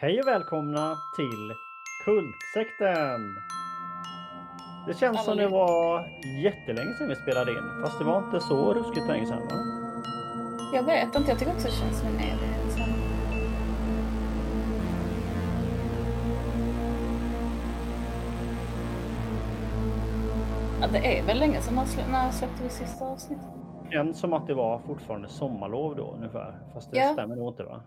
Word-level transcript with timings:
Hej 0.00 0.20
och 0.20 0.26
välkomna 0.26 0.96
till 1.16 1.54
Kultsekten! 2.04 3.20
Det 4.86 4.94
känns 4.94 5.24
som 5.24 5.36
det 5.36 5.48
var 5.48 6.06
jättelänge 6.44 6.94
sedan 6.94 7.08
vi 7.08 7.16
spelade 7.16 7.50
in, 7.50 7.82
fast 7.84 7.98
det 7.98 8.04
var 8.04 8.18
inte 8.24 8.40
så 8.40 8.74
ruskigt 8.74 9.06
länge 9.08 9.26
sedan 9.26 9.42
va? 9.48 9.56
Jag 10.74 10.82
vet 10.82 11.14
inte, 11.16 11.30
jag 11.30 11.38
tycker 11.38 11.52
också 11.52 11.68
det 11.68 11.74
känns 11.74 11.98
som 11.98 12.08
en 12.08 12.14
evighet 12.14 12.72
sedan. 12.72 12.88
Ja, 20.80 20.86
det 20.92 21.18
är 21.18 21.26
väl 21.26 21.38
länge 21.38 21.60
sedan, 21.60 21.78
sl- 21.78 22.10
när 22.12 22.30
släppte 22.30 22.62
vi 22.62 22.68
sista 22.68 23.04
avsnittet? 23.04 23.44
Känns 23.90 24.18
som 24.20 24.32
att 24.32 24.46
det 24.46 24.54
var 24.54 24.78
fortfarande 24.78 25.28
sommarlov 25.28 25.96
då 25.96 26.14
ungefär, 26.16 26.54
fast 26.74 26.90
det 26.90 26.98
Ja. 26.98 27.12
stämmer 27.12 27.36
nog 27.36 27.48
inte 27.52 27.62
va? 27.62 27.80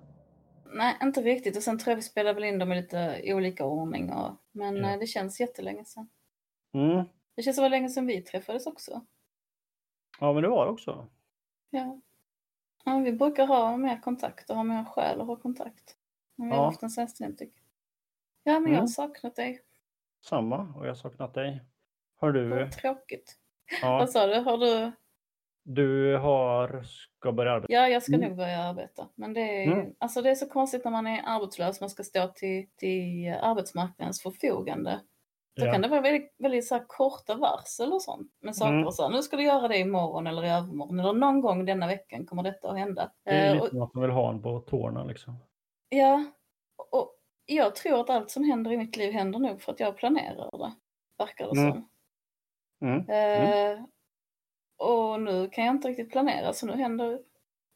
Nej, 0.74 0.98
inte 1.04 1.22
riktigt. 1.22 1.58
Och 1.58 1.64
sen 1.64 1.80
tror 1.80 1.92
jag 1.92 1.96
vi 1.96 2.02
spelade 2.02 2.34
väl 2.34 2.44
in 2.44 2.60
dem 2.60 2.72
i 2.72 2.76
lite 2.76 3.22
olika 3.26 3.66
ordning. 3.66 4.12
Och... 4.14 4.32
Men 4.52 4.86
eh, 4.86 5.00
det 5.00 5.08
känns 5.08 5.40
jättelänge 5.40 5.86
sedan. 5.86 6.10
Mm. 6.74 7.04
Det 7.36 7.44
känns 7.44 7.56
som 7.56 7.62
det 7.64 7.66
var 7.66 7.70
länge 7.70 7.90
sedan 7.90 8.08
vi 8.08 8.22
träffades 8.22 8.68
också. 8.68 9.06
Ja 10.20 10.34
men 10.34 10.44
det 10.44 10.50
var 10.50 10.66
det 10.66 10.72
också. 10.72 11.08
Ja. 11.70 12.02
ja 12.86 12.98
vi 13.00 13.12
brukar 13.14 13.48
ha 13.48 13.78
mer 13.78 14.02
kontakt 14.02 14.50
och 14.50 14.56
ha 14.56 14.64
mer 14.64 14.86
skäl 14.86 15.22
att 15.22 15.28
ha 15.28 15.36
kontakt. 15.36 15.98
Men 16.36 16.48
vi 16.50 16.54
har 16.56 16.62
Ja. 16.62 16.66
haft 16.66 16.80
den 16.80 16.90
senaste 16.90 17.18
tiden 17.18 17.36
tycker. 17.38 17.62
Ja, 18.44 18.60
men 18.60 18.64
jag 18.72 18.78
har 18.80 18.84
Mm. 18.84 18.88
saknat 18.88 19.36
dig. 19.36 19.62
Samma, 20.22 20.74
och 20.76 20.84
jag 20.86 20.90
har 20.90 20.96
saknat 20.96 21.34
dig. 21.34 21.62
Har 22.16 22.32
du? 22.32 22.48
Vad 22.50 22.72
tråkigt. 22.72 23.38
Ja, 23.82 23.98
Vad 23.98 24.10
sa 24.10 24.28
du? 24.28 24.36
Har 24.40 24.58
du? 24.58 24.92
Du 25.64 26.18
har, 26.18 26.84
ska 26.84 27.32
börja 27.32 27.52
arbeta. 27.52 27.74
Ja, 27.74 27.88
jag 27.90 28.04
ska 28.04 28.14
Mm. 28.16 28.28
nog 28.30 28.38
börja 28.38 28.58
arbeta. 28.64 29.08
Men 29.16 29.34
det 29.34 29.64
är, 29.64 29.72
Mm. 29.72 29.94
alltså 30.00 30.22
det 30.22 30.30
är 30.30 30.36
så 30.36 30.50
konstigt 30.50 30.84
när 30.84 30.92
man 30.92 31.08
är 31.08 31.22
arbetslös. 31.26 31.82
Man 31.82 31.90
ska 31.90 32.04
stå 32.04 32.28
till, 32.28 32.68
till 32.76 33.34
arbetsmarknadens 33.42 34.22
förfogande. 34.22 35.00
Då 35.56 35.66
Ja. 35.66 35.72
kan 35.72 35.82
det 35.82 35.88
vara 35.88 36.02
väldigt, 36.02 36.36
väldigt 36.38 36.68
så 36.68 36.80
korta 36.88 37.36
varsel 37.36 37.94
och 37.94 38.02
sånt 38.02 38.32
med 38.42 38.56
saker 38.56 38.74
Mm. 38.74 38.86
och 38.88 38.96
så. 38.96 39.10
Nu 39.10 39.22
ska 39.22 39.38
du 39.38 39.44
göra 39.44 39.68
det 39.68 39.78
imorgon 39.78 40.28
eller 40.28 40.46
i 40.46 40.50
övermorgon 40.50 41.00
eller 41.00 41.14
någon 41.14 41.42
gång 41.42 41.66
denna 41.66 41.88
veckan 41.88 42.26
kommer 42.26 42.44
detta 42.44 42.72
att 42.72 42.78
hända. 42.78 43.12
Det 43.26 43.32
är 43.32 43.48
Eh, 43.48 43.54
lite 43.56 43.70
som 43.70 43.82
att 43.82 43.94
man 43.94 44.02
vill 44.02 44.12
ha 44.12 44.30
en 44.30 44.42
på 44.42 44.60
tårna 44.60 45.04
liksom. 45.04 45.38
ja, 45.90 46.24
och 46.92 47.16
jag 47.46 47.76
tror 47.76 48.00
att 48.02 48.10
allt 48.10 48.32
som 48.32 48.44
händer 48.44 48.72
i 48.72 48.78
mitt 48.78 48.98
liv 48.98 49.12
händer 49.14 49.40
nog 49.40 49.62
för 49.62 49.72
att 49.72 49.80
jag 49.80 49.98
planerar 49.98 50.58
det. 50.58 50.74
Verkar 51.18 51.46
det 51.54 51.60
Mm. 51.62 51.72
som. 51.74 51.90
Mm. 52.82 53.00
Eh, 53.10 53.84
och 54.78 55.22
nu 55.22 55.50
kan 55.50 55.66
jag 55.66 55.76
inte 55.76 55.88
riktigt 55.88 56.12
planera 56.12 56.54
så 56.54 56.66
nu 56.66 56.74
händer 56.74 57.20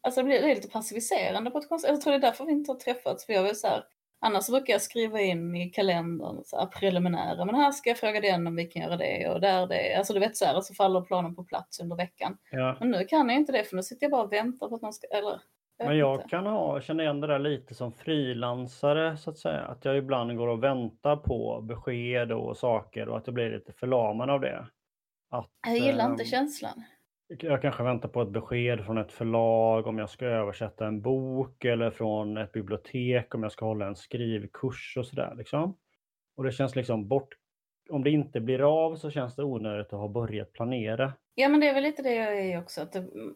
Alltså 0.08 0.22
det 0.22 0.26
blir 0.26 0.42
det 0.42 0.52
är 0.52 0.56
lite 0.56 0.70
passiviserande 0.70 1.52
på 1.52 1.58
ett 1.58 1.70
konstigt 1.70 1.92
Jag 1.92 2.02
tror 2.02 2.12
det 2.12 2.18
är 2.18 2.22
därför 2.22 2.46
vi 2.46 2.52
inte 2.52 2.72
har 2.72 2.80
träffats. 2.80 3.26
För 3.26 3.34
jag 3.34 3.44
vill 3.44 3.60
så 3.60 3.68
här, 3.68 3.84
annars 4.22 4.50
brukar 4.50 4.74
jag 4.74 4.82
skriva 4.82 5.22
in 5.22 5.56
i 5.56 5.70
kalendern 5.70 6.44
så 6.46 6.58
här, 6.60 6.66
preliminära. 6.66 7.46
Men 7.46 7.56
här 7.56 7.72
ska 7.72 7.90
jag 7.90 7.98
fråga 7.98 8.22
den 8.22 8.48
om 8.48 8.56
vi 8.56 8.66
kan 8.66 8.82
göra 8.82 8.98
det 8.98 9.30
och 9.30 9.42
där 9.42 9.68
det. 9.68 9.96
Alltså 9.96 10.14
du 10.14 10.20
vet 10.20 10.38
så 10.38 10.46
här, 10.46 10.62
så 10.62 10.74
faller 10.74 11.02
planen 11.02 11.36
på 11.36 11.44
plats 11.44 11.80
under 11.80 11.96
veckan. 11.96 12.38
Ja. 12.52 12.76
Men 12.80 12.92
nu 12.92 13.06
kan 13.06 13.30
jag 13.30 13.38
inte 13.38 13.52
det 13.52 13.64
för 13.64 13.76
nu 13.76 13.84
sitter 13.84 14.04
jag 14.04 14.12
bara 14.12 14.24
och 14.24 14.34
väntar 14.34 14.70
på 14.70 14.76
att 14.76 14.82
någon 14.82 14.94
ska, 14.94 15.08
eller 15.08 15.40
jag 15.78 15.88
Men 15.88 15.98
jag 15.98 16.16
inte. 16.16 16.30
kan 16.30 16.46
ha, 16.46 16.82
känna 16.82 17.04
igen 17.04 17.22
det 17.22 17.28
där 17.28 17.40
lite 17.40 17.76
som 17.76 17.94
frilansare 17.94 19.18
så 19.18 19.30
att 19.30 19.38
säga. 19.38 19.62
Att 19.62 19.86
jag 19.86 19.98
ibland 19.98 20.38
går 20.38 20.48
och 20.48 20.64
väntar 20.64 21.16
på 21.16 21.62
besked 21.62 22.32
och 22.32 22.58
saker 22.58 23.10
och 23.10 23.18
att 23.18 23.28
jag 23.28 23.34
blir 23.34 23.50
lite 23.50 23.74
förlamad 23.74 24.30
av 24.30 24.42
det. 24.42 24.66
Att, 25.30 25.50
Jag 25.68 25.78
gillar 25.78 26.12
inte 26.12 26.24
ehm, 26.24 26.30
känslan. 26.30 26.84
Jag 27.28 27.62
kanske 27.62 27.84
väntar 27.84 28.10
på 28.10 28.22
ett 28.22 28.30
besked 28.30 28.86
från 28.86 28.98
ett 28.98 29.12
förlag 29.12 29.88
om 29.88 29.98
jag 29.98 30.10
ska 30.10 30.26
översätta 30.26 30.88
en 30.88 31.02
bok 31.02 31.66
eller 31.66 31.92
från 31.92 32.38
ett 32.38 32.52
bibliotek 32.52 33.36
om 33.36 33.44
jag 33.44 33.52
ska 33.52 33.66
hålla 33.66 33.88
en 33.88 33.96
skrivkurs 33.96 34.98
och 34.98 35.06
sådär 35.06 35.36
liksom. 35.38 35.78
Och 36.38 36.44
det 36.44 36.52
känns 36.52 36.76
liksom 36.76 37.08
bort. 37.08 37.30
Om 37.90 38.04
det 38.04 38.10
inte 38.10 38.40
blir 38.40 38.88
av 38.88 38.96
så 38.96 39.12
känns 39.12 39.36
det 39.36 39.44
onödigt 39.44 39.94
att 39.94 40.00
ha 40.00 40.08
börjat 40.08 40.54
planera. 40.54 41.14
Ja 41.36 41.50
men 41.50 41.60
det 41.60 41.70
är 41.70 41.74
väl 41.74 41.84
lite 41.84 42.02
det 42.02 42.16
jag 42.16 42.40
är 42.40 42.60
också. 42.60 42.82
Att 42.82 42.96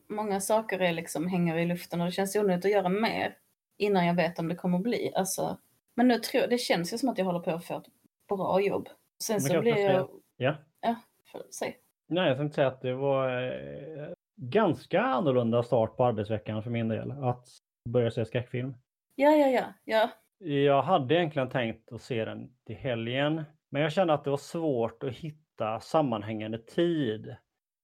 många 0.09 0.39
saker 0.39 0.79
är 0.79 0.93
liksom 0.93 1.27
hänger 1.27 1.57
i 1.57 1.65
luften 1.65 2.01
och 2.01 2.05
det 2.05 2.11
känns 2.11 2.35
onödigt 2.35 2.65
att 2.65 2.71
göra 2.71 2.89
mer 2.89 3.37
innan 3.77 4.05
jag 4.05 4.15
vet 4.15 4.39
om 4.39 4.47
det 4.47 4.55
kommer 4.55 4.77
att 4.77 4.83
bli. 4.83 5.11
Alltså, 5.15 5.57
men 5.95 6.07
nu 6.07 6.17
tror 6.17 6.47
det 6.47 6.57
känns 6.57 6.93
ju 6.93 6.97
som 6.97 7.09
att 7.09 7.17
jag 7.17 7.25
håller 7.25 7.39
på 7.39 7.51
att 7.51 7.65
få 7.65 7.77
ett 7.77 7.87
bra 8.29 8.61
jobb. 8.61 8.89
Sen 9.23 9.33
Men 9.33 9.41
så 9.41 9.53
jag 9.53 9.63
blir 9.63 9.77
jag... 9.77 10.09
Ja. 10.37 10.55
Ja, 10.81 10.95
för, 11.31 11.41
säg. 11.51 11.77
Nej, 12.07 12.27
jag 12.27 12.37
tänkte 12.37 12.55
säga 12.55 12.67
att 12.67 12.81
det 12.81 12.93
var 12.93 13.41
eh, 13.43 14.07
ganska 14.35 15.01
annorlunda 15.01 15.63
start 15.63 15.97
på 15.97 16.05
arbetsveckan 16.05 16.63
för 16.63 16.69
min 16.69 16.87
del. 16.87 17.11
Att 17.11 17.47
börja 17.89 18.11
se 18.11 18.25
skräckfilm. 18.25 18.73
Ja, 19.15 19.29
ja, 19.31 19.47
ja, 19.47 19.65
ja. 19.83 20.09
Jag 20.47 20.81
hade 20.81 21.15
egentligen 21.15 21.49
tänkt 21.49 21.91
att 21.91 22.01
se 22.01 22.25
den 22.25 22.49
till 22.65 22.75
helgen. 22.75 23.43
Men 23.69 23.81
jag 23.81 23.91
kände 23.91 24.13
att 24.13 24.23
det 24.23 24.29
var 24.29 24.37
svårt 24.37 25.03
att 25.03 25.13
hitta 25.13 25.79
sammanhängande 25.79 26.57
tid. 26.57 27.35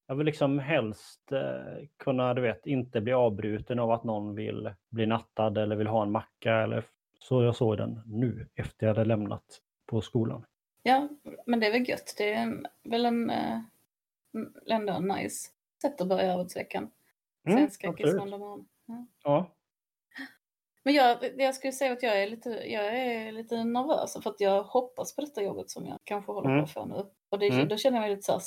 Jag 0.08 0.16
vill 0.16 0.26
liksom 0.26 0.60
helst 0.60 1.32
eh, 1.32 1.88
kunna, 1.98 2.34
du 2.34 2.42
vet, 2.42 2.66
inte 2.66 3.02
bli 3.02 3.14
avbruten 3.14 3.80
av 3.80 3.92
att 3.92 4.04
någon 4.04 4.36
vill 4.36 4.74
bli 4.90 5.06
nattad 5.06 5.58
eller 5.58 5.76
vill 5.76 5.88
ha 5.88 6.04
en 6.04 6.12
macka. 6.12 6.54
Eller 6.54 6.84
så 7.20 7.44
jag 7.44 7.56
såg 7.56 7.78
den 7.78 8.02
nu 8.06 8.48
efter 8.56 8.88
jag 8.88 8.96
hade 8.96 9.08
lämnat 9.08 9.62
på 9.86 10.02
skolan. 10.02 10.46
Ja, 10.88 11.08
men 11.46 11.60
det 11.60 11.68
är 11.68 11.72
väl 11.72 11.90
gött. 11.90 12.14
Det 12.18 12.34
är 12.34 12.64
väl 12.84 13.06
en, 13.06 13.30
eh, 13.30 13.60
ändå 14.70 14.94
en 14.94 15.08
nice 15.08 15.50
sätt 15.82 16.02
att 16.02 16.08
börja 16.08 16.34
arbetsveckan. 16.34 16.92
Mm, 17.48 17.70
skräckis 17.70 18.06
absolut. 18.06 18.34
Ja. 18.86 19.06
Ja, 19.24 19.52
Men 20.84 20.94
jag, 20.94 21.18
jag 21.38 21.56
skulle 21.56 21.74
säga 21.74 21.94
att 21.94 22.04
jag 22.04 22.22
är 22.24 22.28
lite, 22.30 22.50
jag 22.50 22.86
är 22.98 23.32
lite 23.32 23.64
nervös 23.64 24.14
för 24.24 24.30
att 24.30 24.40
jag 24.40 24.64
hoppas 24.64 25.16
på 25.16 25.22
detta 25.22 25.42
jobbet 25.44 25.70
som 25.70 25.86
jag 25.88 26.00
kanske 26.04 26.32
håller 26.32 26.50
Mm. 26.50 26.62
på 26.62 26.68
få 26.68 26.86
nu. 26.86 27.06
Och 27.30 27.40
det, 27.40 27.48
Mm. 27.48 27.68
då 27.68 27.78
känner 27.78 27.98
jag 27.98 28.02
mig 28.02 28.10
lite 28.16 28.22
så 28.26 28.40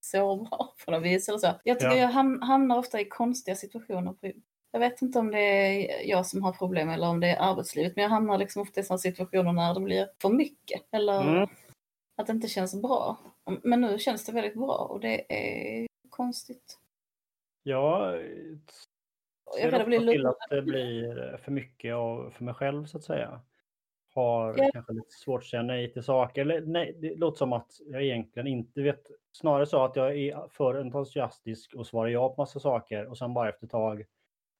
sårbar 0.00 0.70
på 0.84 0.90
något 0.90 1.02
vis. 1.02 1.28
Eller 1.28 1.38
så. 1.38 1.46
Jag 1.64 1.78
tycker 1.80 1.92
Ja. 1.96 1.98
jag 2.02 2.08
ham, 2.08 2.42
hamnar 2.42 2.78
ofta 2.78 3.00
i 3.00 3.04
konstiga 3.04 3.54
situationer. 3.56 4.12
På, 4.12 4.32
jag 4.72 4.80
vet 4.80 5.02
inte 5.02 5.18
om 5.18 5.30
det 5.30 5.38
är 5.40 6.08
jag 6.08 6.26
som 6.26 6.42
har 6.42 6.52
problem 6.52 6.88
eller 6.88 7.08
om 7.08 7.20
det 7.20 7.28
är 7.28 7.50
arbetslivet. 7.50 7.96
Men 7.96 8.02
jag 8.02 8.10
hamnar 8.10 8.38
liksom 8.38 8.62
ofta 8.62 8.80
i 8.80 8.84
sådana 8.84 8.98
situationer 8.98 9.52
när 9.52 9.74
det 9.74 9.80
blir 9.80 10.08
för 10.22 10.28
mycket. 10.28 10.82
Eller 10.92 11.20
Mm. 11.22 11.48
Att 12.20 12.26
det 12.26 12.32
inte 12.32 12.48
känns 12.48 12.82
bra. 12.82 13.16
Men 13.62 13.80
nu 13.80 13.98
känns 13.98 14.26
det 14.26 14.32
väldigt 14.32 14.54
bra 14.54 14.88
och 14.90 15.00
det 15.00 15.32
är 15.32 15.86
konstigt. 16.10 16.78
jag 17.62 18.16
Jag 19.58 19.70
ser 19.72 19.74
ofta 19.74 19.84
till 20.12 20.26
att 20.26 20.36
det 20.50 20.62
blir 20.62 21.36
för 21.36 21.52
mycket 21.52 21.94
av, 21.94 22.30
för 22.30 22.44
mig 22.44 22.54
själv 22.54 22.86
så 22.86 22.98
att 22.98 23.04
säga. 23.04 23.40
Har 24.14 24.54
Ja. 24.58 24.70
kanske 24.72 24.92
lite 24.92 25.10
svårt 25.10 25.40
att 25.40 25.46
säga 25.46 25.62
nej 25.62 25.92
till 25.92 26.02
saker. 26.02 26.40
Eller 26.40 26.60
nej, 26.60 26.96
det 27.00 27.14
låter 27.14 27.38
som 27.38 27.52
att 27.52 27.80
jag 27.86 28.02
egentligen 28.02 28.46
inte 28.46 28.82
vet. 28.82 29.10
Snarare 29.32 29.66
så 29.66 29.84
att 29.84 29.96
jag 29.96 30.16
är 30.18 30.48
för 30.48 30.74
entusiastisk 30.74 31.74
och 31.74 31.86
svarar 31.86 32.08
ja 32.08 32.28
på 32.34 32.42
massa 32.42 32.60
saker 32.60 33.06
och 33.06 33.18
sen 33.18 33.34
bara 33.34 33.48
efter 33.48 33.66
ett 33.66 33.70
tag. 33.70 34.04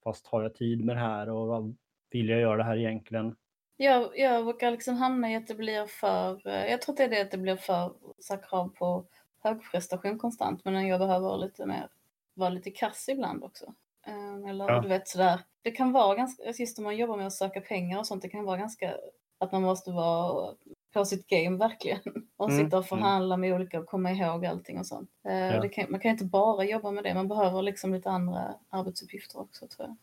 Fast 0.05 0.27
har 0.27 0.43
jag 0.43 0.55
tid 0.55 0.85
med 0.85 0.97
det 0.97 1.01
här 1.01 1.31
och 1.31 1.47
vad 1.47 1.77
vill 2.11 2.29
jag 2.29 2.41
göra 2.41 2.57
det 2.57 2.65
här 2.65 2.77
egentligen? 2.77 3.37
Jag, 3.85 4.19
jag 4.19 4.45
brukar 4.45 4.71
liksom 4.71 4.97
hamna 4.97 5.31
i 5.33 5.37
att 5.37 5.47
det 5.47 5.55
blir 5.55 5.87
för, 5.87 6.47
eh, 6.49 6.67
jag 6.71 6.83
tror 6.83 6.93
att 6.93 6.97
det 6.97 7.05
är 7.05 7.09
det 7.09 7.21
att 7.21 7.31
det 7.31 7.39
blir 7.39 7.57
för 7.57 7.93
så 8.19 8.37
krav 8.37 8.69
på 8.69 9.05
högprestation 9.43 10.19
konstant. 10.19 10.65
Men 10.65 10.87
jag 10.87 11.01
behöver 11.01 11.37
lite 11.37 11.67
mer, 11.67 11.89
vara 12.35 12.51
lite 12.51 12.71
kass 12.71 13.09
ibland 13.09 13.45
också. 13.45 13.75
Eh, 14.07 14.51
Eller 14.51 14.69
Ja. 14.69 14.81
du 14.81 14.89
vet 14.89 15.09
sådär, 15.09 15.41
det 15.63 15.71
kan 15.71 15.93
vara 15.93 16.15
ganska, 16.15 16.43
just 16.59 16.79
om 16.79 16.85
man 16.85 16.97
jobbar 16.97 17.17
med 17.17 17.27
att 17.27 17.33
söka 17.33 17.61
pengar 17.61 17.99
och 17.99 18.07
sånt, 18.07 18.23
det 18.23 18.29
kan 18.29 18.45
vara 18.45 18.57
ganska, 18.57 18.95
att 19.39 19.53
man 19.53 19.63
måste 19.63 19.91
vara 19.91 20.55
på 20.93 21.05
sitt 21.05 21.27
game 21.27 21.57
verkligen. 21.57 22.01
Och 22.37 22.51
Mm, 22.51 22.65
sitta 22.65 22.79
och 22.79 22.87
förhandla 22.87 23.37
med 23.37 23.55
olika 23.55 23.81
och 23.81 23.87
komma 23.87 24.11
ihåg 24.11 24.47
allting 24.47 24.79
och 24.79 24.87
sånt. 24.87 25.11
Eh, 25.29 25.55
Ja. 25.57 25.69
kan, 25.69 25.91
man 25.91 26.01
kan 26.01 26.11
inte 26.11 26.25
bara 26.25 26.65
jobba 26.65 26.91
med 26.91 27.05
det, 27.05 27.15
man 27.15 27.29
behöver 27.29 27.63
liksom 27.63 27.95
lite 27.95 28.11
andra 28.11 28.55
arbetsuppgifter 28.69 29.41
också 29.41 29.67
tror 29.69 29.89
jag. 29.89 29.97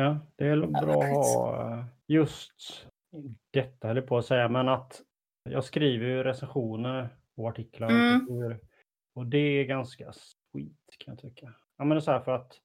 Ja, 0.00 0.18
det 0.36 0.44
är 0.46 0.66
bra 0.66 1.02
att 1.02 1.10
ha 1.10 1.72
eh, 1.72 1.84
just 2.06 2.86
detta 3.50 3.88
höll 3.88 3.96
jag 3.96 4.06
på 4.06 4.18
att 4.18 4.26
säga, 4.26 4.48
men 4.48 4.68
att 4.68 5.02
jag 5.50 5.64
skriver 5.64 6.06
ju 6.06 6.22
recensioner 6.22 7.08
och 7.36 7.48
artiklar 7.48 7.86
och 7.86 7.92
Mm. 7.92 8.58
Och 9.14 9.26
det 9.26 9.38
är 9.38 9.64
ganska 9.64 10.12
sweet 10.12 10.98
kan 10.98 11.14
jag 11.14 11.18
tycka. 11.18 11.54
Ja, 11.78 11.84
men 11.84 11.88
det 11.88 11.98
är 11.98 12.00
så 12.00 12.10
här 12.10 12.20
för 12.20 12.32
att 12.32 12.60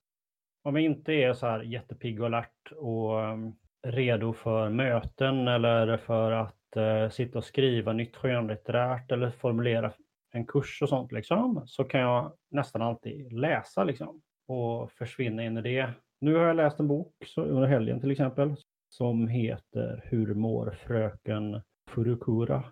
om 0.64 0.76
jag 0.76 0.86
inte 0.86 1.14
är 1.14 1.34
så 1.34 1.48
här 1.48 1.62
jättepigg 1.62 2.20
och 2.20 2.26
alert 2.26 2.72
och 2.76 3.20
um, 3.20 3.56
redo 3.88 4.34
för 4.34 4.70
möten 4.70 5.48
eller 5.48 5.98
för 5.98 6.32
att 6.32 6.76
eh, 6.76 7.10
sitta 7.10 7.38
och 7.38 7.46
skriva 7.46 7.94
nytt 7.94 8.16
skönlitterärt 8.16 9.12
eller 9.12 9.32
formulera 9.32 9.92
en 10.32 10.46
kurs 10.46 10.82
och 10.82 10.90
sånt 10.90 11.12
liksom, 11.12 11.64
så 11.66 11.84
kan 11.84 12.02
jag 12.02 12.34
nästan 12.52 12.82
alltid 12.82 13.34
läsa 13.34 13.84
liksom 13.84 14.22
och 14.48 14.92
försvinna 14.92 15.44
in 15.44 15.58
i 15.58 15.62
det. 15.62 15.92
Nu 16.22 16.36
har 16.36 16.46
jag 16.46 16.56
läst 16.56 16.80
en 16.80 16.88
bok 16.88 17.14
så, 17.26 17.42
under 17.42 17.68
helgen 17.68 18.00
till 18.00 18.12
exempel 18.12 18.56
som 18.92 19.28
heter 19.28 20.04
Hur 20.06 20.34
mår 20.34 20.72
fröken 20.72 21.62
Furukura? 21.90 22.64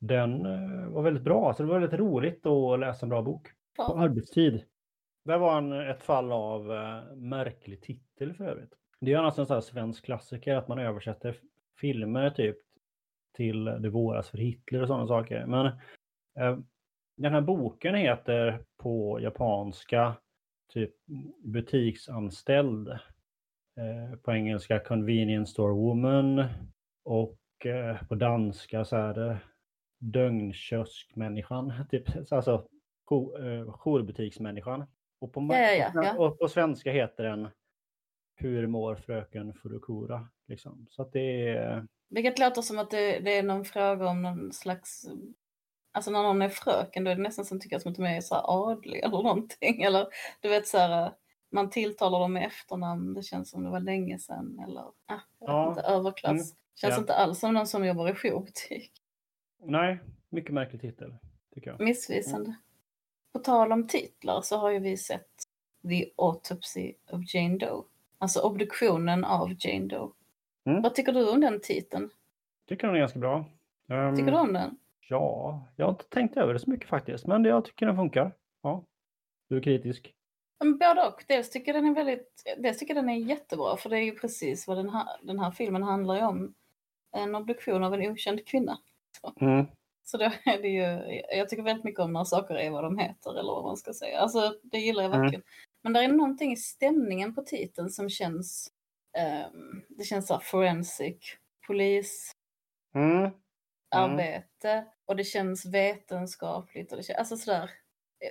Den 0.00 0.46
eh, 0.46 0.88
var 0.88 1.02
väldigt 1.02 1.24
bra, 1.24 1.54
så 1.54 1.62
det 1.62 1.68
var 1.68 1.80
väldigt 1.80 2.00
roligt 2.00 2.46
att 2.46 2.80
läsa 2.80 3.06
en 3.06 3.10
bra 3.10 3.22
bok 3.22 3.48
på 3.76 3.98
arbetstid. 3.98 4.64
Det 5.24 5.38
var 5.38 5.58
en, 5.58 5.72
ett 5.72 6.02
fall 6.02 6.32
av 6.32 6.72
eh, 6.72 7.16
märklig 7.16 7.82
titel 7.82 8.34
för 8.34 8.44
övrigt. 8.44 8.72
Det 9.00 9.12
är 9.12 9.18
annars 9.18 9.38
en 9.38 9.46
sån 9.46 9.54
här 9.54 9.60
svensk 9.60 10.04
klassiker 10.04 10.54
att 10.54 10.68
man 10.68 10.78
översätter 10.78 11.36
filmer 11.80 12.30
typ 12.30 12.56
till 13.36 13.64
Det 13.64 13.90
våras 13.90 14.28
för 14.28 14.38
Hitler 14.38 14.82
och 14.82 14.88
sådana 14.88 15.06
saker. 15.06 15.46
Men 15.46 15.66
eh, 16.38 16.58
den 17.16 17.32
här 17.32 17.40
boken 17.40 17.94
heter 17.94 18.64
på 18.76 19.20
japanska 19.20 20.16
typ 20.72 20.94
butiksanställd. 21.44 22.98
Eh, 23.78 24.16
på 24.16 24.32
engelska 24.32 24.78
Convenience 24.78 25.52
Store 25.52 25.72
Woman 25.72 26.44
och 27.04 27.66
eh, 27.66 28.06
på 28.08 28.14
danska 28.14 28.84
så 28.84 28.96
är 28.96 29.14
det 29.14 29.38
Dögnkioskmänniskan. 29.98 31.72
Typ, 31.90 32.32
alltså 32.32 32.68
jourbutiksmänniskan. 33.84 34.84
Och 35.20 35.32
på, 35.32 35.48
Ja, 35.50 35.58
ja, 35.58 35.90
ja, 35.94 36.04
ja. 36.04 36.18
och 36.18 36.38
på 36.38 36.48
svenska 36.48 36.92
heter 36.92 37.24
den 37.24 37.48
Hur 38.36 38.66
mår 38.66 38.96
fröken 38.96 39.54
Furukura? 39.54 40.28
Liksom. 40.48 40.86
Så 40.90 41.02
att 41.02 41.12
det 41.12 41.48
är... 41.48 41.86
Vilket 42.10 42.38
låter 42.38 42.62
som 42.62 42.78
att 42.78 42.90
det, 42.90 43.18
det 43.18 43.38
är 43.38 43.42
någon 43.42 43.64
fråga 43.64 44.08
om 44.08 44.22
någon 44.22 44.52
slags... 44.52 45.02
Alltså 45.92 46.10
när 46.10 46.22
någon 46.22 46.42
är 46.42 46.48
fröken 46.48 47.04
då 47.04 47.10
är 47.10 47.14
det 47.16 47.22
nästan 47.22 47.44
som 47.44 47.60
tycker 47.60 47.78
som 47.78 47.90
att 47.90 47.96
de 47.96 48.04
är 48.04 48.20
så 48.20 48.34
här 48.34 48.44
adlig 48.46 48.98
eller 48.98 49.22
någonting. 49.22 49.82
Eller 49.82 50.06
du 50.40 50.48
vet 50.48 50.66
så 50.66 50.78
här, 50.78 51.12
man 51.50 51.70
tilltalar 51.70 52.20
dem 52.20 52.32
med 52.32 52.46
efternamn. 52.46 53.14
Det 53.14 53.22
känns 53.22 53.50
som 53.50 53.64
det 53.64 53.70
var 53.70 53.80
länge 53.80 54.18
sedan. 54.18 54.64
Eller 54.68 54.80
ah, 54.80 54.92
jag 55.06 55.50
Ja. 55.50 55.68
inte, 55.68 55.80
överklass. 55.82 56.30
Mm, 56.30 56.44
Känns 56.74 56.94
ja. 56.94 56.98
inte 56.98 57.14
alls 57.14 57.38
som 57.38 57.54
någon 57.54 57.66
som 57.66 57.86
jobbar 57.86 58.08
i 58.08 58.14
jourbutik. 58.14 58.92
Nej, 59.62 59.98
mycket 60.28 60.54
märklig 60.54 60.80
titel. 60.80 61.14
Tycker 61.54 61.70
jag. 61.70 61.80
Missvisande. 61.80 62.54
På 63.32 63.38
tal 63.38 63.72
om 63.72 63.86
titlar 63.86 64.40
så 64.40 64.56
har 64.56 64.70
ju 64.70 64.78
vi 64.78 64.96
sett 64.96 65.28
The 65.88 66.10
Autopsy 66.16 66.94
of 67.12 67.34
Jane 67.34 67.58
Doe. 67.58 67.82
Alltså 68.18 68.40
obduktionen 68.40 69.24
av 69.24 69.54
Jane 69.58 69.86
Doe. 69.86 70.10
Mm. 70.64 70.82
Vad 70.82 70.94
tycker 70.94 71.12
du 71.12 71.30
om 71.30 71.40
den 71.40 71.60
titeln? 71.60 72.10
Tycker 72.68 72.86
den 72.86 72.96
är 72.96 73.00
ganska 73.00 73.18
bra. 73.18 73.44
Ehm, 73.88 74.16
Tycker 74.16 74.32
du 74.32 74.38
om 74.38 74.52
den? 74.52 74.78
Ja, 75.08 75.62
jag 75.76 75.86
har 75.86 75.92
inte 75.92 76.04
tänkt 76.04 76.36
över 76.36 76.52
det 76.52 76.58
så 76.60 76.70
mycket 76.70 76.88
faktiskt. 76.88 77.26
Men 77.26 77.44
jag 77.44 77.64
tycker 77.64 77.86
den 77.86 77.96
funkar. 77.96 78.32
Ja. 78.62 78.84
Du 79.48 79.56
är 79.56 79.60
kritisk. 79.62 80.14
Men 80.60 80.78
Både 80.78 81.06
och. 81.08 81.24
Dels 81.28 81.50
tycker 81.50 81.74
jag 81.74 81.82
den 81.84 81.90
är 81.90 81.94
väldigt, 81.94 82.42
dels 82.58 82.78
tycker 82.78 82.94
den 82.94 83.08
är 83.08 83.16
jättebra 83.16 83.76
för 83.76 83.90
det 83.90 83.96
är 83.98 84.02
ju 84.02 84.18
precis 84.18 84.66
vad 84.66 84.76
den 84.76 84.88
här, 84.90 85.06
den 85.22 85.38
här 85.38 85.50
filmen 85.50 85.82
handlar 85.82 86.26
om. 86.26 86.54
En 87.16 87.34
obduktion 87.34 87.84
av 87.84 87.94
en 87.94 88.10
okänd 88.10 88.46
kvinna. 88.46 88.78
Mm. 89.40 89.66
Så 90.04 90.16
då 90.16 90.24
är 90.24 90.62
det 90.62 90.68
ju, 90.68 91.20
jag 91.38 91.48
tycker 91.48 91.62
väldigt 91.62 91.84
mycket 91.84 92.00
om 92.00 92.12
när 92.12 92.24
saker 92.24 92.54
är 92.54 92.70
vad 92.70 92.84
de 92.84 92.98
heter 92.98 93.30
eller 93.30 93.52
vad 93.52 93.64
man 93.64 93.76
ska 93.76 93.92
säga. 93.94 94.20
Alltså 94.20 94.54
det 94.62 94.78
gillar 94.78 95.02
jag 95.02 95.10
Mm. 95.10 95.20
verkligen. 95.22 95.42
Men 95.82 95.92
det 95.92 96.00
är 96.00 96.08
någonting 96.08 96.52
i 96.52 96.56
stämningen 96.56 97.34
på 97.34 97.42
titeln 97.42 97.90
som 97.90 98.10
känns, 98.10 98.72
ehm, 99.18 99.82
det 99.88 100.04
känns 100.04 100.26
så 100.26 100.34
här 100.34 100.40
forensic, 100.40 101.36
polis, 101.66 102.32
Mm. 102.94 103.30
arbete 103.96 104.84
och 105.06 105.16
det 105.16 105.24
känns 105.24 105.66
vetenskapligt 105.66 106.90
och 106.92 106.96
det 106.98 107.02
känns, 107.04 107.18
alltså 107.18 107.36
sådär. 107.36 107.70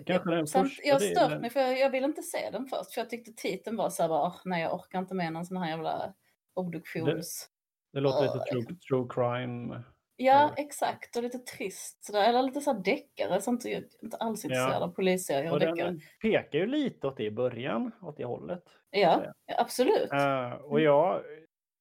Den 0.05 0.47
Samt, 0.47 0.71
jag 0.83 0.95
har 0.95 0.99
stört 0.99 1.41
mig 1.41 1.49
för 1.49 1.59
jag, 1.59 1.79
jag 1.79 1.89
ville 1.89 2.05
inte 2.05 2.21
se 2.21 2.49
den 2.51 2.65
först 2.65 2.93
för 2.93 3.01
jag 3.01 3.09
tyckte 3.09 3.31
titeln 3.31 3.77
var 3.77 3.89
så 3.89 4.01
här 4.03 4.09
bara, 4.09 4.21
"Åh, 4.27 4.35
nej 4.45 4.61
jag 4.61 4.73
orkar 4.73 4.99
inte 4.99 5.13
med 5.15 5.33
någon 5.33 5.45
sån 5.45 5.57
här 5.57 5.69
jävla 5.69 6.13
obduktions... 6.53 7.49
Det 7.93 7.99
låter 7.99 8.21
lite 8.21 8.37
Ja, 8.37 8.51
true, 8.51 8.77
true 8.89 9.07
crime. 9.09 9.83
Ja, 10.15 10.53
exakt. 10.57 11.15
Och 11.15 11.23
lite 11.23 11.37
trist 11.39 12.03
sådär. 12.05 12.29
Eller 12.29 12.43
lite 12.43 12.61
så 12.61 12.73
här 12.73 12.79
deckare. 12.79 13.41
Sånt 13.41 13.65
jag 13.65 13.73
är 13.73 13.83
inte 14.03 14.17
alls 14.17 14.45
intresserad 14.45 14.83
av 14.83 14.87
polisserier 14.87 15.47
och 15.47 15.53
Och 15.53 15.59
deckare. 15.59 15.85
den 15.87 16.01
pekar 16.21 16.59
ju 16.59 16.65
lite 16.67 17.07
åt 17.07 17.17
det 17.17 17.23
i 17.23 17.31
början, 17.31 17.91
åt 18.01 18.17
det 18.17 18.25
hållet. 18.25 18.63
Ja, 18.89 19.23
ja, 19.45 19.55
absolut. 19.57 20.11
Eh, 20.11 20.51
och 20.51 20.79
jag, 20.81 21.21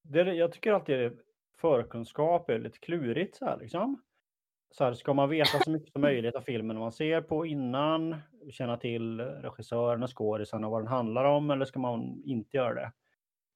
det, 0.02 0.34
jag 0.34 0.52
tycker 0.52 0.72
alltid 0.72 0.98
det, 0.98 1.12
förkunskap 1.60 2.50
är 2.50 2.58
lite 2.58 2.78
klurigt 2.78 3.36
så 3.36 3.44
här 3.44 3.58
liksom. 3.58 4.02
Så 4.70 4.84
här, 4.84 4.94
ska 4.94 5.14
man 5.14 5.28
veta 5.28 5.58
så 5.58 5.70
mycket 5.70 5.92
som 5.92 6.02
möjligt 6.02 6.34
av 6.34 6.40
filmen 6.40 6.78
man 6.78 6.92
ser 6.92 7.20
på 7.20 7.46
innan, 7.46 8.16
känna 8.50 8.76
till 8.76 9.20
regissören 9.20 10.02
och 10.02 10.18
skådisen 10.18 10.64
och 10.64 10.70
vad 10.70 10.80
den 10.80 10.88
handlar 10.88 11.24
om, 11.24 11.50
eller 11.50 11.64
ska 11.64 11.78
man 11.78 12.22
inte 12.24 12.56
göra 12.56 12.74
det? 12.74 12.92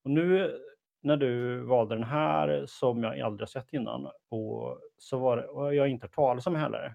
Och 0.05 0.11
nu 0.11 0.59
när 1.03 1.17
du 1.17 1.61
valde 1.61 1.95
den 1.95 2.05
här 2.05 2.65
som 2.67 3.03
jag 3.03 3.21
aldrig 3.21 3.41
har 3.41 3.61
sett 3.61 3.73
innan 3.73 4.07
och 4.29 4.79
så 4.99 5.19
var 5.19 5.37
det, 5.37 5.47
och 5.47 5.75
jag 5.75 5.89
inte 5.89 6.07
hört 6.07 6.15
talas 6.15 6.47
om 6.47 6.55
heller. 6.55 6.95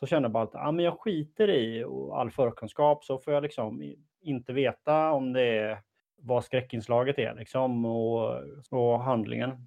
Så 0.00 0.06
kände 0.06 0.26
jag 0.26 0.32
bara 0.32 0.44
att 0.44 0.54
ah, 0.54 0.72
men 0.72 0.84
jag 0.84 1.00
skiter 1.00 1.48
i 1.48 1.84
och 1.84 2.20
all 2.20 2.30
förkunskap 2.30 3.04
så 3.04 3.18
får 3.18 3.34
jag 3.34 3.42
liksom 3.42 3.94
inte 4.20 4.52
veta 4.52 5.12
om 5.12 5.32
det 5.32 5.58
är 5.58 5.78
vad 6.16 6.44
skräckinslaget 6.44 7.18
är 7.18 7.34
liksom 7.34 7.84
och, 7.84 8.42
och 8.70 9.00
handlingen. 9.00 9.66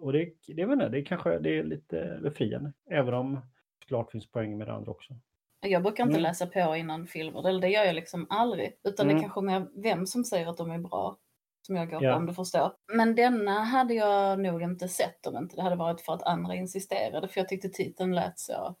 Och 0.00 0.12
det, 0.12 0.32
det, 0.46 0.62
inte, 0.62 0.88
det 0.88 1.02
kanske 1.02 1.38
det 1.38 1.58
är 1.58 1.62
lite 1.64 2.18
befriande, 2.22 2.72
även 2.90 3.14
om 3.14 3.34
det 3.78 3.86
klart 3.86 4.10
finns 4.10 4.30
poäng 4.30 4.58
med 4.58 4.66
det 4.66 4.72
andra 4.72 4.90
också. 4.90 5.14
Jag 5.60 5.82
brukar 5.82 6.02
inte 6.04 6.12
Mm. 6.18 6.22
läsa 6.22 6.46
på 6.46 6.76
innan 6.76 7.06
filmer. 7.06 7.48
Eller 7.48 7.60
det 7.60 7.68
gör 7.68 7.84
jag 7.84 7.94
liksom 7.94 8.26
aldrig. 8.30 8.76
Utan 8.84 9.06
det 9.06 9.12
Mm. 9.12 9.16
är 9.16 9.22
kanske 9.22 9.40
mer 9.40 9.68
vem 9.82 10.06
som 10.06 10.24
säger 10.24 10.46
att 10.46 10.56
de 10.56 10.70
är 10.70 10.78
bra. 10.78 11.16
Som 11.62 11.76
jag 11.76 11.90
går 11.90 12.02
Ja. 12.04 12.12
på 12.12 12.16
om 12.18 12.26
du 12.26 12.34
förstår. 12.34 12.72
Men 12.92 13.14
denna 13.14 13.60
hade 13.64 13.94
jag 13.94 14.40
nog 14.40 14.62
inte 14.62 14.88
sett 14.88 15.26
om 15.26 15.36
inte 15.36 15.56
det 15.56 15.62
hade 15.62 15.76
varit 15.76 16.00
för 16.00 16.12
att 16.14 16.22
andra 16.22 16.54
insisterade. 16.54 17.28
För 17.28 17.40
jag 17.40 17.48
tyckte 17.48 17.68
titeln 17.68 18.14
lät 18.14 18.38
så... 18.38 18.74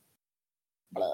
Blö. 0.90 1.04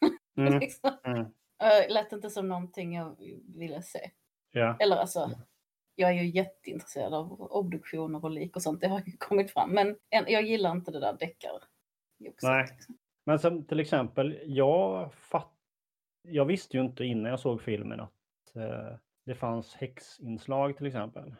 Mm. 0.38 0.58
liksom. 0.60 0.90
Mm. 1.04 1.20
Äh, 1.62 1.88
lät 1.94 2.12
inte 2.12 2.30
som 2.30 2.48
någonting 2.48 2.94
jag 2.94 3.16
ville 3.56 3.82
se. 3.82 4.10
Ja. 4.52 4.76
Eller 4.80 4.96
alltså, 4.96 5.30
jag 5.96 6.10
är 6.10 6.14
ju 6.14 6.26
jätteintresserad 6.30 7.14
av 7.14 7.42
obduktioner 7.42 8.24
och 8.24 8.30
lik 8.30 8.56
och 8.56 8.62
sånt. 8.62 8.80
Det 8.80 8.88
har 8.88 9.02
ju 9.06 9.12
kommit 9.18 9.50
fram. 9.50 9.70
Men 9.70 9.96
en, 10.10 10.24
jag 10.28 10.42
gillar 10.42 10.70
inte 10.70 10.90
det 10.90 11.00
där 11.00 11.12
deckar. 11.12 11.62
Nej. 12.42 12.66
Men 13.24 13.38
som 13.38 13.64
till 13.64 13.80
exempel, 13.80 14.38
jag, 14.44 15.14
fatt, 15.14 15.52
jag 16.22 16.44
visste 16.44 16.76
ju 16.76 16.82
inte 16.82 17.04
innan 17.04 17.30
jag 17.30 17.40
såg 17.40 17.62
filmen 17.62 18.00
att 18.00 18.56
eh, 18.56 18.96
det 19.24 19.34
fanns 19.34 19.74
häxinslag 19.74 20.76
till 20.76 20.86
exempel. 20.86 21.34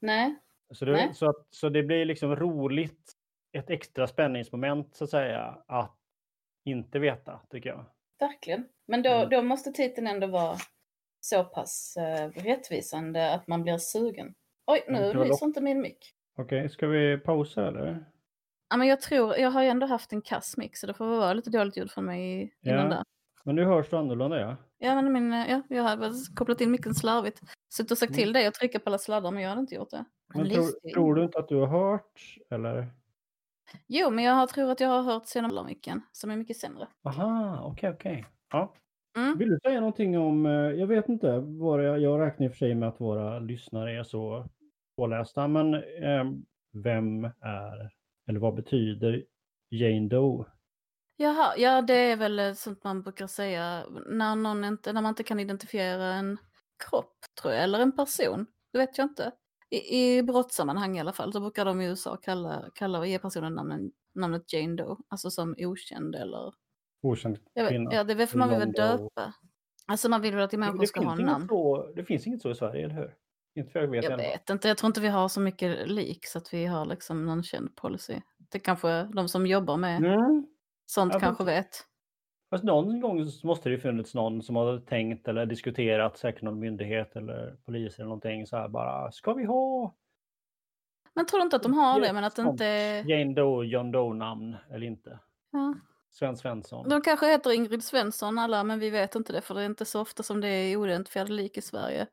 Nej, 0.00 0.34
Så 0.70 0.84
det, 0.84 0.92
Nej. 0.92 1.14
så, 1.14 1.28
att, 1.30 1.46
så 1.50 1.68
det 1.68 1.82
blir 1.82 2.04
liksom 2.04 2.36
roligt, 2.36 3.12
ett 3.52 3.70
extra 3.70 4.06
spänningsmoment 4.06 4.94
så 4.94 5.04
att 5.04 5.10
säga, 5.10 5.58
att 5.66 5.96
inte 6.64 6.98
veta 6.98 7.40
tycker 7.50 7.68
jag. 7.70 7.84
verkligen. 8.18 8.68
Men 8.86 9.02
då, 9.02 9.10
Mm. 9.10 9.28
då 9.30 9.42
måste 9.42 9.72
titeln 9.72 10.06
ändå 10.06 10.26
vara 10.26 10.56
så 11.20 11.44
pass 11.44 11.96
eh, 11.96 12.28
rättvisande 12.28 13.34
att 13.34 13.46
man 13.46 13.62
blir 13.62 13.78
sugen. 13.78 14.34
Oj, 14.66 14.84
nu 14.88 15.14
lyser 15.14 15.46
inte 15.46 15.60
min 15.60 15.80
mick. 15.80 16.14
Okej, 16.36 16.68
ska 16.70 16.86
vi 16.86 17.18
pausa 17.18 17.68
eller? 17.68 18.04
Ja, 18.70 18.76
men 18.76 18.86
jag 18.88 19.00
tror, 19.00 19.36
jag 19.36 19.50
har 19.50 19.62
ju 19.62 19.68
ändå 19.68 19.86
haft 19.86 20.12
en 20.12 20.22
kass 20.22 20.56
mick 20.56 20.76
så 20.76 20.86
det 20.86 20.94
får 20.94 21.06
vara 21.06 21.32
lite 21.32 21.50
dåligt 21.50 21.76
ljud 21.76 21.90
från 21.90 22.04
mig 22.04 22.54
innan 22.62 22.78
Ja. 22.84 22.88
där. 22.88 23.04
Men 23.44 23.54
nu 23.56 23.64
hörs 23.64 23.88
du 23.90 23.96
annorlunda 23.96 24.40
ja. 24.40 24.56
Ja, 24.78 24.94
men 25.02 25.12
min, 25.12 25.32
ja, 25.32 25.62
jag 25.68 25.82
har 25.82 26.34
kopplat 26.36 26.60
in 26.60 26.70
micken 26.70 26.94
slarvigt. 26.94 27.40
Suttit 27.72 27.90
och 27.90 27.98
sagt 27.98 28.10
Mm. 28.10 28.18
till 28.18 28.32
dig 28.32 28.46
att 28.46 28.54
trycka 28.54 28.78
på 28.78 28.90
alla 28.90 28.98
sladdar 28.98 29.30
men 29.30 29.42
jag 29.42 29.48
hade 29.48 29.60
inte 29.60 29.74
gjort 29.74 29.90
det. 29.90 30.04
Men 30.34 30.50
tror, 30.50 30.90
tror 30.94 31.14
du 31.14 31.22
inte 31.24 31.38
att 31.38 31.48
du 31.48 31.56
har 31.56 31.66
hört 31.66 32.20
eller? 32.50 32.86
Jo, 33.86 34.10
men 34.10 34.24
jag 34.24 34.32
har- 34.34 34.46
tror 34.46 34.70
att 34.70 34.80
jag 34.80 34.88
har 34.88 35.02
hört 35.02 35.66
micken 35.66 36.02
som 36.12 36.30
är 36.30 36.36
mycket 36.36 36.56
sämre. 36.56 36.86
Aha, 37.04 37.60
okej 37.64 37.90
okej. 37.90 38.26
Ja. 38.52 38.74
Mm. 39.18 39.38
Vill 39.38 39.48
du 39.48 39.58
säga 39.62 39.80
någonting 39.80 40.18
om, 40.18 40.46
eh, 40.46 40.52
jag 40.52 40.86
vet 40.86 41.08
inte, 41.08 41.38
våra, 41.38 41.98
jag 41.98 42.20
räknar 42.20 42.46
i 42.46 42.48
och 42.48 42.52
för 42.52 42.58
sig 42.58 42.74
med 42.74 42.88
att 42.88 43.00
våra 43.00 43.38
lyssnare 43.38 43.98
är 43.98 44.04
så 44.04 44.48
pålästa, 44.96 45.48
men 45.48 45.74
eh, 45.74 46.24
vem 46.72 47.24
är, 47.24 47.90
eller 48.28 48.40
vad 48.40 48.54
betyder 48.54 49.24
Jane 49.70 50.08
Doe? 50.08 50.44
Jaha, 51.16 51.54
ja 51.56 51.82
det 51.82 51.94
är 51.94 52.16
väl 52.16 52.38
eh, 52.38 52.52
sånt 52.52 52.84
man 52.84 53.02
brukar 53.02 53.26
säga 53.26 53.84
när, 54.06 54.36
någon 54.36 54.64
inte, 54.64 54.92
när 54.92 55.02
man 55.02 55.08
inte 55.08 55.22
kan 55.22 55.40
identifiera 55.40 56.04
en 56.04 56.38
kropp 56.88 57.16
tror 57.42 57.54
jag, 57.54 57.62
eller 57.62 57.80
en 57.80 57.96
person. 57.96 58.46
Det 58.72 58.78
vet 58.78 58.98
jag 58.98 59.04
inte. 59.04 59.32
I, 59.70 60.16
i 60.16 60.22
brottssammanhang 60.22 60.96
i 60.96 61.00
alla 61.00 61.12
fall 61.12 61.32
så 61.32 61.40
brukar 61.40 61.64
de 61.64 61.80
i 61.80 61.86
USA 61.86 62.16
kalla, 62.16 62.70
kalla 62.74 62.98
och 62.98 63.06
ge 63.06 63.18
personen 63.18 63.54
namnet, 63.54 63.80
namnet 64.14 64.52
Jane 64.52 64.76
Doe, 64.76 64.96
alltså 65.08 65.30
som 65.30 65.54
okänd 65.58 66.14
eller... 66.14 66.52
Okänd 67.02 67.38
kvinna. 67.68 67.94
ja, 67.94 68.04
det 68.04 68.12
är 68.12 68.16
väl 68.16 68.26
för 68.26 68.38
man 68.38 68.48
vill 68.48 68.58
väl 68.58 68.72
döpa. 68.72 69.34
Alltså 69.86 70.08
man 70.08 70.20
vill 70.20 70.34
väl 70.34 70.44
att 70.44 70.52
människor 70.52 70.84
ska 70.86 71.00
ha 71.00 71.14
namn. 71.14 71.48
så, 71.48 71.92
det 71.96 72.04
finns 72.04 72.26
inget 72.26 72.42
så 72.42 72.50
i 72.50 72.54
Sverige, 72.54 72.84
eller 72.84 72.94
hur? 72.94 73.14
Inte 73.54 73.72
för 73.72 73.80
jag 73.80 73.88
vet 73.88 74.04
Jag 74.04 74.16
vet 74.16 74.50
inte, 74.50 74.68
jag 74.68 74.78
tror 74.78 74.86
inte 74.88 75.00
vi 75.00 75.08
har 75.08 75.28
så 75.28 75.40
mycket 75.40 75.88
lik 75.90 76.26
så 76.26 76.38
att 76.38 76.54
vi 76.54 76.66
har 76.66 76.86
liksom 76.86 77.26
någon 77.26 77.42
känd 77.42 77.76
policy. 77.76 78.20
Det 78.50 78.58
kanske 78.58 79.02
de 79.02 79.28
som 79.28 79.46
jobbar 79.46 79.76
med 79.76 79.98
Mm. 80.04 80.46
sånt 80.86 81.12
Ja, 81.14 81.20
kanske 81.20 81.44
fast- 81.44 81.48
vet. 81.58 81.68
Fast 82.50 82.64
någon 82.64 83.00
gång 83.00 83.26
måste 83.44 83.68
det 83.68 83.72
ju 83.74 83.80
funnits 83.80 84.14
någon 84.14 84.42
som 84.42 84.56
har 84.56 84.78
tänkt 84.78 85.28
eller 85.28 85.46
diskuterat, 85.46 86.18
säkert 86.18 86.42
någon 86.42 86.58
myndighet 86.60 87.16
eller 87.16 87.56
polis 87.64 87.96
eller 87.98 88.04
någonting 88.06 88.46
så 88.46 88.56
här 88.56 88.68
bara, 88.68 89.12
ska 89.12 89.34
vi 89.34 89.44
ha 89.44 89.94
Men 91.14 91.26
tror 91.26 91.38
du 91.40 91.44
inte 91.44 91.56
att 91.56 91.62
de 91.62 91.74
har 91.74 92.00
det, 92.00 92.12
men 92.12 92.24
att 92.24 92.36
det 92.36 92.42
inte. 92.42 92.64
Jane 93.12 93.34
Doe, 93.34 93.64
John 93.66 93.90
Doe-namn 93.92 94.56
eller 94.70 94.86
inte? 94.86 95.18
Ja. 95.52 95.74
Sven 96.18 96.36
Svensson. 96.36 96.88
De 96.88 97.00
kanske 97.00 97.26
heter 97.26 97.52
Ingrid 97.52 97.84
Svensson 97.84 98.38
alla, 98.38 98.64
men 98.64 98.78
vi 98.78 98.90
vet 98.90 99.14
inte 99.14 99.32
det, 99.32 99.40
för 99.40 99.54
det 99.54 99.60
är 99.62 99.66
inte 99.66 99.84
så 99.84 100.00
ofta 100.00 100.22
som 100.22 100.40
det 100.40 100.48
är 100.48 100.76
oidentifierade 100.76 101.32
lik 101.32 101.56
i 101.56 101.62
Sverige. 101.62 102.06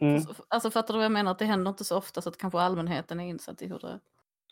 Mm. 0.00 0.22
Alltså 0.48 0.70
fattar 0.70 0.94
du 0.94 0.98
vad 0.98 1.04
jag 1.04 1.12
menar? 1.12 1.30
Att 1.30 1.38
det 1.38 1.44
händer 1.44 1.70
inte 1.70 1.84
så 1.84 1.96
ofta 1.96 2.20
så 2.22 2.28
att 2.28 2.38
kanske 2.38 2.58
allmänheten 2.60 3.20
är 3.20 3.24
insatt 3.28 3.62
i 3.62 3.66
hur 3.68 3.78
det... 3.78 4.00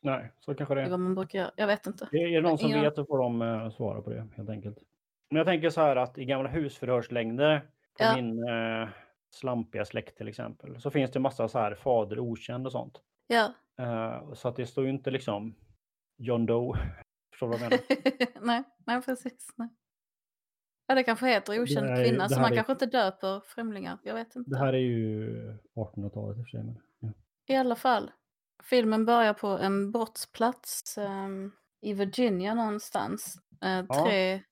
Nej, 0.03 0.33
så 0.41 0.55
kanske 0.55 0.75
det 0.75 0.81
Det 0.81 0.83
är 0.83 0.87
är. 0.87 0.91
vad 0.91 1.01
man 1.01 1.15
brukar 1.15 1.39
göra. 1.39 1.51
Jag 1.57 1.67
vet 1.67 1.87
inte. 1.87 2.09
Är 2.13 2.17
är 2.27 2.43
det 2.43 2.49
någon 2.49 2.59
som 2.59 2.69
Ingen- 2.69 2.83
vet 2.83 2.95
så 2.95 3.05
får 3.05 3.19
de 3.19 3.43
eh, 3.43 3.71
svara 3.71 4.03
på 4.03 4.11
det 4.11 4.27
helt 4.37 4.51
enkelt. 4.51 4.79
Men 5.31 5.37
jag 5.37 5.47
tänker 5.47 5.71
så 5.71 5.81
här 5.81 5.97
att 5.97 6.19
i 6.19 6.25
gamla 6.25 6.49
husförhörslängder 6.49 7.59
på 7.99 8.05
Ja. 8.05 8.15
min 8.17 8.49
eh, 8.49 8.89
slampiga 9.31 9.85
släkt 9.85 10.17
till 10.17 10.29
exempel 10.29 10.81
så 10.81 10.91
finns 10.91 11.11
det 11.11 11.21
massa 11.21 11.49
så 11.49 11.59
här 11.59 11.75
fader 11.75 12.19
okänd 12.19 12.67
och 12.67 12.73
sånt. 12.73 13.01
Ja. 13.27 13.53
Eh, 13.79 14.33
så 14.35 14.49
att 14.49 14.57
det 14.57 14.67
står 14.67 14.85
ju 14.85 14.91
inte 14.91 15.11
liksom 15.11 15.55
John 16.19 16.47
Doe. 16.47 16.79
Förstår 17.39 17.47
du 17.53 17.59
vad 17.59 17.61
jag 17.61 17.71
menar? 17.71 18.41
nej, 18.47 18.63
nej, 18.87 19.03
precis. 19.03 19.49
Nej. 19.57 19.69
Ja, 20.87 20.95
det 20.95 21.03
kanske 21.03 21.27
heter 21.27 21.63
okänd 21.63 21.87
är- 21.91 22.05
kvinna, 22.05 22.29
så 22.29 22.41
man 22.41 22.53
är- 22.53 22.57
kanske 22.57 22.73
inte 22.73 22.87
döper 22.87 23.41
främlingar. 23.47 23.99
Jag 24.03 24.15
vet 24.15 24.37
inte. 24.37 24.51
Det 24.51 24.59
här 24.59 24.73
är 24.73 24.79
ju 24.79 25.31
1800-talet 25.75 26.39
i 26.39 26.41
och 26.41 26.45
för 26.45 26.51
sig. 26.51 26.65
Men, 26.65 26.79
ja. 26.99 27.13
I 27.55 27.57
alla 27.57 27.77
fall. 27.77 28.11
Filmen 28.63 29.05
börjar 29.05 29.35
på 29.35 29.47
en 29.47 29.93
brottsplats 29.93 30.99
ehm, 30.99 31.53
i 31.81 31.93
Virginia 31.93 32.55
någonstans. 32.55 33.37
Eh, 33.63 33.85
Ja. 33.89 34.05
tre 34.07 34.43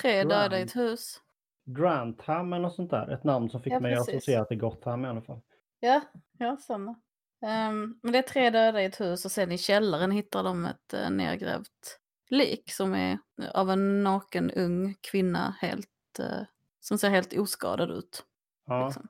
tre 0.00 0.16
Grand. 0.18 0.28
döda 0.30 0.58
i 0.58 0.62
ett 0.62 0.76
hus. 0.76 1.20
Grantham 1.64 2.52
eller 2.52 2.62
något 2.62 2.74
sånt 2.74 2.90
där. 2.90 3.08
Ett 3.10 3.24
namn 3.24 3.50
som 3.50 3.62
fick 3.62 3.72
Ja, 3.72 3.80
mig 3.80 3.94
att 3.94 4.00
associera 4.00 4.44
till 4.44 4.58
Gotham 4.58 5.04
i 5.04 5.08
alla 5.08 5.22
fall. 5.22 5.40
Ja, 5.80 6.00
ja 6.38 6.56
samma. 6.56 6.94
Ehm, 7.42 7.98
men 8.02 8.12
det 8.12 8.18
är 8.18 8.22
tre 8.22 8.50
döda 8.50 8.82
i 8.82 8.84
ett 8.84 9.00
hus 9.00 9.24
och 9.24 9.30
sen 9.30 9.52
i 9.52 9.58
källaren 9.58 10.10
hittar 10.10 10.42
de 10.42 10.64
ett 10.64 10.94
uh, 10.94 11.10
nergrävt 11.10 12.00
lik 12.30 12.72
som 12.72 12.94
är 12.94 13.18
av 13.54 13.70
en 13.70 14.02
naken 14.02 14.50
ung 14.50 14.94
kvinna 15.00 15.56
helt, 15.60 16.18
eh, 16.18 16.46
som 16.80 16.98
ser 16.98 17.10
helt 17.10 17.38
oskadad 17.38 17.90
ut. 17.90 18.24
Ja, 18.66 18.84
Liksom. 18.84 19.08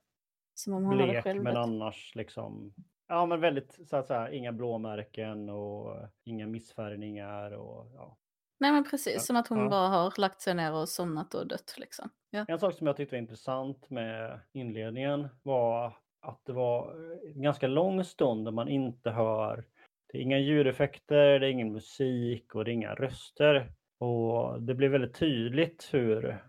Som 0.55 0.75
om 0.75 0.85
hon 0.85 0.99
hade 0.99 1.11
blek 1.11 1.25
själv 1.25 1.43
men 1.43 1.57
annars 1.57 2.15
liksom. 2.15 2.75
Ja 3.09 3.27
men 3.27 3.41
väldigt 3.41 3.89
så 3.89 3.97
att 3.97 4.07
säga 4.07 4.31
inga 4.31 4.53
blåmärken 4.53 5.49
och 5.49 5.97
inga 6.25 6.47
missfärgningar 6.47 7.53
och 7.53 7.93
ja. 7.95 8.17
Nej 8.61 8.73
men 8.73 8.85
precis, 8.85 9.15
Ja, 9.15 9.21
som 9.21 9.37
att 9.37 9.49
hon 9.49 9.59
ja. 9.59 9.69
bara 9.69 9.89
har 9.89 10.21
lagt 10.21 10.41
sig 10.41 10.55
ner 10.55 10.73
och 10.73 10.89
somnat 10.89 11.35
och 11.35 11.47
dött 11.47 11.75
liksom. 11.79 12.11
Ja. 12.31 12.45
En 12.49 12.59
sak 12.59 12.75
som 12.75 12.87
jag 12.87 12.97
tyckte 12.97 13.15
var 13.15 13.19
intressant 13.19 13.91
med 13.91 14.41
inledningen 14.53 15.29
var 15.43 15.99
att 16.21 16.41
det 16.45 16.53
var 16.53 16.95
en 17.35 17.43
ganska 17.43 17.67
lång 17.67 18.05
stund 18.05 18.45
där 18.45 18.53
man 18.53 18.69
inte 18.69 19.11
hör. 19.11 19.65
Det 20.07 20.19
är 20.19 20.23
inga 20.23 20.39
ljudeffekter, 20.39 21.41
det 21.41 21.47
är 21.47 21.51
ingen 21.51 21.73
musik 21.73 22.55
och 22.55 22.65
det 22.65 22.71
är 22.71 22.73
inga 22.73 22.95
röster. 22.95 23.73
Och 23.99 24.63
det 24.63 24.75
blir 24.75 24.89
väldigt 24.89 25.15
tydligt 25.15 25.89
hur 25.93 26.45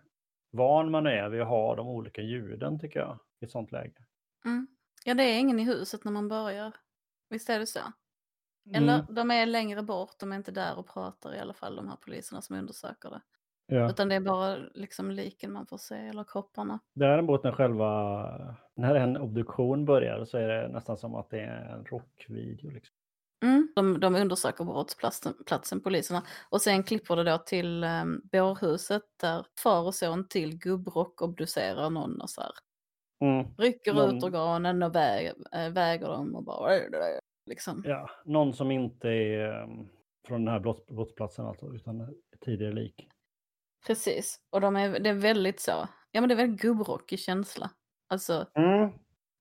van 0.51 0.91
man 0.91 1.07
är 1.07 1.29
vid 1.29 1.41
att 1.41 1.47
ha 1.47 1.75
de 1.75 1.87
olika 1.87 2.21
ljuden 2.21 2.79
tycker 2.79 2.99
jag 2.99 3.19
i 3.41 3.45
ett 3.45 3.51
sånt 3.51 3.71
läge. 3.71 4.05
Mm. 4.45 4.67
ja, 5.05 5.13
det 5.13 5.23
är 5.23 5.39
ingen 5.39 5.59
i 5.59 5.63
huset 5.63 6.03
när 6.03 6.11
man 6.11 6.27
börjar. 6.27 6.73
Visst 7.29 7.49
är 7.49 7.59
det 7.59 7.67
så? 7.67 7.79
Eller 8.73 8.93
Mm, 8.99 9.15
de 9.15 9.31
är 9.31 9.45
längre 9.45 9.83
bort, 9.83 10.19
de 10.19 10.31
är 10.31 10.35
inte 10.35 10.51
där 10.51 10.77
och 10.77 10.87
pratar 10.87 11.35
i 11.35 11.39
alla 11.39 11.53
fall, 11.53 11.75
de 11.75 11.87
här 11.87 11.95
poliserna 11.95 12.41
som 12.41 12.55
undersöker 12.55 13.09
det. 13.09 13.21
Ja. 13.75 13.89
Utan 13.89 14.09
det 14.09 14.15
är 14.15 14.19
bara 14.19 14.55
liksom 14.73 15.11
liken 15.11 15.51
man 15.51 15.67
får 15.67 15.77
se, 15.77 15.95
eller 15.95 16.23
kropparna. 16.23 16.79
Däremot 16.93 17.43
när 17.43 17.51
själva, 17.51 18.55
när 18.75 18.95
en 18.95 19.17
obduktion 19.17 19.85
börjar 19.85 20.25
så 20.25 20.37
är 20.37 20.47
det 20.47 20.67
nästan 20.67 20.97
som 20.97 21.15
att 21.15 21.29
det 21.29 21.39
är 21.39 21.65
en 21.73 21.85
rockvideo. 21.85 22.69
Liksom. 22.69 22.95
Mm. 23.43 23.67
De, 23.75 23.99
de 23.99 24.15
undersöker 24.15 24.63
brottsplatsen, 24.63 25.33
platsen, 25.45 25.81
poliserna. 25.81 26.23
Och 26.49 26.61
sen 26.61 26.83
klipper 26.83 27.15
det 27.15 27.23
då 27.23 27.37
till 27.37 27.83
um, 27.83 28.21
bårhuset 28.31 29.03
där 29.21 29.45
far 29.63 29.85
och 29.85 29.95
son 29.95 30.27
till 30.27 30.57
gubbrock 30.57 31.21
obducerar 31.21 31.89
någon 31.89 32.21
och 32.21 32.29
så 32.29 32.41
här. 32.41 32.51
Mm. 33.21 33.47
Rycker 33.57 33.93
Någon- 33.93 34.17
ut 34.17 34.23
organen 34.23 34.83
och 34.83 34.95
väger, 34.95 35.33
äh, 35.51 35.69
väger 35.69 36.07
dem 36.07 36.35
och 36.35 36.43
bara 36.43 36.69
liksom. 37.45 37.83
Ja, 37.85 38.09
någon 38.25 38.53
som 38.53 38.71
inte 38.71 39.09
är 39.09 39.63
um, 39.63 39.89
från 40.27 40.45
den 40.45 40.53
här 40.53 40.59
brotts, 40.59 40.87
brottsplatsen 40.87 41.45
alltså, 41.45 41.73
utan 41.75 42.15
tidigare 42.39 42.73
lik. 42.73 43.07
Precis. 43.88 44.39
Och 44.50 44.61
de 44.61 44.75
är, 44.75 45.00
det 45.00 45.09
är 45.09 45.13
väldigt 45.13 45.59
så, 45.59 45.88
ja 46.11 46.21
men 46.21 46.27
det 46.29 46.33
är 46.33 46.38
väldigt 46.38 46.61
gubbrockig 46.61 47.19
känsla. 47.19 47.69
Alltså, 48.09 48.45
Mm. 48.55 48.89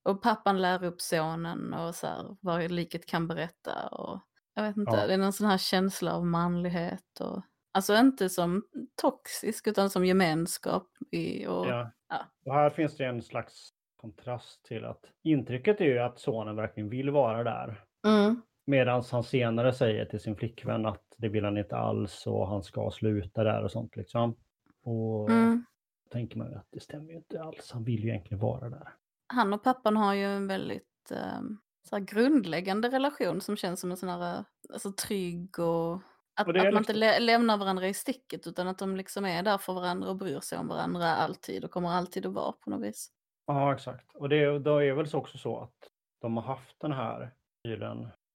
och 0.05 0.23
pappan 0.23 0.63
lär 0.63 0.85
upp 0.85 1.01
sonen 1.01 1.75
och 1.75 1.95
så 1.95 2.07
här, 2.07 2.37
vad 2.41 2.71
liket 2.71 3.07
kan 3.07 3.29
berätta 3.29 3.89
och 3.89 4.21
jag 4.55 4.63
vet 4.63 4.77
inte, 4.77 4.93
Ja. 4.97 5.07
det 5.07 5.15
är 5.15 5.19
någon 5.19 5.33
sån 5.33 5.47
här 5.47 5.59
känsla 5.59 6.13
av 6.15 6.27
manlighet 6.27 7.21
och 7.21 7.43
alltså 7.73 7.95
inte 7.97 8.29
som 8.29 8.63
toxisk 9.03 9.67
utan 9.67 9.91
som 9.91 10.05
gemenskap 10.07 10.87
i, 11.11 11.47
och 11.47 11.67
Ja. 11.67 11.91
ja. 12.09 12.27
Och 12.47 12.55
här 12.55 12.71
finns 12.71 12.97
det 12.97 13.05
en 13.07 13.23
slags 13.23 13.71
kontrast 13.97 14.65
till 14.65 14.85
att 14.85 15.05
intrycket 15.23 15.81
är 15.81 15.85
ju 15.85 15.99
att 15.99 16.19
sonen 16.19 16.57
verkligen 16.57 16.89
vill 16.89 17.11
vara 17.11 17.45
där. 17.45 17.85
Mm. 18.07 18.43
Medan 18.67 19.03
han 19.11 19.25
senare 19.25 19.73
säger 19.73 20.05
till 20.05 20.21
sin 20.21 20.37
flickvän 20.37 20.87
att 20.87 21.05
det 21.21 21.29
vill 21.29 21.45
han 21.45 21.59
inte 21.59 21.77
alls 21.77 22.27
och 22.27 22.49
han 22.49 22.63
ska 22.63 22.91
sluta 22.91 23.45
där 23.45 23.65
och 23.65 23.71
sånt 23.71 23.97
liksom. 23.97 24.37
Och 24.85 25.31
Mm. 25.31 25.65
då 26.05 26.11
tänker 26.13 26.39
man 26.39 26.51
ju 26.51 26.57
att 26.57 26.67
det 26.71 26.81
stämmer 26.81 27.11
ju 27.11 27.17
inte 27.17 27.43
alls. 27.43 27.71
Han 27.73 27.85
vill 27.85 28.05
ju 28.05 28.09
egentligen 28.11 28.39
vara 28.41 28.69
där. 28.71 28.89
Han 29.33 29.53
och 29.53 29.63
pappan 29.65 29.97
har 29.97 30.15
ju 30.15 30.25
en 30.25 30.47
väldigt 30.47 31.11
ehm, 31.11 31.59
så 31.89 31.99
grundläggande 31.99 32.89
relation 32.89 33.41
som 33.41 33.57
känns 33.57 33.81
som 33.81 33.91
en 33.91 33.97
sån 33.97 34.09
här 34.09 34.35
eh, 34.39 34.45
alltså, 34.73 34.93
trygg 34.93 35.59
och 35.59 35.95
att, 36.37 36.49
Och 36.49 36.57
att 36.57 36.63
man 36.65 36.67
inte 36.67 36.79
liksom- 36.93 36.97
lä- 36.97 37.19
lämnar 37.19 37.57
varandra 37.57 37.89
i 37.89 37.95
sticket 37.95 38.47
utan 38.47 38.69
att 38.69 38.79
de 38.79 38.97
liksom 38.97 39.25
är 39.25 39.43
där 39.43 39.59
för 39.59 39.73
varandra 39.73 40.09
och 40.09 40.17
bryr 40.17 40.41
sig 40.41 40.59
om 40.59 40.69
varandra 40.69 41.07
alltid 41.17 41.65
och 41.65 41.71
kommer 41.71 41.89
alltid 41.89 42.27
att 42.27 42.33
vara 42.33 42.53
på 42.53 42.71
något 42.71 42.83
vis. 42.83 43.11
Ja, 43.47 43.75
exakt. 43.75 44.15
Och 44.15 44.29
det, 44.29 44.59
då 44.59 44.79
är 44.83 44.93
väl 44.93 45.09
så 45.09 45.19
också 45.19 45.39
så 45.39 45.61
att 45.61 45.91
de 46.21 46.37
har 46.37 46.45
haft 46.45 46.81
den 46.81 46.93
här 46.93 47.35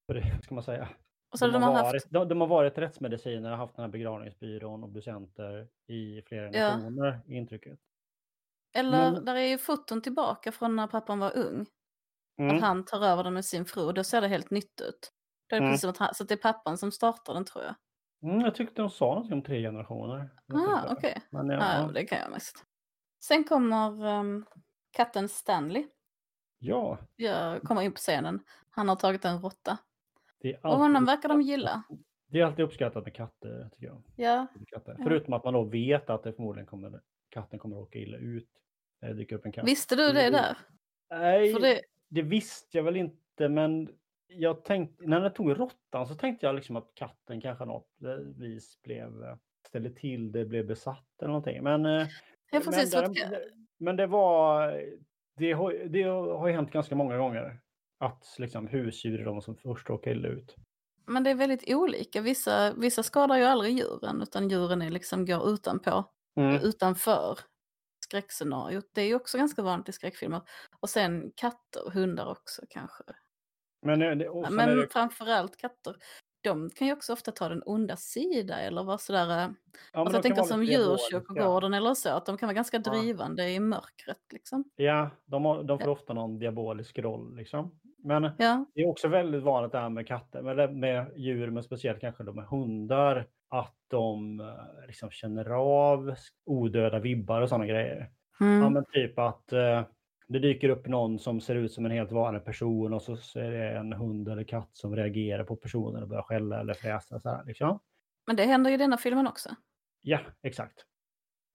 för 0.06 0.14
det 0.14 0.40
ska 0.42 0.54
man 0.54 0.64
säga. 0.64 0.88
Och 1.36 1.38
så 1.38 1.46
de, 1.46 1.52
de 1.52 1.62
har 1.62 1.72
varit, 1.82 1.94
haft, 1.94 2.10
de, 2.10 2.28
de 2.28 2.40
har 2.40 2.48
varit 2.48 2.78
rättsmediciner 2.78 3.50
och 3.52 3.56
haft 3.58 3.76
den 3.76 3.82
här 3.84 3.90
begravningsbyrån 3.92 4.82
och 4.84 4.90
docenter 4.90 5.68
i 5.86 6.22
flera 6.22 6.44
Ja. 6.44 6.50
generationer 6.70 7.20
i 7.26 7.34
intrycket. 7.36 7.78
eller 8.74 9.12
men- 9.12 9.24
där 9.24 9.34
är 9.34 9.40
ju 9.46 9.58
foton 9.58 10.02
tillbaka 10.02 10.52
från 10.52 10.76
när 10.76 10.86
pappan 10.86 11.18
var 11.18 11.36
ung. 11.36 11.66
Mm. 12.40 12.56
Att 12.56 12.62
han 12.62 12.84
tar 12.84 13.04
över 13.04 13.24
den 13.24 13.34
med 13.34 13.44
sin 13.44 13.64
fru 13.64 13.92
då 13.92 14.04
ser 14.04 14.20
det 14.20 14.28
helt 14.28 14.50
nytt 14.50 14.80
ut. 14.80 15.12
Då 15.48 15.56
är 15.56 15.60
det 15.60 15.66
Mm. 15.66 15.72
precis 15.74 15.98
han, 15.98 16.14
så 16.14 16.22
att 16.22 16.28
det 16.28 16.34
är 16.34 16.38
pappan 16.52 16.78
som 16.78 16.92
startar 16.92 17.34
den 17.34 17.44
tror 17.44 17.64
jag. 17.64 17.74
Mm, 18.22 18.40
jag 18.40 18.54
tyckte 18.54 18.82
de 18.82 18.90
sa 18.90 19.14
något 19.14 19.32
om 19.32 19.42
tre 19.42 19.62
generationer. 19.62 20.30
Ah, 20.54 20.92
okej. 20.92 21.22
Men, 21.30 21.48
ja, 21.48 21.54
Ja, 21.56 21.82
ja. 21.86 21.92
det 21.92 22.04
kan 22.04 22.18
jag 22.18 22.30
mest. 22.30 22.64
Sen 23.24 23.44
kommer 23.44 24.06
ehm, 24.06 24.44
katten 24.92 25.28
Stanley. 25.28 25.86
ja, 26.58 26.98
Jag 27.16 27.62
kommer 27.62 27.82
in 27.82 27.92
på 27.92 27.98
scenen. 27.98 28.40
Han 28.70 28.88
har 28.88 28.96
tagit 28.96 29.24
en 29.24 29.40
råtta. 29.40 29.78
Det 30.38 30.52
är 30.52 30.66
Och 30.66 30.78
honom 30.78 31.04
verkar 31.04 31.28
de 31.28 31.42
gilla. 31.42 31.82
det 32.26 32.40
är 32.40 32.44
alltid 32.44 32.64
uppskattat 32.64 33.04
med 33.04 33.14
katter, 33.14 33.68
tycker 33.72 33.86
jag. 33.86 34.02
Ja, 34.16 34.46
Katter. 34.66 34.96
Förutom 35.02 35.34
att 35.34 35.44
man 35.44 35.54
då 35.54 35.64
vet 35.64 36.10
att 36.10 36.22
det 36.22 36.32
förmodligen 36.32 36.66
kommer, 36.66 37.00
katten 37.28 37.58
kommer 37.58 37.76
att 37.76 37.82
åka 37.82 37.98
illa 37.98 38.16
ut. 38.16 38.48
när 39.00 39.08
Det 39.08 39.14
dyker 39.14 39.36
upp 39.36 39.46
en 39.46 39.52
katt. 39.52 39.68
visste 39.68 39.96
du 39.96 40.12
det 40.12 40.30
där? 40.30 40.56
Nej, 41.10 41.52
det... 41.52 41.80
det, 42.08 42.22
visste 42.22 42.78
jag 42.78 42.84
väl 42.84 42.96
inte, 42.96 43.48
men 43.48 43.88
jag 44.26 44.64
tänkte, 44.64 45.06
när 45.06 45.20
jag 45.20 45.34
tog 45.34 45.60
råttan 45.60 46.06
så 46.06 46.14
tänkte 46.14 46.46
jag 46.46 46.54
liksom 46.54 46.76
att 46.76 46.94
katten 46.94 47.40
kanske 47.40 47.64
något 47.64 47.88
vis 48.36 48.82
blev, 48.82 49.24
eh, 49.24 49.36
ställde 49.68 49.90
till 49.90 50.32
det, 50.32 50.44
blev 50.44 50.66
besatt 50.66 51.06
eller 51.18 51.28
någonting. 51.28 51.62
Men, 51.62 51.86
eh, 51.86 52.06
men, 52.52 52.62
där, 52.62 53.44
men 53.78 53.96
det 53.96 54.06
var, 54.06 54.82
det 55.36 55.52
har, 55.52 55.72
det 55.72 56.02
har 56.02 56.50
hänt 56.50 56.70
ganska 56.70 56.94
många 56.94 57.18
gånger. 57.18 57.60
Att 57.98 58.34
liksom 58.38 58.66
husdjur 58.66 59.20
är 59.20 59.24
de 59.24 59.42
som 59.42 59.56
först 59.56 59.88
råkar 59.90 60.10
illa 60.10 60.28
ut. 60.28 60.54
men 61.08 61.24
det 61.24 61.30
är 61.30 61.34
väldigt 61.34 61.74
olika. 61.74 62.20
Vissa, 62.20 62.72
vissa 62.74 63.02
skadar 63.02 63.36
ju 63.36 63.44
aldrig 63.44 63.78
djuren, 63.78 64.22
utan 64.22 64.48
djuren 64.48 64.82
är 64.82 64.90
liksom 64.90 65.26
går 65.26 65.48
utanpå, 65.48 66.04
Mm. 66.36 66.54
utanför 66.62 67.38
skräckscenariot. 68.04 68.84
Det 68.94 69.00
är 69.00 69.06
ju 69.06 69.14
också 69.14 69.38
ganska 69.38 69.62
vanligt 69.62 69.88
i 69.88 69.92
skräckfilmer. 69.92 70.40
Och 70.80 70.90
sen 70.90 71.32
katter 71.36 71.90
hundar 71.90 72.26
också 72.26 72.62
kanske. 72.70 73.04
Men, 73.82 73.98
det, 73.98 74.30
Men 74.50 74.76
det, 74.76 74.88
framförallt 74.92 75.56
katter. 75.56 75.96
De 76.50 76.70
kan 76.70 76.86
ju 76.86 76.92
också 76.92 77.12
ofta 77.12 77.32
ta 77.32 77.48
den 77.48 77.62
onda 77.66 77.96
sida 77.96 78.60
eller 78.60 78.82
vara 78.84 78.98
sådär, 78.98 79.28
eh, 79.30 79.50
ja, 79.92 80.00
alltså 80.00 80.16
jag 80.16 80.22
tänker 80.22 80.42
som 80.42 80.64
djurkyrkogården 80.64 81.74
eller 81.74 81.94
så, 81.94 82.08
att 82.10 82.26
de 82.26 82.36
kan 82.38 82.46
vara 82.46 82.54
ganska 82.54 82.82
Ja. 82.84 82.90
drivande 82.92 83.50
i 83.50 83.60
mörkret 83.60 84.32
liksom. 84.32 84.64
Ja, 84.76 85.10
de, 85.24 85.44
har, 85.44 85.62
de 85.62 85.78
får 85.78 85.88
ofta 85.90 86.14
någon 86.14 86.38
diabolisk 86.38 86.98
roll 86.98 87.36
liksom. 87.36 87.78
Men 87.98 88.30
Ja, 88.38 88.64
Det 88.74 88.80
är 88.80 88.88
också 88.88 89.08
väldigt 89.08 89.42
vanligt 89.42 89.72
det 89.72 89.78
här 89.78 89.88
med 89.88 90.06
katter, 90.06 90.42
med, 90.42 90.76
med 90.76 91.12
djur, 91.16 91.50
men 91.50 91.62
speciellt 91.62 92.00
kanske 92.00 92.24
de 92.24 92.36
med 92.36 92.44
hundar, 92.44 93.26
att 93.48 93.74
de 93.88 94.40
eh, 94.40 94.86
liksom 94.86 95.10
känner 95.10 95.50
av 95.50 96.14
odöda 96.46 96.98
vibbar 96.98 97.42
och 97.42 97.48
sådana 97.48 97.66
grejer. 97.66 98.10
mm. 98.40 98.62
Ja, 98.62 98.68
men 98.68 98.84
typ 98.92 99.18
att 99.18 99.52
eh, 99.52 99.82
det 100.28 100.38
dyker 100.38 100.68
upp 100.68 100.86
någon 100.86 101.18
som 101.18 101.40
ser 101.40 101.54
ut 101.54 101.72
som 101.72 101.84
en 101.84 101.90
helt 101.90 102.12
vanlig 102.12 102.44
person 102.44 102.92
och 102.92 103.02
så 103.02 103.38
är 103.38 103.50
det 103.50 103.78
en 103.78 103.92
hund 103.92 104.28
eller 104.28 104.44
katt 104.44 104.70
som 104.72 104.96
reagerar 104.96 105.44
på 105.44 105.56
personen 105.56 106.02
och 106.02 106.08
börjar 106.08 106.22
skälla 106.22 106.60
eller 106.60 106.74
fräsa. 106.74 107.20
Så 107.20 107.28
här, 107.28 107.44
liksom. 107.44 107.80
men 108.26 108.36
det 108.36 108.44
händer 108.44 108.70
ju 108.70 108.74
i 108.74 108.78
denna 108.78 108.96
filmen 108.96 109.26
också. 109.26 109.48
Ja, 110.02 110.20
exakt. 110.42 110.84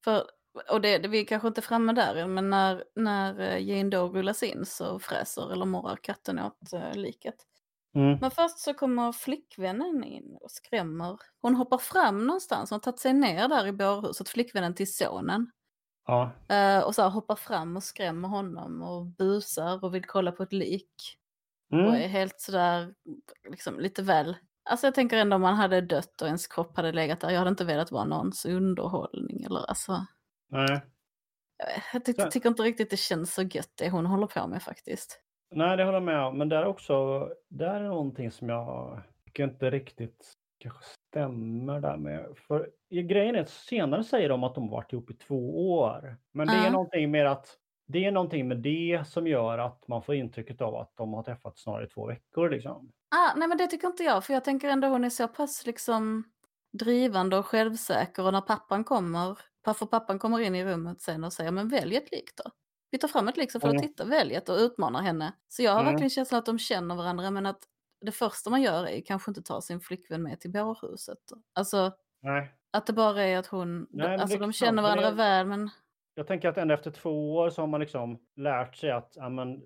För, 0.03 0.23
och 0.71 0.81
det, 0.81 0.97
det, 0.97 1.07
vi 1.07 1.21
är 1.21 1.25
kanske 1.25 1.47
inte 1.47 1.61
framme 1.61 1.93
där, 1.93 2.27
men 2.27 2.49
när, 2.49 2.83
när 2.95 3.39
eh, 3.39 3.67
Jane 3.67 3.89
Doe 3.89 4.09
rullas 4.09 4.43
in 4.43 4.65
så 4.65 4.99
fräser 4.99 5.53
eller 5.53 5.65
morrar 5.65 5.95
katten 5.95 6.39
åt 6.39 6.73
uh, 6.73 6.95
liket. 6.95 7.35
Mm. 7.95 8.17
Men 8.21 8.31
först 8.31 8.59
så 8.59 8.73
kommer 8.73 9.11
flickvännen 9.11 10.03
in 10.03 10.37
och 10.41 10.51
skrämmer. 10.51 11.19
Hon 11.41 11.55
hoppar 11.55 11.77
fram 11.77 12.27
någonstans, 12.27 12.69
hon 12.69 12.75
har 12.75 12.79
tagit 12.79 12.99
sig 12.99 13.13
ner 13.13 13.47
där 13.47 13.67
i 13.67 13.71
bårhuset, 13.71 14.29
flickvännen 14.29 14.75
till 14.75 14.93
sonen. 14.93 15.51
Ja. 16.11 16.31
Eh, 16.55 16.83
och 16.83 16.95
så 16.95 17.09
hoppar 17.09 17.35
fram 17.35 17.75
och 17.77 17.83
skrämmer 17.83 18.27
honom 18.27 18.81
och 18.81 19.05
busar 19.05 19.83
och 19.83 19.95
vill 19.95 20.05
kolla 20.05 20.31
på 20.31 20.43
ett 20.43 20.53
lik. 20.53 21.17
Och 21.71 21.77
Mm. 21.77 21.93
är 21.93 22.07
helt 22.07 22.39
sådär, 22.39 22.93
liksom 23.49 23.79
lite 23.79 24.03
väl. 24.03 24.35
Alltså 24.69 24.87
jag 24.87 24.95
tänker 24.95 25.17
ändå 25.17 25.35
om 25.35 25.41
man 25.41 25.53
hade 25.55 25.81
dött 25.81 26.21
och 26.21 26.27
ens 26.27 26.47
kropp 26.47 26.75
hade 26.77 26.91
legat 26.91 27.19
där. 27.19 27.29
Jag 27.29 27.37
hade 27.37 27.49
inte 27.49 27.65
velat 27.65 27.91
vara 27.91 28.03
någons 28.05 28.45
underhållning 28.45 29.43
eller 29.43 29.69
alltså. 29.69 30.05
Nej. 30.49 30.81
jag 31.57 31.67
vet, 31.93 31.93
Jag 31.93 32.05
ty- 32.05 32.13
Så- 32.13 32.31
tycker 32.31 32.49
inte 32.49 32.63
riktigt 32.63 32.89
det 32.89 32.97
känns 32.97 33.33
så 33.33 33.41
gött 33.41 33.71
det 33.77 33.89
hon 33.89 34.05
håller 34.05 34.27
på 34.27 34.47
med 34.47 34.63
faktiskt. 34.63 35.19
Nej, 35.55 35.77
det 35.77 35.83
håller 35.83 35.95
jag 35.97 36.03
med 36.03 36.19
om. 36.25 36.37
Men 36.37 36.49
där 36.49 36.57
är 36.61 36.65
också, 36.65 37.27
där 37.49 37.73
är 37.75 37.83
någonting 37.87 38.31
som 38.31 38.49
jag 38.49 39.01
tycker 39.25 39.43
inte 39.43 39.69
riktigt 39.69 40.33
kanske 40.59 40.79
stämmer 41.11 41.81
där 41.81 41.97
med. 41.97 42.37
För 42.47 42.69
i 42.89 43.03
grejen 43.03 43.35
är 43.35 43.39
att 43.41 43.49
senare 43.49 44.03
säger 44.03 44.29
de 44.29 44.43
att 44.43 44.55
de 44.55 44.63
har 44.63 44.71
varit 44.71 44.93
ihop 44.93 45.11
i 45.11 45.13
två 45.13 45.69
år. 45.77 46.17
Men 46.31 46.49
det 46.51 46.57
är 46.57 46.61
Ja. 46.65 46.71
någonting 46.71 47.11
med 47.11 47.27
att 47.31 47.57
det 47.87 48.05
är 48.05 48.11
någonting 48.11 48.47
med 48.47 48.57
det 48.57 49.03
som 49.07 49.27
gör 49.27 49.57
att 49.57 49.87
man 49.87 50.03
får 50.03 50.15
intrycket 50.15 50.61
av 50.61 50.75
att 50.75 50.93
de 50.97 51.13
har 51.13 51.23
träffats 51.23 51.61
snarare 51.63 51.85
i 51.85 51.89
två 51.89 52.07
veckor 52.07 52.49
liksom. 52.49 52.91
Ah, 53.15 53.33
nej 53.35 53.47
men 53.47 53.57
det 53.57 53.67
tycker 53.67 53.87
inte 53.87 54.03
jag, 54.03 54.25
för 54.25 54.33
jag 54.33 54.43
tänker 54.43 54.69
ändå 54.69 54.87
hon 54.87 55.03
är 55.03 55.09
så 55.09 55.27
pass 55.27 55.65
liksom 55.65 56.23
drivande 56.79 57.37
och 57.37 57.45
självsäker 57.45 58.25
och 58.25 58.31
när 58.33 58.41
pappan 58.41 58.83
kommer, 58.83 59.37
för 59.65 59.85
pappan 59.85 60.19
kommer 60.19 60.39
in 60.39 60.55
i 60.55 60.65
rummet 60.65 61.01
sen 61.01 61.23
och 61.23 61.33
säger 61.33 61.51
men 61.51 61.69
välj 61.69 61.95
ett 61.95 62.11
lik 62.11 62.29
då. 62.43 62.51
Vi 62.91 62.97
tar 62.97 63.07
fram 63.07 63.27
ett 63.27 63.37
lik 63.37 63.51
så 63.51 63.59
får 63.59 63.69
Mm. 63.69 63.81
titta, 63.81 64.05
välj 64.05 64.35
ett 64.35 64.49
och 64.49 64.57
utmanar 64.57 65.01
henne. 65.01 65.33
Så 65.49 65.63
jag 65.63 65.71
har 65.71 65.81
Mm. 65.81 65.85
verkligen 65.85 66.09
känslan 66.09 66.39
att 66.39 66.45
de 66.45 66.59
känner 66.59 66.95
varandra 66.95 67.31
men 67.31 67.45
att 67.45 67.63
det 68.01 68.11
första 68.11 68.49
man 68.49 68.61
gör 68.61 68.85
är 68.87 69.01
kanske 69.01 69.31
inte 69.31 69.41
ta 69.41 69.61
sin 69.61 69.79
flickvän 69.81 70.23
med 70.23 70.39
till 70.39 70.51
bårhuset. 70.51 71.17
Alltså 71.53 71.91
Nej. 72.21 72.53
att 72.71 72.87
det 72.87 72.93
bara 72.93 73.23
är 73.23 73.37
att 73.37 73.47
hon, 73.47 73.87
Nej, 73.89 74.17
alltså 74.17 74.37
de 74.37 74.53
känner 74.53 74.81
varandra 74.83 75.09
det- 75.09 75.15
väl 75.15 75.47
men 75.47 75.69
Jag 76.15 76.27
tänker 76.27 76.49
att 76.49 76.57
ända 76.57 76.73
efter 76.73 76.91
två 76.91 77.35
år 77.35 77.49
så 77.49 77.61
har 77.61 77.67
man 77.67 77.79
liksom 77.79 78.19
lärt 78.35 78.75
sig 78.75 78.91
att 78.91 79.11
ja, 79.15 79.29
men, 79.29 79.61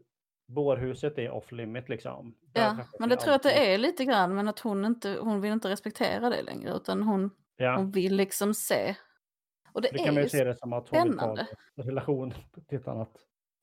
bårhuset 0.48 1.18
är 1.18 1.30
off 1.32 1.52
limit 1.52 1.90
liksom. 1.90 2.36
Ja, 2.54 2.78
men 3.00 3.10
det 3.10 3.16
tror 3.16 3.30
jag 3.32 3.36
att 3.36 3.44
det 3.44 3.74
är 3.74 3.78
lite 3.78 4.06
grann, 4.06 4.36
men 4.36 4.48
att 4.48 4.60
hon 4.60 4.86
inte, 4.86 5.18
hon 5.22 5.42
vill 5.42 5.52
inte 5.52 5.70
respektera 5.70 6.30
det 6.30 6.42
längre, 6.42 6.74
utan 6.74 7.04
hon, 7.04 7.32
Ja. 7.58 7.76
hon 7.78 7.92
vill 7.92 8.16
liksom 8.16 8.54
se. 8.54 8.96
Och 9.72 9.82
det, 9.82 9.90
Det 9.92 10.00
är 10.02 10.06
kan 10.06 10.14
man 10.14 10.24
ju 10.24 10.30
se 10.30 10.44
det 10.44 10.56
som 10.56 10.74
att 10.74 10.90
hon 10.90 11.04
vill 11.04 11.12
ta 11.12 11.18
spännande. 11.20 11.48
en 11.76 11.84
relation 11.84 12.34
till 12.70 12.78
ett 12.78 12.88
annat. 12.88 13.10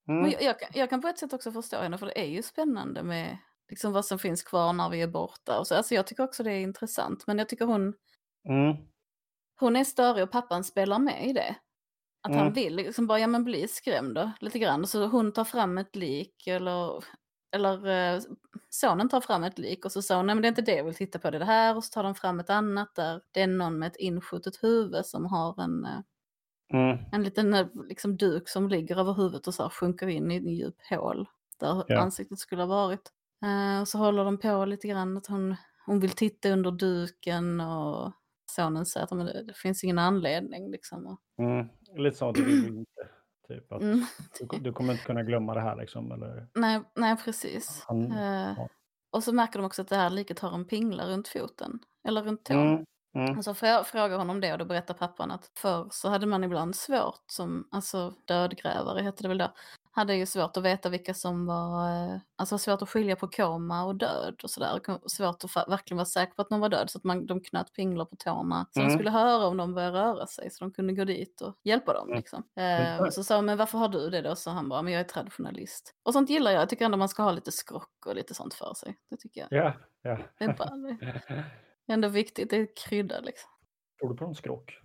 Mm. 0.08 0.22
Men 0.22 0.30
jag, 0.30 0.42
jag, 0.42 0.58
kan, 0.60 0.68
jag 0.74 0.90
kan 0.90 1.00
på 1.02 1.08
ett 1.08 1.18
sätt 1.18 1.32
också 1.32 1.52
förstå 1.52 1.76
henne, 1.76 1.98
för 1.98 2.06
det 2.06 2.20
är 2.20 2.26
ju 2.26 2.42
spännande 2.42 3.02
med 3.02 3.38
liksom 3.72 3.92
vad 3.92 4.04
som 4.04 4.18
finns 4.18 4.42
kvar 4.42 4.72
när 4.72 4.88
vi 4.90 5.02
är 5.02 5.06
borta. 5.08 5.58
Och 5.58 5.66
så. 5.66 5.74
Alltså 5.74 5.94
jag 5.94 6.06
tycker 6.06 6.24
också 6.24 6.42
det 6.42 6.52
är 6.52 6.60
intressant, 6.60 7.26
men 7.26 7.38
jag 7.38 7.48
tycker 7.48 7.64
hon, 7.64 7.94
Mm. 8.48 8.76
hon 9.60 9.76
är 9.76 9.84
större 9.84 10.22
och 10.22 10.30
pappan 10.30 10.64
spelar 10.64 10.98
med 10.98 11.26
i 11.28 11.32
det. 11.32 11.56
Att 12.22 12.30
Mm. 12.32 12.38
han 12.44 12.52
vill 12.52 12.76
liksom 12.76 13.06
bara, 13.06 13.18
ja 13.18 13.26
men 13.26 13.44
bli 13.44 13.68
skrämd 13.68 14.14
då, 14.14 14.30
lite 14.40 14.58
grann. 14.58 14.86
Så 14.86 15.06
hon 15.06 15.32
tar 15.32 15.44
fram 15.44 15.78
ett 15.78 15.96
lik, 15.96 16.46
eller, 16.46 17.04
eller 17.56 17.86
eh, 18.14 18.20
sonen 18.70 19.08
tar 19.08 19.20
fram 19.20 19.44
ett 19.44 19.58
lik 19.58 19.84
och 19.84 19.92
så 19.92 20.02
sa 20.02 20.16
hon, 20.16 20.26
nej 20.26 20.34
men 20.34 20.42
det 20.42 20.46
är 20.46 20.50
inte 20.50 20.62
det 20.62 20.76
jag 20.76 20.84
vill 20.84 20.94
titta 20.94 21.18
på, 21.18 21.30
det 21.30 21.36
är 21.36 21.38
det 21.38 21.44
här. 21.44 21.76
Och 21.76 21.84
så 21.84 21.90
tar 21.90 22.02
de 22.02 22.14
fram 22.14 22.40
ett 22.40 22.50
annat 22.50 22.94
där 22.94 23.20
det 23.32 23.42
är 23.42 23.46
någon 23.46 23.78
med 23.78 23.86
ett 23.86 23.96
inskjutet 23.96 24.62
huvud 24.64 25.06
som 25.06 25.26
har 25.26 25.62
en, 25.62 25.84
eh, 25.84 26.00
Mm. 26.74 26.98
en 27.12 27.22
liten 27.22 27.54
eh, 27.54 27.66
liksom, 27.88 28.16
duk 28.16 28.48
som 28.48 28.68
ligger 28.68 28.96
över 28.96 29.12
huvudet 29.14 29.46
och 29.46 29.54
så 29.54 29.62
här 29.62 29.70
sjunker 29.70 30.06
in 30.08 30.30
i 30.30 30.36
en 30.36 30.48
djup 30.48 30.76
hål 30.90 31.28
där 31.60 31.84
Ja. 31.88 32.00
ansiktet 32.00 32.38
skulle 32.38 32.62
ha 32.62 32.66
varit. 32.66 33.12
Eh, 33.42 33.80
och 33.80 33.88
så 33.88 33.98
håller 33.98 34.24
de 34.24 34.38
på 34.38 34.64
lite 34.64 34.88
grann 34.88 35.16
att 35.16 35.26
hon, 35.26 35.56
hon 35.86 36.00
vill 36.00 36.10
titta 36.10 36.48
under 36.50 36.70
duken 36.70 37.60
och 37.60 38.12
sonen 38.46 38.86
säger 38.86 39.04
att 39.04 39.12
men 39.12 39.26
det, 39.26 39.42
det 39.42 39.54
finns 39.56 39.84
ingen 39.84 39.98
anledning. 39.98 40.70
Liksom. 40.70 41.16
Mm. 41.38 41.68
Lite 41.96 42.16
så, 42.16 42.32
det 42.32 42.42
vill 42.42 42.62
vi 42.62 42.78
inte. 42.78 43.08
Typ 43.48 43.72
att 43.72 43.82
mm, 43.82 44.04
du, 44.50 44.58
du 44.58 44.72
kommer 44.72 44.92
inte 44.92 45.04
kunna 45.04 45.22
glömma 45.22 45.54
det 45.54 45.60
här 45.60 45.76
liksom. 45.76 46.12
Eller, 46.12 46.48
nej, 46.54 46.80
nej, 46.96 47.16
precis. 47.24 47.84
Han- 47.88 48.12
Eh, 48.12 48.54
ja. 48.56 48.68
och 49.10 49.24
så 49.24 49.32
märker 49.32 49.58
de 49.58 49.64
också 49.66 49.82
att 49.82 49.88
det 49.88 49.96
här 49.96 50.10
liket 50.10 50.38
har 50.38 50.54
en 50.54 50.64
pingla 50.64 51.06
runt 51.08 51.28
foten, 51.28 51.78
eller 52.08 52.22
runt 52.22 52.44
tån. 52.44 52.56
mm. 52.68 52.84
Mm. 53.14 53.38
Och 53.38 53.44
så 53.44 53.54
får 53.54 53.68
jag 53.68 53.86
fråga 53.86 54.16
honom 54.16 54.40
det 54.40 54.52
och 54.52 54.58
då 54.58 54.64
berättar 54.64 54.94
pappan 54.94 55.30
att 55.30 55.50
förr 55.58 55.88
så 55.90 56.08
hade 56.08 56.26
man 56.26 56.44
ibland 56.44 56.76
svårt 56.76 57.24
som, 57.26 57.68
alltså 57.70 58.14
dödgrävare 58.24 59.02
hette 59.02 59.22
det 59.22 59.28
väl 59.28 59.38
då, 59.38 59.52
hade 59.94 60.14
ju 60.14 60.26
svårt 60.26 60.56
att 60.56 60.62
veta 60.62 60.88
vilka 60.88 61.14
som 61.14 61.46
var, 61.46 61.88
eh, 62.14 62.18
alltså 62.36 62.58
svårt 62.58 62.82
att 62.82 62.88
skilja 62.88 63.16
på 63.16 63.28
koma 63.28 63.84
och 63.84 63.96
död 63.96 64.40
och 64.42 64.50
sådär. 64.50 64.80
Svårt 65.08 65.44
att 65.44 65.68
verkligen 65.68 65.96
vara 65.96 66.04
säker 66.04 66.34
på 66.34 66.42
att 66.42 66.50
någon 66.50 66.60
var 66.60 66.68
död 66.68 66.90
så 66.90 66.98
att 66.98 67.04
man, 67.04 67.26
de 67.26 67.40
knöt 67.40 67.72
pinglor 67.72 68.04
på 68.04 68.16
tårna. 68.16 68.66
Så 68.70 68.80
Mm. 68.80 68.88
de 68.92 68.98
skulle 68.98 69.10
höra 69.10 69.46
om 69.46 69.56
de 69.56 69.74
började 69.74 69.98
röra 69.98 70.26
sig 70.26 70.50
så 70.50 70.64
de 70.64 70.72
kunde 70.72 70.92
gå 70.92 71.04
dit 71.04 71.40
och 71.40 71.58
hjälpa 71.64 71.92
dem 71.92 72.06
Mm. 72.08 72.16
liksom. 72.18 72.42
Eh, 72.56 73.00
och 73.02 73.12
så 73.14 73.24
sa 73.24 73.34
jag, 73.34 73.44
men 73.44 73.58
varför 73.58 73.78
har 73.78 73.88
du 73.88 74.10
det 74.10 74.20
då? 74.22 74.36
Så 74.36 74.50
han 74.50 74.68
bara, 74.68 74.82
men 74.82 74.92
jag 74.92 75.00
är 75.00 75.04
traditionalist. 75.04 75.94
Och 76.02 76.12
sånt 76.12 76.30
gillar 76.30 76.50
jag, 76.50 76.62
jag 76.62 76.68
tycker 76.68 76.84
ändå 76.84 76.96
man 76.98 77.08
ska 77.08 77.22
ha 77.22 77.32
lite 77.32 77.52
skrock 77.52 78.06
och 78.06 78.14
lite 78.14 78.34
sånt 78.34 78.54
för 78.54 78.74
sig. 78.74 78.96
Det 79.10 79.16
tycker 79.16 79.40
jag. 79.40 79.48
Ja, 79.64 79.72
ja. 80.02 80.18
Det 80.38 80.44
är, 80.44 80.54
bara, 80.58 80.70
det 81.86 81.92
är 81.92 81.94
ändå 81.94 82.08
viktigt, 82.08 82.50
det 82.50 82.56
är 82.56 82.68
krydda 82.88 83.20
liksom. 83.20 83.50
Tror 84.00 84.10
du 84.10 84.16
på 84.16 84.24
någon 84.24 84.34
skrock? 84.34 84.78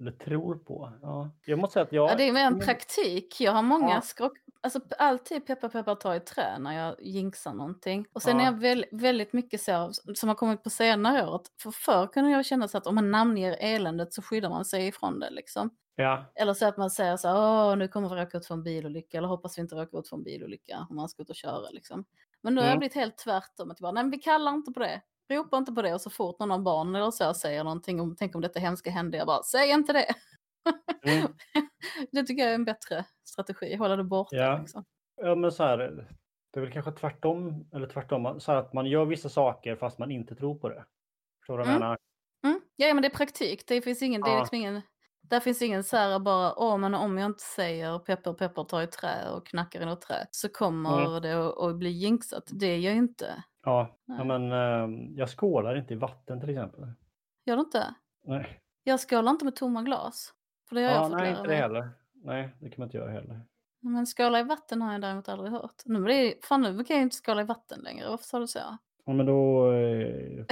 Eller 0.00 0.12
tror 0.12 0.54
på? 0.58 0.92
Ja. 1.02 1.30
Jag 1.46 1.58
måste 1.58 1.72
säga 1.72 1.84
att 1.84 1.92
jag... 1.92 2.10
Ja, 2.10 2.14
det 2.16 2.28
är 2.28 2.32
mer 2.32 2.44
en 2.46 2.60
praktik. 2.60 3.40
Jag 3.40 3.52
har 3.52 3.62
många 3.62 3.94
Ja. 3.94 4.00
skrock... 4.00 4.32
Alltså 4.66 4.80
alltid 4.98 5.46
peppar 5.46 5.68
peppar 5.68 5.94
ta 5.94 6.16
i 6.16 6.20
trä 6.20 6.58
när 6.58 6.72
jag 6.72 7.02
jinxar 7.02 7.54
någonting. 7.54 8.06
Och 8.12 8.22
sen 8.22 8.36
Ja. 8.36 8.42
är 8.42 8.46
jag 8.46 8.60
väl, 8.60 8.84
väldigt 8.92 9.32
mycket 9.32 9.60
så 9.60 9.92
som 10.14 10.28
har 10.28 10.36
kommit 10.36 10.62
på 10.62 10.70
senare 10.70 11.26
år. 11.28 11.34
att 11.36 11.46
För 11.62 11.70
förr 11.70 12.06
kunde 12.06 12.30
jag 12.30 12.46
känna 12.46 12.68
så 12.68 12.78
att 12.78 12.86
om 12.86 12.94
man 12.94 13.10
namnger 13.10 13.56
eländet 13.60 14.12
så 14.14 14.22
skyddar 14.22 14.48
man 14.50 14.64
sig 14.64 14.86
ifrån 14.86 15.20
det 15.20 15.30
liksom. 15.30 15.70
Ja, 15.96 16.32
Eller 16.34 16.54
så 16.54 16.66
att 16.66 16.76
man 16.76 16.90
säger 16.90 17.16
så 17.16 17.30
åh 17.32 17.76
nu 17.76 17.88
kommer 17.88 18.08
vi 18.08 18.14
råka 18.22 18.38
ut 18.38 18.46
för 18.46 18.54
en 18.54 18.62
bilolycka. 18.62 19.18
Eller 19.18 19.28
hoppas 19.28 19.58
vi 19.58 19.62
inte 19.62 19.74
råkar 19.74 19.98
ut 19.98 20.08
för 20.08 20.16
en 20.16 20.22
bilolycka 20.22 20.86
om 20.90 20.96
man 20.96 21.08
ska 21.08 21.22
ut 21.22 21.30
och 21.30 21.36
köra 21.36 21.70
liksom. 21.70 22.04
Men 22.42 22.54
nu 22.54 22.60
har 22.60 22.66
jag 22.66 22.72
Mm. 22.72 22.78
blivit 22.78 22.94
helt 22.96 23.18
tvärtom. 23.18 23.70
Att 23.70 23.80
jag 23.80 23.82
bara, 23.82 23.92
nej 23.92 24.04
men 24.04 24.10
vi 24.10 24.18
kallar 24.18 24.52
inte 24.52 24.72
på 24.72 24.80
det. 24.80 25.00
Ropa 25.30 25.56
inte 25.56 25.72
på 25.72 25.82
det 25.82 25.94
och 25.94 26.00
så 26.00 26.10
fort 26.10 26.38
någon 26.38 26.52
av 26.52 26.62
barnen 26.62 26.94
eller 26.94 27.10
så 27.10 27.34
säger 27.34 27.64
någonting 27.64 28.00
om, 28.00 28.16
tänk 28.16 28.34
om 28.34 28.40
detta 28.40 28.60
hemska 28.60 28.90
hände, 28.90 29.18
jag 29.18 29.26
bara, 29.26 29.42
säg 29.42 29.70
inte 29.70 29.92
det. 29.92 30.06
Mm. 31.02 31.32
det 32.12 32.22
tycker 32.22 32.42
jag 32.42 32.50
är 32.50 32.54
en 32.54 32.64
bättre 32.64 33.04
strategi, 33.24 33.76
hålla 33.76 33.96
det 33.96 34.04
borta. 34.04 34.36
Ja. 34.36 34.58
Liksom. 34.58 34.84
ja 35.22 35.34
men 35.34 35.52
så 35.52 35.64
här, 35.64 35.78
det 36.52 36.60
är 36.60 36.64
väl 36.64 36.72
kanske 36.72 36.92
tvärtom, 36.92 37.68
eller 37.74 37.86
tvärtom, 37.86 38.40
så 38.40 38.52
här 38.52 38.58
att 38.58 38.72
man 38.72 38.86
gör 38.86 39.04
vissa 39.04 39.28
saker 39.28 39.76
fast 39.76 39.98
man 39.98 40.10
inte 40.10 40.34
tror 40.34 40.54
på 40.58 40.68
det. 40.68 40.84
Förstår 41.40 41.58
du 41.58 41.64
vad 41.64 41.66
jag 41.72 41.76
Mm. 41.76 41.80
menar? 41.80 41.98
Mm. 42.44 42.60
Ja, 42.76 42.94
men 42.94 43.02
det 43.02 43.08
är 43.08 43.16
praktik, 43.16 43.62
det 43.66 43.82
finns 43.82 44.02
ingen, 44.02 44.20
det 44.22 44.30
är 44.30 44.34
Ja. 44.34 44.40
liksom 44.40 44.56
ingen, 44.58 44.80
där 45.22 45.40
finns 45.40 45.62
ingen 45.62 45.84
så 45.84 45.96
här 45.96 46.18
bara, 46.18 46.54
åh 46.58 46.78
men 46.78 46.94
om 46.94 47.18
jag 47.18 47.26
inte 47.26 47.42
säger 47.44 47.98
pepper 47.98 48.32
pepper 48.32 48.64
tar 48.64 48.82
i 48.82 48.86
trä 48.86 49.30
och 49.30 49.46
knackar 49.46 49.80
i 49.80 49.84
något 49.86 50.00
trä 50.00 50.26
så 50.30 50.48
kommer 50.48 51.06
Mm. 51.06 51.22
det 51.22 51.66
att, 51.66 51.76
bli 51.76 51.90
jinxat. 51.90 52.44
Det 52.52 52.76
gör 52.78 52.92
ju 52.92 52.98
inte. 52.98 53.44
Ja, 53.64 53.96
Nej. 54.04 54.18
ja 54.18 54.24
men 54.24 54.52
eh, 54.52 54.98
jag 55.16 55.30
skålar 55.30 55.76
inte 55.76 55.94
i 55.94 55.96
vatten 55.96 56.40
till 56.40 56.50
exempel. 56.50 56.92
Gör 57.44 57.56
du 57.56 57.60
inte? 57.62 57.94
Nej, 58.24 58.60
Jag 58.84 59.00
skålar 59.00 59.30
inte 59.30 59.44
med 59.44 59.56
tomma 59.56 59.82
glas. 59.82 60.32
För 60.68 60.76
det 60.76 60.82
har 60.82 60.88
jag 60.90 60.98
ja, 60.98 61.02
fått 61.08 61.12
nej 61.18 61.30
lära 61.30 61.38
inte 61.38 61.50
det 61.50 61.56
heller. 61.56 61.88
Nej, 62.14 62.48
det 62.60 62.68
kan 62.70 62.74
man 62.78 62.86
inte 62.86 62.96
göra 62.96 63.10
heller. 63.10 63.40
Men 63.80 64.06
skåla 64.06 64.40
i 64.40 64.42
vatten 64.42 64.82
har 64.82 64.92
jag 64.92 65.00
däremot 65.00 65.28
aldrig 65.28 65.52
hört. 65.52 65.82
Nu, 65.84 66.04
det, 66.04 66.44
fan 66.44 66.62
nu 66.62 66.84
kan 66.84 66.96
jag 66.96 67.02
inte 67.02 67.16
skåla 67.16 67.40
i 67.40 67.44
vatten 67.44 67.80
längre, 67.80 68.08
varför 68.08 68.24
sa 68.24 68.38
du 68.38 68.46
så? 68.46 68.58
Ja, 69.04 69.12
men 69.12 69.26
då... 69.26 69.72
Eh, 69.72 70.44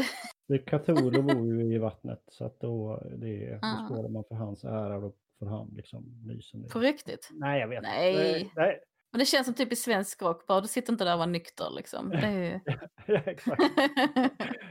Cthulhu 0.67 1.23
bor 1.23 1.47
ju 1.47 1.75
i 1.75 1.79
vattnet 1.79 2.23
så 2.29 2.45
att 2.45 2.61
då, 2.61 3.03
det, 3.17 3.51
då 3.51 3.59
Ah. 3.63 3.89
skålar 3.89 4.09
man 4.09 4.25
för 4.25 4.35
hans 4.35 4.65
ära 4.65 4.97
och 4.97 5.17
får 5.39 5.47
han 5.47 5.73
liksom 5.77 6.23
lysen. 6.27 6.69
På 6.73 6.79
riktigt? 6.79 7.29
Nej, 7.33 7.61
jag 7.61 7.69
vet 7.69 7.83
Nej. 7.83 8.41
inte. 8.41 8.53
Nej, 8.61 8.81
Men 9.13 9.19
det 9.19 9.25
känns 9.25 9.47
som 9.47 9.55
typ 9.55 9.73
i 9.73 9.77
svensk 9.77 10.23
rock, 10.23 10.47
bara 10.47 10.61
du 10.61 10.69
sitter 10.69 10.93
inte 10.93 11.05
där 11.05 11.13
och 11.13 11.19
var 11.19 11.27
nykter 11.27 11.67
liksom. 11.77 12.11
Det 12.11 12.17
är 12.17 12.31
ju... 12.53 12.61
nej. 13.09 13.23
exakt. 13.27 13.63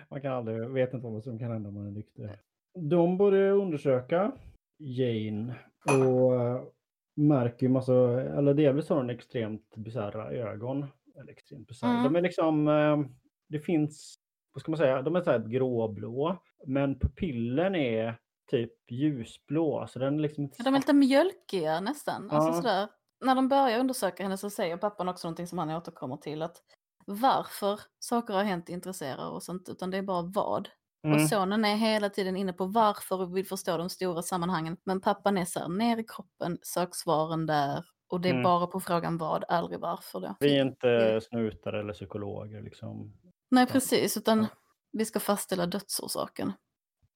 Man 0.10 0.22
kan 0.22 0.34
aldrig, 0.34 0.70
vet 0.70 0.94
inte 0.94 1.08
vad 1.08 1.24
som 1.24 1.40
kan 1.40 1.52
hända 1.52 1.70
om 1.70 1.76
man 1.76 1.88
är 1.88 1.92
nykter. 1.92 2.40
De 2.90 3.18
börjar 3.18 3.52
undersöka 3.52 4.32
Jane 4.86 5.56
och 5.86 6.36
eh, 6.42 6.62
märker 7.16 7.66
ju 7.66 7.70
massa, 7.74 7.94
eller 8.22 8.54
delvis 8.54 8.90
har 8.90 8.98
hon 8.98 9.10
extremt 9.10 9.76
bisarra 9.76 10.32
ögon. 10.32 10.86
Eller 11.20 11.32
extremt 11.32 11.68
bisarra. 11.68 11.92
Mm. 11.92 12.04
De 12.04 12.16
är 12.16 12.22
liksom, 12.22 12.68
eh, 12.68 12.98
det 13.50 13.60
finns, 13.60 14.16
vad 14.54 14.62
ska 14.62 14.72
man 14.72 14.78
säga, 14.78 15.02
de 15.02 15.16
är 15.16 15.22
så 15.22 15.32
här 15.32 15.40
gråblå. 15.40 16.38
Men 16.66 17.00
pupillen 17.00 17.76
är 17.76 18.16
typ 18.52 18.92
ljusblå. 18.92 19.88
Så 19.90 20.00
den 20.00 20.16
är 20.16 20.20
liksom 20.20 20.44
inte 20.44 20.64
De 20.64 20.74
är 20.76 20.80
lite 20.80 20.94
mjölkiga 20.94 21.80
nästan. 21.80 22.30
Alltså 22.32 22.50
Ja. 22.50 22.54
sådär. 22.54 22.88
När 23.26 23.36
de 23.36 23.48
börjar 23.50 23.80
undersöka 23.80 24.24
henne 24.24 24.38
så 24.38 24.50
säger 24.50 24.78
pappan 24.78 25.10
också 25.10 25.28
någonting 25.28 25.48
som 25.48 25.58
han 25.58 25.70
återkommer 25.70 26.18
till. 26.18 26.42
Att 26.42 26.58
varför 27.06 27.80
saker 28.00 28.34
har 28.34 28.44
hänt 28.44 28.70
intresserar 28.70 29.30
oss 29.30 29.50
inte, 29.50 29.72
utan 29.72 29.92
det 29.92 29.98
är 29.98 30.02
bara 30.02 30.22
vad. 30.22 30.70
Mm. 31.04 31.16
Och 31.16 31.30
sonen 31.30 31.66
är 31.66 31.76
hela 31.76 32.10
tiden 32.10 32.38
inne 32.38 32.54
på 32.54 32.66
varför 32.66 33.22
och 33.22 33.38
vill 33.38 33.46
förstå 33.46 33.78
de 33.78 33.90
stora 33.90 34.22
sammanhangen. 34.22 34.78
Men 34.84 35.02
pappan 35.02 35.38
är 35.38 35.46
så 35.46 35.60
här, 35.60 35.70
ner 35.70 35.98
i 35.98 36.04
kroppen, 36.04 36.58
sök 36.62 36.96
svaren 36.96 37.46
där. 37.46 37.86
Och 38.10 38.22
det 38.22 38.30
är 38.30 38.34
Mm. 38.34 38.44
bara 38.44 38.68
på 38.68 38.80
frågan 38.80 39.18
vad, 39.18 39.44
aldrig 39.48 39.80
varför. 39.80 40.20
Då. 40.20 40.36
Vi 40.40 40.58
är 40.58 40.62
inte 40.66 41.22
snutar 41.22 41.74
eller 41.74 41.94
psykologer 41.94 42.62
liksom. 42.62 43.14
Nej, 43.52 43.68
precis, 43.68 44.18
utan 44.18 44.48
vi 44.92 45.06
ska 45.06 45.20
fastställa 45.20 45.66
dödsorsaken. 45.66 46.48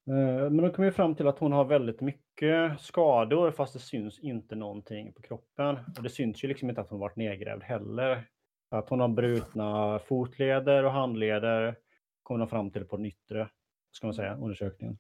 Eh, 0.10 0.50
Men 0.50 0.58
då 0.58 0.70
kommer 0.70 0.88
vi 0.90 0.92
fram 0.96 1.16
till 1.16 1.28
att 1.28 1.40
hon 1.40 1.52
har 1.52 1.66
väldigt 1.66 2.02
mycket 2.02 2.82
skador 2.82 3.52
fast 3.52 3.74
det 3.74 3.80
syns 3.80 4.20
inte 4.20 4.56
någonting 4.56 5.14
på 5.14 5.22
kroppen. 5.22 5.78
Och 5.98 6.04
det 6.04 6.10
syns 6.10 6.44
ju 6.44 6.48
liksom 6.48 6.70
inte 6.70 6.82
att 6.82 6.90
hon 6.90 7.00
varit 7.00 7.16
nedgrävd 7.16 7.64
heller. 7.64 8.28
Att 8.72 8.90
hon 8.90 9.00
har 9.00 9.08
brutna 9.08 10.00
fotleder 10.00 10.84
och 10.84 10.92
handleder 10.92 11.76
kommer 12.24 12.40
de 12.40 12.48
fram 12.48 12.72
till 12.72 12.86
på 12.86 12.98
den 12.98 13.06
yttre, 13.06 13.50
ska 13.98 14.08
man 14.08 14.14
säga, 14.14 14.36
undersökningen. 14.36 14.98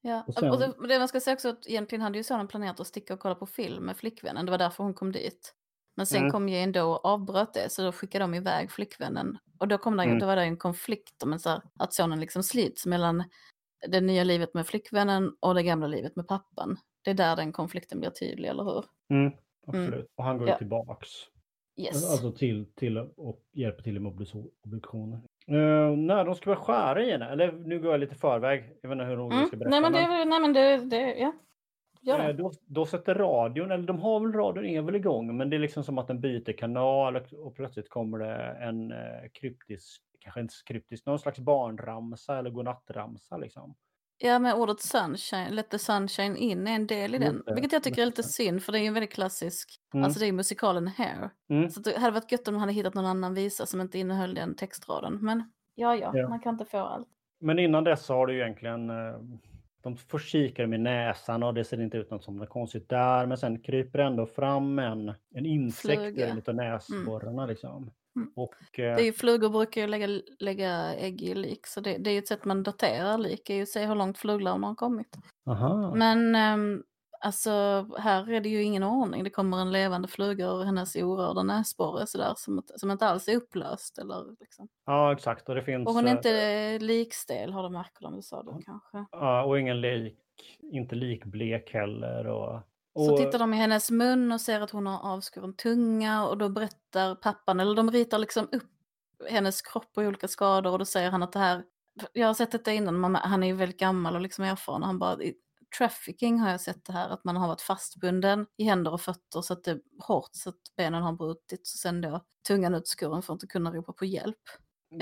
Ja, 0.00 0.22
Och 0.22 0.28
och, 0.28 0.58
sen- 0.58 0.74
det, 0.82 0.88
det 0.88 0.98
man 0.98 1.08
ska 1.08 1.20
säga 1.20 1.34
också 1.34 1.48
att 1.48 1.66
egentligen 1.66 2.02
hade 2.02 2.18
ju 2.18 2.24
sonen 2.24 2.48
planerat 2.48 2.80
att 2.80 2.86
sticka 2.86 3.14
och 3.14 3.20
kolla 3.20 3.34
på 3.34 3.46
film 3.46 3.84
med 3.84 3.96
flickvännen. 3.96 4.44
Det 4.46 4.50
var 4.50 4.58
därför 4.58 4.84
hon 4.84 4.94
kom 4.94 5.12
dit. 5.12 5.54
Men 5.96 6.06
sen 6.06 6.18
Mm. 6.20 6.30
kom 6.32 6.48
Jane 6.48 6.72
då 6.72 6.84
och 6.92 7.04
avbröt 7.04 7.54
det, 7.54 7.72
så 7.72 7.82
då 7.82 7.92
skickade 7.92 8.24
de 8.24 8.34
iväg 8.34 8.70
flickvännen. 8.70 9.38
Och 9.58 9.68
då, 9.68 9.78
kom 9.78 9.96
det, 9.96 10.02
Mm. 10.04 10.18
då 10.18 10.26
var 10.26 10.36
det 10.36 10.42
en 10.42 10.56
konflikt 10.56 11.22
om 11.22 11.32
en 11.32 11.38
så 11.40 11.48
här, 11.50 11.62
att 11.78 11.94
sonen 11.94 12.20
liksom 12.20 12.42
slits 12.42 12.86
mellan 12.86 13.24
det 13.88 14.00
nya 14.00 14.24
livet 14.24 14.54
med 14.54 14.66
flickvännen 14.66 15.36
och 15.40 15.54
det 15.54 15.62
gamla 15.62 15.86
livet 15.86 16.16
med 16.16 16.28
pappan. 16.28 16.76
Det 17.04 17.10
är 17.10 17.14
där 17.14 17.36
den 17.36 17.52
konflikten 17.52 18.00
blir 18.00 18.10
tydlig, 18.10 18.48
eller 18.48 18.64
hur? 18.64 18.84
Mm, 19.10 19.32
absolut. 19.66 20.06
Och 20.16 20.24
han 20.24 20.38
går 20.38 20.46
ju 20.46 20.52
Ja. 20.52 20.58
tillbaks. 20.58 21.08
Yes. 21.76 22.10
Alltså 22.12 22.32
till, 22.32 22.72
till 22.74 22.98
och 22.98 23.42
hjälper 23.52 23.82
till 23.82 24.00
med 24.00 24.12
obduktion- 24.12 24.50
obduktionen. 24.64 25.20
Uh, 25.50 25.96
när 25.96 26.24
de 26.24 26.34
ska 26.34 26.50
börja 26.50 26.60
skära 26.60 27.02
i 27.02 27.10
henne, 27.10 27.28
eller 27.28 27.52
nu 27.52 27.80
går 27.80 27.90
jag 27.90 28.00
lite 28.00 28.14
förväg, 28.14 28.64
jag 28.82 28.88
vet 28.88 28.96
inte 28.96 29.04
hur 29.04 29.16
jag 29.16 29.32
mm. 29.32 29.46
ska 29.46 29.56
berätta. 29.56 29.70
Nej 29.70 29.80
men 29.80 29.92
det, 29.92 30.08
men- 30.08 30.28
nej, 30.28 30.40
men 30.40 30.52
det, 30.52 30.76
det 30.76 31.14
ja. 31.18 31.32
Gör 32.02 32.20
Eh, 32.20 32.26
det. 32.26 32.32
Då, 32.32 32.52
då 32.66 32.86
sätter 32.86 33.14
radion, 33.14 33.70
eller 33.70 33.86
de 33.86 34.00
har 34.00 34.20
väl 34.20 34.32
radion 34.32 34.64
är 34.66 34.82
väl 34.82 34.96
igång, 34.96 35.36
men 35.36 35.50
det 35.50 35.56
är 35.56 35.58
liksom 35.58 35.84
som 35.84 35.98
att 35.98 36.06
den 36.06 36.20
byter 36.20 36.52
kanal 36.52 37.16
och, 37.16 37.32
och 37.32 37.54
plötsligt 37.54 37.88
kommer 37.88 38.18
det 38.18 38.36
en 38.60 38.92
eh, 38.92 39.28
kryptisk, 39.32 40.02
kanske 40.18 40.40
inte 40.40 40.54
kryptisk, 40.66 41.06
någon 41.06 41.18
slags 41.18 41.38
barnramsa 41.38 42.38
eller 42.38 42.50
godnattramsa 42.50 43.36
liksom. 43.36 43.74
Ja, 44.24 44.38
med 44.38 44.54
ordet 44.54 44.80
sunshine, 44.80 45.50
let 45.50 45.70
the 45.70 45.78
sunshine 45.78 46.36
in 46.36 46.68
är 46.68 46.74
en 46.74 46.86
del 46.86 47.14
i 47.14 47.18
den. 47.18 47.42
Vilket 47.46 47.72
jag 47.72 47.82
tycker 47.82 48.02
är 48.02 48.06
lite 48.06 48.22
synd, 48.22 48.62
för 48.62 48.72
det 48.72 48.78
är 48.78 48.80
ju 48.80 48.86
en 48.86 48.94
väldigt 48.94 49.12
klassisk, 49.12 49.78
Mm. 49.94 50.04
alltså 50.04 50.20
det 50.20 50.26
är 50.26 50.32
musikalen 50.32 50.88
Hair. 50.88 51.30
Mm. 51.50 51.70
Så 51.70 51.80
det 51.80 51.98
hade 51.98 52.10
varit 52.14 52.32
gött 52.32 52.48
om 52.48 52.54
de 52.54 52.60
hade 52.60 52.72
hittat 52.72 52.94
någon 52.94 53.06
annan 53.06 53.34
visa 53.34 53.66
som 53.66 53.80
inte 53.80 53.98
innehöll 53.98 54.34
den 54.34 54.54
textraden. 54.54 55.18
Men 55.22 55.52
ja, 55.74 55.96
ja, 55.96 56.12
Ja. 56.14 56.28
man 56.28 56.40
kan 56.40 56.54
inte 56.54 56.64
få 56.64 56.78
allt. 56.78 57.08
Men 57.40 57.58
innan 57.58 57.84
dess 57.84 58.04
så 58.04 58.14
har 58.14 58.26
du 58.26 58.34
egentligen, 58.40 58.90
eh, 58.90 58.96
de 59.82 59.96
de 60.56 60.74
i 60.74 60.78
näsan 60.78 61.42
och 61.42 61.54
det 61.54 61.64
ser 61.64 61.80
inte 61.80 61.96
ut 61.96 62.10
något 62.10 62.24
som 62.24 62.36
något 62.36 62.48
konstigt 62.48 62.88
där, 62.88 63.26
men 63.26 63.36
sen 63.38 63.58
kryper 63.62 63.98
ändå 63.98 64.26
fram 64.26 64.78
en, 64.78 65.08
en 65.34 65.46
insekt 65.46 66.00
ur 66.00 66.48
av 66.48 66.54
näsborrarna 66.54 67.46
liksom. 67.46 67.90
Mm. 68.16 68.32
Och 68.36 68.54
Det 68.76 68.82
eh, 68.82 68.94
är 68.94 69.02
ju, 69.02 69.12
flugor 69.12 69.48
brukar 69.48 69.80
ju 69.80 69.86
lägga, 69.86 70.22
lägga 70.38 70.94
ägg 70.94 71.22
i 71.22 71.34
lik, 71.34 71.66
så 71.66 71.80
det, 71.80 71.98
det 71.98 72.10
är 72.10 72.12
ju 72.12 72.18
ett 72.18 72.28
sätt 72.28 72.44
man 72.44 72.62
daterar 72.62 73.18
lik, 73.18 73.50
är 73.50 73.54
ju 73.54 73.62
att 73.62 73.68
se 73.68 73.86
hur 73.86 73.94
långt 73.94 74.18
fluglarna 74.18 74.66
har 74.66 74.74
kommit. 74.74 75.16
aha. 75.46 75.94
Men 75.94 76.34
ehm, 76.34 76.82
alltså, 77.20 77.50
här 77.98 78.30
är 78.30 78.40
det 78.40 78.48
ju 78.48 78.62
ingen 78.62 78.82
ordning. 78.82 79.24
Det 79.24 79.30
kommer 79.30 79.60
en 79.60 79.72
levande 79.72 80.08
fluga 80.08 80.46
ur 80.46 80.64
hennes 80.64 80.96
orörda 80.96 81.42
näsborre 81.42 82.06
sådär, 82.06 82.32
som, 82.36 82.62
som 82.76 82.90
inte 82.90 83.06
alls 83.06 83.28
är 83.28 83.36
upplöst. 83.36 83.98
Eller, 83.98 84.36
liksom. 84.40 84.68
Ja, 84.86 85.12
exakt. 85.12 85.48
Och 85.48 85.54
det 85.54 85.62
finns... 85.62 85.88
Och 85.88 85.94
hon 85.94 86.06
är 86.06 86.10
eh, 86.10 86.16
inte 86.16 86.78
likstel, 86.78 87.52
har 87.52 87.62
du 87.62 87.68
märkt 87.70 88.04
om 88.04 88.16
du 88.16 88.22
sa 88.22 88.42
det 88.42 88.62
kanske. 88.64 89.04
Ja, 89.10 89.44
och 89.44 89.60
ingen 89.60 89.80
lik, 89.80 90.18
inte 90.60 90.94
likblek 90.94 91.72
heller. 91.72 92.26
Och, 92.26 92.60
och, 92.94 93.04
Så 93.04 93.16
tittar 93.16 93.38
de 93.38 93.54
i 93.54 93.56
hennes 93.56 93.90
mun 93.90 94.32
och 94.32 94.40
ser 94.40 94.60
att 94.60 94.70
hon 94.70 94.86
har 94.86 95.12
avskuren 95.12 95.56
tunga 95.56 96.28
och 96.28 96.38
då 96.38 96.48
berättar 96.48 97.14
pappan, 97.14 97.60
eller 97.60 97.74
de 97.74 97.90
ritar 97.90 98.18
liksom 98.18 98.48
upp 98.52 98.62
hennes 99.30 99.62
kropp 99.62 99.90
och 99.96 100.02
olika 100.02 100.28
skador 100.28 100.72
och 100.72 100.78
då 100.78 100.84
säger 100.84 101.10
han 101.10 101.22
att 101.22 101.32
det 101.32 101.38
här, 101.38 101.64
jag 102.12 102.26
har 102.26 102.34
sett 102.34 102.52
detta 102.52 102.72
innan, 102.72 102.98
mamma, 103.00 103.18
han 103.18 103.42
är 103.42 103.46
ju 103.46 103.52
väldigt 103.52 103.78
gammal 103.80 104.14
och 104.14 104.20
liksom 104.20 104.44
erfaren, 104.44 104.82
han 104.82 104.98
bara, 104.98 105.22
i 105.22 105.34
trafficking 105.78 106.38
har 106.38 106.50
jag 106.50 106.60
sett 106.60 106.84
det 106.84 106.92
här, 106.92 107.08
att 107.08 107.24
man 107.24 107.36
har 107.36 107.48
varit 107.48 107.60
fastbunden 107.60 108.46
i 108.56 108.64
händer 108.64 108.92
och 108.92 109.00
fötter 109.00 109.40
så 109.40 109.52
att 109.52 109.64
det 109.64 109.70
är 109.70 109.80
hårt 110.06 110.30
så 110.32 110.48
att 110.48 110.56
benen 110.76 111.02
har 111.02 111.12
brutits 111.12 111.74
och 111.74 111.78
sen 111.78 112.00
då 112.00 112.20
tungan 112.48 112.74
utskuren 112.74 113.22
för 113.22 113.32
att 113.32 113.36
inte 113.36 113.46
kunna 113.46 113.72
ropa 113.72 113.92
på 113.92 114.04
hjälp. 114.04 114.38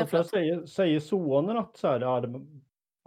Förlåt. 0.07 0.29
säger, 0.31 0.66
säger 0.66 1.00
sonen 1.00 1.57
att 1.57 1.76
så 1.76 1.88
här, 1.88 2.26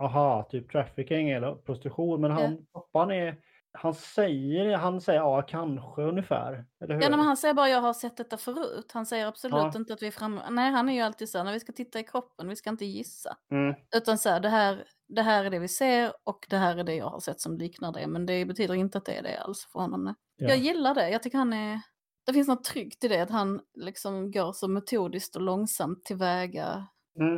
aha, 0.02 0.48
typ 0.52 0.72
trafficking 0.72 1.30
eller 1.30 1.56
prostitution. 1.56 2.22
Men 2.22 2.32
han, 2.32 2.66
pappan 2.74 3.12
är, 3.12 3.38
han 3.74 3.94
säger, 3.94 4.78
han 4.78 5.02
säger 5.02 5.20
ja, 5.20 5.42
kanske 5.42 6.02
ungefär. 6.02 6.66
Eller 6.84 6.96
hur? 6.96 7.02
Ja, 7.02 7.10
men 7.10 7.20
han 7.20 7.38
säger 7.38 7.54
bara 7.54 7.70
jag 7.70 7.82
har 7.82 7.94
sett 7.94 8.18
detta 8.18 8.38
förut. 8.38 8.92
Han 8.94 9.06
säger 9.06 9.28
absolut 9.28 9.56
Ja. 9.56 9.72
inte 9.76 9.94
att 9.94 10.02
vi 10.02 10.08
är 10.08 10.12
framme. 10.12 10.42
Nej, 10.50 10.72
han 10.72 10.90
är 10.90 10.94
ju 10.94 11.00
alltid 11.02 11.30
så 11.30 11.38
här, 11.38 11.46
när 11.46 11.54
vi 11.54 11.60
ska 11.60 11.72
titta 11.74 12.00
i 12.00 12.04
kroppen, 12.04 12.50
vi 12.50 12.56
ska 12.56 12.70
inte 12.70 12.86
gissa. 12.86 13.38
Mm, 13.52 13.76
Utan 13.96 14.18
så 14.18 14.30
här, 14.30 14.40
det 14.40 14.50
här, 14.50 14.84
det 15.08 15.22
här 15.22 15.46
är 15.46 15.50
det 15.50 15.60
vi 15.60 15.68
ser 15.68 16.14
och 16.24 16.46
det 16.50 16.58
här 16.58 16.78
är 16.78 16.84
det 16.84 16.96
jag 16.96 17.10
har 17.10 17.20
sett 17.20 17.40
som 17.42 17.58
liknar 17.58 17.92
det. 17.92 18.08
Men 18.08 18.26
det 18.26 18.46
betyder 18.46 18.74
inte 18.74 18.98
att 18.98 19.06
det 19.06 19.18
är 19.18 19.24
det 19.24 19.38
alls 19.38 19.68
för 19.72 19.80
honom. 19.80 20.16
ja. 20.38 20.48
Jag 20.50 20.58
gillar 20.58 20.94
det. 20.96 21.10
Jag 21.10 21.24
tycker 21.24 21.38
han 21.38 21.54
är... 21.54 21.82
Det 22.26 22.34
finns 22.34 22.48
något 22.48 22.64
tryggt 22.64 23.04
i 23.04 23.08
det, 23.08 23.20
att 23.22 23.30
han 23.30 23.62
liksom 23.74 24.32
går 24.32 24.54
så 24.54 24.68
metodiskt 24.68 25.36
och 25.36 25.42
långsamt 25.42 26.06
tillväga. 26.06 26.88
Mm. 27.20 27.36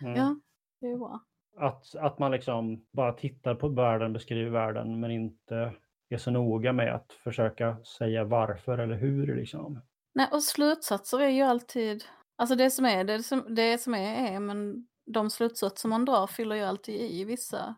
Mm. 0.00 0.14
Ja, 0.16 0.36
det 0.80 0.86
är 0.86 0.98
bra. 0.98 1.20
Att, 1.56 1.94
att 1.94 2.18
man 2.18 2.30
liksom 2.30 2.86
bara 2.92 3.12
tittar 3.12 3.54
på 3.54 3.68
världen, 3.68 4.12
beskriver 4.12 4.50
världen, 4.50 5.00
men 5.00 5.10
inte 5.10 5.72
är 6.08 6.18
så 6.18 6.30
noga 6.30 6.72
med 6.72 6.94
att 6.94 7.12
försöka 7.12 7.76
säga 7.84 8.24
varför 8.24 8.78
eller 8.78 8.96
hur. 8.96 9.36
Liksom. 9.36 9.80
Nej, 10.14 10.28
och 10.32 10.42
slutsatser 10.42 11.20
är 11.20 11.28
ju 11.28 11.42
alltid... 11.42 12.04
Alltså 12.36 12.56
det 12.56 12.70
som 12.70 12.84
är, 12.84 13.04
det 13.04 13.22
som, 13.22 13.54
det 13.54 13.78
som 13.78 13.94
är, 13.94 14.34
är, 14.34 14.40
men 14.40 14.88
de 15.06 15.30
slutsatser 15.30 15.88
man 15.88 16.04
drar 16.04 16.26
fyller 16.26 16.56
ju 16.56 16.62
alltid 16.62 17.00
i 17.00 17.24
vissa 17.24 17.74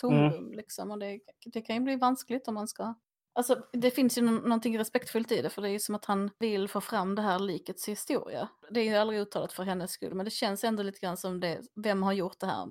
tomrum. 0.00 0.52
Liksom, 0.52 0.90
och 0.90 0.98
det, 0.98 1.20
det 1.46 1.60
kan 1.60 1.76
ju 1.76 1.82
bli 1.82 1.96
vanskligt 1.96 2.48
om 2.48 2.54
man 2.54 2.68
ska... 2.68 2.94
Alltså 3.32 3.56
det 3.72 3.90
finns 3.90 4.18
ju 4.18 4.22
nå- 4.22 4.32
någonting 4.32 4.78
respektfullt 4.78 5.32
i 5.32 5.42
det, 5.42 5.50
för 5.50 5.62
det 5.62 5.68
är 5.68 5.72
ju 5.72 5.78
som 5.78 5.94
att 5.94 6.04
han 6.04 6.30
vill 6.38 6.68
få 6.68 6.80
fram 6.80 7.14
det 7.14 7.22
här 7.22 7.38
likets 7.38 7.88
historia. 7.88 8.48
Det 8.70 8.80
är 8.80 8.84
ju 8.84 8.94
aldrig 8.94 9.20
uttalat 9.20 9.52
för 9.52 9.62
hennes 9.62 9.90
skull, 9.90 10.14
men 10.14 10.24
det 10.24 10.30
känns 10.30 10.64
ändå 10.64 10.82
lite 10.82 11.00
grann 11.00 11.16
som 11.16 11.40
det, 11.40 11.60
vem 11.74 12.02
har 12.02 12.12
gjort 12.12 12.40
det 12.40 12.46
här? 12.46 12.66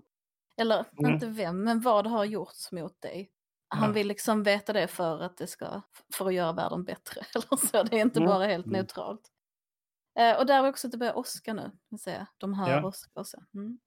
Eller 0.58 0.86
Mm. 1.00 1.14
inte 1.14 1.28
vem, 1.28 1.64
men 1.64 1.82
vad 1.82 2.08
har 2.08 2.26
gjorts 2.26 2.72
mot 2.72 3.02
dig? 3.02 3.32
Han 3.68 3.90
Ja. 3.90 3.94
vill 3.94 4.08
liksom 4.08 4.44
veta 4.44 4.74
det 4.74 4.88
för 4.88 5.22
att 5.22 5.38
det 5.38 5.48
ska, 5.48 5.82
för 6.18 6.26
att 6.28 6.34
göra 6.34 6.54
världen 6.54 6.84
bättre. 6.84 7.22
Eller 7.36 7.56
så. 7.68 7.84
Det 7.84 7.96
är 7.98 8.02
inte 8.02 8.20
Mm. 8.20 8.30
bara 8.30 8.46
helt 8.46 8.66
Mm. 8.66 8.78
neutralt. 8.78 9.32
Eh, 10.20 10.40
och 10.40 10.46
där 10.46 10.64
är 10.64 10.70
också 10.70 10.88
att 10.88 10.92
det 10.92 10.98
börjar 10.98 11.18
åska 11.18 11.54
nu. 11.54 11.72
säga. 12.00 12.28
De 12.38 12.54
hör 12.54 12.70
Ja. 12.72 12.88
åska 12.88 13.20
och 13.20 13.28
så. 13.28 13.44
Mm. 13.56 13.80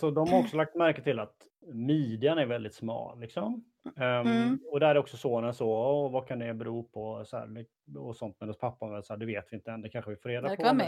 Så 0.00 0.10
de 0.10 0.28
har 0.30 0.38
också 0.40 0.56
lagt 0.56 0.74
märke 0.74 1.02
till 1.02 1.18
att 1.18 1.36
midjan 1.72 2.38
är 2.38 2.46
väldigt 2.46 2.74
smal. 2.74 3.20
Liksom. 3.20 3.64
Mm. 3.96 4.58
Och 4.72 4.80
där 4.80 4.88
är 4.94 4.98
också 4.98 5.16
sonen 5.16 5.54
så, 5.54 5.68
Åh, 5.68 6.12
vad 6.12 6.28
kan 6.28 6.38
det 6.38 6.54
bero 6.54 6.82
på? 6.82 7.24
Så 7.26 7.36
här, 7.36 7.66
och 7.98 8.16
sånt. 8.16 8.36
Men 8.40 8.48
hos 8.48 8.58
pappan 8.58 9.02
så 9.02 9.12
här, 9.12 9.18
det 9.20 9.26
vet 9.26 9.46
vi 9.50 9.56
inte 9.56 9.70
än, 9.70 9.80
det 9.82 9.88
kanske 9.88 10.10
vi 10.10 10.16
får 10.16 10.28
reda 10.28 10.48
Det 10.48 10.56
på. 10.56 10.62
kan. 10.62 10.78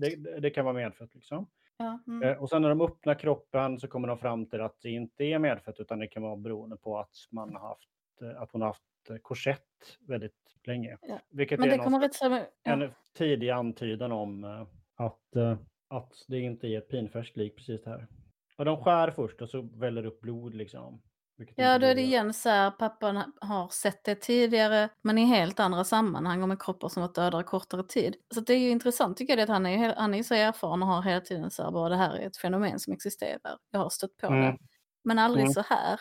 Det, 0.00 0.16
det, 0.16 0.40
det 0.40 0.50
kan 0.50 0.64
vara 0.64 0.74
medfött. 0.74 1.14
Liksom. 1.14 1.46
Mm. 2.06 2.22
Eh, 2.22 2.42
Och 2.42 2.48
sen 2.48 2.62
när 2.62 2.68
de 2.68 2.80
öppnar 2.80 3.14
kroppen 3.14 3.78
så 3.80 3.88
kommer 3.88 4.08
de 4.08 4.18
fram 4.18 4.46
till 4.46 4.60
att 4.60 4.76
det 4.82 4.90
inte 4.90 5.24
är 5.24 5.38
medfött 5.38 5.80
utan 5.80 5.98
det 5.98 6.06
kan 6.06 6.22
vara 6.22 6.36
beroende 6.36 6.76
på 6.76 6.98
att, 6.98 7.16
man 7.30 7.54
har 7.56 7.68
haft, 7.68 7.88
eh, 8.22 8.42
att 8.42 8.52
hon 8.52 8.60
har 8.60 8.68
haft 8.68 9.10
eh, 9.10 9.16
korsett 9.16 9.98
väldigt 10.00 10.56
länge. 10.66 10.98
Ja. 11.02 11.18
Vilket 11.30 11.60
Men 11.60 11.68
är 11.68 11.78
det 11.78 12.06
rätt 12.06 12.14
så... 12.14 12.38
Ja. 12.62 12.72
en 12.72 12.90
tidig 13.14 13.50
antydan 13.50 14.12
om 14.12 14.44
att, 14.94 15.36
att 15.88 16.24
det 16.28 16.38
inte 16.38 16.68
är 16.68 16.78
ett 16.78 16.88
pinfärskt 16.88 17.36
lik 17.36 17.56
precis 17.56 17.86
här. 17.86 18.06
Och 18.56 18.64
de 18.64 18.76
skär 18.76 19.10
först 19.10 19.42
och 19.42 19.50
så 19.50 19.62
väller 19.62 20.06
upp 20.06 20.20
blod 20.20 20.54
liksom. 20.54 21.02
Ja, 21.56 21.78
då 21.78 21.86
är 21.86 21.94
det 21.94 22.00
igen 22.02 22.32
så 22.34 22.48
här, 22.48 22.70
pappan 22.70 23.32
har 23.40 23.68
sett 23.68 24.04
det 24.04 24.14
tidigare, 24.14 24.88
men 25.02 25.18
i 25.18 25.24
helt 25.24 25.60
andra 25.60 25.84
sammanhang 25.84 26.42
och 26.42 26.48
med 26.48 26.62
kroppar 26.62 26.88
som 26.88 27.02
varit 27.02 27.14
döda 27.14 27.42
kortare 27.42 27.82
tid. 27.82 28.16
Så 28.34 28.40
det 28.40 28.52
är 28.54 28.58
ju 28.58 28.70
intressant 28.70 29.16
tycker 29.16 29.36
jag, 29.36 29.42
att 29.42 29.48
han 29.48 29.66
är, 29.66 29.94
han 29.94 30.14
är 30.14 30.22
så 30.22 30.34
erfaren 30.34 30.82
och 30.82 30.88
har 30.88 31.02
hela 31.02 31.20
tiden 31.20 31.50
så 31.50 31.62
här, 31.62 31.70
bara 31.70 31.88
det 31.88 31.96
här 31.96 32.14
är 32.14 32.26
ett 32.26 32.36
fenomen 32.36 32.78
som 32.80 32.92
existerar. 32.92 33.58
Jag 33.70 33.80
har 33.80 33.90
stött 33.90 34.16
på 34.16 34.26
Mm. 34.26 34.40
det. 34.40 34.58
Men 35.04 35.18
aldrig 35.18 35.42
Mm. 35.44 35.52
så 35.52 35.62
här. 35.68 36.00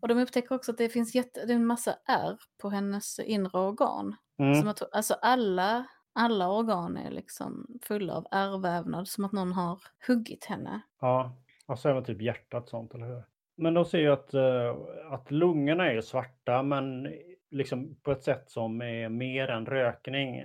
Och 0.00 0.08
de 0.08 0.18
upptäcker 0.18 0.54
också 0.54 0.70
att 0.72 0.78
det 0.78 0.88
finns 0.88 1.14
jätte, 1.14 1.46
det 1.46 1.52
är 1.52 1.56
en 1.56 1.66
massa 1.66 1.96
ärr 2.06 2.38
på 2.62 2.70
hennes 2.70 3.18
inre 3.18 3.58
organ. 3.58 4.16
Mm. 4.38 4.54
Som 4.54 4.68
att, 4.68 4.94
alltså 4.94 5.14
alla, 5.14 5.84
alla 6.12 6.48
organ 6.50 6.96
är 6.96 7.10
liksom 7.10 7.66
fulla 7.82 8.14
av 8.14 8.26
ärrvävnad, 8.30 9.08
som 9.08 9.24
att 9.24 9.32
någon 9.32 9.52
har 9.52 9.80
huggit 10.06 10.44
henne. 10.44 10.80
Ja, 11.00 11.36
och 11.66 11.78
så 11.78 11.88
även 11.88 12.04
typ 12.04 12.22
hjärtat 12.22 12.68
sånt, 12.68 12.94
eller 12.94 13.06
hur? 13.06 13.22
Men 13.56 13.74
de 13.74 13.84
ser 13.84 13.98
ju 13.98 14.12
att, 14.12 14.34
eh, 14.34 14.76
att 15.10 15.30
lungorna 15.30 15.92
är 15.92 16.00
svarta, 16.00 16.62
men 16.62 17.08
liksom 17.50 17.96
på 18.02 18.12
ett 18.12 18.24
sätt 18.24 18.50
som 18.50 18.82
är 18.82 19.08
mer 19.08 19.48
än 19.48 19.66
rökning. 19.66 20.44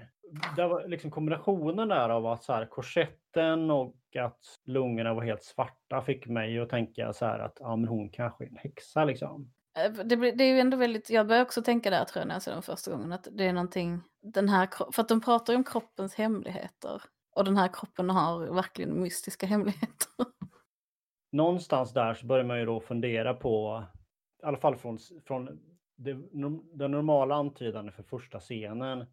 Det 0.56 0.68
var 0.68 0.88
liksom 0.88 1.12
kombinationen 1.12 1.88
där 1.88 2.10
av 2.10 2.26
att 2.26 2.44
så 2.44 2.54
här, 2.54 2.66
korsetten 2.66 3.72
och 3.72 3.96
att 4.20 4.40
lungorna 4.66 5.14
var 5.14 5.24
helt 5.24 5.44
svarta 5.44 6.02
fick 6.02 6.28
mig 6.28 6.60
att 6.60 6.70
tänka 6.70 7.14
så 7.14 7.26
här 7.26 7.40
att 7.40 7.58
ja, 7.60 7.76
men 7.76 7.88
hon 7.88 8.10
kanske 8.10 8.44
är 8.44 8.48
en 8.48 8.58
häxa 8.58 9.06
liksom. 9.06 9.52
Eh, 9.78 9.92
det, 9.92 10.16
det 10.16 10.44
är 10.44 10.54
ju 10.54 10.60
ändå 10.60 10.78
väldigt, 10.78 11.10
jag 11.10 11.28
börjar 11.28 11.42
också 11.42 11.62
tänka 11.62 11.90
där 11.90 12.06
tror 12.06 12.22
jag 12.22 12.28
när 12.28 12.36
jag 12.36 12.42
såg 12.42 12.54
den 12.54 12.62
första 12.62 12.92
gången, 12.92 13.12
att 13.12 13.28
det 13.32 13.46
är 13.46 13.54
någonting, 13.54 14.02
den 14.22 14.50
här, 14.50 14.92
för 14.92 15.02
att 15.02 15.10
de 15.10 15.22
pratar 15.22 15.54
ju 15.54 15.58
om 15.58 15.64
kroppens 15.64 16.16
hemligheter. 16.16 17.02
Och 17.36 17.46
den 17.46 17.58
här 17.58 17.70
kroppen 17.74 18.10
har 18.10 18.54
verkligen 18.56 19.02
mystiska 19.02 19.46
hemligheter 19.48 20.26
någonstans 21.32 21.94
där 21.94 22.14
så 22.14 22.26
börjar 22.26 22.46
man 22.46 22.60
ju 22.60 22.66
då 22.66 22.80
fundera 22.80 23.34
på, 23.34 23.84
i 24.44 24.46
alla 24.46 24.58
fall 24.58 24.76
från, 24.76 24.98
från 25.26 25.60
det, 25.96 26.14
den 26.74 26.92
normala 26.92 27.36
antydan 27.36 27.92
för 27.92 28.04
första 28.04 28.40
scenen 28.40 29.06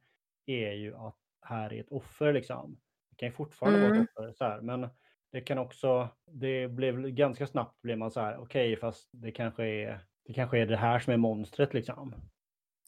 är 0.46 0.72
ju 0.72 0.96
att 0.96 1.18
här 1.42 1.72
är 1.72 1.80
ett 1.80 1.92
offer 1.92 2.32
liksom. 2.32 2.78
Det 3.10 3.16
kan 3.16 3.28
ju 3.28 3.32
fortfarande 3.32 3.78
mm. 3.78 3.90
vara 3.90 4.02
ett 4.02 4.10
mm. 4.18 4.28
offer 4.28 4.38
så 4.38 4.44
här, 4.44 4.60
men 4.60 4.88
det 5.32 5.40
kan 5.40 5.58
också, 5.58 6.08
det 6.26 6.68
blev 6.68 7.08
ganska 7.08 7.46
snabbt 7.46 7.82
blir 7.82 7.96
man 7.96 8.10
så 8.10 8.20
här, 8.20 8.36
okej, 8.36 8.72
okay, 8.72 8.80
fast 8.80 9.08
det 9.12 9.32
kanske 9.32 9.66
är, 9.66 10.00
det 10.24 10.32
kanske 10.32 10.58
är 10.58 10.66
det 10.66 10.76
här 10.76 10.98
som 10.98 11.12
är 11.12 11.16
monstret 11.16 11.74
liksom. 11.74 12.14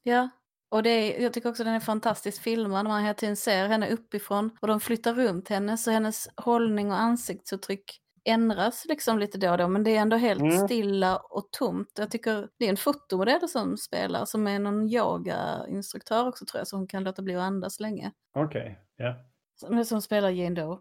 Ja, 0.03 0.29
och 0.71 0.83
det 0.83 0.91
är, 0.91 1.23
jag 1.23 1.33
tycker 1.33 1.49
också 1.49 1.65
den 1.65 1.75
är 1.75 1.81
fantastiskt 1.81 2.39
filmad 2.39 2.87
man 2.87 3.03
hela 3.03 3.15
tiden 3.15 3.37
ser 3.37 3.69
henne 3.69 3.91
uppifrån 3.91 4.59
och 4.61 4.69
de 4.69 4.81
flyttar 4.81 5.15
runt 5.15 5.49
henne 5.49 5.77
så 5.77 5.91
hennes 5.91 6.29
hållning 6.37 6.91
och 6.91 7.01
ansiktsuttryck 7.01 8.01
ändras 8.29 8.85
liksom 8.89 9.19
lite 9.19 9.39
då 9.39 9.51
och 9.51 9.59
då 9.59 9.69
men 9.69 9.85
det 9.85 9.97
är 9.97 10.01
ändå 10.01 10.17
helt 10.17 10.41
mm. 10.41 10.59
stilla 10.59 11.17
och 11.17 11.49
tomt. 11.51 11.93
Jag 11.99 12.11
tycker 12.11 12.49
det 12.59 12.65
är 12.65 12.71
en 12.71 12.77
fotomodell 12.77 13.49
som 13.49 13.77
spelar 13.77 14.25
som 14.25 14.47
är 14.47 14.59
någon 14.59 14.89
yogainstruktör 14.89 16.29
också 16.29 16.47
tror 16.47 16.61
jag 16.61 16.69
så 16.69 16.77
hon 16.77 16.87
kan 16.87 17.05
låta 17.05 17.23
bli 17.23 17.35
att 17.35 17.43
andas 17.43 17.81
länge. 17.81 18.13
Okej, 18.35 18.61
okay. 18.61 18.75
ja. 18.97 19.17
Yeah. 19.73 19.83
Som 19.83 20.03
spelar 20.03 20.31
Jane 20.31 20.61
Doe 20.61 20.79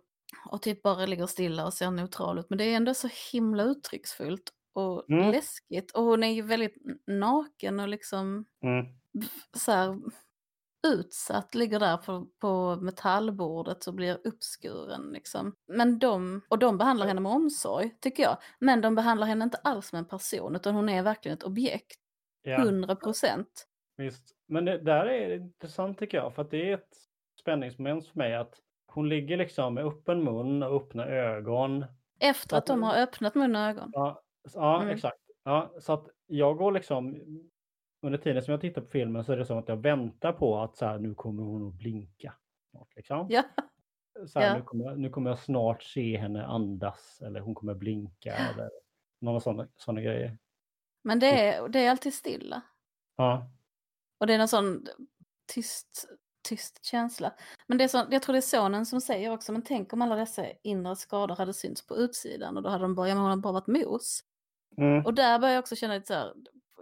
och 0.49 0.61
typ 0.61 0.81
bara 0.81 1.05
ligger 1.05 1.25
stilla 1.25 1.65
och 1.65 1.73
ser 1.73 1.91
neutral 1.91 2.39
ut 2.39 2.49
men 2.49 2.57
det 2.57 2.63
är 2.63 2.75
ändå 2.75 2.93
så 2.93 3.09
himla 3.31 3.63
uttrycksfullt 3.63 4.51
och 4.73 5.09
mm. 5.09 5.31
läskigt 5.31 5.91
och 5.91 6.03
hon 6.03 6.23
är 6.23 6.31
ju 6.31 6.41
väldigt 6.41 6.75
naken 7.07 7.79
och 7.79 7.87
liksom 7.87 8.45
mm. 8.63 8.85
så 9.57 9.71
här, 9.71 9.99
utsatt, 10.87 11.55
ligger 11.55 11.79
där 11.79 11.97
på, 11.97 12.27
på 12.41 12.75
metallbordet 12.75 13.87
och 13.87 13.93
blir 13.93 14.19
uppskuren. 14.23 15.09
Liksom. 15.13 15.53
Men 15.67 15.99
de, 15.99 16.41
och 16.49 16.59
de 16.59 16.77
behandlar 16.77 17.07
henne 17.07 17.21
med 17.21 17.31
omsorg, 17.31 17.97
tycker 18.01 18.23
jag. 18.23 18.37
Men 18.59 18.81
de 18.81 18.95
behandlar 18.95 19.27
henne 19.27 19.43
inte 19.43 19.57
alls 19.57 19.87
som 19.87 19.99
en 19.99 20.05
person, 20.05 20.55
utan 20.55 20.75
hon 20.75 20.89
är 20.89 21.03
verkligen 21.03 21.37
ett 21.37 21.43
objekt. 21.43 21.99
Ja. 22.43 22.95
procent. 22.95 23.67
Visst, 23.97 24.35
men 24.47 24.65
det 24.65 24.77
där 24.77 25.05
är 25.05 25.35
intressant 25.35 25.99
tycker 25.99 26.17
jag, 26.17 26.35
för 26.35 26.41
att 26.41 26.51
det 26.51 26.69
är 26.69 26.73
ett 26.73 26.97
spänningsmoment 27.39 28.07
för 28.07 28.17
mig 28.17 28.35
att 28.35 28.55
hon 28.87 29.09
ligger 29.09 29.37
liksom 29.37 29.73
med 29.73 29.85
öppen 29.85 30.23
mun 30.23 30.63
och 30.63 30.75
öppna 30.75 31.05
ögon. 31.05 31.85
Efter 32.19 32.57
att, 32.57 32.63
att 32.63 32.67
de 32.67 32.83
har 32.83 32.95
öppnat 32.95 33.35
mun 33.35 33.55
och 33.55 33.61
ögon? 33.61 33.89
Ja, 33.93 34.21
ja 34.53 34.81
mm. 34.81 34.95
exakt. 34.95 35.17
Ja, 35.43 35.73
så 35.79 35.93
att 35.93 36.07
jag 36.27 36.57
går 36.57 36.71
liksom 36.71 37.21
under 38.07 38.19
tiden 38.19 38.43
som 38.43 38.51
jag 38.51 38.61
tittar 38.61 38.81
på 38.81 38.87
filmen 38.87 39.23
så 39.23 39.31
är 39.31 39.37
det 39.37 39.45
som 39.45 39.57
att 39.57 39.67
jag 39.67 39.77
väntar 39.77 40.33
på 40.33 40.59
att 40.59 40.77
så 40.77 40.85
här, 40.85 40.99
nu 40.99 41.15
kommer 41.15 41.43
hon 41.43 41.67
att 41.67 41.73
blinka. 41.73 42.33
Snart, 42.71 42.95
liksom. 42.95 43.27
ja. 43.29 43.43
så 44.27 44.39
här, 44.39 44.47
ja. 44.47 44.55
nu, 44.57 44.61
kommer, 44.61 44.95
nu 44.95 45.09
kommer 45.09 45.29
jag 45.29 45.39
snart 45.39 45.83
se 45.83 46.17
henne 46.17 46.45
andas 46.45 47.21
eller 47.21 47.39
hon 47.39 47.55
kommer 47.55 47.73
blinka 47.73 48.35
eller 48.35 48.69
några 49.21 49.39
sådana, 49.39 49.67
sådana 49.75 50.01
grejer. 50.01 50.37
Men 51.03 51.19
det 51.19 51.47
är, 51.47 51.69
det 51.69 51.79
är 51.85 51.91
alltid 51.91 52.13
stilla. 52.13 52.61
Ja. 53.15 53.51
Och 54.17 54.27
det 54.27 54.33
är 54.33 54.39
en 54.39 54.47
sån 54.47 54.87
tyst, 55.53 56.07
tyst 56.49 56.85
känsla. 56.85 57.33
Men 57.67 57.77
det 57.77 57.83
är 57.83 57.87
så, 57.87 58.05
jag 58.11 58.21
tror 58.21 58.33
det 58.33 58.39
är 58.39 58.41
sonen 58.41 58.85
som 58.85 59.01
säger 59.01 59.31
också, 59.31 59.51
men 59.51 59.61
tänk 59.61 59.93
om 59.93 60.01
alla 60.01 60.15
dessa 60.15 60.45
inre 60.63 60.95
skador 60.95 61.35
hade 61.35 61.53
synts 61.53 61.87
på 61.87 61.95
utsidan 61.95 62.57
och 62.57 62.63
då 62.63 62.69
hade 62.69 62.83
de 62.83 62.95
bara, 62.95 63.07
ja 63.07 63.15
men 63.15 63.21
hon 63.21 63.29
har 63.29 63.37
bara 63.37 63.53
varit 63.53 63.67
mos. 63.67 64.23
Mm. 64.77 65.05
Och 65.05 65.13
där 65.13 65.39
börjar 65.39 65.53
jag 65.53 65.61
också 65.61 65.75
känna 65.75 65.93
lite 65.93 66.07
så 66.07 66.13
här, 66.13 66.33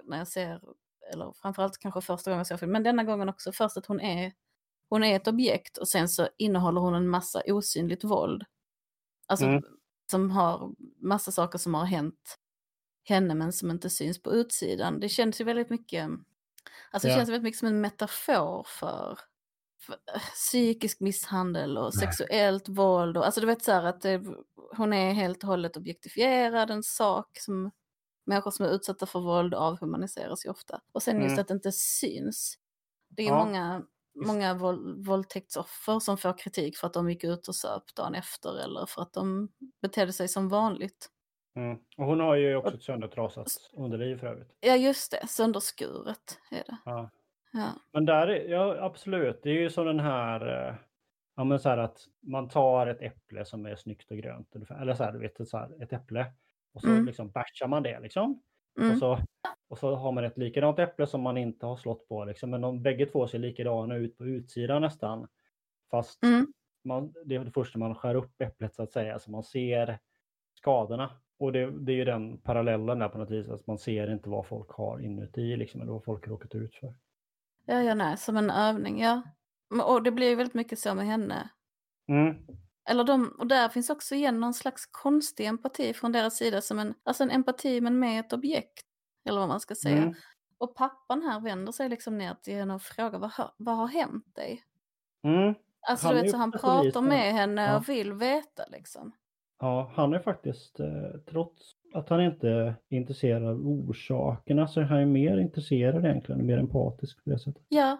när 0.04 0.18
jag 0.18 0.28
ser 0.28 0.62
eller 1.14 1.34
framförallt 1.42 1.78
kanske 1.78 2.02
första 2.02 2.32
gången 2.32 2.40
jag 2.40 2.48
såg 2.48 2.60
filmen, 2.60 2.72
men 2.74 2.84
denna 2.84 3.04
gången 3.04 3.30
också 3.30 3.52
först 3.52 3.78
att 3.78 3.86
hon 3.86 4.00
är, 4.00 4.34
hon 4.90 5.04
är 5.04 5.16
ett 5.16 5.28
objekt 5.28 5.78
och 5.78 5.88
sen 5.88 6.10
så 6.10 6.28
innehåller 6.38 6.82
hon 6.82 6.96
en 6.96 7.10
massa 7.10 7.42
osynligt 7.48 8.04
våld. 8.04 8.44
Alltså 9.28 9.46
mm. 9.46 9.64
som 10.12 10.32
har 10.32 10.72
massa 11.02 11.32
saker 11.32 11.58
som 11.58 11.74
har 11.74 11.86
hänt 11.86 12.38
henne 13.04 13.36
men 13.36 13.54
som 13.54 13.72
inte 13.72 13.90
syns 13.90 14.22
på 14.22 14.34
utsidan. 14.34 15.00
Det 15.00 15.10
känns 15.10 15.42
ju 15.42 15.46
väldigt 15.46 15.70
mycket, 15.70 16.10
alltså 16.92 17.08
det 17.08 17.12
ja. 17.12 17.18
känns 17.18 17.30
väldigt 17.30 17.44
mycket 17.44 17.60
som 17.60 17.68
en 17.68 17.82
metafor 17.82 18.66
för, 18.68 19.20
för 19.80 19.94
äh, 20.14 20.22
psykisk 20.22 21.00
misshandel 21.00 21.78
och 21.78 21.92
Nej. 21.96 22.08
sexuellt 22.08 22.70
våld. 22.70 23.18
Och, 23.18 23.26
alltså 23.26 23.42
du 23.42 23.48
vet 23.48 23.64
så 23.64 23.72
här 23.72 23.84
att 23.84 24.02
det, 24.02 24.24
hon 24.78 24.94
är 24.94 25.14
helt 25.14 25.44
och 25.44 25.50
hållet 25.50 25.78
objektifierad, 25.78 26.72
en 26.72 26.84
sak 26.84 27.38
som 27.40 27.72
människor 28.26 28.52
som 28.52 28.66
är 28.66 28.70
utsatta 28.70 29.06
för 29.06 29.20
våld 29.20 29.54
avhumaniseras 29.54 30.46
ju 30.46 30.50
ofta. 30.50 30.82
Och 30.92 31.04
sen 31.04 31.22
just 31.22 31.32
mm. 31.32 31.42
att 31.42 31.48
det 31.48 31.54
inte 31.54 31.72
syns. 31.72 32.58
Det 33.10 33.24
är 33.24 33.28
ja. 33.28 33.46
många, 33.46 33.84
många 34.26 34.54
våld, 34.54 35.06
våldtäktsoffer 35.06 36.00
som 36.00 36.18
får 36.18 36.38
kritik 36.38 36.78
för 36.78 36.88
att 36.88 36.94
de 36.94 37.10
gick 37.10 37.24
ut 37.24 37.48
och 37.48 37.56
söp 37.56 37.84
dagen 37.96 38.16
efter 38.16 38.64
eller 38.64 38.86
för 38.86 39.02
att 39.02 39.14
de 39.14 39.50
betedde 39.82 40.14
sig 40.14 40.28
som 40.28 40.50
vanligt. 40.50 41.10
Mm. 41.56 41.78
Och 41.98 42.06
hon 42.06 42.20
har 42.20 42.36
ju 42.36 42.56
också 42.56 42.76
ett 42.76 42.84
söndertrasat 42.84 43.48
underliv 43.74 44.18
för 44.18 44.28
övrigt. 44.28 44.58
Ja 44.60 44.76
just 44.76 45.12
det, 45.12 45.28
sönderskuret 45.28 46.40
är 46.52 46.64
det. 46.64 46.78
Ja. 46.86 47.10
Ja. 47.52 47.70
Men 47.94 48.06
där 48.06 48.28
är, 48.28 48.50
ja 48.50 48.78
absolut, 48.80 49.40
det 49.44 49.50
är 49.50 49.62
ju 49.62 49.70
som 49.70 49.86
den 49.86 50.00
här, 50.00 50.68
eh, 50.70 50.76
ja 51.36 51.44
men 51.44 51.60
så 51.60 51.70
här 51.70 51.78
att 51.78 52.00
man 52.22 52.50
tar 52.50 52.88
ett 52.88 53.02
äpple 53.02 53.46
som 53.46 53.66
är 53.66 53.76
snyggt 53.76 54.12
och 54.12 54.18
grönt, 54.18 54.56
eller 54.56 54.94
så 54.94 55.04
här, 55.04 55.12
du 55.12 55.20
vet, 55.20 55.48
så 55.48 55.58
här, 55.58 55.84
ett 55.84 55.94
äpple 55.94 56.26
och 56.76 56.82
så 56.82 56.88
mm. 56.88 57.06
liksom 57.06 57.32
bashar 57.32 57.68
man 57.68 57.84
det 57.84 58.00
liksom. 58.00 58.42
Mm. 58.80 58.92
Och, 58.92 58.98
så, 58.98 59.20
och 59.68 59.78
så 59.78 59.96
har 59.96 60.12
man 60.12 60.24
ett 60.24 60.38
likadant 60.38 60.80
äpple 60.80 61.08
som 61.08 61.22
man 61.22 61.38
inte 61.38 61.66
har 61.66 61.78
slått 61.78 62.08
på. 62.08 62.26
Liksom. 62.26 62.50
Men 62.50 62.62
de 62.62 62.82
bägge 62.82 63.06
två 63.06 63.28
ser 63.28 63.40
likadana 63.40 63.96
ut 63.96 64.18
på 64.18 64.26
utsidan 64.26 64.82
nästan. 64.82 65.28
Fast 65.92 66.24
mm. 66.24 66.48
man, 66.84 67.14
det 67.26 67.36
är 67.36 67.46
det 67.46 67.52
första 67.52 67.80
man 67.80 67.96
skär 67.96 68.16
upp 68.16 68.42
äpplet 68.42 68.76
så 68.76 68.84
att 68.84 68.92
säga. 68.92 69.20
Så 69.20 69.32
man 69.32 69.44
ser 69.44 70.00
skadorna. 70.54 71.12
Och 71.40 71.52
det, 71.52 71.72
det 71.72 71.92
är 71.92 71.96
ju 71.96 72.06
den 72.06 72.38
parallellen 72.38 73.00
där 73.00 73.10
på 73.10 73.18
något 73.18 73.32
vis. 73.32 73.50
Att 73.50 73.68
man 73.68 73.78
ser 73.78 74.12
inte 74.12 74.30
vad 74.30 74.46
folk 74.46 74.70
har 74.70 75.00
inuti 75.00 75.56
liksom, 75.56 75.82
eller 75.82 75.92
vad 75.92 76.04
folk 76.04 76.26
har 76.26 76.32
råkat 76.32 76.56
ut 76.56 76.76
för. 76.76 76.96
Ja, 77.66 77.82
ja, 77.82 77.94
nej, 77.94 78.18
som 78.18 78.38
en 78.38 78.50
övning, 78.50 79.02
ja. 79.02 79.22
Och 79.84 80.04
det 80.04 80.12
blir 80.12 80.30
ju 80.30 80.36
väldigt 80.36 80.54
mycket 80.54 80.80
så 80.80 80.96
med 80.96 81.06
henne. 81.06 81.50
Mm. 82.08 82.36
Eller 82.90 83.04
de, 83.04 83.36
och 83.40 83.48
där 83.48 83.70
finns 83.70 83.90
också 83.90 84.16
igen 84.16 84.40
någon 84.40 84.54
slags 84.54 84.86
konstig 84.86 85.46
empati 85.46 85.94
från 85.94 86.12
deras 86.12 86.38
sida, 86.38 86.62
som 86.62 86.80
en, 86.80 86.94
alltså 87.04 87.24
en 87.24 87.32
empati 87.32 87.82
men 87.82 88.00
med 88.00 88.20
ett 88.20 88.34
objekt. 88.34 88.86
Eller 89.26 89.40
vad 89.40 89.48
man 89.48 89.60
ska 89.60 89.76
säga. 89.76 89.98
Mm. 89.98 90.14
Och 90.58 90.76
pappan 90.76 91.22
här 91.22 91.40
vänder 91.40 91.72
sig 91.72 91.90
liksom 91.90 92.18
ner 92.18 92.36
till 92.44 92.56
henne 92.56 92.74
och 92.74 92.82
frågar 92.82 93.20
vad, 93.20 93.32
vad 93.58 93.76
har 93.76 93.88
hänt 93.88 94.36
dig? 94.36 94.64
Mm. 95.24 95.56
Alltså 95.88 96.08
han 96.08 96.16
du 96.16 96.22
vet, 96.22 96.32
så 96.32 96.38
han 96.38 96.52
pratar 96.52 97.02
med 97.02 97.34
henne 97.34 97.66
ja. 97.66 97.78
och 97.78 97.90
vill 97.90 98.14
veta 98.14 98.64
liksom. 98.68 99.12
Ja, 99.60 99.92
han 99.96 100.14
är 100.14 100.20
faktiskt, 100.20 100.80
eh, 100.80 101.20
trots 101.30 101.76
att 101.94 102.10
han 102.10 102.22
inte 102.22 102.50
är 102.50 102.76
intresserad 102.90 103.44
av 103.44 103.68
orsakerna, 103.68 104.68
så 104.68 104.80
är 104.80 104.84
han 104.84 105.00
ju 105.00 105.06
mer 105.06 105.38
intresserad 105.38 106.06
egentligen, 106.06 106.46
mer 106.46 106.58
empatisk 106.58 107.24
på 107.24 107.30
det 107.30 107.40
sättet. 107.40 107.64
Ja, 107.70 107.98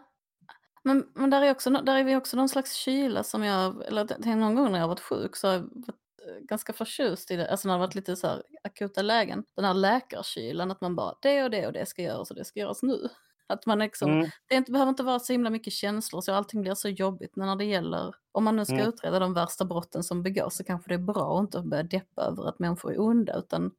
men, 0.86 1.08
men 1.14 1.30
där, 1.30 1.42
är 1.42 1.52
också, 1.52 1.70
där 1.70 1.96
är 1.96 2.04
vi 2.04 2.16
också 2.16 2.38
någon 2.38 2.50
slags 2.50 2.74
kyla 2.74 3.24
som 3.24 3.44
jag, 3.44 3.86
eller 3.88 4.36
någon 4.36 4.56
gång 4.56 4.72
när 4.72 4.80
jag 4.80 4.88
varit 4.88 5.00
sjuk 5.00 5.36
så 5.36 5.48
har 5.48 5.54
jag 5.54 5.62
varit 5.62 5.90
eh, 6.28 6.40
ganska 6.42 6.74
förtjust 6.74 7.32
i 7.32 7.36
det, 7.36 7.52
alltså 7.52 7.68
när 7.68 7.76
det 7.76 7.80
varit 7.80 7.96
lite 7.96 8.16
så 8.16 8.28
här 8.28 8.44
akuta 8.64 9.02
lägen. 9.02 9.44
Den 9.56 9.66
här 9.66 9.74
läkarkylan, 9.74 10.72
att 10.72 10.82
man 10.82 10.96
bara 10.96 11.16
det 11.22 11.44
och 11.44 11.50
det 11.50 11.68
och 11.68 11.74
det 11.74 11.86
ska 11.86 12.02
göras 12.02 12.30
och 12.30 12.36
det 12.36 12.46
ska 12.46 12.60
göras 12.60 12.84
nu. 12.84 13.10
Att 13.48 13.66
man 13.66 13.80
liksom, 13.80 14.12
mm. 14.12 14.30
det 14.48 14.56
inte, 14.56 14.72
behöver 14.72 14.90
inte 14.90 15.04
vara 15.04 15.20
så 15.20 15.34
himla 15.34 15.50
mycket 15.50 15.74
känslor 15.74 16.22
så 16.22 16.34
allting 16.34 16.62
blir 16.62 16.76
så 16.76 16.90
jobbigt. 16.90 17.36
Men 17.36 17.48
när 17.48 17.56
det 17.56 17.66
gäller, 17.66 18.16
om 18.32 18.44
man 18.44 18.56
nu 18.56 18.66
ska 18.66 18.76
mm. 18.76 18.90
utreda 18.90 19.20
de 19.20 19.34
värsta 19.34 19.66
brotten 19.66 20.04
som 20.04 20.24
begås 20.24 20.56
så 20.56 20.64
kanske 20.64 20.90
det 20.90 20.96
är 20.96 21.14
bra 21.14 21.38
att 21.38 21.42
inte 21.42 21.62
börja 21.62 21.84
deppa 21.84 22.22
över 22.22 22.50
att 22.50 22.60
människor 22.60 22.94
är 22.94 23.00
onda 23.00 23.38
utan 23.38 23.72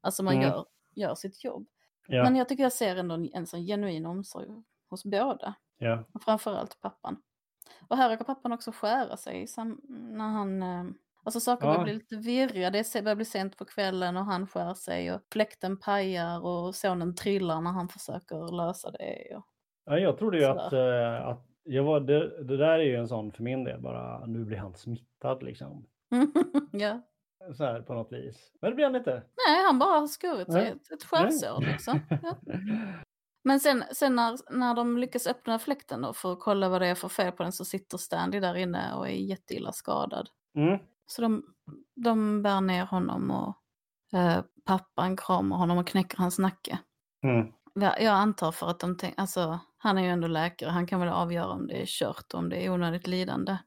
alltså 0.00 0.22
man 0.22 0.34
mm. 0.34 0.48
gör, 0.48 0.66
gör 0.94 1.14
sitt 1.14 1.44
jobb. 1.44 1.66
Ja. 2.06 2.22
Men 2.22 2.36
jag 2.36 2.48
tycker 2.48 2.62
jag 2.62 2.72
ser 2.72 2.96
ändå 2.96 3.14
en, 3.14 3.30
en 3.32 3.46
sån 3.46 3.66
genuin 3.66 4.06
omsorg 4.06 4.48
hos 4.90 5.04
båda. 5.04 5.54
Ja. 5.78 6.04
Framförallt 6.24 6.80
pappan. 6.80 7.16
Och 7.88 7.96
här 7.96 8.10
råkar 8.10 8.24
pappan 8.24 8.52
också 8.52 8.72
skära 8.72 9.16
sig 9.16 9.46
när 9.88 10.28
han... 10.28 10.62
Eh, 10.62 10.84
alltså 11.24 11.40
saker 11.40 11.66
ja. 11.66 11.72
börjar 11.72 11.84
bli 11.84 11.94
lite 11.94 12.16
virriga, 12.16 12.70
det 12.70 13.02
börjar 13.02 13.16
bli 13.16 13.24
sent 13.24 13.56
på 13.56 13.64
kvällen 13.64 14.16
och 14.16 14.24
han 14.24 14.46
skär 14.46 14.74
sig 14.74 15.12
och 15.12 15.20
fläkten 15.32 15.78
pajar 15.78 16.44
och 16.44 16.74
sonen 16.74 17.14
trillar 17.14 17.60
när 17.60 17.70
han 17.70 17.88
försöker 17.88 18.56
lösa 18.56 18.90
det. 18.90 19.36
Och... 19.36 19.44
Ja, 19.84 19.98
jag 19.98 20.18
trodde 20.18 20.38
ju 20.38 20.44
att, 20.44 20.72
äh, 20.72 21.28
att 21.28 21.48
jag 21.62 21.84
var, 21.84 22.00
det, 22.00 22.44
det, 22.44 22.56
där 22.56 22.78
är 22.78 22.84
ju 22.84 22.96
en 22.96 23.08
sån 23.08 23.32
för 23.32 23.42
min 23.42 23.64
del 23.64 23.80
bara, 23.80 24.26
nu 24.26 24.44
blir 24.44 24.58
han 24.58 24.74
smittad 24.74 25.42
liksom. 25.42 25.86
ja. 26.72 27.00
Så 27.54 27.64
här 27.64 27.82
på 27.82 27.94
något 27.94 28.12
vis. 28.12 28.52
Men 28.60 28.70
det 28.70 28.74
blir 28.74 28.84
han 28.84 28.96
inte. 28.96 29.22
Nej, 29.48 29.64
han 29.66 29.78
bara 29.78 29.98
har 29.98 30.06
skurit 30.06 30.52
sig 30.52 30.68
ett, 30.68 30.92
ett 30.92 31.04
skärsår 31.04 31.60
liksom. 31.60 32.00
Ja. 32.10 32.36
Men 33.48 33.60
sen, 33.60 33.84
sen 33.92 34.14
när, 34.14 34.38
när 34.50 34.74
de 34.74 34.98
lyckas 34.98 35.26
öppna 35.26 35.58
fläkten 35.58 36.02
då 36.02 36.12
för 36.12 36.32
att 36.32 36.40
kolla 36.40 36.68
vad 36.68 36.82
det 36.82 36.86
är 36.86 36.94
för 36.94 37.08
fel 37.08 37.32
på 37.32 37.42
den 37.42 37.52
så 37.52 37.64
sitter 37.64 37.98
Stanley 37.98 38.40
där 38.40 38.54
inne 38.54 38.94
och 38.94 39.08
är 39.08 39.12
jätteilla 39.12 39.72
skadad. 39.72 40.28
Mm. 40.56 40.78
Så 41.06 41.22
de, 41.22 41.42
de 41.96 42.42
bär 42.42 42.60
ner 42.60 42.84
honom 42.84 43.30
och 43.30 43.56
eh, 44.18 44.40
pappan 44.64 45.16
kramar 45.16 45.56
honom 45.56 45.78
och 45.78 45.86
knäcker 45.86 46.18
hans 46.18 46.38
nacke. 46.38 46.78
Mm. 47.24 47.46
Jag, 47.74 48.02
jag 48.02 48.14
antar 48.14 48.52
för 48.52 48.70
att 48.70 48.80
de 48.80 48.96
tänker, 48.96 49.20
alltså 49.20 49.58
han 49.78 49.98
är 49.98 50.02
ju 50.02 50.08
ändå 50.08 50.28
läkare, 50.28 50.70
han 50.70 50.86
kan 50.86 51.00
väl 51.00 51.08
avgöra 51.08 51.48
om 51.48 51.66
det 51.66 51.82
är 51.82 51.86
kört 51.86 52.34
och 52.34 52.38
om 52.38 52.48
det 52.48 52.66
är 52.66 52.70
onödigt 52.70 53.06
lidande. 53.06 53.58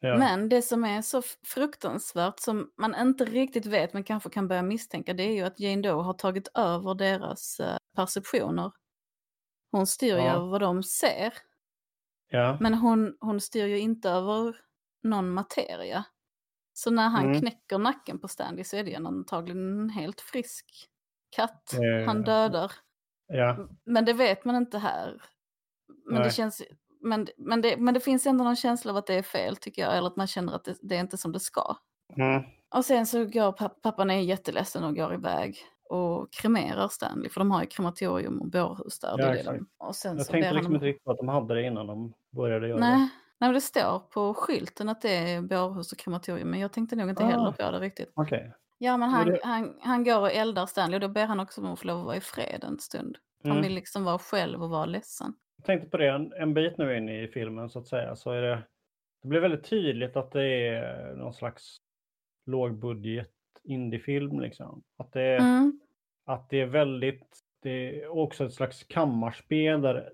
Ja. 0.00 0.18
Men 0.18 0.48
det 0.48 0.62
som 0.62 0.84
är 0.84 1.02
så 1.02 1.22
fruktansvärt 1.46 2.40
som 2.40 2.70
man 2.76 2.94
inte 3.00 3.24
riktigt 3.24 3.66
vet 3.66 3.92
men 3.92 4.04
kanske 4.04 4.30
kan 4.30 4.48
börja 4.48 4.62
misstänka 4.62 5.14
det 5.14 5.22
är 5.22 5.32
ju 5.32 5.42
att 5.42 5.60
Jane 5.60 5.82
Doe 5.82 6.02
har 6.02 6.14
tagit 6.14 6.48
över 6.54 6.94
deras 6.94 7.60
eh, 7.60 7.76
perceptioner. 7.96 8.72
Hon 9.72 9.86
styr 9.86 10.16
ju 10.16 10.22
Ja. 10.22 10.34
över 10.34 10.46
vad 10.46 10.60
de 10.60 10.82
ser. 10.82 11.32
ja. 12.30 12.56
Men 12.60 12.74
hon, 12.74 13.16
hon 13.20 13.40
styr 13.40 13.66
ju 13.66 13.78
inte 13.78 14.10
över 14.10 14.56
någon 15.02 15.30
materia. 15.30 16.04
Så 16.72 16.90
när 16.90 17.08
han 17.08 17.24
Mm. 17.24 17.40
knäcker 17.40 17.78
nacken 17.78 18.18
på 18.18 18.28
Stanley 18.28 18.64
så 18.64 18.76
är 18.76 18.84
det 18.84 18.90
ju 18.90 18.96
antagligen 19.06 19.80
en 19.80 19.90
helt 19.90 20.20
frisk 20.20 20.66
katt 21.36 21.72
Eh, 21.74 22.06
han 22.06 22.22
dödar. 22.22 22.72
ja. 23.26 23.68
Men 23.84 24.04
det 24.04 24.12
vet 24.12 24.44
man 24.44 24.56
inte 24.56 24.78
här. 24.78 25.22
Men 26.04 26.22
det 26.22 26.30
känns 26.30 26.62
men, 27.02 27.26
men, 27.36 27.60
det, 27.60 27.76
men 27.76 27.94
det 27.94 28.00
finns 28.00 28.26
ändå 28.26 28.44
någon 28.44 28.56
känsla 28.56 28.90
av 28.90 28.96
att 28.96 29.06
det 29.06 29.14
är 29.14 29.22
fel 29.22 29.56
tycker 29.56 29.82
jag. 29.82 29.96
Eller 29.96 30.06
att 30.08 30.16
man 30.16 30.26
känner 30.26 30.52
att 30.52 30.64
det, 30.64 30.76
det 30.82 30.96
är 30.96 31.00
inte 31.00 31.16
som 31.18 31.32
det 31.32 31.40
ska. 31.40 31.76
Mm. 32.16 32.42
Och 32.74 32.84
sen 32.84 33.06
så 33.06 33.24
går 33.24 33.52
papp, 33.52 33.82
pappan 33.82 34.10
är 34.10 34.20
jätteledsen 34.20 34.84
och 34.84 34.96
går 34.96 35.14
iväg 35.14 35.58
och 35.90 36.32
kremerar 36.32 36.88
Stanley. 36.88 37.28
För 37.30 37.40
de 37.40 37.50
har 37.50 37.60
ju 37.60 37.66
krematorium 37.66 38.40
och 38.40 38.46
bårhus 38.46 38.98
där. 38.98 39.16
det 39.16 39.42
Ja, 39.44 39.52
det 39.52 39.60
och 39.78 39.96
sen 39.96 40.16
Jag 40.16 40.26
så 40.26 40.32
tänkte 40.32 40.50
liksom 40.52 40.66
han 40.66 40.74
inte 40.74 40.86
riktigt 40.86 41.04
på 41.04 41.10
att 41.10 41.18
de 41.18 41.28
hade 41.28 41.54
det 41.54 41.62
innan 41.62 41.86
de 41.86 42.12
började 42.30 42.68
göra 42.68 42.80
Nej, 42.80 42.98
nej, 42.98 43.08
men 43.38 43.52
det 43.52 43.60
står 43.60 43.98
på 43.98 44.34
skylten 44.34 44.88
att 44.88 45.00
det 45.02 45.16
är 45.16 45.40
bårhus 45.42 45.92
och 45.92 45.98
krematorium. 45.98 46.50
Men 46.50 46.60
jag 46.60 46.72
tänkte 46.72 46.96
nog 46.96 47.10
inte 47.10 47.24
Ah. 47.24 47.26
heller 47.26 47.52
på 47.52 47.70
det 47.70 47.78
riktigt. 47.78 48.06
det. 48.16 48.22
Okej. 48.22 48.52
Ja, 48.78 48.96
men 48.96 49.08
han, 49.08 49.26
det- 49.26 49.40
han, 49.42 49.76
han 49.80 50.04
går 50.04 50.20
och 50.20 50.32
eldar 50.32 50.66
Stanley 50.66 50.96
och 50.96 51.00
då 51.00 51.08
ber 51.08 51.26
han 51.26 51.40
också 51.40 51.60
om 51.60 51.72
att 51.72 51.78
få 51.80 51.86
lov 51.86 51.98
att 52.00 52.06
vara 52.06 52.16
i 52.16 52.20
fred 52.20 52.64
en 52.64 52.78
stund. 52.78 53.18
Han 53.42 53.52
Mm. 53.52 53.62
vill 53.62 53.74
liksom 53.74 54.04
vara 54.04 54.18
själv 54.18 54.62
och 54.62 54.70
vara 54.70 54.86
ledsen. 54.86 55.34
Jag 55.56 55.64
tänkte 55.66 55.88
på 55.90 55.96
det 55.96 56.08
en, 56.10 56.32
en 56.32 56.54
bit 56.54 56.78
nu 56.78 56.96
in 56.96 57.08
i 57.08 57.28
filmen 57.28 57.70
så 57.70 57.78
att 57.78 57.86
säga. 57.86 58.16
Så 58.16 58.30
är 58.32 58.42
det, 58.42 58.62
det 59.22 59.28
blir 59.28 59.40
väldigt 59.40 59.64
tydligt 59.64 60.16
att 60.16 60.32
det 60.32 60.66
är 60.68 61.14
någon 61.16 61.34
slags 61.34 61.76
lågbudget 62.46 63.30
indiefilm 63.64 64.40
liksom. 64.40 64.82
Att 64.96 65.12
det 65.12 65.36
Mm. 65.36 65.80
att 66.26 66.50
det 66.50 66.60
är 66.60 66.66
väldigt, 66.66 67.38
det 67.62 68.02
är 68.02 68.08
också 68.08 68.44
ett 68.44 68.54
slags 68.54 68.84
kammarspel 68.84 69.80
där 69.80 70.10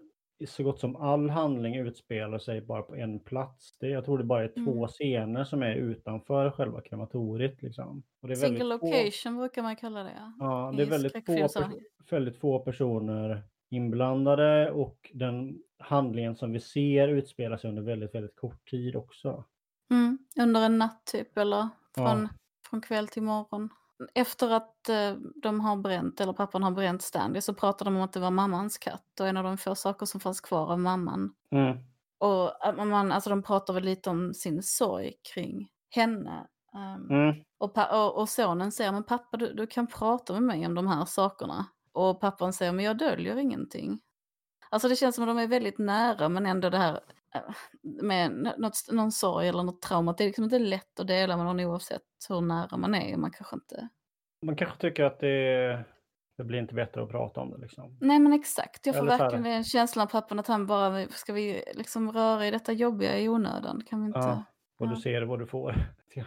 så 0.46 0.62
gott 0.62 0.80
som 0.80 0.96
all 0.96 1.30
handling 1.30 1.76
utspelar 1.76 2.38
sig 2.38 2.60
bara 2.60 2.82
på 2.82 2.94
en 2.96 3.20
plats. 3.20 3.78
Det, 3.78 3.88
jag 3.88 4.04
tror 4.04 4.18
det 4.18 4.24
bara 4.24 4.44
är 4.44 4.48
två 4.64 4.72
Mm. 4.72 4.88
scener 4.88 5.44
som 5.44 5.62
är 5.62 5.74
utanför 5.74 6.50
själva 6.50 6.80
krematoriet. 6.80 7.62
Liksom. 7.62 8.02
Och 8.22 8.28
det 8.28 8.34
är 8.34 8.36
Single 8.36 8.58
väldigt 8.58 8.80
få- 8.80 8.86
location 8.86 9.36
brukar 9.36 9.62
man 9.62 9.76
kalla 9.76 10.02
det. 10.02 10.32
Ja, 10.38 10.72
det 10.76 10.82
är 10.82 10.86
väldigt 10.86 11.26
få, 11.26 11.70
väldigt 12.10 12.36
få 12.36 12.58
personer 12.58 13.42
inblandade 13.70 14.70
och 14.70 15.10
den 15.14 15.58
handlingen 15.78 16.36
som 16.36 16.52
vi 16.52 16.60
ser 16.60 17.08
utspelar 17.08 17.56
sig 17.56 17.68
under 17.70 17.82
väldigt, 17.82 18.14
väldigt 18.14 18.36
kort 18.36 18.70
tid 18.70 18.96
också. 18.96 19.44
Mm. 19.90 20.18
Under 20.40 20.60
en 20.66 20.78
natt 20.78 21.02
typ 21.12 21.36
eller 21.38 21.68
Ja. 21.96 22.28
Från, 22.70 22.80
kväll 22.80 23.08
till 23.08 23.22
morgon. 23.22 23.68
Efter 24.14 24.50
att 24.50 24.88
eh, 24.88 25.12
de 25.42 25.60
har 25.60 25.76
bränt, 25.76 26.20
eller 26.20 26.32
pappan 26.32 26.62
har 26.62 26.70
bränt 26.70 27.02
Stanley 27.02 27.40
så 27.42 27.54
pratar 27.54 27.84
de 27.84 27.96
om 27.96 28.02
att 28.02 28.12
det 28.12 28.20
var 28.20 28.30
mammans 28.30 28.78
katt 28.78 29.20
och 29.20 29.28
en 29.28 29.36
av 29.36 29.44
de 29.44 29.58
få 29.58 29.74
saker 29.74 30.06
som 30.06 30.20
fanns 30.20 30.40
kvar 30.40 30.72
av 30.72 30.80
mamman. 30.80 31.34
Mm. 31.50 31.78
Och 32.18 32.68
att 32.68 32.76
man, 32.88 33.12
alltså 33.12 33.30
de 33.30 33.42
pratar 33.42 33.74
väl 33.74 33.84
lite 33.84 34.10
om 34.10 34.34
sin 34.34 34.62
sorg 34.62 35.12
kring 35.34 35.68
henne. 35.90 36.46
Ehm, 36.74 37.10
Mm. 37.10 37.44
och, 37.58 37.78
och, 37.92 38.18
och 38.18 38.28
sonen 38.28 38.72
säger, 38.72 38.92
men 38.92 39.04
pappa 39.04 39.36
du, 39.36 39.52
du 39.54 39.66
kan 39.66 39.86
prata 39.86 40.32
med 40.32 40.42
mig 40.42 40.66
om 40.66 40.74
de 40.74 40.86
här 40.86 41.04
sakerna. 41.04 41.66
Och 41.92 42.20
pappan 42.20 42.52
säger, 42.52 42.72
men 42.72 42.84
jag 42.84 42.98
döljer 42.98 43.36
ingenting. 43.36 44.00
Alltså 44.70 44.88
det 44.88 44.96
känns 44.96 45.14
som 45.14 45.24
att 45.24 45.28
de 45.36 45.38
är 45.38 45.46
väldigt 45.46 45.78
nära 45.78 46.28
men 46.28 46.46
ändå 46.46 46.70
det 46.70 46.78
här 46.78 46.94
eh, 46.94 47.00
med 47.82 48.26
n- 48.26 48.52
något, 48.58 48.74
någon 48.92 49.12
sorg 49.12 49.48
eller 49.48 49.62
något 49.62 49.82
trauma. 49.82 50.12
Det 50.12 50.24
är 50.24 50.26
liksom 50.26 50.44
inte 50.44 50.58
lätt 50.58 51.00
att 51.00 51.06
dela 51.06 51.36
med 51.36 51.46
någon 51.46 51.60
oavsett 51.60 52.02
hur 52.28 52.40
nära 52.40 52.76
man 52.76 52.94
är. 52.94 53.16
Man 53.16 53.30
kanske 53.30 53.56
inte... 53.56 53.88
Man 54.46 54.56
kanske 54.56 54.78
tycker 54.80 55.04
att 55.04 55.20
det, 55.20 55.84
det 56.36 56.44
blir 56.44 56.58
inte 56.58 56.74
bättre 56.74 57.02
att 57.02 57.08
prata 57.10 57.40
om 57.40 57.50
det 57.50 57.58
liksom. 57.58 57.98
Nej 58.00 58.18
men 58.18 58.32
exakt, 58.32 58.86
jag 58.86 58.94
får 58.94 59.06
Eller 59.06 59.18
verkligen 59.18 59.44
den 59.44 59.64
känslan 59.64 60.02
av 60.02 60.10
pappan 60.10 60.38
att 60.38 60.46
han 60.46 60.66
bara, 60.66 61.08
ska 61.08 61.32
vi 61.32 61.64
liksom 61.74 62.12
röra 62.12 62.46
i 62.46 62.50
detta 62.50 62.72
jobbiga 62.72 63.18
i 63.18 63.28
onödan? 63.28 63.82
Kan 63.86 64.00
vi 64.00 64.06
inte... 64.06 64.18
Ja, 64.18 64.44
Och 64.78 64.86
Ja. 64.86 64.90
du 64.90 64.96
ser 64.96 65.22
vad 65.22 65.38
du 65.38 65.46
får. 65.46 65.74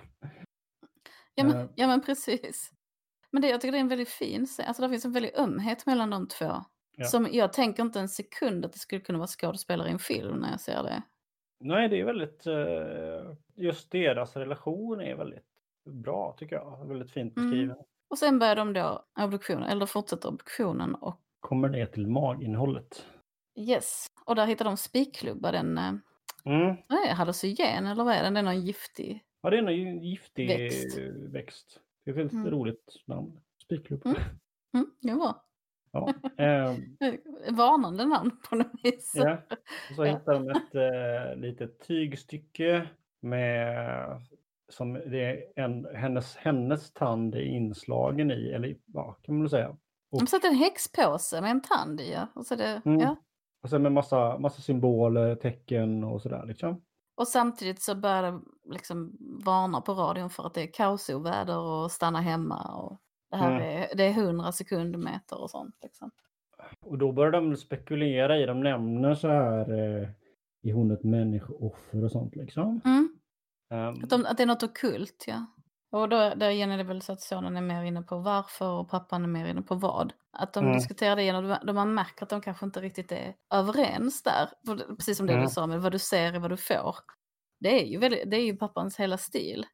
Ja 1.36 1.44
men, 1.44 1.56
Eh. 1.58 1.68
ja 1.76 1.88
men 1.88 2.02
precis. 2.02 2.72
Men 3.32 3.42
det, 3.42 3.50
jag 3.50 3.62
tycker 3.62 3.72
det 3.72 3.78
är 3.78 3.82
en 3.82 3.88
väldigt 3.88 4.10
fin 4.10 4.46
scen. 4.46 4.66
Alltså 4.68 4.84
det 4.84 4.90
finns 4.90 5.06
en 5.06 5.12
väldig 5.12 5.32
ömhet 5.36 5.86
mellan 5.86 6.10
de 6.10 6.28
två. 6.28 6.64
Ja. 7.00 7.06
Som 7.06 7.28
jag 7.32 7.54
tänker 7.54 7.84
inte 7.84 8.00
en 8.00 8.10
sekund 8.10 8.66
att 8.66 8.74
det 8.74 8.80
skulle 8.80 9.02
kunna 9.02 9.18
vara 9.18 9.28
skådespelare 9.28 9.88
i 9.90 9.92
en 9.92 10.00
film 10.00 10.38
när 10.40 10.52
jag 10.52 10.60
ser 10.62 10.84
det. 10.84 11.02
Nej, 11.60 11.90
det 11.90 12.00
är 12.00 12.06
väldigt, 12.06 12.48
eh, 12.48 13.36
just 13.56 13.92
deras 13.92 14.36
relation 14.36 15.02
är 15.02 15.16
väldigt 15.16 15.46
bra 15.86 16.36
tycker 16.40 16.56
jag. 16.56 16.88
Väldigt 16.88 17.12
fint 17.12 17.38
Mm. 17.38 17.50
beskriven. 17.52 17.78
Och 18.10 18.18
sen 18.18 18.40
börjar 18.40 18.56
de 18.56 18.74
då 18.74 19.06
obduktionen, 19.20 19.64
eller 19.64 19.86
fortsätter 19.86 20.30
obduktionen 20.30 20.96
och 20.96 21.22
Kommer 21.40 21.70
ner 21.70 21.86
till 21.86 22.08
maginnehållet. 22.08 23.06
yes. 23.56 24.08
Och 24.26 24.36
där 24.36 24.46
hittar 24.46 24.66
de 24.66 24.78
spikklubbar, 24.78 25.52
den, 25.52 25.78
eh, 25.78 25.94
Mm. 26.46 26.76
det, 26.90 27.14
hallucinogen 27.14 27.86
eller 27.86 28.04
vad 28.04 28.14
är 28.16 28.24
den? 28.24 28.34
Det 28.34 28.40
är 28.40 28.44
någon 28.44 28.62
giftig. 28.62 29.24
Ja, 29.42 29.50
det 29.50 29.58
är 29.58 29.64
en 29.68 30.04
giftig 30.04 30.48
Växt. 30.48 30.98
växt. 31.34 31.80
Det 32.06 32.12
är 32.12 32.14
ett 32.14 32.18
väldigt 32.18 32.34
Mm. 32.34 32.50
roligt 32.52 32.96
namn. 33.06 33.40
Spikklubb. 33.64 34.06
Mm. 34.06 34.18
Mm, 34.74 34.92
det 35.02 35.14
var 35.14 35.36
Ja. 35.92 36.14
ehm, 36.38 36.76
varnande 37.52 38.06
namn 38.06 38.32
på 38.50 38.56
något 38.56 38.72
vis. 38.84 39.12
ja. 39.16 39.38
Och 39.90 39.96
så 39.96 40.04
hittar 40.04 40.34
de 40.34 40.50
ett 40.50 40.76
eh, 40.76 41.42
litet 41.42 41.80
tygstycke 41.88 42.90
med 43.22 44.22
som 44.70 44.94
det 44.94 45.24
är 45.26 45.44
en, 45.64 45.88
hennes, 45.96 46.36
hennes 46.36 46.92
tand 46.94 47.36
är 47.36 47.42
inslagen 47.42 48.32
i, 48.32 48.50
eller 48.52 48.76
ja, 48.86 49.18
kan 49.22 49.36
man 49.36 49.42
väl 49.44 49.50
säga. 49.50 49.78
De 50.20 50.28
satte 50.28 50.48
en 50.48 50.56
häxpåse 50.56 51.42
med 51.42 51.52
en 51.52 51.62
tand 51.62 52.02
i. 52.02 52.12
ja. 52.12 52.28
Och, 52.36 52.46
så 52.46 52.56
det, 52.56 52.82
Mm. 52.86 53.00
ja. 53.00 53.16
Och 53.64 53.70
sen 53.70 53.82
med 53.82 53.92
massa, 53.92 54.38
massa 54.40 54.62
symboler, 54.62 55.36
tecken 55.36 56.04
och 56.04 56.22
sådär 56.22 56.46
liksom. 56.46 56.82
och 57.18 57.28
samtidigt 57.28 57.82
så 57.82 57.96
börjar 57.96 58.24
det 58.32 58.40
liksom 58.72 59.18
varna 59.46 59.82
på 59.82 59.94
radion 59.94 60.30
för 60.30 60.48
att 60.48 60.54
det 60.54 60.62
är 60.64 60.74
kaosoväder 60.74 61.58
och 61.60 61.92
stanna 61.92 62.22
hemma. 62.22 62.76
Och 62.76 62.98
det 63.32 63.38
här 63.38 63.52
Mm. 63.52 63.82
är, 63.82 63.96
det 63.96 64.04
är 64.04 64.10
100 64.12 64.52
sekundmeter 64.52 65.42
och 65.42 65.50
sånt. 65.50 65.76
Liksom. 65.84 66.12
Och 66.86 66.98
då 66.98 67.12
börjar 67.12 67.32
de 67.32 67.56
spekulera 67.58 68.38
i, 68.38 68.46
de 68.46 68.60
nämner 68.64 69.16
så 69.16 69.28
här, 69.28 69.70
eh, 69.72 70.10
är 70.64 70.74
hon 70.74 70.92
ett 70.92 71.04
människooffer 71.04 72.04
och 72.04 72.12
sånt 72.12 72.36
liksom. 72.36 72.82
Mm. 72.86 73.10
Ehm, 73.74 74.04
Att, 74.04 74.10
de, 74.10 74.26
att 74.26 74.38
det 74.38 74.44
är 74.44 74.48
något 74.48 74.64
okult, 74.64 75.26
ja. 75.28 75.46
Och 75.92 76.10
då, 76.10 76.18
där 76.18 76.50
är 76.52 76.78
det 76.78 76.84
väl 76.84 77.02
så 77.02 77.12
att 77.14 77.22
sonen 77.22 77.58
är 77.58 77.62
mer 77.62 77.84
inne 77.84 78.02
på 78.02 78.18
varför 78.18 78.72
och 78.80 78.90
pappan 78.90 79.24
är 79.24 79.28
mer 79.28 79.46
inne 79.46 79.62
på 79.62 79.76
vad. 79.76 80.14
Att 80.38 80.54
de 80.54 80.64
Mm. 80.64 80.74
diskuterar 80.78 81.16
det 81.16 81.22
igen 81.22 81.36
och 81.46 81.60
då- 81.66 81.74
man 81.74 81.94
märker 81.94 82.24
att 82.24 82.30
de 82.30 82.42
kanske 82.42 82.66
inte 82.66 82.82
riktigt 82.82 83.12
är 83.12 83.36
överens 83.54 84.24
där. 84.24 84.50
Precis 84.96 85.18
som 85.18 85.28
det 85.28 85.34
Mm. 85.34 85.46
du 85.46 85.50
sa 85.52 85.68
med 85.68 85.82
vad 85.82 85.92
du 85.92 86.00
ser 86.00 86.34
är 86.34 86.40
vad 86.40 86.52
du 86.52 86.58
får. 86.58 86.96
Det 87.60 87.82
är 87.84 87.86
ju, 87.86 87.98
väldigt, 87.98 88.32
det 88.32 88.38
är 88.38 88.46
ju 88.46 88.56
pappans 88.58 89.00
hela 89.00 89.18
stil. 89.18 89.66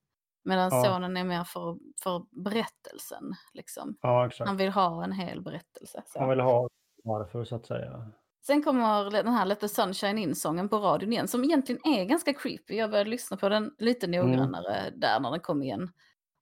Medan 0.46 0.70
Ja. 0.74 0.84
sonen 0.84 1.18
är 1.18 1.24
mer 1.24 1.44
för, 1.44 1.78
för 2.04 2.26
berättelsen. 2.44 3.34
Liksom. 3.54 3.98
ja. 4.02 4.30
Han 4.40 4.58
vill 4.58 4.70
ha 4.72 5.04
en 5.04 5.12
hel 5.12 5.42
berättelse. 5.42 6.04
Så. 6.06 6.20
Han 6.20 6.30
vill 6.30 6.40
ha 6.40 6.70
varför 7.04 7.46
så 7.46 7.56
att 7.56 7.66
säga. 7.66 8.12
Sen 8.48 8.64
kommer 8.64 9.12
den 9.12 9.28
här 9.34 9.46
Let 9.46 9.60
the 9.60 9.70
Sunshine 9.70 10.18
In-sången 10.18 10.70
på 10.70 10.78
radion 10.78 11.12
igen, 11.14 11.28
som 11.28 11.44
egentligen 11.44 11.82
är 11.88 12.06
ganska 12.06 12.34
creepy. 12.34 12.76
Jag 12.76 12.92
började 12.92 13.10
lyssna 13.10 13.38
på 13.38 13.50
den 13.50 13.76
lite 13.78 14.06
Mm. 14.06 14.26
noggrannare 14.26 14.90
där 14.96 15.20
när 15.20 15.32
den 15.32 15.40
kom 15.40 15.64
igen. 15.64 15.92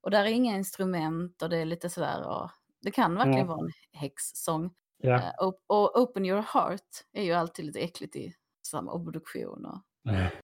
Och 0.02 0.12
där 0.12 0.22
är 0.26 0.30
inga 0.30 0.56
instrument 0.58 1.42
och 1.42 1.50
det 1.50 1.58
är 1.58 1.66
lite 1.66 1.90
sådär, 1.90 2.20
ja, 2.22 2.52
det 2.82 2.92
kan 2.92 3.16
verkligen 3.16 3.38
Mm. 3.40 3.48
vara 3.48 3.60
en 3.60 3.72
häxsång. 4.00 4.74
Ja. 4.98 5.16
Eh, 5.16 5.32
Och, 5.40 5.60
och 5.68 6.02
Open 6.02 6.26
Your 6.26 6.42
Heart 6.54 6.90
är 7.14 7.24
ju 7.24 7.34
alltid 7.34 7.66
lite 7.66 7.80
äckligt 7.80 8.16
i 8.16 8.34
samma 8.68 8.92
obduktion. 8.92 9.66
Och, 9.66 9.78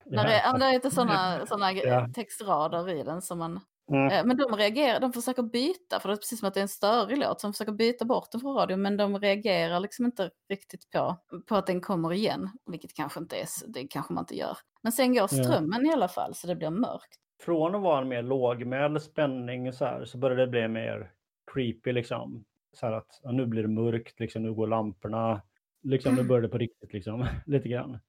där, 0.06 0.26
är, 0.26 0.42
ja, 0.44 0.58
det 0.58 0.66
är 0.66 0.74
lite 0.74 0.92
sådana 0.92 1.46
såna 1.46 1.72
Ja. 1.74 2.10
textrader 2.16 2.90
i 2.90 3.04
den 3.04 3.22
som 3.22 3.40
man 3.40 3.60
Mm. 3.92 4.12
Eh, 4.12 4.26
Men 4.26 4.38
de 4.38 4.56
reagerar, 4.56 5.00
de 5.00 5.14
försöker 5.14 5.44
byta, 5.44 6.00
för 6.00 6.10
det 6.10 6.16
är 6.16 6.18
precis 6.18 6.40
som 6.40 6.48
att 6.48 6.54
det 6.54 6.60
är 6.60 6.62
en 6.62 6.68
störig 6.68 7.18
låt, 7.18 7.42
så 7.42 7.48
de 7.48 7.54
försöker 7.54 7.72
byta 7.72 8.06
bort 8.06 8.32
den 8.32 8.42
från 8.42 8.56
radion, 8.56 8.82
men 8.82 8.98
de 8.98 9.20
reagerar 9.20 9.80
liksom 9.80 10.06
inte 10.06 10.30
riktigt 10.50 10.90
på, 10.92 11.16
på 11.48 11.56
att 11.56 11.68
den 11.68 11.82
kommer 11.82 12.14
igen, 12.14 12.50
vilket 12.66 12.94
kanske 12.94 13.20
inte 13.20 13.36
är, 13.36 13.48
det 13.68 13.88
kanske 13.88 14.14
man 14.14 14.22
inte 14.22 14.36
gör. 14.36 14.58
Men 14.82 14.92
sen 14.92 15.14
går 15.14 15.28
strömmen 15.28 15.86
i 15.86 15.94
alla 15.94 16.08
fall, 16.08 16.36
så 16.36 16.48
det 16.48 16.56
blir 16.56 16.70
mörkt. 16.70 17.16
Från 17.42 17.76
att 17.76 17.82
vara 17.82 18.02
en 18.02 18.08
mer 18.08 18.22
lågmäld 18.24 19.02
spänning 19.02 19.74
så 19.74 19.86
här 19.86 20.06
så 20.06 20.18
börjar 20.18 20.38
det 20.38 20.48
bli 20.48 20.68
mer 20.68 21.12
creepy 21.54 21.92
liksom. 21.92 22.46
Så 22.74 22.86
här 22.86 22.94
att 22.94 23.20
ja, 23.24 23.32
nu 23.32 23.46
blir 23.46 23.62
det 23.62 23.68
mörkt, 23.68 24.20
liksom, 24.20 24.44
nu 24.44 24.54
går 24.54 24.68
lamporna. 24.68 25.42
Liksom 25.84 26.16
nu 26.16 26.24
börjar 26.24 26.42
det 26.42 26.50
på 26.50 26.58
riktigt 26.58 26.94
liksom, 26.94 27.26
lite 27.46 27.70
grann. 27.70 28.00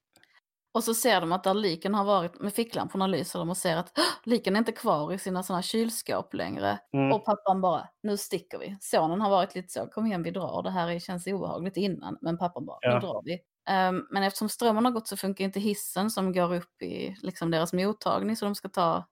Och 0.74 0.84
så 0.84 0.94
ser 0.94 1.20
de 1.20 1.32
att 1.32 1.44
där 1.44 1.54
liken 1.54 1.94
har 1.94 2.04
varit, 2.04 2.40
med 2.40 2.52
ficklamporna 2.54 3.06
lyser 3.06 3.38
de 3.38 3.50
och 3.50 3.56
ser 3.56 3.76
att 3.76 3.92
"Åh, 3.98 4.04
liken 4.24 4.54
är 4.54 4.58
inte 4.58 4.72
kvar 4.72 5.12
i 5.12 5.18
sina 5.18 5.42
sådana 5.42 5.62
kylskåp 5.62 6.34
längre. 6.34 6.78
Mm. 6.92 7.12
Och 7.12 7.24
pappan 7.24 7.60
bara, 7.60 7.88
nu 8.02 8.16
sticker 8.16 8.58
vi. 8.58 8.76
Sonen 8.80 9.20
har 9.20 9.30
varit 9.30 9.54
lite 9.54 9.68
så, 9.72 9.86
kom 9.86 10.06
igen 10.06 10.22
vi 10.22 10.30
drar, 10.30 10.62
det 10.62 10.70
här 10.70 10.88
är- 10.90 10.98
känns 10.98 11.26
obehagligt 11.26 11.76
innan. 11.76 12.18
Men 12.20 12.38
pappan 12.38 12.66
bara, 12.66 12.78
Ja. 12.80 12.94
nu 12.94 13.00
drar 13.00 13.22
vi. 13.24 13.38
Ehm, 13.68 14.06
men 14.10 14.22
eftersom 14.22 14.48
strömmen 14.48 14.84
har 14.84 14.92
gått 14.92 15.08
så 15.08 15.16
funkar 15.16 15.44
inte 15.44 15.60
hissen 15.60 16.10
som 16.10 16.32
går 16.32 16.54
upp 16.54 16.82
i 16.82 17.16
liksom, 17.22 17.50
deras 17.50 17.72
mottagning 17.72 18.36
så 18.36 18.44
de 18.44 18.54
ska 18.54 18.68
ta 18.68 19.06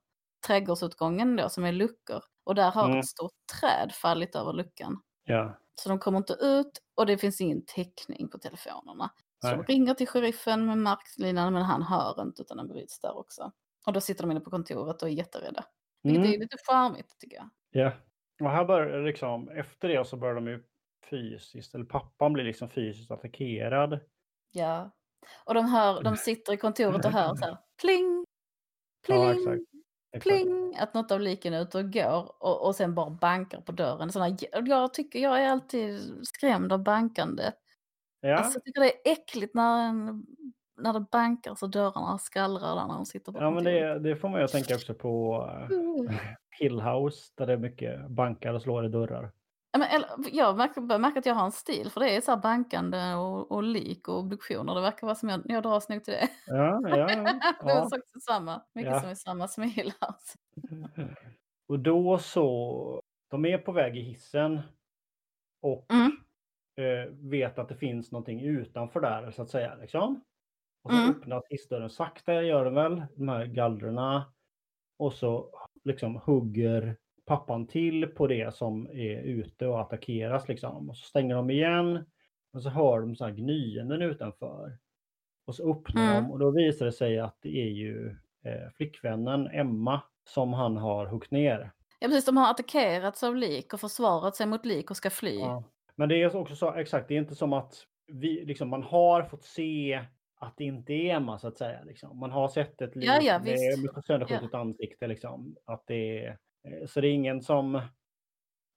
trädgårdsutgången 0.47 1.37
då 1.37 1.49
som 1.49 1.65
är 1.65 1.73
luckor. 1.73 2.23
Och 2.47 2.55
där 2.55 2.71
har 2.71 2.85
Mm. 2.85 2.99
ett 2.99 3.07
stort 3.07 3.33
träd 3.61 3.93
fallit 3.95 4.35
över 4.37 4.53
luckan. 4.53 5.01
Ja. 5.25 5.59
Så 5.75 5.89
de 5.89 5.99
kommer 5.99 6.19
inte 6.19 6.33
ut 6.33 6.71
och 6.97 7.07
det 7.07 7.19
finns 7.19 7.41
ingen 7.41 7.65
täckning 7.67 8.29
på 8.29 8.39
telefonerna. 8.39 9.11
Så 9.41 9.49
de 9.51 9.63
ringer 9.63 9.95
till 9.95 10.07
sheriffen 10.09 10.67
med 10.67 10.79
marklinan 10.79 11.53
men 11.53 11.63
han 11.63 11.83
hör 11.83 12.23
inte 12.23 12.43
utan 12.43 12.57
den 12.57 12.69
bryts 12.69 13.01
där 13.01 13.19
också. 13.19 13.53
Och 13.87 13.93
då 13.93 14.01
sitter 14.01 14.23
de 14.23 14.31
inne 14.31 14.41
på 14.41 14.51
kontoret 14.51 15.03
och 15.03 15.09
är 15.09 15.13
jätterädda. 15.13 15.65
Vilket 16.03 16.25
Mm. 16.25 16.35
är 16.35 16.39
lite 16.39 16.57
charmigt 16.69 17.19
tycker 17.19 17.37
jag. 17.37 17.49
Ja. 17.71 17.93
Och 18.41 18.51
här 18.51 18.65
börjar 18.65 19.03
liksom, 19.03 19.49
efter 19.49 19.89
det 19.89 20.05
så 20.07 20.17
börjar 20.17 20.35
de 20.35 20.47
ju 20.47 20.65
fysiskt, 21.11 21.75
eller 21.75 21.85
pappan 21.85 22.33
blir 22.33 22.45
liksom 22.45 22.69
fysiskt 22.71 23.11
attackerad. 23.11 24.01
Ja. 24.53 24.91
Och 25.45 25.55
de, 25.55 25.65
hör, 25.67 26.03
de 26.03 26.17
sitter 26.17 26.53
i 26.53 26.57
kontoret 26.57 27.05
och 27.05 27.11
hör 27.13 27.35
så 27.35 27.45
här 27.45 27.57
pling, 27.83 28.25
pling, 29.07 29.23
Ja, 29.23 29.33
exakt. 29.35 29.61
exakt. 30.13 30.23
pling, 30.23 30.77
att 30.77 30.95
något 30.95 31.11
av 31.11 31.21
liken 31.21 31.55
är 31.55 31.63
ute 31.63 31.79
och 31.79 31.93
går 31.93 32.43
och, 32.43 32.67
och 32.67 32.75
sen 32.75 32.95
bara 32.95 33.11
bankar 33.11 33.61
på 33.61 33.73
dörren. 33.73 34.13
Såna, 34.13 34.37
jag 34.67 34.95
tycker 34.95 35.19
jag 35.19 35.43
är 35.43 35.49
alltid 35.49 36.01
skrämd 36.27 36.73
av 36.73 36.83
bankande. 36.83 37.53
Ja, 38.21 38.37
Alltså, 38.37 38.57
jag 38.59 38.65
tycker 38.65 38.81
det 38.81 39.09
är 39.09 39.13
äckligt 39.13 39.55
när, 39.55 39.89
en, 39.89 40.27
när 40.77 40.93
det 40.93 41.01
bankar 41.13 41.55
så 41.55 41.67
dörrarna 41.67 42.19
skallrar 42.19 42.77
där 42.77 42.87
när 42.87 42.95
de 42.95 43.07
sitter 43.07 43.33
på 43.33 43.39
ja 43.43 43.51
men 43.51 43.65
det, 43.65 43.99
det 43.99 44.17
får 44.17 44.29
man 44.29 44.41
ju 44.41 44.45
att 44.45 44.53
tänka 44.53 44.75
också 44.75 44.95
på 44.95 45.43
Mm. 45.71 46.09
Hill 46.61 46.81
House 46.81 47.33
där 47.37 47.47
det 47.47 47.53
är 47.53 47.57
mycket 47.57 48.09
bankar 48.11 48.55
och 48.55 48.63
slår 48.63 48.87
i 48.87 48.89
dörrar. 48.89 49.33
Ja, 49.73 49.79
men, 49.79 49.89
eller, 49.89 50.09
jag 50.33 50.57
märker, 50.57 50.99
märka 50.99 51.19
att 51.19 51.27
jag 51.27 51.35
har 51.35 51.45
en 51.45 51.53
stil 51.53 51.91
för 51.91 52.01
det 52.01 52.17
är 52.17 52.21
så 52.21 52.31
här 52.31 52.39
bankande 52.39 53.15
och, 53.15 53.53
och 53.53 53.63
lik 53.63 54.09
och 54.09 54.19
obduktioner. 54.19 54.75
Det 54.75 54.81
verkar 54.81 55.07
vara 55.07 55.15
som 55.15 55.29
jag, 55.29 55.41
jag 55.45 55.63
dras 55.63 55.89
nog 55.89 56.05
till 56.05 56.13
det. 56.15 56.29
Ja, 56.47 56.81
ja, 56.89 56.97
ja. 56.99 57.07
det 57.65 57.71
är 57.71 57.83
också 57.85 58.21
samma. 58.21 58.63
Mycket 58.75 58.93
Ja. 58.93 59.01
som 59.01 59.11
är 59.11 59.15
samma 59.15 59.49
som 59.49 59.65
i 59.65 59.67
Hill 59.67 59.93
House. 60.01 60.39
Och 61.69 61.79
då 61.79 62.19
så, 62.19 63.03
de 63.31 63.45
är 63.45 63.59
på 63.59 63.73
väg 63.73 63.97
i 63.97 64.01
hissen 64.01 64.61
och 65.63 65.87
Mm. 65.93 66.13
Eh, 66.79 67.11
vet 67.11 67.59
att 67.59 67.69
det 67.69 67.77
finns 67.77 68.13
någonting 68.13 68.41
utanför 68.41 69.01
där 69.01 69.31
så 69.31 69.43
att 69.43 69.51
säga. 69.51 69.75
Liksom. 69.75 70.25
Och 70.85 70.91
så 70.91 70.97
Mm. 70.97 71.11
öppnas 71.11 71.45
hissdörren 71.51 71.91
sakta, 71.91 72.43
gör 72.43 72.65
den 72.65 72.75
väl, 72.75 73.03
de 73.17 73.29
här 73.29 73.47
gallrarna. 73.47 74.33
Och 74.99 75.13
så 75.13 75.51
liksom 75.85 76.17
hugger 76.17 76.97
pappan 77.27 77.67
till 77.67 78.07
på 78.07 78.27
det 78.27 78.55
som 78.55 78.87
är 78.87 79.23
ute 79.23 79.67
och 79.67 79.81
attackeras 79.81 80.49
liksom. 80.49 80.89
Och 80.91 80.97
så 80.97 81.05
stänger 81.09 81.35
de 81.35 81.51
igen. 81.51 82.05
Och 82.53 82.63
så 82.63 82.69
hör 82.69 83.01
de 83.01 83.17
så 83.17 83.25
här 83.25 83.33
gnyenden 83.33 84.03
utanför. 84.03 84.79
Och 85.47 85.55
så 85.55 85.71
öppnar 85.71 86.03
Mm. 86.11 86.25
de 86.25 86.31
och 86.31 86.39
då 86.39 86.51
visar 86.51 86.87
det 86.87 86.93
sig 86.93 87.19
att 87.19 87.37
det 87.41 87.49
är 87.63 87.69
ju 87.71 88.09
eh, 88.45 88.71
flickvännen 88.77 89.47
Emma 89.47 90.01
som 90.25 90.53
han 90.53 90.77
har 90.77 91.07
huggit 91.07 91.31
ner. 91.31 91.73
Ja 92.01 92.09
precis, 92.09 92.25
de 92.27 92.37
har 92.37 92.51
attackerats 92.51 93.23
av 93.23 93.37
lik 93.37 93.75
och 93.75 93.81
försvarat 93.81 94.37
sig 94.37 94.47
mot 94.47 94.67
lik 94.67 94.91
och 94.91 94.97
ska 94.97 95.11
fly. 95.11 95.39
Ja. 95.39 95.65
Men 95.99 96.09
det 96.09 96.23
är 96.23 96.37
också 96.37 96.57
så, 96.57 96.75
exakt, 96.75 97.09
det 97.09 97.15
är 97.15 97.19
inte 97.19 97.35
som 97.35 97.53
att 97.53 97.75
vi, 98.07 98.45
liksom, 98.45 98.69
man 98.69 98.83
har 98.83 99.23
fått 99.23 99.45
se 99.45 100.05
att 100.41 100.55
det 100.57 100.65
inte 100.65 100.93
är 100.93 101.15
Emma 101.17 101.39
så 101.39 101.49
att 101.49 101.59
säga. 101.59 101.85
Liksom. 101.85 102.19
Man 102.19 102.31
har 102.31 102.49
sett 102.49 102.81
ett 102.81 102.97
lik 102.97 103.09
Ja, 103.09 103.21
ja, 103.23 103.39
med, 103.39 103.59
sönderskjutet 104.05 104.55
ansikte. 104.55 105.07
Liksom. 105.07 105.57
Att 105.65 105.85
det 105.87 106.25
är, 106.25 106.29
eh, 106.69 106.87
så 106.87 107.01
det 107.01 107.09
är 107.09 107.13
ingen 107.13 107.43
som, 107.43 107.81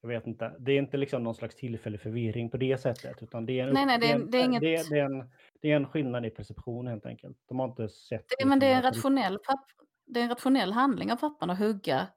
jag 0.02 0.10
vet 0.10 0.28
inte, 0.28 0.56
det 0.60 0.72
är 0.72 0.78
inte 0.78 0.98
liksom 0.98 1.24
någon 1.24 1.36
slags 1.36 1.56
tillfällig 1.56 2.02
förvirring 2.02 2.50
på 2.50 2.58
det 2.58 2.78
sättet. 2.82 3.24
Utan 3.24 3.46
det 3.46 3.60
är 3.60 3.68
en, 3.68 3.74
Nej, 3.74 3.86
nej, 3.86 4.00
det 4.00 4.12
är- 4.12 4.16
en- 4.16 4.32
det 4.32 4.38
är 4.38 4.46
inget- 4.46 4.62
det, 4.62 4.76
är- 4.76 4.90
det, 4.90 5.00
är 5.00 5.06
en, 5.06 5.30
det 5.62 5.72
är 5.72 5.76
en 5.76 5.86
skillnad 5.88 6.26
i 6.26 6.30
perception 6.30 6.88
helt 6.88 7.06
enkelt. 7.06 7.38
De 7.48 7.60
har 7.60 7.68
inte 7.68 7.90
sett. 7.90 8.26
Det, 8.40 8.46
men 8.46 8.60
det 8.60 8.66
är, 8.66 8.70
en 8.70 8.76
liksom, 8.76 8.94
rationell 9.16 9.40
papp, 9.40 9.66
det 10.06 10.20
är 10.20 10.24
en 10.24 10.30
rationell 10.30 10.72
handling 10.74 11.12
av 11.12 11.16
pappan 11.16 11.50
att 11.50 11.60
hugga. 11.60 12.08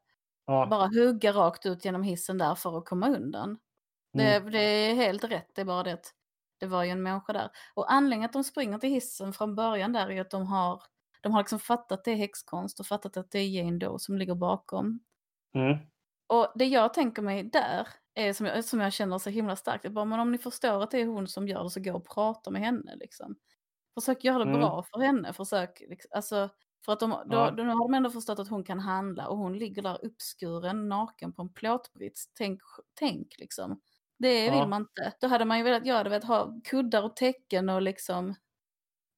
Ja, 0.47 0.67
Bara 0.71 0.87
hugga 0.87 1.33
rakt 1.33 1.67
ut 1.67 1.85
genom 1.85 2.03
hissen 2.03 2.39
där 2.39 2.55
för 2.55 2.79
att 2.79 2.85
komma 2.85 3.09
undan. 3.09 3.59
Det, 4.15 4.41
mm, 4.41 4.51
det 4.51 4.59
är 4.61 4.95
helt 4.95 5.25
rätt, 5.25 5.51
det 5.55 5.61
är 5.61 5.65
bara 5.65 5.83
det 5.83 5.93
att 5.93 6.15
det 6.61 6.67
var 6.67 6.85
ju 6.85 6.91
en 6.91 7.03
människa 7.03 7.33
där. 7.33 7.51
Och 7.75 7.93
anledningen 7.93 8.27
att 8.29 8.33
de 8.33 8.45
springer 8.45 8.79
till 8.79 8.91
hissen 8.91 9.33
från 9.33 9.55
början 9.55 9.93
där 9.93 10.11
är 10.11 10.21
att 10.21 10.31
de 10.31 10.47
har, 10.47 10.83
de 11.23 11.33
har 11.33 11.41
liksom 11.41 11.59
fattat 11.59 11.93
att 11.93 12.05
det 12.05 12.11
är 12.13 12.17
häxkonst 12.17 12.81
och 12.81 12.87
fattat 12.87 13.17
att 13.17 13.31
det 13.31 13.39
är 13.39 13.49
Jane 13.49 13.79
Doe 13.79 13.99
som 13.99 14.19
ligger 14.19 14.35
bakom. 14.35 15.01
mm, 15.55 15.91
Och 16.27 16.53
det 16.55 16.65
jag 16.65 16.95
tänker 16.95 17.23
mig 17.23 17.43
där 17.45 17.89
är 18.15 18.33
som 18.33 18.47
jag, 18.47 18.65
som 18.65 18.81
jag 18.81 18.93
känner 18.93 19.19
så 19.19 19.31
himla 19.31 19.57
starkt. 19.57 19.85
Jag 19.85 19.93
bara, 19.93 20.05
men 20.05 20.21
om 20.21 20.33
ni 20.33 20.39
förstår 20.39 20.83
att 20.83 20.91
det 20.91 20.99
är 21.01 21.07
hon 21.07 21.27
som 21.29 21.49
gör 21.49 21.65
det 21.65 21.71
så 21.71 21.81
gå 21.81 21.93
och 21.95 22.09
prata 22.09 22.51
med 22.51 22.63
henne 22.63 22.97
liksom. 22.97 23.37
Försök 23.95 24.25
göra 24.25 24.39
det 24.39 24.45
Mm. 24.45 24.59
bra 24.59 24.83
för 24.83 25.01
henne. 25.01 25.33
Försök, 25.33 25.81
liksom, 25.89 26.11
alltså, 26.15 26.49
för 26.85 26.93
att 26.93 27.01
de, 27.01 27.11
då, 27.11 27.17
Ja. 27.37 27.51
då 27.51 27.63
har 27.65 27.89
de 27.89 27.95
ändå 27.95 28.11
förstått 28.11 28.39
att 28.39 28.49
hon 28.49 28.65
kan 28.65 28.81
handla 28.81 29.29
och 29.29 29.39
hon 29.39 29.59
ligger 29.59 29.83
där 29.83 30.05
uppskuren 30.05 30.89
naken 30.89 31.33
på 31.33 31.43
en 31.43 31.55
plåtbrits. 31.55 32.29
Tänk, 32.35 32.61
tänk 32.95 33.39
liksom. 33.39 33.81
Det 34.19 34.51
vill 34.51 34.59
Ja. 34.59 34.67
man 34.67 34.83
inte. 34.83 35.13
Då 35.21 35.27
hade 35.27 35.45
man 35.45 35.59
ju 35.59 35.65
velat, 35.65 35.87
jag 35.87 35.95
hade 35.95 36.11
velat 36.11 36.25
ha 36.25 36.55
kuddar 36.65 37.03
och 37.03 37.17
tecken 37.17 37.69
och 37.69 37.83
liksom 37.83 38.35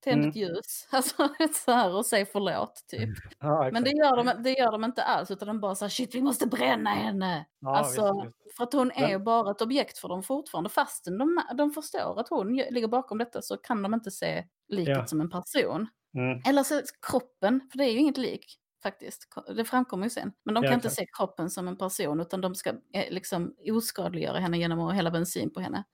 tänd 0.04 0.16
Mm. 0.18 0.28
ett 0.30 0.36
ljus. 0.36 0.88
Alltså 0.92 1.28
så 1.54 1.72
här 1.72 1.94
och 1.94 2.06
säg 2.06 2.26
förlåt 2.26 2.84
typ. 2.88 3.08
ja, 3.38 3.70
Men 3.72 3.84
det 3.84 3.90
gör, 3.90 4.16
de, 4.24 4.42
det 4.42 4.50
gör 4.50 4.72
de 4.72 4.84
inte 4.84 5.02
alls 5.02 5.30
utan 5.30 5.48
de 5.48 5.60
bara 5.60 5.74
så 5.74 5.84
här, 5.84 5.90
shit 5.90 6.14
vi 6.14 6.22
måste 6.22 6.46
bränna 6.46 6.90
henne. 6.90 7.46
Ja, 7.60 7.76
alltså, 7.76 8.22
visst, 8.24 8.36
visst. 8.44 8.56
För 8.56 8.64
att 8.64 8.72
hon 8.72 8.90
är 8.90 9.08
Men- 9.08 9.24
bara 9.24 9.50
ett 9.50 9.62
objekt 9.62 9.98
för 9.98 10.08
dem 10.08 10.22
fortfarande. 10.22 10.70
Fastän 10.70 11.18
de, 11.18 11.40
de 11.54 11.70
förstår 11.70 12.20
att 12.20 12.28
hon 12.28 12.56
ligger 12.56 12.88
bakom 12.88 13.18
detta 13.18 13.42
så 13.42 13.56
kan 13.56 13.82
de 13.82 13.94
inte 13.94 14.10
se 14.10 14.44
liket 14.68 14.96
Ja. 14.96 15.06
som 15.06 15.20
en 15.20 15.30
person. 15.30 15.88
Mm, 16.14 16.42
Eller 16.48 16.62
så 16.62 16.80
kroppen, 17.10 17.60
för 17.70 17.78
det 17.78 17.84
är 17.84 17.92
ju 17.92 17.98
inget 17.98 18.16
lik 18.18 18.58
faktiskt. 18.88 19.28
Det 19.56 19.64
framkommer 19.64 20.04
ju 20.06 20.10
sen. 20.10 20.32
Men 20.44 20.54
de 20.54 20.64
Ja, 20.64 20.68
kan 20.70 20.74
inte 20.74 20.88
exakt. 20.88 21.08
se 21.08 21.12
kroppen 21.18 21.50
som 21.50 21.68
en 21.68 21.76
person 21.76 22.20
utan 22.20 22.40
de 22.40 22.54
ska 22.54 22.70
eh, 22.70 23.10
liksom 23.10 23.54
oskadliggöra 23.72 24.38
henne 24.38 24.58
genom 24.58 24.80
att 24.80 24.94
hälla 24.94 25.10
bensin 25.10 25.50
på 25.50 25.60
henne. 25.60 25.84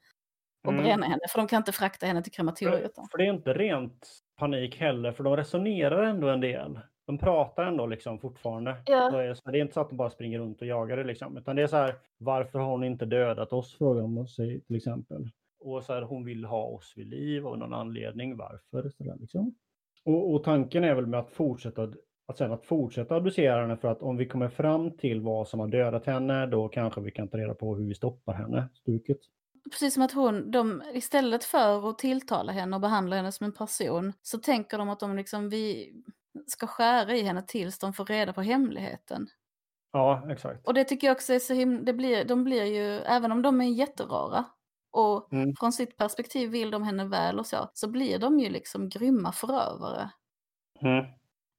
Och 0.67 0.73
Mm. 0.73 0.85
bränna 0.85 1.07
henne, 1.07 1.21
för 1.31 1.39
de 1.39 1.49
kan 1.49 1.57
inte 1.57 1.73
frakta 1.73 2.07
henne 2.07 2.23
till 2.23 2.33
krematoriet. 2.33 2.93
då. 2.97 3.07
För 3.11 3.19
det 3.19 3.25
är 3.25 3.33
inte 3.33 3.53
rent 3.53 4.09
panik 4.39 4.77
heller, 4.77 5.13
för 5.13 5.25
de 5.25 5.37
resonerar 5.37 6.03
ändå 6.03 6.29
en 6.29 6.41
del. 6.41 6.81
De 7.07 7.19
pratar 7.19 7.65
ändå 7.65 7.87
liksom 7.87 8.19
fortfarande. 8.19 8.77
Ja. 8.87 9.23
Är 9.23 9.35
så 9.35 9.51
det 9.51 9.59
är 9.59 9.63
inte 9.63 9.75
så 9.75 9.81
att 9.81 9.89
de 9.89 9.97
bara 9.97 10.11
springer 10.11 10.39
runt 10.39 10.61
och 10.61 10.67
jagar 10.67 10.97
det 10.97 11.05
liksom. 11.05 11.37
Utan 11.37 11.57
det 11.57 11.63
är 11.63 11.67
så 11.67 11.77
här, 11.77 11.95
varför 12.19 12.59
har 12.59 12.71
hon 12.71 12.85
inte 12.85 13.05
dödat 13.05 13.53
oss? 13.53 13.75
Frågar 13.79 14.03
de 14.03 14.27
sig 14.27 14.61
till 14.61 14.77
exempel. 14.77 15.31
Och 15.61 15.85
så 15.85 15.93
här, 15.95 16.03
hon 16.03 16.25
vill 16.25 16.45
ha 16.45 16.63
oss 16.65 16.93
vid 16.97 17.07
liv 17.07 17.47
av 17.47 17.59
någon 17.59 17.75
anledning. 17.75 18.37
Varför? 18.37 18.89
Så 18.91 19.05
där, 19.05 19.17
liksom. 19.21 19.55
och, 20.05 20.35
och 20.35 20.45
tanken 20.45 20.85
är 20.85 20.95
väl 20.95 21.07
med 21.07 21.21
att 21.21 21.31
fortsätta 21.31 21.93
att 22.33 22.39
sen 22.39 22.53
att 22.53 22.65
fortsätta 22.65 23.15
abducera 23.15 23.61
henne 23.61 23.77
för 23.77 23.89
att 23.89 24.03
om 24.03 24.17
vi 24.17 24.27
kommer 24.27 24.49
fram 24.49 24.97
till 24.97 25.21
vad 25.21 25.49
som 25.49 25.61
har 25.61 25.69
dödat 25.69 26.07
henne 26.07 26.47
då 26.47 26.69
kanske 26.69 27.01
vi 27.01 27.11
kan 27.11 27.29
ta 27.29 27.39
reda 27.39 27.55
på 27.55 27.77
hur 27.77 27.89
vi 27.89 27.95
stoppar 27.95 28.33
henne, 28.35 28.69
stuket. 28.75 29.19
Precis 29.71 29.95
som 29.95 30.03
att 30.03 30.13
hon, 30.13 30.51
de, 30.51 30.83
istället 30.93 31.45
för 31.45 31.91
att 31.91 31.99
tilltala 31.99 32.53
henne 32.53 32.77
och 32.77 32.81
behandla 32.83 33.17
henne 33.17 33.33
som 33.33 33.45
en 33.47 33.53
person 33.53 34.13
så 34.23 34.39
tänker 34.39 34.79
de 34.79 34.89
att 34.89 35.01
de 35.01 35.17
liksom, 35.17 35.49
vi 35.49 35.93
ska 36.47 36.67
skära 36.67 37.17
i 37.17 37.23
henne 37.23 37.43
tills 37.43 37.79
de 37.79 37.93
får 37.93 38.05
reda 38.05 38.33
på 38.33 38.43
hemligheten. 38.43 39.27
Ja, 39.93 40.27
exakt. 40.31 40.67
Och 40.67 40.75
det 40.75 40.85
tycker 40.85 41.07
jag 41.07 41.15
också 41.15 41.33
är 41.33 41.39
så 41.39 41.55
himla, 41.55 41.83
det 41.83 41.93
blir, 41.93 42.25
de 42.25 42.45
blir 42.45 42.65
ju, 42.65 42.99
även 43.01 43.33
om 43.33 43.43
de 43.43 43.61
är 43.61 43.65
jätterara 43.65 44.45
och 44.93 45.33
Mm. 45.33 45.55
från 45.61 45.73
sitt 45.73 45.97
perspektiv 45.97 46.51
vill 46.51 46.71
de 46.71 46.83
henne 46.83 47.05
väl 47.05 47.39
och 47.39 47.47
så, 47.47 47.71
så 47.75 47.89
blir 47.89 48.19
de 48.19 48.41
ju 48.41 48.49
liksom 48.51 48.89
grymma 48.89 49.33
förövare 49.33 50.11
Mm. 50.81 51.05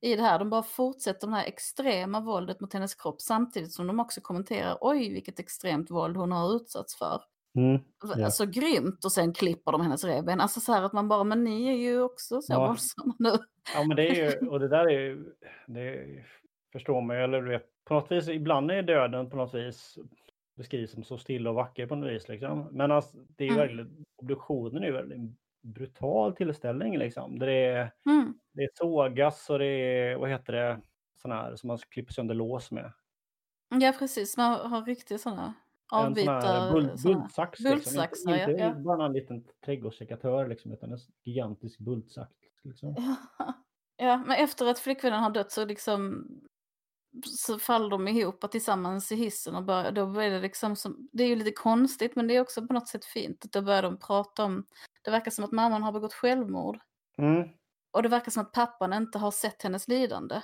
I 0.03 0.15
det 0.15 0.21
här. 0.21 0.39
De 0.39 0.49
bara 0.49 0.63
fortsätter 0.63 1.27
det 1.27 1.33
här 1.35 1.45
extrema 1.45 2.19
våldet 2.19 2.59
mot 2.59 2.73
hennes 2.73 2.95
kropp 2.95 3.21
samtidigt 3.21 3.71
som 3.71 3.87
de 3.87 3.99
också 3.99 4.21
kommenterar, 4.21 4.77
oj 4.81 5.13
vilket 5.13 5.39
extremt 5.39 5.91
våld 5.91 6.17
hon 6.17 6.31
har 6.31 6.55
utsatts 6.55 6.95
för. 6.97 7.21
Mm. 7.57 7.81
Ja. 8.17 8.25
Alltså 8.25 8.45
grymt 8.45 9.05
och 9.05 9.11
sen 9.11 9.33
klipper 9.33 9.71
de 9.71 9.81
hennes 9.81 10.03
revben. 10.03 10.41
Alltså 10.41 10.59
så 10.59 10.71
här 10.73 10.83
att 10.83 10.93
man 10.93 11.07
bara, 11.07 11.23
men 11.23 11.43
ni 11.43 11.67
är 11.67 11.73
ju 11.77 12.01
också 12.01 12.41
så 12.41 12.53
Ja. 12.53 12.67
våldsamma 12.67 13.15
nu. 13.19 13.31
Ja, 13.75 13.83
men 13.83 13.97
det 13.97 14.07
är 14.09 14.15
ju, 14.41 14.47
och 14.49 14.59
det 14.59 14.67
där 14.67 14.85
är 14.85 14.99
ju, 14.99 15.33
det 15.67 16.05
förstår 16.73 17.01
man 17.01 17.15
ju, 17.17 17.23
eller 17.23 17.41
du 17.41 17.49
vet, 17.49 17.65
på 17.85 17.93
något 17.93 18.11
vis, 18.11 18.27
ibland 18.27 18.71
är 18.71 18.83
döden 18.83 19.29
på 19.29 19.37
något 19.37 19.53
vis 19.53 19.97
beskrivs 20.57 20.91
som 20.91 21.03
så 21.03 21.17
stilla 21.17 21.49
och 21.49 21.55
vacker 21.55 21.87
på 21.87 21.95
något 21.95 22.11
vis 22.11 22.27
liksom. 22.27 22.67
Men 22.71 22.91
alltså, 22.91 23.17
det 23.17 23.43
är 23.43 23.47
ju 23.47 23.53
Mm. 23.53 23.67
verkligen, 23.67 24.05
obduktionen 24.15 24.83
är 24.83 24.87
ju 24.87 24.93
väldigt 24.93 25.31
brutal 25.63 26.35
tillställning 26.35 26.97
liksom. 26.97 27.39
Där 27.39 27.47
det 27.47 27.65
är, 27.65 27.91
Mm. 28.05 28.33
det 28.53 28.63
är 28.63 28.69
sågas 28.73 29.49
och 29.49 29.59
det 29.59 29.65
är, 29.65 30.15
vad 30.17 30.29
heter 30.29 30.53
det, 30.53 30.81
sådana 31.21 31.41
här 31.41 31.55
som 31.55 31.67
man 31.67 31.77
klipper 31.77 32.13
sönder 32.13 32.35
lås 32.35 32.71
med. 32.71 32.91
Ja 33.81 33.93
precis, 33.99 34.37
man 34.37 34.71
har 34.71 34.85
riktigt 34.85 35.21
sådana 35.21 35.53
En 35.91 35.97
avbitar. 35.97 36.71
bul, 36.73 36.97
såna- 36.97 37.13
bultsax. 37.19 37.59
bultsaxar, 37.59 38.01
liksom. 38.01 38.29
Inte, 38.33 38.41
ja, 38.43 38.49
inte 38.49 38.63
ja. 38.63 38.73
bara 38.73 39.05
en 39.05 39.13
liten 39.13 39.43
trädgårdssekatör 39.65 40.47
liksom, 40.47 40.71
utan 40.71 40.91
en 40.91 40.99
gigantisk 41.23 41.79
bultsax. 41.79 42.31
Liksom. 42.63 42.95
Ja, 43.97 44.17
men 44.27 44.43
efter 44.43 44.65
att 44.65 44.79
flickvännen 44.79 45.19
har 45.23 45.29
dött 45.29 45.51
så 45.51 45.65
liksom 45.65 46.27
så 47.25 47.59
faller 47.59 47.89
de 47.89 48.07
ihop 48.07 48.51
tillsammans 48.51 49.11
i 49.11 49.15
hissen 49.15 49.55
och 49.55 49.63
börjar, 49.63 49.91
då 49.91 50.05
blir 50.07 50.29
det 50.29 50.39
liksom 50.39 50.75
som, 50.75 51.09
det 51.11 51.23
är 51.23 51.27
ju 51.27 51.35
lite 51.35 51.51
konstigt 51.51 52.15
men 52.15 52.27
det 52.27 52.35
är 52.35 52.41
också 52.41 52.67
på 52.67 52.73
något 52.73 52.87
sätt 52.87 53.05
fint. 53.05 53.45
Då 53.51 53.61
börjar 53.61 53.81
de 53.81 53.97
prata 53.99 54.43
om 54.43 54.65
Det 55.05 55.11
verkar 55.11 55.31
som 55.31 55.43
att 55.45 55.51
mamman 55.51 55.83
har 55.83 55.91
begått 55.91 56.13
självmord. 56.13 56.79
Mm. 57.17 57.49
Och 57.93 58.03
det 58.03 58.09
verkar 58.09 58.31
som 58.31 58.41
att 58.41 58.51
pappan 58.51 58.93
inte 58.93 59.17
har 59.19 59.31
sett 59.31 59.63
hennes 59.63 59.87
lidande. 59.87 60.41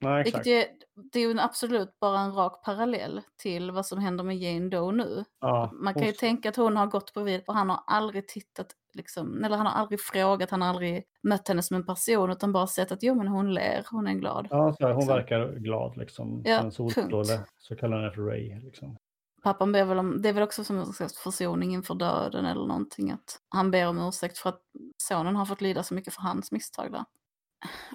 Nej. 0.00 0.24
Vilket 0.24 0.46
är, 0.46 0.64
det 1.12 1.18
är 1.18 1.22
ju 1.24 1.30
en 1.30 1.40
absolut 1.40 2.00
bara 2.00 2.20
en 2.20 2.34
rak 2.34 2.64
parallell 2.64 3.20
till 3.42 3.70
vad 3.70 3.86
som 3.86 3.98
händer 3.98 4.24
med 4.24 4.36
Jane 4.36 4.68
Doe 4.68 4.92
nu. 4.92 5.24
Ja, 5.40 5.70
Man 5.74 5.94
kan 5.94 6.02
ju 6.02 6.08
hon- 6.08 6.14
tänka 6.16 6.48
att 6.48 6.56
hon 6.56 6.76
har 6.76 6.86
gått 6.86 7.14
bredvid 7.14 7.42
och 7.46 7.54
han 7.54 7.70
har 7.70 7.80
aldrig 7.86 8.28
tittat, 8.28 8.66
liksom, 8.94 9.44
eller 9.44 9.56
han 9.56 9.66
har 9.66 9.72
aldrig 9.80 10.00
frågat, 10.00 10.50
han 10.50 10.62
har 10.62 10.68
aldrig 10.68 11.04
mött 11.22 11.48
henne 11.48 11.62
som 11.62 11.76
en 11.76 11.86
person 11.86 12.30
utan 12.30 12.52
bara 12.52 12.66
sett 12.66 12.92
att 12.92 13.02
jo 13.02 13.14
men 13.14 13.28
hon 13.28 13.54
ler, 13.54 13.86
hon 13.90 14.06
är 14.06 14.14
glad. 14.14 14.46
Ja, 14.50 14.72
så 14.78 14.86
här, 14.86 14.94
hon 14.94 15.02
Så. 15.02 15.14
verkar 15.14 15.52
glad 15.52 15.96
liksom. 15.96 16.42
Ja, 16.44 16.58
en 16.60 16.72
solstråle. 16.72 17.40
Så 17.58 17.76
kallar 17.76 17.96
han 17.96 18.04
henne 18.04 18.14
för 18.14 18.22
Ray. 18.22 18.60
Liksom. 18.60 18.96
Pappan 19.42 19.72
ber 19.72 19.84
väl 19.84 19.98
om, 19.98 20.22
det 20.22 20.28
är 20.28 20.32
väl 20.32 20.42
också 20.42 20.64
som 20.64 20.78
en 20.78 20.92
slags 20.92 21.18
försoning 21.18 21.74
inför 21.74 21.94
döden 21.94 22.44
eller 22.44 22.66
någonting. 22.66 23.10
Att 23.10 23.40
han 23.48 23.70
ber 23.70 23.88
om 23.88 23.98
ursäkt 24.08 24.38
för 24.38 24.48
att 24.48 24.62
sonen 24.96 25.36
har 25.36 25.46
fått 25.46 25.60
lida 25.60 25.82
så 25.82 25.94
mycket 25.94 26.14
för 26.14 26.22
hans 26.22 26.52
misstag 26.52 26.92
där. 26.92 27.04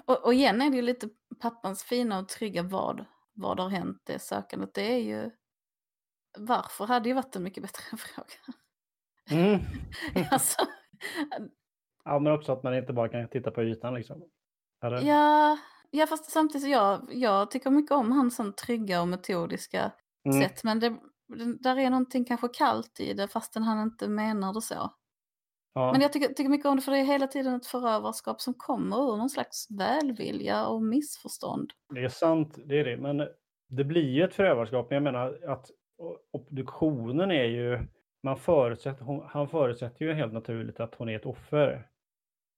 Och, 0.04 0.24
och 0.24 0.34
igen 0.34 0.62
är 0.62 0.70
det 0.70 0.76
ju 0.76 0.82
lite 0.82 1.08
pappans 1.40 1.82
fina 1.82 2.18
och 2.18 2.28
trygga 2.28 2.62
vad, 2.62 3.04
vad 3.34 3.60
har 3.60 3.68
hänt 3.68 4.02
det 4.04 4.18
sökandet. 4.18 4.74
Det 4.74 4.92
är 4.92 4.98
ju 4.98 5.30
varför 6.38 6.86
hade 6.86 7.08
ju 7.08 7.14
varit 7.14 7.36
en 7.36 7.42
mycket 7.42 7.62
bättre 7.62 7.96
fråga. 7.96 8.28
Mm. 9.30 9.60
alltså, 10.30 10.66
Ja, 12.04 12.18
men 12.18 12.32
också 12.32 12.52
att 12.52 12.62
man 12.62 12.76
inte 12.76 12.92
bara 12.92 13.08
kan 13.08 13.28
titta 13.28 13.50
på 13.50 13.62
ytan 13.62 13.94
liksom. 13.94 14.22
Eller? 14.84 15.02
ja, 15.02 15.58
ja, 15.90 16.06
fast 16.06 16.30
samtidigt 16.30 16.62
så 16.62 16.68
jag, 16.68 17.08
jag 17.12 17.50
tycker 17.50 17.70
mycket 17.70 17.90
om 17.92 18.12
hans 18.12 18.36
sån 18.36 18.52
trygga 18.52 19.00
och 19.00 19.08
metodiska 19.08 19.92
Mm. 20.24 20.42
sätt. 20.42 20.64
Men 20.64 20.80
det, 20.80 20.96
där 21.60 21.78
är 21.78 21.90
någonting 21.90 22.24
kanske 22.24 22.48
kallt 22.48 23.00
i 23.00 23.14
det 23.14 23.28
fastän 23.28 23.62
han 23.62 23.82
inte 23.82 24.08
menar 24.08 24.54
det 24.54 24.60
så. 24.62 24.92
Ja. 25.74 25.92
Men 25.92 26.00
jag 26.00 26.12
tycker, 26.12 26.28
tycker 26.28 26.48
mycket 26.48 26.66
om 26.66 26.76
det 26.76 26.82
för 26.82 26.92
det 26.92 26.98
är 26.98 27.04
hela 27.04 27.26
tiden 27.26 27.54
ett 27.54 27.66
förövarskap 27.66 28.40
som 28.40 28.54
kommer 28.54 28.96
ur 28.96 29.16
någon 29.16 29.30
slags 29.30 29.66
välvilja 29.70 30.66
och 30.66 30.82
missförstånd. 30.82 31.72
Det 31.94 32.04
är 32.04 32.08
sant, 32.08 32.58
det 32.64 32.80
är 32.80 32.84
det. 32.84 32.96
Men 32.96 33.28
det 33.68 33.84
blir 33.84 34.10
ju 34.10 34.24
ett 34.24 34.34
förövarskap. 34.34 34.90
Men 34.90 34.94
jag 34.94 35.02
menar 35.02 35.38
att 35.48 35.66
obduktionen 36.32 37.30
är 37.30 37.44
ju... 37.44 37.78
Man 38.22 38.36
förutsätter, 38.36 39.04
hon, 39.04 39.26
han 39.28 39.48
förutsätter 39.48 40.04
ju 40.04 40.12
helt 40.12 40.32
naturligt 40.32 40.80
att 40.80 40.94
hon 40.94 41.08
är 41.08 41.16
ett 41.16 41.26
offer. 41.26 41.88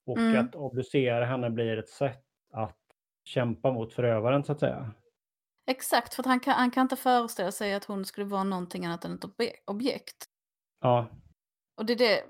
Och 0.07 0.19
Mm. 0.19 0.45
att 0.47 0.55
obducera 0.55 1.25
henne 1.25 1.51
blir 1.51 1.77
ett 1.79 1.89
sätt 1.89 2.25
att 2.53 2.79
kämpa 3.25 3.73
mot 3.73 3.93
förövaren 3.93 4.45
så 4.45 4.53
att 4.53 4.61
säga. 4.61 4.91
Exakt, 5.71 6.15
för 6.15 6.23
han 6.25 6.41
kan, 6.41 6.55
han 6.55 6.71
kan 6.71 6.83
inte 6.83 6.97
föreställa 6.97 7.53
sig 7.53 7.75
att 7.75 7.85
hon 7.85 8.05
skulle 8.05 8.27
vara 8.27 8.45
någonting 8.45 8.87
annat 8.87 9.05
än 9.05 9.15
ett 9.15 9.25
obje- 9.25 9.55
objekt. 9.67 10.25
Ja, 10.81 11.07
Och 11.77 11.87
det 11.87 11.93
är 11.93 11.97
det, 11.97 12.25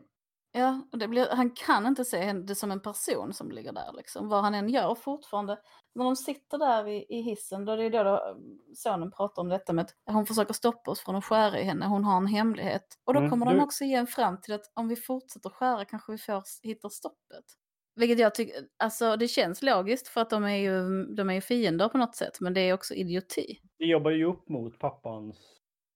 ja, 0.53 0.81
och 0.93 0.99
det 0.99 1.09
blir, 1.09 1.29
han 1.31 1.51
kan 1.51 1.87
inte 1.87 2.05
se 2.05 2.19
henne- 2.21 2.47
det 2.47 2.55
som 2.55 2.71
en 2.71 2.81
person 2.81 3.33
som 3.33 3.51
ligger 3.51 3.73
där 3.73 3.93
liksom. 3.93 4.29
Vad 4.29 4.43
han 4.43 4.55
än 4.55 4.69
gör 4.69 4.95
fortfarande. 4.95 5.59
När 5.95 6.05
de 6.05 6.17
sitter 6.17 6.59
där 6.59 6.89
i, 6.89 7.07
i 7.09 7.21
hissen, 7.23 7.65
då 7.65 7.73
är 7.73 7.77
det 7.77 7.89
då, 7.91 8.03
då 8.05 8.37
sonen 8.77 9.11
pratar 9.11 9.43
om 9.43 9.49
detta 9.49 9.73
med 9.73 9.83
att 9.85 10.15
hon 10.15 10.27
försöker 10.27 10.55
stoppa 10.55 10.91
oss 10.91 11.01
från 11.01 11.17
att 11.17 11.25
skära 11.25 11.61
i 11.61 11.65
henne, 11.65 11.87
hon 11.87 12.05
har 12.05 12.17
en 12.17 12.27
hemlighet. 12.27 12.87
Och 13.05 13.15
då 13.15 13.19
Mm, 13.21 13.31
kommer 13.31 13.47
du- 13.47 13.53
de 13.53 13.63
också 13.65 13.85
igen 13.85 14.07
fram 14.07 14.41
till 14.41 14.55
att 14.55 14.73
om 14.75 14.89
vi 14.89 14.97
fortsätter 14.97 15.51
skära 15.51 15.85
kanske 15.85 16.13
vi 16.13 16.19
får, 16.19 16.43
hittar 16.63 16.89
stoppet. 16.89 17.45
Vilket 18.01 18.19
jag 18.19 18.35
tycker, 18.35 18.57
alltså 18.79 19.17
det 19.17 19.29
känns 19.29 19.63
logiskt 19.63 20.09
för 20.09 20.21
att 20.21 20.31
de 20.31 20.45
är 20.45 20.57
ju, 20.57 21.05
de 21.15 21.31
är 21.31 21.35
ju 21.35 21.41
fiender 21.41 21.89
på 21.89 21.99
något 21.99 22.17
sätt, 22.17 22.41
men 22.41 22.55
det 22.55 22.61
är 22.61 22.75
också 22.75 22.95
idioti. 22.95 23.61
det 23.79 23.85
jobbar 23.85 24.11
ju 24.11 24.25
upp 24.25 24.49
mot 24.49 24.79
pappans, 24.79 25.37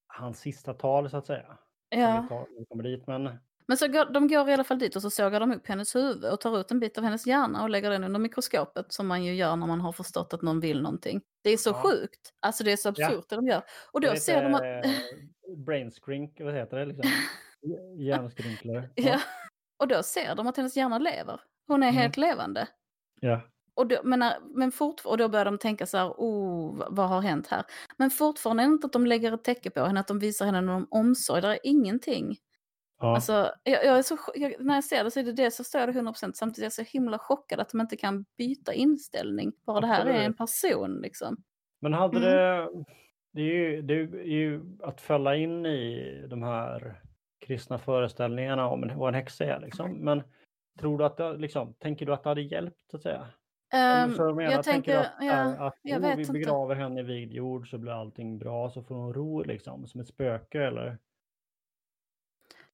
hans 0.07 0.41
sista 0.41 0.75
tal 0.75 1.11
så 1.11 1.17
att 1.17 1.27
säga. 1.27 1.59
Ja. 1.89 2.27
tar, 2.29 2.67
kommer 2.69 2.83
dit. 2.85 3.07
Men 3.07 3.39
Men 3.67 3.77
så 3.77 3.89
går, 3.89 4.13
de 4.13 4.29
går 4.29 4.49
i 4.49 4.53
alla 4.53 4.65
fall 4.65 4.79
dit 4.79 4.97
och 4.97 5.03
så 5.03 5.11
sågar 5.11 5.41
de 5.41 5.53
upp 5.53 5.67
hennes 5.69 5.97
huvud 5.97 6.33
och 6.33 6.41
tar 6.41 6.61
ut 6.61 6.71
en 6.71 6.81
bit 6.81 6.99
av 6.99 7.05
hennes 7.05 7.27
hjärna 7.27 7.63
och 7.63 7.71
lägger 7.71 7.91
den 7.91 8.05
under 8.05 8.21
mikroskopet 8.21 8.93
som 8.93 9.07
man 9.07 9.25
ju 9.25 9.35
gör 9.35 9.57
när 9.57 9.67
man 9.67 9.81
har 9.81 9.93
förstått 9.93 10.35
att 10.35 10.43
någon 10.43 10.61
vill 10.61 10.83
någonting. 10.83 11.21
Det 11.45 11.51
är 11.51 11.57
så 11.57 11.71
Ja. 11.71 11.83
sjukt. 11.83 12.31
Alltså 12.41 12.65
det 12.65 12.73
är 12.73 12.77
så 12.77 12.93
Ja. 12.97 13.07
absurt 13.07 13.29
det 13.29 13.37
de 13.37 13.47
gör. 13.47 13.63
Och 13.93 14.01
då 14.01 14.17
ser 14.17 14.43
de 14.43 14.55
att... 14.55 14.63
eh, 14.63 14.91
brain 15.57 15.91
skrink, 15.91 16.41
vad 16.41 16.55
heter 16.55 16.77
det 16.77 16.87
liksom? 16.87 17.11
Hjärnskrynklar. 17.99 18.91
ja. 18.95 19.21
Och 19.79 19.89
då 19.89 20.03
ser 20.03 20.35
de 20.35 20.47
att 20.47 20.57
hennes 20.57 20.77
hjärna 20.77 20.99
lever. 20.99 21.41
Hon 21.67 21.83
är 21.83 21.89
Mm. 21.89 22.01
helt 22.01 22.17
levande. 22.17 22.69
ja. 23.21 23.41
Och 23.77 23.87
då, 23.87 23.97
men, 24.05 24.25
men 24.55 24.73
och 25.05 25.19
då 25.19 25.29
börjar 25.29 25.45
de 25.45 25.59
tänka 25.59 25.87
så 25.87 25.99
här, 25.99 26.09
oh, 26.09 26.85
vad- 26.91 27.09
har 27.09 27.21
hänt 27.21 27.47
här? 27.47 27.65
Men 27.97 28.11
fortfarande 28.11 28.63
är 28.63 28.67
det 28.67 28.73
inte 28.73 28.87
att 28.87 28.93
de 28.93 29.07
lägger 29.07 29.33
ett 29.33 29.45
täcke 29.45 29.71
på 29.71 29.81
henne, 29.85 30.01
att 30.01 30.09
de 30.09 30.19
visar 30.19 30.47
henne 30.47 30.61
någon 30.61 30.87
omsorg. 30.91 31.41
Det 31.43 31.49
är 31.49 31.59
ingenting. 31.63 32.37
ja. 33.01 33.15
Alltså, 33.15 33.51
jag, 33.63 33.85
jag 33.85 33.99
är 33.99 34.03
så, 34.03 34.19
jag, 34.35 34.55
när 34.61 34.75
jag 34.75 34.85
ser 34.85 35.05
det 35.05 35.11
så 35.11 35.21
är 35.21 35.25
det 35.25 35.33
det 35.33 35.51
så 35.51 35.65
står 35.65 35.87
det 35.87 35.93
100% 35.93 36.33
samtidigt 36.35 36.59
är 36.59 36.65
jag 36.65 36.73
så 36.73 36.83
himla 36.83 37.19
chockad 37.19 37.61
att 37.61 37.69
de 37.71 37.81
inte 37.81 37.97
kan 37.97 38.25
byta 38.39 38.73
inställning. 38.73 39.53
Bara 39.67 39.81
det 39.81 39.87
här 39.87 40.07
är 40.07 40.23
en 40.23 40.35
person 40.35 41.01
liksom. 41.03 41.37
Men 41.81 41.93
hade 41.93 42.17
Mm. 42.17 42.31
det... 42.31 42.69
Det 43.33 43.41
är, 43.41 43.45
ju, 43.55 43.83
det 43.83 43.95
är 43.95 44.25
ju 44.25 44.63
att 44.83 45.01
fälla 45.01 45.37
in 45.37 45.67
i 45.67 46.27
de 46.31 46.43
här 46.43 47.01
kristna 47.47 47.79
föreställningarna 47.79 48.69
om 48.69 48.91
vad 48.97 49.09
en 49.09 49.15
häxa 49.15 49.45
är. 49.45 49.61
Liksom. 49.61 49.93
Men 49.93 50.23
tror 50.79 50.99
du 50.99 51.05
att 51.05 51.17
det, 51.17 51.37
liksom, 51.37 51.75
tänker 51.75 52.07
du 52.07 52.13
att 52.13 52.23
det 52.23 52.29
hade 52.29 52.43
hjälpt 52.43 52.77
så 52.91 52.97
att 52.97 53.03
säga? 53.03 53.29
Vad 53.73 54.29
jag 54.29 54.37
menar? 54.37 54.53
jag 54.53 54.65
tänker 54.65 54.99
att, 54.99 55.13
ja, 55.21 55.27
äh, 55.27 55.63
att 55.63 55.79
jag 55.83 56.05
oh, 56.05 56.15
vi 56.17 56.21
inte. 56.21 56.33
begraver 56.33 56.75
henne 56.75 57.01
i 57.01 57.03
vigd 57.03 57.33
jord 57.33 57.71
så 57.71 57.79
blir 57.79 57.93
allting 57.93 58.39
bra 58.39 58.71
så 58.71 58.83
får 58.83 58.95
hon 58.95 59.15
ro 59.15 59.43
liksom, 59.43 59.87
som 59.87 60.01
ett 60.01 60.09
spöke 60.09 60.63
eller? 60.63 60.99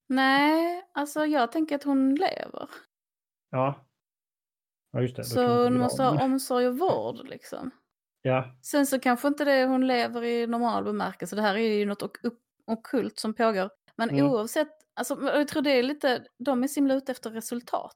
nej, 0.06 0.86
alltså 0.92 1.26
jag 1.26 1.52
tänker 1.52 1.74
att 1.74 1.84
hon 1.84 2.14
lever. 2.14 2.68
Ja. 3.50 3.74
Ja 4.92 5.00
just 5.00 5.16
det. 5.16 5.24
Så 5.24 5.40
inte 5.42 5.52
hon 5.54 5.78
måste 5.78 6.02
ha 6.02 6.24
omsorg 6.24 6.66
och 6.68 6.78
vård 6.78 7.28
liksom. 7.28 7.70
Ja, 8.22 8.54
Sen 8.62 8.86
så 8.86 9.00
kanske 9.00 9.28
inte 9.28 9.44
det 9.44 9.64
hon 9.66 9.86
lever 9.86 10.24
i 10.24 10.46
normal 10.46 10.84
bemärkelse. 10.84 11.36
Det 11.36 11.42
här 11.42 11.54
är 11.54 11.78
ju 11.78 11.86
något 11.86 12.02
ok- 12.02 12.24
ok- 12.24 12.40
ockult 12.66 13.18
som 13.18 13.34
pågår. 13.34 13.70
Men 13.96 14.10
Mm. 14.10 14.26
oavsett, 14.26 14.79
alltså, 15.00 15.22
jag 15.22 15.48
tror 15.48 15.62
det 15.62 15.70
är 15.70 15.82
lite, 15.82 16.24
de 16.38 16.62
är 16.62 16.68
så 16.68 16.74
himla 16.74 16.94
ute 16.94 17.12
efter 17.12 17.30
resultat. 17.30 17.92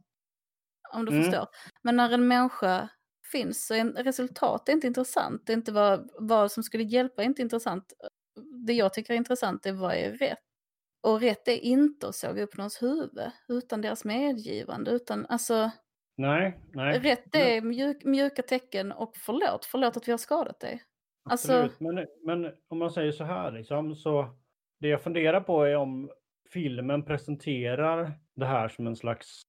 Om 0.93 1.05
du 1.05 1.13
Mm. 1.13 1.25
förstår. 1.25 1.47
Men 1.83 1.97
när 1.97 2.11
en 2.13 2.29
människa 2.29 2.89
finns 3.33 3.67
så 3.67 3.75
är 3.75 3.85
resultat 3.85 4.69
är 4.69 4.73
inte 4.73 4.87
intressant. 4.87 5.43
Det 5.47 5.53
är 5.53 5.57
inte 5.57 5.73
vad, 5.73 6.11
vad 6.19 6.53
som 6.53 6.63
skulle 6.63 6.85
hjälpa 6.85 7.23
är 7.23 7.27
inte 7.27 7.43
intressant. 7.43 7.93
Det 8.67 8.73
jag 8.73 8.95
tycker 8.95 9.13
är 9.15 9.17
intressant 9.19 9.67
är 9.67 9.73
vad 9.73 9.95
är 9.95 10.13
rätt. 10.13 10.39
Och 11.03 11.21
rätt 11.21 11.49
är 11.49 11.57
inte 11.57 12.09
att 12.09 12.15
såga 12.15 12.43
upp 12.43 12.57
någons 12.57 12.83
huvud 12.83 13.31
utan 13.49 13.81
deras 13.81 14.05
medgivande. 14.05 14.91
Utan 14.91 15.27
alltså, 15.27 15.71
nej, 16.17 16.61
nej. 16.73 16.99
rätt 16.99 17.35
är 17.35 17.61
mjuk, 17.61 18.05
mjuka 18.05 18.43
tecken 18.43 18.93
och 18.93 19.17
förlåt, 19.17 19.65
förlåt 19.65 19.97
att 19.97 20.09
vi 20.09 20.13
har 20.13 20.19
skadat 20.19 20.61
dig. 20.61 20.83
Alltså, 21.31 21.53
Absolut. 21.53 21.81
Men, 21.81 22.07
men 22.23 22.53
om 22.69 22.79
man 22.79 22.91
säger 22.91 23.13
så 23.13 23.25
här, 23.25 23.53
liksom, 23.53 23.95
så 23.97 24.37
det 24.81 24.89
jag 24.89 25.03
funderar 25.03 25.41
på 25.41 25.65
är 25.65 25.77
om 25.77 26.11
filmen 26.55 27.03
presenterar 27.03 28.13
det 28.35 28.47
här 28.47 28.69
som 28.69 28.87
en 28.87 28.97
slags 28.97 29.43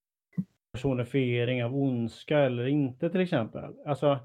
personifiering 0.71 1.63
av 1.63 1.75
ondska 1.75 2.39
eller 2.39 2.67
inte 2.67 3.09
till 3.09 3.21
exempel. 3.21 3.73
Alltså, 3.85 4.19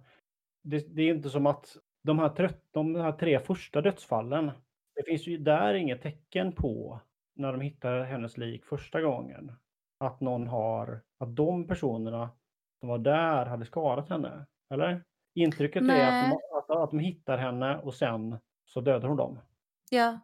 det, 0.62 0.96
det 0.96 1.02
är 1.02 1.14
inte 1.14 1.30
som 1.30 1.46
att 1.46 1.76
de 2.02 2.18
här, 2.18 2.28
trött, 2.28 2.64
de 2.70 2.94
här 2.94 3.12
tre 3.12 3.40
första 3.40 3.80
dödsfallen, 3.80 4.50
det 4.94 5.02
finns 5.06 5.26
ju 5.26 5.38
där 5.38 5.74
inget 5.74 6.02
tecken 6.02 6.52
på 6.52 7.00
när 7.34 7.52
de 7.52 7.60
hittar 7.60 8.00
hennes 8.02 8.38
lik 8.38 8.64
första 8.64 9.00
gången. 9.00 9.52
Att 9.98 10.20
någon 10.20 10.46
har, 10.46 11.00
att 11.18 11.36
de 11.36 11.66
personerna 11.66 12.30
som 12.80 12.88
var 12.88 12.98
där 12.98 13.46
hade 13.46 13.64
skadat 13.64 14.08
henne. 14.08 14.46
Eller? 14.70 15.04
Intrycket 15.34 15.82
är 15.82 15.86
att 15.86 15.88
Nej. 15.88 16.30
de, 16.30 16.58
att, 16.58 16.82
att 16.82 16.90
de 16.90 16.98
hittar 16.98 17.38
henne 17.38 17.78
och 17.78 17.94
sen 17.94 18.38
så 18.64 18.80
dödar 18.80 19.08
hon 19.08 19.16
dem. 19.16 19.38
Ja, 19.90 20.20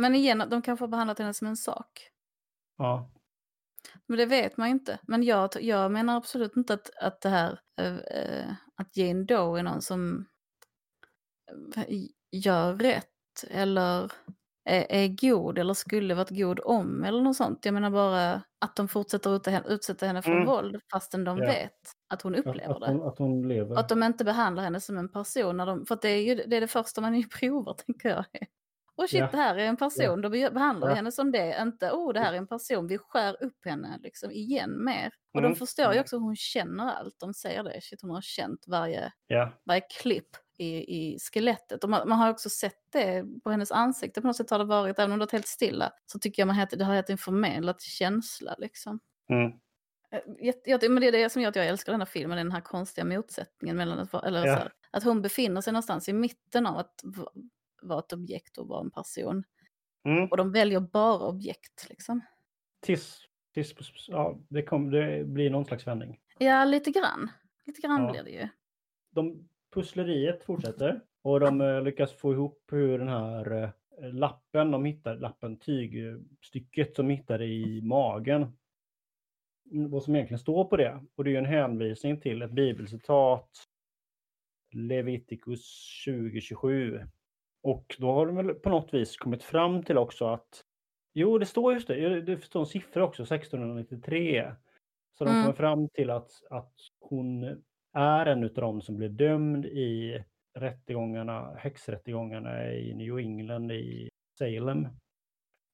men 0.00 0.14
igen, 0.14 0.42
de 0.50 0.62
kanske 0.62 0.82
har 0.82 0.88
behandlat 0.88 1.18
henne 1.18 1.34
som 1.34 1.46
en 1.46 1.56
sak. 1.56 2.10
Ja. 2.78 3.10
Men 4.06 4.18
det 4.18 4.26
vet 4.26 4.56
man 4.56 4.68
inte. 4.68 4.98
Men 5.02 5.22
jag, 5.22 5.50
jag 5.60 5.92
menar 5.92 6.16
absolut 6.16 6.56
inte 6.56 6.74
att, 6.74 6.90
att 7.02 7.20
det 7.20 7.28
här, 7.28 7.60
eh, 7.80 8.52
att 8.76 8.96
Jane 8.96 9.24
Doe 9.24 9.58
är 9.58 9.62
någon 9.62 9.82
som 9.82 10.26
eh, 11.76 11.84
gör 12.32 12.74
rätt 12.74 13.06
eller 13.50 14.12
är, 14.64 14.86
är 14.92 15.08
god 15.08 15.58
eller 15.58 15.74
skulle 15.74 16.14
varit 16.14 16.30
god 16.30 16.60
om 16.64 17.04
eller 17.04 17.20
något 17.22 17.36
sånt. 17.36 17.64
Jag 17.64 17.74
menar 17.74 17.90
bara 17.90 18.42
att 18.60 18.76
de 18.76 18.88
fortsätter 18.88 19.36
ut, 19.36 19.48
utsätta 19.68 20.06
henne 20.06 20.22
för 20.22 20.32
Mm. 20.32 20.46
våld 20.46 20.80
fastän 20.92 21.24
de 21.24 21.38
Ja. 21.38 21.46
vet 21.46 21.92
att 22.08 22.22
hon 22.22 22.34
Att, 22.34 22.40
upplever 22.40 22.74
att, 22.74 22.80
det. 22.80 22.86
hon, 22.86 23.02
att 23.02 23.18
hon 23.18 23.48
lever. 23.48 23.70
Och 23.74 23.80
att 23.80 23.88
de 23.88 24.02
inte 24.02 24.24
behandlar 24.24 24.62
henne 24.62 24.80
som 24.80 24.98
en 24.98 25.08
person. 25.08 25.56
När 25.56 25.66
de, 25.66 25.86
för 25.86 25.94
att 25.94 26.02
det 26.02 26.08
är 26.10 26.22
ju 26.22 26.34
det, 26.34 26.56
är 26.56 26.60
det 26.60 26.68
första 26.68 27.00
man 27.00 27.14
ju 27.14 27.28
provar, 27.40 27.74
tänker 27.74 28.08
jag. 28.08 28.24
Och 29.02 29.08
shit, 29.10 29.20
Ja. 29.20 29.28
det 29.30 29.36
här 29.36 29.56
är 29.56 29.66
en 29.66 29.76
person. 29.76 30.20
Då 30.20 30.28
be- 30.28 30.50
behandlar 30.50 30.86
vi 30.88 30.92
Ja. 30.92 30.96
henne 30.96 31.12
som 31.12 31.32
det. 31.32 31.58
Inte, 31.62 31.90
oh, 31.90 32.12
det 32.12 32.20
här 32.20 32.32
är 32.32 32.36
en 32.36 32.46
person. 32.46 32.86
Vi 32.86 32.98
skär 32.98 33.42
upp 33.42 33.64
henne 33.64 33.98
liksom 34.02 34.30
igen 34.30 34.84
mer. 34.84 35.06
Och 35.34 35.40
de 35.42 35.46
Mm. 35.46 35.56
förstår 35.56 35.84
ju 35.86 35.90
Mm. 35.92 36.00
också 36.00 36.16
att 36.16 36.22
hon 36.22 36.36
känner 36.36 36.92
allt. 36.94 37.16
De 37.20 37.34
säger 37.34 37.62
det. 37.64 37.80
Shit, 37.80 38.02
hon 38.02 38.10
har 38.10 38.20
känt 38.22 38.64
varje, 38.66 39.12
Ja. 39.26 39.52
varje 39.64 39.80
klipp 39.80 40.28
i, 40.58 40.66
i 40.66 41.18
skelettet. 41.18 41.84
Och 41.84 41.90
man, 41.90 42.08
man 42.08 42.18
har 42.18 42.30
också 42.30 42.48
sett 42.50 42.78
det 42.92 43.24
på 43.44 43.50
hennes 43.50 43.72
ansikte. 43.72 44.20
På 44.20 44.26
något 44.26 44.36
sätt 44.36 44.50
har 44.50 44.58
det 44.58 44.64
varit, 44.64 44.98
även 44.98 45.12
om 45.12 45.18
det 45.18 45.22
har 45.22 45.26
varit 45.26 45.32
helt 45.32 45.46
stilla, 45.46 45.92
så 46.06 46.18
tycker 46.18 46.42
jag 46.42 46.46
man 46.46 46.56
heter, 46.56 46.76
det 46.76 46.84
har 46.84 46.94
gett 46.94 47.10
en 47.10 47.18
förmedlat 47.18 47.80
känsla 47.80 48.54
liksom. 48.58 49.00
Mm. 49.30 49.52
Eh, 50.12 50.44
jätte- 50.46 50.70
jag- 50.70 50.90
Men 50.90 51.00
det 51.00 51.08
är 51.08 51.12
det 51.12 51.30
som 51.30 51.42
gör 51.42 51.48
att 51.48 51.56
jag 51.56 51.66
älskar 51.66 51.92
den 51.92 52.00
här 52.00 52.06
filmen, 52.06 52.36
den 52.38 52.52
här 52.52 52.60
konstiga 52.60 53.04
motsättningen 53.04 53.76
mellan 53.76 54.08
eller 54.24 54.46
Ja. 54.46 54.54
så 54.54 54.60
här, 54.60 54.72
att 54.90 55.02
hon 55.04 55.22
befinner 55.22 55.60
sig 55.60 55.72
någonstans 55.72 56.08
i 56.08 56.12
mitten 56.12 56.66
av 56.66 56.78
att 56.78 57.02
vara 57.82 57.98
ett 57.98 58.12
objekt 58.12 58.58
och 58.58 58.68
vara 58.68 58.80
en 58.80 58.90
person. 58.90 59.44
Mm. 60.04 60.24
Och 60.30 60.36
de 60.36 60.52
väljer 60.52 60.80
bara 60.80 61.26
objekt 61.28 61.86
liksom. 61.88 62.20
Tills, 62.80 63.20
tills 63.54 63.74
ja, 64.08 64.38
det, 64.48 64.62
kom, 64.62 64.90
det 64.90 65.24
blir 65.24 65.50
någon 65.50 65.64
slags 65.64 65.86
vändning. 65.86 66.20
Ja, 66.38 66.64
lite 66.64 66.90
grann. 66.90 67.30
Lite 67.66 67.80
grann 67.80 68.02
Ja. 68.04 68.10
blir 68.10 68.22
det 68.22 68.30
ju. 68.30 68.48
De, 69.10 69.48
pussleriet 69.74 70.44
fortsätter 70.44 71.00
och 71.22 71.40
de 71.40 71.60
eh, 71.60 71.82
lyckas 71.82 72.12
få 72.12 72.32
ihop 72.32 72.68
hur 72.72 72.98
den 72.98 73.08
här 73.08 73.52
eh, 73.62 74.12
lappen 74.12 74.70
de 74.70 74.84
hittar, 74.84 75.16
lappen, 75.16 75.58
tygstycket 75.58 76.96
som 76.96 77.10
hittar 77.10 77.42
i 77.42 77.82
magen. 77.82 78.56
Mm, 79.72 79.90
Vad 79.90 80.02
som 80.02 80.14
egentligen 80.14 80.38
står 80.38 80.64
på 80.64 80.76
det. 80.76 81.04
Och 81.14 81.24
det 81.24 81.34
är 81.34 81.38
en 81.38 81.44
hänvisning 81.46 82.20
till 82.20 82.42
ett 82.42 82.50
bibelcitat. 82.52 83.50
Leviticus 84.72 85.86
2027. 86.06 87.00
Och 87.62 87.96
då 87.98 88.12
har 88.12 88.26
de 88.26 88.36
väl 88.36 88.54
på 88.54 88.68
något 88.70 88.94
vis 88.94 89.16
kommit 89.16 89.42
fram 89.42 89.82
till 89.82 89.98
också 89.98 90.26
att 90.26 90.64
Jo, 91.12 91.38
det 91.38 91.46
står 91.46 91.72
just 91.72 91.88
det. 91.88 92.20
Det 92.20 92.44
står 92.44 92.60
en 92.60 92.66
siffra 92.66 93.04
också, 93.04 93.22
1693. 93.22 94.52
Så 95.18 95.24
de 95.24 95.30
Mm. 95.30 95.42
kommer 95.42 95.56
fram 95.56 95.88
till 95.88 96.10
att, 96.10 96.30
att 96.50 96.74
hon 97.00 97.44
är 97.92 98.26
en 98.26 98.44
av 98.44 98.50
dem 98.54 98.80
som 98.82 98.96
blev 98.96 99.14
dömd 99.14 99.66
i 99.66 100.24
rättegångarna, 100.58 101.54
häxrättegångarna 101.54 102.72
i 102.72 102.94
New 102.94 103.18
England 103.18 103.72
i 103.72 104.08
Salem. 104.38 104.88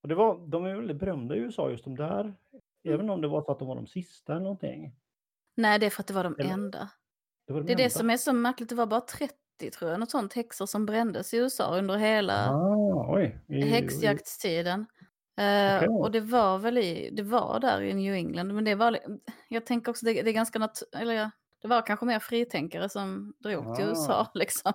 Och 0.02 0.08
det 0.08 0.14
var, 0.14 0.46
de 0.46 0.64
är 0.64 0.74
väldigt 0.76 0.96
berömda 0.96 1.36
i 1.36 1.38
USA 1.38 1.70
just 1.70 1.84
de 1.84 1.96
där. 1.96 2.34
Även 2.88 3.10
om 3.10 3.20
det 3.20 3.28
var 3.28 3.42
för 3.42 3.52
att 3.52 3.58
de 3.58 3.68
var 3.68 3.76
de 3.76 3.86
sista 3.86 4.32
eller 4.32 4.42
någonting. 4.42 4.92
Nej, 5.56 5.78
det 5.78 5.86
är 5.86 5.90
för 5.90 6.00
att 6.02 6.06
det 6.06 6.14
var 6.14 6.24
de 6.24 6.36
Eller- 6.38 6.50
enda. 6.52 6.90
Det, 7.46 7.52
var 7.52 7.60
de 7.60 7.66
Det 7.66 7.72
är 7.72 7.76
det 7.76 7.82
enda. 7.82 7.90
som 7.90 8.10
är 8.10 8.16
så 8.16 8.32
märkligt, 8.32 8.68
det 8.68 8.74
var 8.74 8.86
bara 8.86 9.00
30 9.00 9.34
tror 9.58 9.90
jag, 9.90 10.00
något 10.00 10.10
sånt 10.10 10.32
häxor 10.32 10.66
som 10.66 10.86
brändes 10.86 11.34
i 11.34 11.36
USA 11.36 11.78
under 11.78 11.96
hela 11.96 12.50
Ah, 12.50 13.14
oj. 13.14 13.40
I- 13.48 13.60
häxjaktstiden. 13.62 14.86
Okej. 15.76 15.88
och 15.88 16.10
det 16.10 16.20
var 16.20 16.58
väl 16.58 16.78
i, 16.78 17.10
det 17.12 17.22
var 17.22 17.60
där 17.60 17.80
i 17.82 17.94
New 17.94 18.14
England, 18.14 18.54
men 18.54 18.64
det 18.64 18.74
var, 18.74 18.98
jag 19.48 19.66
tänker 19.66 19.90
också, 19.90 20.06
det, 20.06 20.22
det 20.22 20.30
är 20.30 20.34
ganska 20.34 20.58
nat- 20.58 20.82
eller 20.96 21.30
det 21.62 21.68
var 21.68 21.86
kanske 21.86 22.06
mer 22.06 22.18
fritänkare 22.18 22.88
som 22.88 23.34
drog 23.38 23.76
till 23.76 23.84
Ah. 23.84 23.88
USA 23.88 24.30
liksom. 24.34 24.72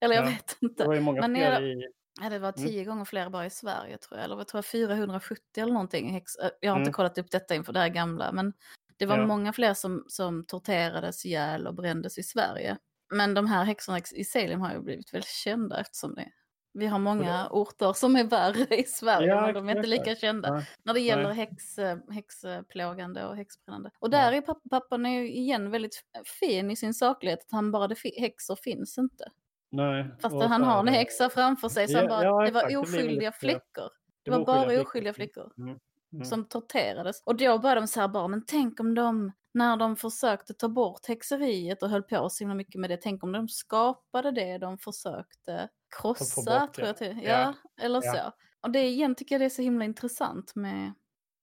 Eller 0.00 0.14
jag 0.14 0.24
Ja, 0.24 0.28
vet 0.30 0.56
Det 0.60 0.66
inte. 0.66 0.84
var 0.86 0.94
ju 0.94 1.00
många 1.00 1.20
Men 1.20 1.34
fler 1.36 1.62
i... 1.62 1.88
Ja, 2.22 2.28
det 2.30 2.38
var 2.38 2.52
Mm. 2.58 2.68
tio 2.70 2.84
gånger 2.84 3.04
fler 3.04 3.30
bara 3.30 3.46
i 3.46 3.50
Sverige 3.50 3.98
tror 3.98 4.18
jag, 4.18 4.24
eller 4.24 4.36
jag 4.36 4.48
tror 4.48 4.58
jag 4.58 4.64
470 4.64 5.62
eller 5.62 5.72
någonting. 5.72 6.10
Häx, 6.12 6.36
eh, 6.36 6.50
jag 6.60 6.72
har 6.72 6.76
inte 6.78 6.88
Mm. 6.88 6.92
kollat 6.92 7.18
upp 7.18 7.30
detta 7.30 7.54
inför 7.54 7.72
det 7.72 7.80
här 7.80 7.88
gamla, 7.88 8.32
men 8.32 8.52
det 8.96 9.06
var 9.06 9.18
Ja. 9.18 9.26
många 9.26 9.52
fler 9.52 9.74
som, 9.74 10.04
som 10.08 10.44
torterades 10.44 11.26
ihjäl 11.26 11.66
och 11.66 11.74
brändes 11.74 12.18
i 12.18 12.22
Sverige. 12.22 12.76
Men 13.14 13.34
de 13.34 13.46
här 13.46 13.64
häxorna 13.64 13.98
i 14.14 14.24
Salem 14.24 14.60
har 14.60 14.72
ju 14.72 14.80
blivit 14.80 15.14
väldigt 15.14 15.28
kända 15.30 15.80
eftersom 15.80 16.14
det, 16.14 16.28
vi 16.72 16.86
har 16.86 16.98
många 16.98 17.48
orter 17.50 17.92
som 17.92 18.16
är 18.16 18.24
värre 18.24 18.76
i 18.76 18.84
Sverige, 18.84 19.28
Ja, 19.28 19.40
men 19.40 19.54
de 19.54 19.68
är 19.68 19.76
inte 19.76 19.88
lika 19.88 20.14
kända 20.16 20.48
Ja. 20.48 20.62
när 20.82 20.94
det 20.94 21.00
gäller 21.00 21.24
Nej. 21.28 21.34
häx, 21.36 21.78
eh, 21.78 21.98
häxplågande 22.10 23.26
och 23.26 23.36
häxbrännande. 23.36 23.90
Och 23.98 24.10
där 24.10 24.32
är 24.32 24.40
pappa, 24.40 24.60
pappan 24.70 25.06
är 25.06 25.10
ju 25.20 25.32
igen 25.32 25.70
väldigt 25.70 26.02
fin 26.40 26.70
i 26.70 26.76
sin 26.76 26.94
saklighet, 26.94 27.38
att 27.40 27.52
han 27.52 27.70
bara, 27.72 27.88
det 27.88 27.96
häxor 28.20 28.56
finns 28.56 28.98
inte. 28.98 29.24
Nej. 29.70 30.10
Fast 30.22 30.34
han 30.42 30.62
har 30.62 30.80
en 30.80 30.88
häxa 30.88 31.30
framför 31.30 31.68
sig, 31.68 31.88
så 31.88 31.98
han 31.98 32.08
bara, 32.08 32.24
ja, 32.24 32.44
det 32.44 32.50
var 32.50 32.68
det 32.68 32.76
oskyldiga 32.76 33.28
lite- 33.28 33.38
flickor. 33.38 33.88
Det 34.24 34.30
var 34.30 34.44
bara 34.44 34.80
oskyldiga 34.82 35.12
flickor 35.14 35.52
Mm. 35.58 35.78
Mm. 36.12 36.24
som 36.24 36.44
torterades. 36.44 37.22
Och 37.24 37.36
då 37.36 37.58
började 37.58 37.80
de 37.80 37.86
så 37.86 38.00
här 38.00 38.08
bara, 38.08 38.28
men 38.28 38.44
tänk 38.46 38.80
om 38.80 38.94
de, 38.94 39.32
när 39.54 39.76
de 39.76 39.96
försökte 39.96 40.54
ta 40.54 40.68
bort 40.68 41.06
häxeriet 41.08 41.82
och 41.82 41.88
höll 41.90 42.02
på 42.02 42.28
så 42.30 42.44
himla 42.44 42.54
mycket 42.54 42.80
med 42.80 42.90
det, 42.90 42.96
tänk 42.96 43.24
om 43.24 43.32
de 43.32 43.48
skapade 43.48 44.30
det 44.30 44.58
de 44.58 44.78
försökte 44.78 45.68
krossa, 46.00 46.60
bort 46.60 46.74
tror 46.74 46.86
jag 46.86 46.96
till. 46.96 47.20
Ja, 47.22 47.30
Ja. 47.30 47.54
eller 47.84 48.00
Ja. 48.04 48.12
så. 48.12 48.32
Och 48.66 48.70
det 48.70 48.82
igen 48.82 49.14
tycker 49.14 49.34
jag 49.34 49.40
det 49.40 49.44
är 49.44 49.48
så 49.50 49.62
himla 49.62 49.84
intressant 49.84 50.52
med, 50.54 50.92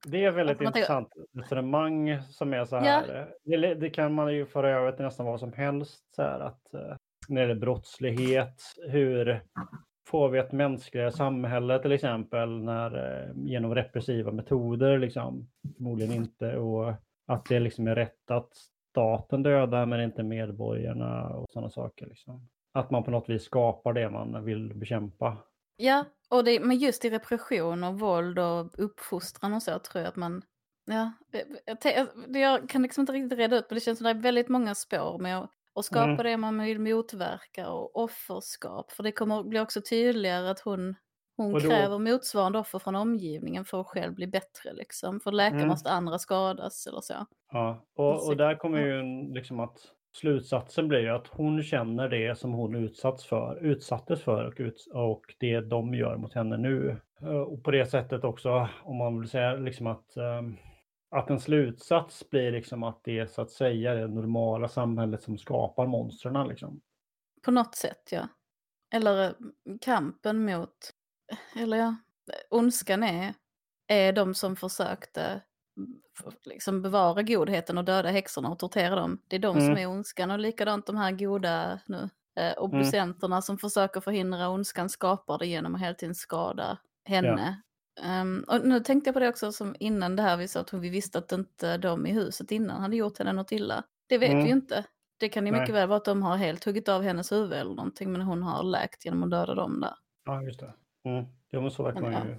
Det 0.07 0.25
är 0.25 0.31
väldigt 0.31 0.57
tänker- 0.57 0.79
intressant 0.79 1.09
resonemang 1.37 2.21
som 2.29 2.53
är 2.53 2.65
så 2.65 2.75
här. 2.77 3.29
Det, 3.43 3.75
det 3.75 3.89
kan 3.89 4.13
man 4.13 4.33
ju 4.35 4.45
föra 4.45 4.69
över 4.69 4.91
till 4.91 5.05
nästan 5.05 5.25
vad 5.25 5.39
som 5.39 5.53
helst. 5.53 6.15
Så 6.15 6.21
här, 6.21 6.39
att, 6.39 6.73
eh, 6.73 6.95
när 7.27 7.41
det 7.41 7.47
gäller 7.47 7.61
brottslighet, 7.61 8.61
hur 8.89 9.43
får 10.07 10.29
vi 10.29 10.39
ett 10.39 10.51
mänskligare 10.51 11.11
samhälle 11.11 11.79
till 11.81 11.91
exempel 11.91 12.63
när, 12.63 13.23
eh, 13.27 13.31
genom 13.35 13.75
repressiva 13.75 14.31
metoder? 14.31 14.97
Liksom, 14.99 15.49
förmodligen 15.77 16.13
inte. 16.15 16.57
Och 16.57 16.93
att 17.27 17.45
det 17.45 17.59
liksom 17.59 17.87
är 17.87 17.95
rätt 17.95 18.31
att 18.31 18.49
staten 18.91 19.43
dödar 19.43 19.85
men 19.85 20.01
inte 20.01 20.23
medborgarna 20.23 21.29
och 21.29 21.45
sådana 21.49 21.69
saker. 21.69 22.05
Liksom. 22.07 22.49
Att 22.73 22.91
man 22.91 23.03
på 23.03 23.11
något 23.11 23.29
vis 23.29 23.43
skapar 23.43 23.93
det 23.93 24.09
man 24.09 24.45
vill 24.45 24.73
bekämpa. 24.75 25.37
ja, 25.77 26.05
och 26.29 26.43
det, 26.43 26.59
men 26.59 26.77
just 26.77 27.05
i 27.05 27.09
repression 27.09 27.83
och 27.83 27.99
våld 27.99 28.39
och 28.39 28.79
uppfostran 28.79 29.53
och 29.53 29.63
så 29.63 29.79
tror 29.79 30.01
jag 30.03 30.09
att 30.09 30.15
man, 30.15 30.41
ja, 30.85 31.11
jag, 31.65 31.77
jag, 31.95 32.07
jag 32.41 32.69
kan 32.69 32.81
liksom 32.81 33.01
inte 33.01 33.13
riktigt 33.13 33.39
reda 33.39 33.57
ut, 33.57 33.65
men 33.69 33.75
det 33.75 33.81
känns 33.81 33.97
som 33.97 34.05
det 34.05 34.09
är 34.11 34.15
väldigt 34.15 34.49
många 34.49 34.75
spår 34.75 35.19
med 35.19 35.39
att 35.39 35.51
och 35.73 35.85
skapa 35.85 36.05
Mm. 36.11 36.23
det 36.23 36.37
man 36.37 36.59
vill 36.63 36.79
motverka 36.79 37.69
och 37.69 37.95
offerskap. 38.03 38.91
För 38.91 39.03
det 39.03 39.11
kommer 39.11 39.43
bli 39.43 39.59
också 39.59 39.81
tydligare 39.89 40.49
att 40.49 40.59
hon, 40.59 40.95
hon 41.37 41.53
Och 41.55 41.61
då- 41.61 41.69
kräver 41.69 41.97
motsvarande 41.99 42.59
offer 42.59 42.79
från 42.79 42.95
omgivningen 42.95 43.65
för 43.65 43.81
att 43.81 43.87
själv 43.87 44.13
bli 44.15 44.27
bättre. 44.27 44.73
Liksom. 44.73 45.19
För 45.19 45.31
läkare 45.31 45.57
Mm. 45.59 45.67
måste 45.69 45.91
andra 45.91 46.19
skadas 46.19 46.87
eller 46.87 47.01
så. 47.01 47.25
Ja, 47.51 47.85
och, 47.95 48.27
och 48.27 48.37
där 48.37 48.55
kommer 48.55 48.79
ju 48.81 49.03
liksom 49.33 49.59
att 49.59 49.77
slutsatsen 50.17 50.87
blir 50.87 51.07
att 51.09 51.27
hon 51.27 51.63
känner 51.63 52.09
det 52.09 52.37
som 52.37 52.53
hon 52.53 52.75
utsatts 52.75 53.25
för, 53.25 53.57
utsattes 53.61 54.21
för 54.23 54.45
och, 54.45 54.53
ut, 54.57 54.87
och 54.93 55.21
det 55.39 55.59
de 55.61 55.93
gör 55.93 56.17
mot 56.17 56.33
henne 56.33 56.57
nu. 56.57 56.97
Eh, 57.21 57.27
Och 57.41 57.63
på 57.63 57.71
det 57.71 57.85
sättet 57.85 58.23
också, 58.23 58.69
om 58.83 58.95
man 58.97 59.19
vill 59.19 59.29
säga 59.29 59.53
liksom 59.55 59.87
att, 59.87 60.17
ehm, 60.17 60.57
att 61.15 61.29
en 61.29 61.39
slutsats 61.39 62.29
blir 62.29 62.51
liksom 62.51 62.83
att 62.83 63.03
det 63.03 63.19
är 63.19 63.25
så 63.25 63.41
att 63.41 63.51
säga 63.51 63.93
det 63.93 64.07
normala 64.07 64.67
samhället 64.67 65.23
som 65.23 65.37
skapar 65.37 65.85
monstren 65.87 66.47
liksom. 66.47 66.81
På 67.45 67.51
något 67.51 67.75
sätt, 67.75 68.09
ja. 68.11 68.27
Eller 68.93 69.23
eh, 69.23 69.31
kampen 69.81 70.45
mot, 70.45 70.90
eller 71.55 71.77
ja, 71.77 71.95
ondskan 72.49 73.03
är, 73.03 73.33
är 73.87 74.13
de 74.13 74.33
som 74.35 74.55
försökte 74.55 75.41
mm, 75.77 76.01
liksom 76.45 76.81
bevara 76.81 77.21
godheten 77.23 77.77
och 77.77 77.85
döda 77.85 78.09
häxorna 78.09 78.49
och 78.49 78.59
tortera 78.59 78.95
dem. 78.95 79.21
Det 79.27 79.35
är 79.35 79.39
de 79.39 79.61
som 79.61 79.63
Mm. 79.71 79.77
är 79.77 79.87
ondskan 79.87 80.31
och 80.31 80.39
likadant 80.39 80.85
de 80.85 80.97
här 80.97 81.11
goda 81.11 81.79
nu, 81.87 82.09
eh, 82.39 82.53
obducenterna 82.57 83.41
som 83.41 83.57
försöker 83.57 84.01
förhindra 84.01 84.49
ondskan 84.49 84.89
skapar 84.89 85.37
det 85.37 85.47
genom 85.47 85.75
att 85.75 85.81
hela 85.81 85.93
tiden 85.95 86.15
skada 86.15 86.77
henne. 87.05 87.61
Ehm, 88.03 88.45
och 88.47 88.65
nu 88.67 88.79
tänkte 88.79 89.07
jag 89.07 89.13
på 89.15 89.19
det 89.19 89.29
också 89.29 89.51
som 89.51 89.75
innan 89.79 90.15
det 90.15 90.23
här 90.23 90.37
vi 90.37 90.47
sa 90.47 90.59
att 90.59 90.73
vi 90.73 90.89
visste 90.89 91.17
att 91.19 91.31
inte 91.31 91.77
de 91.77 92.05
i 92.07 92.11
huset 92.13 92.51
innan 92.51 92.81
hade 92.81 92.95
gjort 92.95 93.17
henne 93.19 93.33
något 93.33 93.51
illa. 93.51 93.83
Det 94.07 94.17
vet 94.17 94.29
Mm. 94.29 94.43
vi 94.43 94.49
ju 94.49 94.55
inte. 94.55 94.85
Det 95.19 95.29
kan 95.29 95.45
ju 95.45 95.51
Nej. 95.51 95.61
mycket 95.61 95.75
väl 95.75 95.87
vara 95.87 95.97
att 95.97 96.05
de 96.05 96.23
har 96.23 96.37
helt 96.37 96.63
huggit 96.65 96.89
av 96.89 97.01
hennes 97.03 97.31
huvud 97.31 97.53
eller 97.53 97.75
någonting 97.75 98.11
men 98.11 98.21
hon 98.21 98.43
har 98.43 98.63
läkt 98.63 99.05
genom 99.05 99.23
att 99.23 99.31
döda 99.31 99.55
dem 99.55 99.79
där. 99.81 99.93
Ja, 100.25 100.41
just 100.43 100.59
det. 100.59 100.73
Mm. 101.03 101.25
Ja, 101.49 101.61
men 101.61 101.71
så 101.71 101.83
verkar 101.83 102.01
man 102.01 102.11
ju 102.27 102.35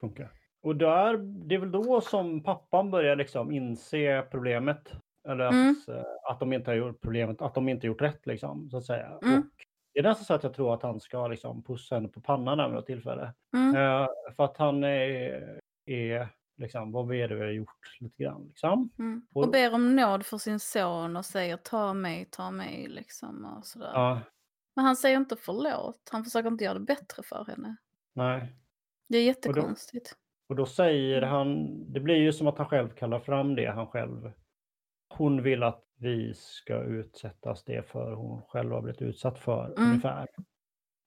funka. 0.00 0.28
Och 0.62 0.76
där, 0.76 1.16
det 1.48 1.54
är 1.54 1.58
väl 1.58 1.72
då 1.72 2.00
som 2.00 2.42
pappan 2.42 2.90
börjar 2.90 3.16
liksom 3.16 3.52
inse 3.52 4.22
problemet. 4.30 4.92
Eller 5.28 5.44
att, 5.44 5.52
Mm. 5.52 5.76
eh, 5.88 6.04
att 6.30 6.40
de 6.40 6.52
inte 6.52 6.70
har 6.70 6.76
gjort 6.76 7.00
problemet, 7.00 7.42
att 7.42 7.54
de 7.54 7.68
inte 7.68 7.86
gjort 7.86 8.02
rätt 8.02 8.26
liksom, 8.26 8.70
så 8.70 8.76
att 8.76 8.84
säga. 8.84 9.18
Mm. 9.22 9.38
Och 9.38 9.44
det 9.94 9.98
är 10.00 10.02
nästan 10.02 10.24
så 10.24 10.34
att 10.34 10.42
jag 10.42 10.54
tror 10.54 10.74
att 10.74 10.82
han 10.82 11.00
ska 11.00 11.28
liksom 11.28 11.62
pussa 11.62 11.94
henne 11.94 12.08
på 12.08 12.20
pannan 12.20 12.58
vid 12.70 12.74
något 12.74 12.86
tillfälle. 12.86 13.34
Mm. 13.56 13.76
Eh, 13.76 14.08
för 14.36 14.44
att 14.44 14.56
han 14.56 14.84
är, 14.84 15.60
är 15.86 16.28
liksom, 16.56 16.92
vad 16.92 17.14
är 17.14 17.28
det 17.28 17.34
vi 17.34 17.40
har 17.40 17.50
gjort 17.50 17.96
lite 18.00 18.22
grann 18.22 18.44
liksom. 18.46 18.90
Mm. 18.98 19.26
Och- 19.34 19.44
Och 19.44 19.50
ber 19.52 19.74
om 19.74 19.96
nåd 19.96 20.26
för 20.26 20.38
sin 20.38 20.60
son 20.60 21.16
och 21.16 21.24
säger 21.24 21.56
ta 21.56 21.94
mig, 21.94 22.28
ta 22.30 22.50
mig 22.50 22.86
liksom 22.88 23.44
och 23.44 23.66
sådär. 23.66 23.90
Ja, 23.94 24.20
Men 24.76 24.84
han 24.84 24.96
säger 24.96 25.16
inte 25.16 25.36
förlåt, 25.36 26.08
han 26.12 26.24
försöker 26.24 26.48
inte 26.48 26.64
göra 26.64 26.74
det 26.74 26.80
bättre 26.84 27.22
för 27.22 27.44
henne. 27.44 27.76
Nej. 28.14 28.56
Det 29.08 29.18
är 29.18 29.24
jättekonstigt. 29.24 30.14
Och 30.48 30.56
då 30.56 30.66
säger 30.66 31.18
Mm. 31.22 31.30
han, 31.30 31.68
det 31.92 32.00
blir 32.00 32.14
ju 32.16 32.32
som 32.32 32.46
att 32.46 32.58
han 32.58 32.66
själv 32.68 32.88
kallar 32.88 33.20
fram 33.20 33.54
det 33.54 33.66
han 33.70 33.86
själv. 33.86 34.32
Hon 35.14 35.42
vill 35.42 35.62
att 35.62 35.84
vi 35.96 36.34
ska 36.34 36.82
utsättas 36.82 37.64
det 37.64 37.88
för 37.88 38.12
hon 38.12 38.42
själv 38.42 38.72
har 38.72 38.82
blivit 38.82 39.02
utsatt 39.02 39.38
för 39.38 39.66
Mm. 39.76 39.88
ungefär. 39.88 40.26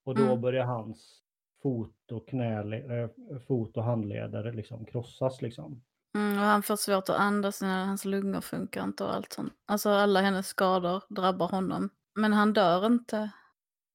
Och 0.06 0.16
då 0.16 0.24
Mm. 0.24 0.42
börjar 0.42 0.66
hans 0.66 1.24
fot 1.64 2.12
och 2.12 2.28
knä, 2.30 2.78
äh, 3.04 3.10
fot 3.48 3.78
och 3.78 3.84
handleder 3.84 4.54
liksom 4.54 4.86
krossas 4.86 5.42
liksom. 5.42 5.84
Mm, 6.16 6.38
och 6.38 6.44
han 6.46 6.64
får 6.64 6.76
svårt 6.76 7.10
att 7.10 7.20
andas 7.20 7.62
när 7.62 7.86
hans 7.86 8.06
lungor 8.06 8.42
funkar 8.42 8.84
inte 8.84 9.04
och 9.04 9.16
allt 9.16 9.34
sånt. 9.34 9.54
Alltså 9.66 9.90
alla 9.90 10.22
hennes 10.22 10.48
skador 10.48 11.04
drabbar 11.10 11.48
honom. 11.48 11.90
Men 12.16 12.34
han 12.34 12.54
dör 12.54 12.86
inte. 12.86 13.18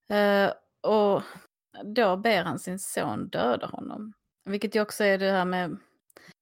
Eh, 0.09 0.51
och 0.91 1.21
då 1.83 2.17
ber 2.17 2.43
han 2.43 2.59
sin 2.59 2.79
son 2.79 3.29
döda 3.29 3.67
honom. 3.67 4.13
Vilket 4.45 4.75
ju 4.75 4.81
också 4.81 5.03
är 5.03 5.17
det 5.17 5.31
här 5.31 5.45
med, 5.45 5.77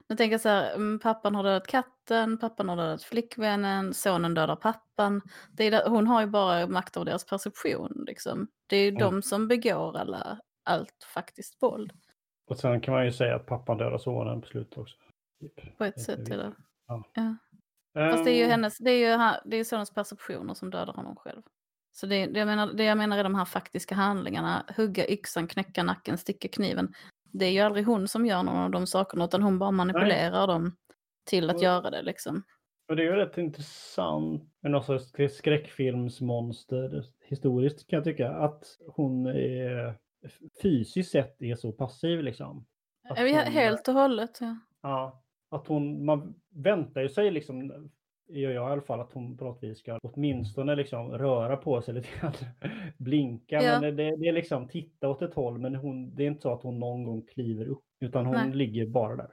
nu 0.09 0.15
tänker 0.15 0.31
jag 0.33 0.41
så 0.41 0.49
här, 0.49 0.73
mm, 0.75 0.99
pappan 0.99 1.35
har 1.35 1.43
dödat 1.43 1.67
katten 1.67 2.37
pappan 2.37 2.69
har 2.69 2.75
dödat 2.77 3.03
flickvännen, 3.03 3.93
sonen 3.93 4.33
dödar 4.33 4.55
pappan. 4.55 5.21
Det 5.51 5.63
är 5.63 5.71
där, 5.71 5.89
hon 5.89 6.07
har 6.07 6.21
ju 6.21 6.27
bara 6.27 6.67
makt 6.67 6.97
över 6.97 7.05
deras 7.05 7.25
perception. 7.25 8.03
Liksom. 8.07 8.47
Det 8.67 8.75
är 8.77 8.81
ju 8.83 8.89
Mm. 8.89 8.99
de 9.01 9.21
som 9.21 9.47
begår 9.47 9.97
alla, 9.97 10.39
allt 10.63 11.03
faktiskt 11.13 11.63
våld. 11.63 11.91
Och 12.49 12.57
sen 12.57 12.81
kan 12.81 12.93
man 12.93 13.05
ju 13.05 13.11
säga 13.11 13.35
att 13.35 13.45
pappan 13.45 13.77
dödar 13.77 13.97
sonen 13.97 14.41
på 14.41 14.47
slutet 14.47 14.77
också. 14.77 14.95
Typ. 15.41 15.77
På 15.77 15.83
ett 15.83 15.95
Det 15.95 16.01
är 16.01 16.03
sätt. 16.03 16.19
inte 16.19 16.33
Eller? 16.33 16.53
Ja. 16.87 17.03
Ja. 17.13 17.35
Fast 18.11 18.25
det 18.25 18.31
är 18.31 18.35
ju, 18.37 18.43
Ehm, 18.43 18.49
hennes, 18.51 18.77
det 18.77 18.91
är 18.91 19.11
ju, 19.11 19.39
det 19.45 19.57
är 19.57 19.63
sonens 19.63 19.91
perceptioner 19.93 20.53
som 20.53 20.69
dödar 20.71 20.93
honom 20.93 21.15
själv. 21.15 21.41
Så 21.99 22.05
det, 22.07 22.25
det, 22.25 22.39
jag 22.39 22.45
menar, 22.45 22.73
det 22.73 22.83
jag 22.83 22.97
menar 22.97 23.17
är 23.17 23.23
de 23.23 23.35
här 23.35 23.45
faktiska 23.45 23.95
handlingarna, 23.95 24.65
hugga 24.77 25.07
yxan, 25.09 25.47
knäcka 25.47 25.83
nacken, 25.83 26.17
sticka 26.17 26.47
kniven. 26.47 26.93
Det 27.31 27.45
är 27.45 27.51
ju 27.51 27.59
aldrig 27.59 27.85
hon 27.85 28.07
som 28.07 28.25
gör 28.25 28.43
någon 28.43 28.57
av 28.57 28.71
de 28.71 28.87
sakerna, 28.87 29.25
utan 29.25 29.43
hon 29.43 29.59
bara 29.59 29.71
manipulerar 29.71 30.47
dem 30.47 30.75
till 31.25 31.49
att 31.49 31.55
Och- 31.55 31.63
göra 31.63 31.89
det 31.89 32.01
liksom. 32.01 32.43
Och 32.89 32.95
det 32.95 33.01
är 33.01 33.05
ju 33.05 33.11
rätt 33.15 33.37
intressant 33.37 34.43
med 34.61 34.71
något 34.71 34.85
sorts 34.85 35.11
skräckfilmsmonster 35.37 37.03
historiskt 37.25 37.87
kan 37.87 37.97
jag 37.97 38.03
tycka. 38.03 38.29
Att 38.31 38.63
hon 38.87 39.25
är, 39.27 39.95
fysiskt 40.61 41.11
sett 41.11 41.41
är 41.41 41.55
så 41.55 41.71
passiv 41.71 42.23
liksom. 42.23 42.65
Att 43.09 43.17
hon- 43.17 43.27
Helt 43.27 43.87
och 43.87 43.93
hållet, 43.93 44.37
ja. 44.41 44.57
Ja, 44.81 45.23
att 45.51 45.67
hon, 45.67 46.05
man 46.05 46.35
väntar 46.55 47.01
ju 47.01 47.09
sig 47.09 47.31
liksom, 47.31 47.89
gör 48.29 48.51
jag 48.51 48.69
i 48.69 48.71
alla 48.71 48.81
fall, 48.81 48.99
att 48.99 49.13
hon 49.13 49.37
på 49.37 49.43
något 49.45 49.63
vis 49.63 49.79
ska 49.79 49.99
åtminstone 50.03 50.75
liksom 50.75 51.11
röra 51.11 51.57
på 51.57 51.81
sig 51.81 51.93
lite 51.93 52.09
grann. 52.19 52.33
Blinka, 52.97 53.63
Ja. 53.63 53.81
men 53.81 53.95
det, 53.95 54.15
det 54.17 54.27
är 54.27 54.33
liksom 54.33 54.67
titta 54.67 55.09
åt 55.09 55.21
ett 55.21 55.33
håll, 55.33 55.59
men 55.59 55.75
hon, 55.75 56.15
det 56.15 56.23
är 56.23 56.27
inte 56.27 56.41
så 56.41 56.53
att 56.53 56.63
hon 56.63 56.79
någon 56.79 57.03
gång 57.03 57.21
kliver 57.25 57.67
upp, 57.67 57.83
utan 57.99 58.25
hon 58.25 58.35
Nej. 58.35 58.53
ligger 58.53 58.85
bara 58.85 59.15
där. 59.15 59.31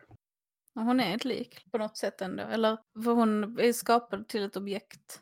Hon 0.74 1.00
är 1.00 1.14
ett 1.16 1.24
lik 1.24 1.70
på 1.72 1.78
något 1.78 1.96
sätt 1.96 2.20
ändå. 2.20 2.42
Eller 2.42 2.78
för 3.04 3.10
hon 3.12 3.58
är 3.60 3.72
skapad 3.72 4.28
till 4.28 4.44
ett 4.44 4.56
objekt. 4.56 5.20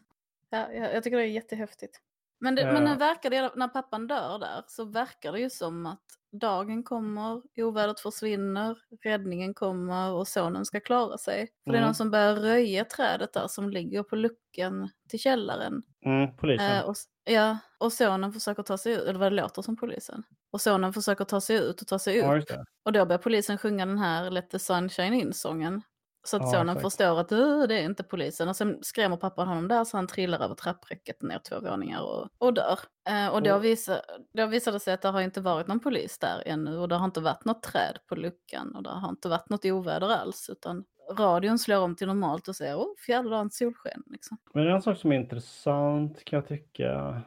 Ja, 0.50 0.72
jag, 0.72 0.94
jag 0.94 1.02
tycker 1.02 1.16
det 1.16 1.22
är 1.22 1.26
jättehäftigt. 1.26 2.00
Men, 2.40 2.54
det, 2.54 2.64
men 2.64 2.82
Ja. 2.84 2.90
det 2.92 2.96
verkar 2.98 3.30
det, 3.30 3.52
när 3.56 3.68
pappan 3.68 4.06
dör 4.06 4.38
där 4.38 4.62
så 4.66 4.84
verkar 4.84 5.32
det 5.32 5.40
ju 5.40 5.50
som 5.50 5.86
att 5.86 6.04
dagen 6.32 6.82
kommer, 6.84 7.42
ovädret 7.56 8.00
försvinner, 8.00 8.78
räddningen 9.04 9.54
kommer 9.54 10.12
och 10.12 10.28
sonen 10.28 10.64
ska 10.64 10.80
klara 10.80 11.18
sig. 11.18 11.48
För 11.64 11.72
det 11.72 11.76
är 11.76 11.78
Mm. 11.78 11.86
någon 11.86 11.94
som 11.94 12.10
börjar 12.10 12.36
röja 12.36 12.84
trädet 12.84 13.32
där 13.32 13.48
som 13.48 13.70
ligger 13.70 14.02
på 14.02 14.16
luckan 14.16 14.88
till 15.08 15.18
källaren. 15.18 15.82
Mm, 16.06 16.36
polisen. 16.36 16.76
Eh, 16.76 16.84
och, 16.84 16.94
ja, 17.24 17.58
och 17.78 17.92
sonen 17.92 18.32
försöker 18.32 18.62
ta 18.62 18.78
sig 18.78 18.92
ut, 18.92 19.00
eller 19.08 19.18
vad 19.18 19.32
det 19.32 19.36
låter 19.36 19.62
som 19.62 19.76
polisen. 19.76 20.22
Och 20.52 20.60
sonen 20.60 20.92
försöker 20.92 21.24
ta 21.24 21.40
sig 21.40 21.56
ut 21.56 21.80
och 21.80 21.86
ta 21.88 21.98
sig 21.98 22.14
det. 22.48 22.64
Och 22.84 22.92
då 22.92 23.06
börjar 23.06 23.18
polisen 23.18 23.58
sjunga 23.58 23.86
den 23.86 23.98
här 23.98 24.30
Let 24.30 24.50
the 24.50 24.58
sunshine 24.58 25.14
in-sången. 25.14 25.82
Så 26.24 26.36
att 26.36 26.42
Ja, 26.42 26.50
sonen 26.50 26.68
exakt. 26.68 26.82
förstår 26.82 27.20
att 27.20 27.32
"Åh, 27.32 27.62
det 27.68 27.74
är 27.80 27.84
inte 27.84 28.02
polisen. 28.02 28.48
Och 28.48 28.56
sen 28.56 28.78
skrämmer 28.82 29.16
pappan 29.16 29.48
honom 29.48 29.68
där 29.68 29.84
så 29.84 29.96
han 29.96 30.06
trillar 30.06 30.40
över 30.44 30.54
trappräcket 30.54 31.22
ner 31.22 31.38
två 31.38 31.60
våningar 31.60 32.02
och, 32.02 32.28
och 32.38 32.54
dör. 32.54 32.78
Eh, 33.08 33.28
och 33.34 33.42
då, 33.42 33.58
visar, 33.58 34.00
då 34.32 34.46
visar 34.46 34.72
det 34.72 34.80
sig 34.80 34.94
att 34.94 35.02
det 35.02 35.08
har 35.08 35.20
inte 35.20 35.40
varit 35.40 35.66
någon 35.66 35.80
polis 35.80 36.18
där 36.18 36.42
ännu. 36.46 36.78
Och 36.78 36.88
det 36.88 36.94
har 36.94 37.04
inte 37.04 37.20
varit 37.20 37.44
något 37.44 37.62
träd 37.62 37.98
på 38.08 38.14
luckan. 38.14 38.76
Och 38.76 38.82
det 38.82 38.90
har 38.90 39.08
inte 39.08 39.28
varit 39.28 39.48
något 39.50 39.64
oväder 39.64 40.08
alls. 40.08 40.48
Utan 40.52 40.84
radion 41.18 41.58
slår 41.58 41.78
om 41.80 41.96
till 41.96 42.06
normalt 42.06 42.48
och 42.48 42.56
säger 42.56 42.76
åh, 42.78 42.94
fjälldagens 43.06 43.56
solsken. 43.56 44.02
Liksom. 44.06 44.36
Men 44.54 44.68
en 44.68 44.82
sak 44.82 44.98
som 44.98 45.12
är 45.12 45.16
intressant 45.16 46.24
kan 46.24 46.36
jag 46.36 46.48
tycka 46.48 47.22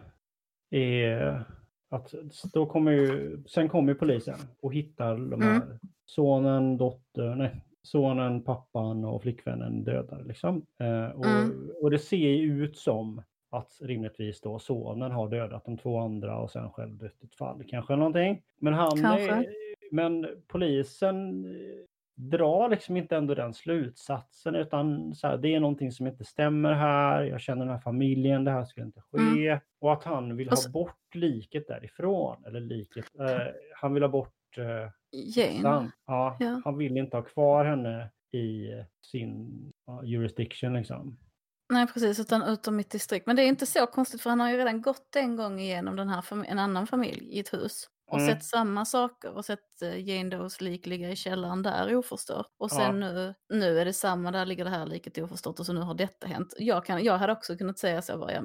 är 0.70 1.46
att 1.91 2.14
då 2.54 2.66
kommer 2.66 2.91
ju, 2.91 3.43
sen 3.48 3.70
kommer 3.70 3.93
ju 3.93 4.00
polisen 4.00 4.39
och 4.62 4.74
hittar 4.74 5.18
de 5.32 5.41
här 5.41 5.56
Mm. 5.56 5.80
sonen, 6.06 6.78
dottern, 6.78 7.38
nej, 7.38 7.66
sonen, 7.86 8.44
pappan 8.44 9.06
och 9.06 9.22
flickvännen 9.22 9.84
dödade 9.84 10.24
liksom. 10.24 10.66
Eh, 10.80 11.10
och, 11.10 11.26
Mm. 11.26 11.70
och 11.82 11.92
det 11.92 12.00
ser 12.00 12.18
ju 12.18 12.64
ut 12.64 12.78
som 12.78 13.22
att 13.52 13.72
rimligtvis 13.82 14.42
då 14.42 14.60
sonen 14.60 15.12
har 15.12 15.30
dödat 15.30 15.66
de 15.66 15.78
två 15.78 16.00
andra 16.00 16.38
och 16.38 16.52
sen 16.52 16.70
själv 16.72 16.98
dött 16.98 17.24
ett 17.24 17.36
fall 17.36 17.64
kanske 17.68 17.96
någonting. 17.96 18.42
Men 18.60 18.74
han 18.74 18.98
Kanske. 19.02 19.32
är, 19.32 19.46
men 19.92 20.28
polisen 20.48 21.46
eh, 21.46 21.86
drar 22.18 22.70
liksom 22.70 22.98
inte 22.98 23.16
ändå 23.18 23.36
den 23.36 23.54
slutsatsen 23.54 24.56
utan 24.56 25.16
så 25.16 25.28
här, 25.28 25.38
det 25.38 25.56
är 25.56 25.60
någonting 25.60 25.92
som 25.92 26.08
inte 26.08 26.24
stämmer 26.26 26.74
här. 26.74 27.24
Jag 27.24 27.42
känner 27.42 27.66
den 27.66 27.74
här 27.74 27.82
familjen, 27.82 28.44
det 28.44 28.52
här 28.52 28.66
ska 28.66 28.82
inte 28.82 29.02
ske. 29.02 29.60
Och 29.82 29.94
att 29.94 30.04
han 30.04 30.36
vill 30.38 30.48
Mm. 30.48 30.58
Ha 30.66 30.72
bort 30.72 31.16
liket 31.16 31.68
därifrån. 31.68 32.46
Eller 32.46 32.60
liket, 32.60 33.06
eh, 33.20 33.38
han 33.76 33.94
vill 33.94 34.04
ha 34.04 34.10
bort 34.10 34.58
eh, 34.58 34.90
Jane. 35.36 35.61
San. 35.61 35.91
Ja, 36.05 36.38
Ja. 36.39 36.61
Han 36.66 36.78
vill 36.78 36.97
inte 36.97 37.18
ha 37.18 37.22
kvar 37.24 37.66
henne 37.66 38.09
i 38.32 38.68
sin 39.11 39.49
ja, 39.88 40.03
jurisdiction 40.03 40.74
liksom. 40.74 41.18
Nej 41.74 41.88
precis, 41.88 42.20
utan 42.20 42.43
utom 42.43 42.76
mitt 42.76 42.89
distrikt. 42.91 43.28
Men 43.28 43.36
det 43.36 43.41
är 43.43 43.47
inte 43.47 43.66
så 43.66 43.86
konstigt 43.88 44.22
för 44.22 44.30
han 44.30 44.39
har 44.39 44.51
ju 44.51 44.57
redan 44.57 44.82
gått 44.82 45.16
en 45.16 45.36
gång 45.36 45.59
igenom 45.59 45.95
den 45.95 46.09
här 46.09 46.45
en 46.45 46.59
annan 46.59 46.88
familj 46.88 47.26
i 47.32 47.39
ett 47.39 47.53
hus. 47.53 47.89
Och 48.11 48.20
Mm. 48.20 48.34
sett 48.34 48.43
samma 48.43 48.86
saker 48.86 49.34
och 49.34 49.45
sett 49.45 49.59
uh, 49.84 49.99
Jane 50.09 50.30
Does 50.38 50.61
lik 50.61 50.86
ligga 50.86 51.09
i 51.09 51.16
källaren 51.16 51.63
där 51.63 51.95
oförstört. 51.95 52.47
Och 52.57 52.72
sen 52.72 52.99
nu, 52.99 53.34
nu 53.53 53.80
är 53.80 53.86
det 53.86 53.93
samma, 53.93 54.32
där 54.32 54.45
ligger 54.45 54.63
det 54.63 54.70
här 54.70 54.86
liket 54.86 55.18
oförstört 55.18 55.59
och 55.59 55.66
så 55.66 55.74
nu 55.74 55.80
har 55.82 55.93
detta 55.93 56.28
hänt. 56.28 56.53
Jag, 56.59 56.86
kan, 56.86 57.03
jag 57.03 57.18
hade 57.18 57.34
också 57.34 57.57
kunnat 57.57 57.80
säga 57.80 58.01
så 58.01 58.18
bara, 58.18 58.34
ja, 58.34 58.41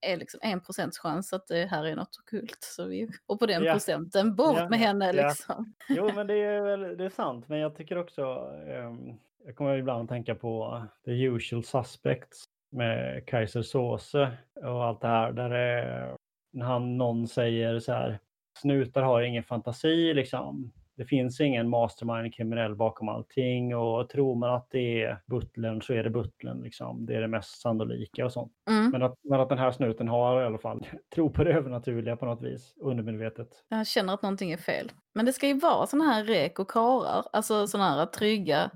är 0.00 0.16
liksom 0.16 0.40
en 0.42 0.60
procents 0.60 0.98
chans 0.98 1.32
att 1.32 1.46
det 1.46 1.66
här 1.66 1.84
är 1.84 1.96
något 1.96 2.18
okult. 2.18 2.58
Så 2.60 2.86
vi, 2.86 3.08
och 3.26 3.38
på 3.38 3.46
den 3.46 3.64
Ja. 3.64 3.72
procenten, 3.72 4.34
bort 4.36 4.56
Ja, 4.58 4.68
med 4.68 4.78
henne 4.78 5.06
ja. 5.06 5.12
liksom. 5.28 5.74
Jo, 5.88 6.10
men 6.14 6.26
det 6.26 6.34
är, 6.34 6.60
väl, 6.60 6.96
det 6.96 7.04
är 7.04 7.08
sant. 7.08 7.48
Men 7.48 7.58
jag 7.58 7.76
tycker 7.76 7.98
också, 7.98 8.22
ehm, 8.68 9.14
jag 9.44 9.56
kommer 9.56 9.76
ibland 9.76 10.02
att 10.02 10.08
tänka 10.08 10.34
på 10.34 10.82
The 11.04 11.22
Usual 11.24 11.64
Suspects 11.64 12.44
med 12.70 13.26
Kaiser 13.26 13.62
Soze 13.62 14.30
och 14.54 14.84
allt 14.84 15.00
det 15.00 15.08
här. 15.08 15.32
Där 15.32 15.48
det, 15.50 16.16
när 16.52 16.66
han, 16.66 16.96
någon 16.98 17.28
säger 17.28 17.78
så 17.80 17.92
här, 17.92 18.18
snutar 18.58 19.02
har 19.02 19.22
ingen 19.22 19.42
fantasi 19.42 20.14
liksom. 20.14 20.72
Det 20.98 21.04
finns 21.04 21.40
ingen 21.40 21.68
mastermind 21.68 22.34
kriminell 22.34 22.74
bakom 22.74 23.08
allting 23.08 23.76
och 23.76 24.08
tror 24.08 24.34
man 24.34 24.54
att 24.54 24.68
det 24.70 25.02
är 25.02 25.22
butlern 25.26 25.82
så 25.82 25.92
är 25.92 26.04
det 26.04 26.10
butlern 26.10 26.62
liksom. 26.62 27.06
Det 27.06 27.14
är 27.14 27.20
det 27.20 27.28
mest 27.28 27.60
sannolika 27.60 28.24
och 28.24 28.32
sånt. 28.32 28.52
Mm. 28.70 28.90
Men 28.90 29.02
att, 29.02 29.14
men 29.22 29.40
att 29.40 29.48
den 29.48 29.58
här 29.58 29.70
snuten 29.70 30.08
har 30.08 30.42
i 30.42 30.44
alla 30.44 30.58
fall 30.58 30.86
tro 31.14 31.30
på 31.30 31.44
det 31.44 31.52
övernaturliga 31.52 32.16
på 32.16 32.26
något 32.26 32.42
vis, 32.42 32.74
undermedvetet. 32.80 33.48
Jag 33.68 33.86
känner 33.86 34.14
att 34.14 34.22
någonting 34.22 34.52
är 34.52 34.56
fel. 34.56 34.92
Men 35.14 35.26
det 35.26 35.32
ska 35.32 35.46
ju 35.46 35.58
vara 35.58 35.86
sådana 35.86 36.12
här 36.12 36.24
rek 36.24 36.58
och 36.58 36.70
karar, 36.70 37.24
alltså 37.32 37.66
sådana 37.66 37.90
här 37.90 38.06
trygga, 38.06 38.70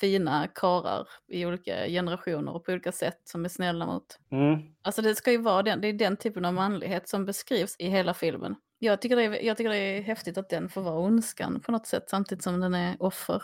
fina 0.00 0.48
karar 0.54 1.08
i 1.28 1.46
olika 1.46 1.86
generationer 1.86 2.54
och 2.54 2.64
på 2.64 2.72
olika 2.72 2.92
sätt 2.92 3.20
som 3.24 3.44
är 3.44 3.48
snälla 3.48 3.86
mot. 3.86 4.18
Mm. 4.30 4.58
Alltså 4.82 5.02
det 5.02 5.14
ska 5.14 5.30
ju 5.30 5.38
vara 5.38 5.62
den, 5.62 5.80
det 5.80 5.88
är 5.88 5.92
den 5.92 6.16
typen 6.16 6.44
av 6.44 6.54
manlighet 6.54 7.08
som 7.08 7.24
beskrivs 7.24 7.76
i 7.78 7.88
hela 7.88 8.14
filmen. 8.14 8.54
Jag 8.84 9.00
tycker, 9.00 9.16
det 9.16 9.22
är, 9.22 9.44
jag 9.44 9.56
tycker 9.56 9.70
det 9.70 9.76
är 9.76 10.02
häftigt 10.02 10.38
att 10.38 10.48
den 10.48 10.68
får 10.68 10.82
vara 10.82 10.98
ondskan 10.98 11.60
på 11.60 11.72
något 11.72 11.86
sätt 11.86 12.04
samtidigt 12.10 12.44
som 12.44 12.60
den 12.60 12.74
är 12.74 12.96
offer. 13.00 13.42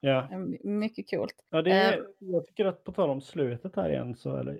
Ja. 0.00 0.28
Mycket 0.64 1.10
coolt. 1.10 1.34
Ja, 1.50 1.62
det 1.62 1.72
är, 1.72 2.06
jag 2.18 2.46
tycker 2.46 2.64
att 2.64 2.84
på 2.84 2.92
tal 2.92 3.10
om 3.10 3.20
slutet 3.20 3.76
här 3.76 3.88
igen 3.88 4.14
så, 4.14 4.36
eller, 4.36 4.58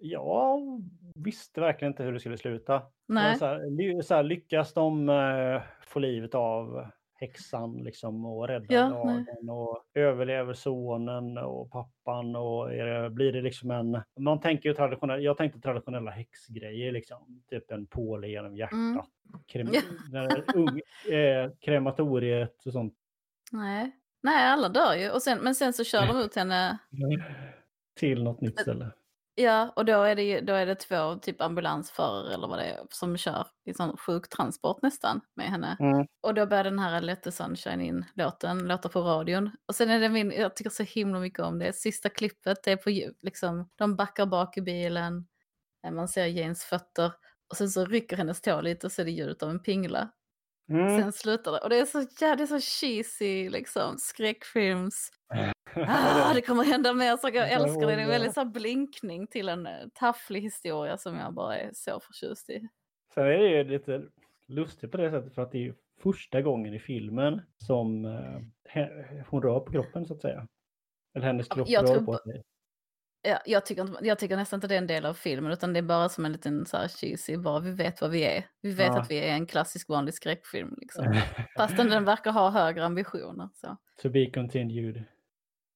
jag 0.00 0.82
visste 1.14 1.60
verkligen 1.60 1.92
inte 1.92 2.02
hur 2.02 2.12
det 2.12 2.20
skulle 2.20 2.38
sluta. 2.38 2.82
Nej, 3.08 3.38
Så 3.38 3.46
här, 3.46 4.02
så 4.02 4.14
här, 4.14 4.22
lyckas 4.22 4.72
de 4.74 5.08
eh, 5.08 5.62
få 5.86 5.98
livet 5.98 6.34
av 6.34 6.86
häxan 7.18 7.76
liksom 7.84 8.26
och 8.26 8.48
rädda 8.48 8.74
Ja, 8.74 8.80
dagen 8.88 9.50
och 9.50 9.84
överlever 9.94 10.54
sonen 10.54 11.38
och 11.38 11.70
pappan 11.70 12.36
och 12.36 12.70
det, 12.70 13.10
blir 13.10 13.32
det 13.32 13.42
liksom 13.42 13.70
en, 13.70 14.02
man 14.18 14.40
tänker 14.40 14.68
ju 14.68 14.74
traditionell, 14.74 15.24
jag 15.24 15.36
tänkte 15.36 15.60
traditionella 15.60 16.10
häxgrejer 16.10 16.92
liksom, 16.92 17.42
typ 17.50 17.70
en 17.70 17.86
påle 17.86 18.28
genom 18.28 18.56
hjärtat, 18.56 18.72
Mm. 18.72 19.02
Krem, 19.46 19.68
ung, 20.54 20.80
eh, 21.14 21.50
krematoriet 21.60 22.66
och 22.66 22.72
sånt. 22.72 22.94
nej. 23.52 23.92
Nej, 24.22 24.48
alla 24.48 24.68
dör 24.68 24.94
ju. 24.94 25.10
Och 25.10 25.22
sen, 25.22 25.38
men 25.38 25.54
sen 25.54 25.72
så 25.72 25.84
kör 25.84 26.06
de 26.06 26.18
ut 26.18 26.36
henne 26.36 26.78
Till 27.96 28.24
något 28.24 28.40
nytt 28.40 28.60
ställe. 28.60 28.92
Ja, 29.34 29.72
och 29.76 29.84
då 29.84 30.02
är 30.02 30.16
det, 30.16 30.40
då 30.40 30.52
är 30.52 30.66
det 30.66 30.74
två 30.74 31.14
typ 31.14 31.40
ambulansförare 31.40 32.34
eller 32.34 32.48
vad 32.48 32.58
det 32.58 32.64
är 32.64 32.86
som 32.90 33.16
kör 33.16 33.46
i 33.64 33.74
sån 33.74 33.96
sjuktransport 33.96 34.82
nästan 34.82 35.20
med 35.34 35.46
henne. 35.46 35.76
Mm. 35.80 36.06
Och 36.20 36.34
då 36.34 36.46
börjar 36.46 36.64
den 36.64 36.78
här 36.78 37.00
Let 37.00 37.22
the 37.22 37.32
sunshine 37.32 37.80
in-låten 37.80 38.58
låta 38.58 38.88
på 38.88 39.00
radion. 39.00 39.50
Och 39.66 39.74
sen 39.74 39.90
är 39.90 40.00
det 40.00 40.08
min, 40.08 40.32
jag 40.32 40.56
tycker 40.56 40.70
så 40.70 40.82
himla 40.82 41.20
mycket 41.20 41.40
om 41.40 41.58
det, 41.58 41.72
sista 41.72 42.08
klippet, 42.08 42.62
det 42.64 42.72
är 42.72 42.76
på 42.76 43.12
liksom, 43.22 43.68
de 43.76 43.96
backar 43.96 44.26
bak 44.26 44.56
i 44.56 44.60
bilen, 44.60 45.26
eh, 45.86 45.90
man 45.90 46.08
ser 46.08 46.26
Janes 46.26 46.64
fötter 46.64 47.12
och 47.50 47.56
sen 47.56 47.68
så 47.68 47.84
rycker 47.84 48.16
hennes 48.16 48.40
tå 48.40 48.60
lite 48.60 48.86
och 48.86 48.92
så 48.92 49.02
är 49.02 49.06
det 49.06 49.10
ljudet 49.10 49.42
av 49.42 49.50
en 49.50 49.62
pingla. 49.62 50.10
Mm. 50.70 51.00
Sen 51.00 51.12
slutar 51.12 51.52
det. 51.52 51.58
Och 51.58 51.70
det 51.70 51.78
är 51.78 51.84
så, 51.84 52.06
ja, 52.20 52.36
det 52.36 52.42
är 52.42 52.46
så 52.46 52.60
cheesy, 52.60 53.50
liksom, 53.50 53.98
skräckfilms. 53.98 55.10
Ah, 55.88 56.34
det 56.34 56.40
kommer 56.40 56.64
hända 56.64 56.94
mer 56.94 57.16
saker. 57.16 57.38
Jag 57.38 57.52
älskar 57.52 57.80
det. 57.80 57.86
Det 57.86 57.92
är 57.92 57.98
en 57.98 58.08
väldigt 58.08 58.34
så 58.34 58.44
blinkning 58.44 59.26
till 59.26 59.48
en 59.48 59.66
eh, 59.66 59.72
tafflig 59.94 60.40
historia 60.40 60.98
som 60.98 61.16
jag 61.16 61.34
bara 61.34 61.58
är 61.58 61.70
så 61.74 62.00
förtjust 62.00 62.50
i. 62.50 62.68
Sen 63.14 63.24
är 63.26 63.38
det 63.38 63.48
ju 63.48 63.64
lite 63.64 64.02
lustigt 64.46 64.90
på 64.90 64.96
det 64.96 65.10
sättet 65.10 65.34
för 65.34 65.42
att 65.42 65.52
det 65.52 65.66
är 65.66 65.74
första 66.02 66.42
gången 66.42 66.74
i 66.74 66.78
filmen 66.78 67.42
som 67.58 68.04
eh, 68.04 68.84
hon 69.28 69.42
rör 69.42 69.60
på 69.60 69.72
kroppen 69.72 70.06
så 70.06 70.14
att 70.14 70.20
säga. 70.20 70.46
Eller 71.14 71.26
hennes 71.26 71.48
kropp 71.48 71.68
jag 71.68 71.90
rör 71.90 72.00
på 72.00 72.18
sig. 72.18 72.42
Ja, 73.26 73.38
jag, 73.44 73.66
tycker 73.66 73.82
inte, 73.82 74.06
jag 74.06 74.18
tycker 74.18 74.36
nästan 74.36 74.56
inte 74.56 74.66
det 74.66 74.74
är 74.74 74.78
en 74.78 74.86
del 74.86 75.06
av 75.06 75.14
filmen 75.14 75.52
utan 75.52 75.72
det 75.72 75.78
är 75.78 75.82
bara 75.82 76.08
som 76.08 76.24
en 76.24 76.32
liten 76.32 76.66
så 76.66 76.76
här 76.76 76.88
cheesy, 76.88 77.36
bara 77.36 77.60
vi 77.60 77.70
vet 77.70 78.00
vad 78.00 78.10
vi 78.10 78.22
är. 78.24 78.44
Vi 78.60 78.72
vet 78.72 78.86
Ja. 78.86 79.00
att 79.00 79.10
vi 79.10 79.18
är 79.18 79.32
en 79.34 79.46
klassisk 79.46 79.88
vanlig 79.88 80.14
skräckfilm 80.14 80.74
liksom. 80.80 81.04
Fastän 81.56 81.88
den 81.88 82.04
verkar 82.04 82.32
ha 82.32 82.50
högre 82.50 82.84
ambitioner. 82.84 83.48
Så. 83.54 83.76
to 84.02 84.08
be 84.10 84.30
continued. 84.30 85.04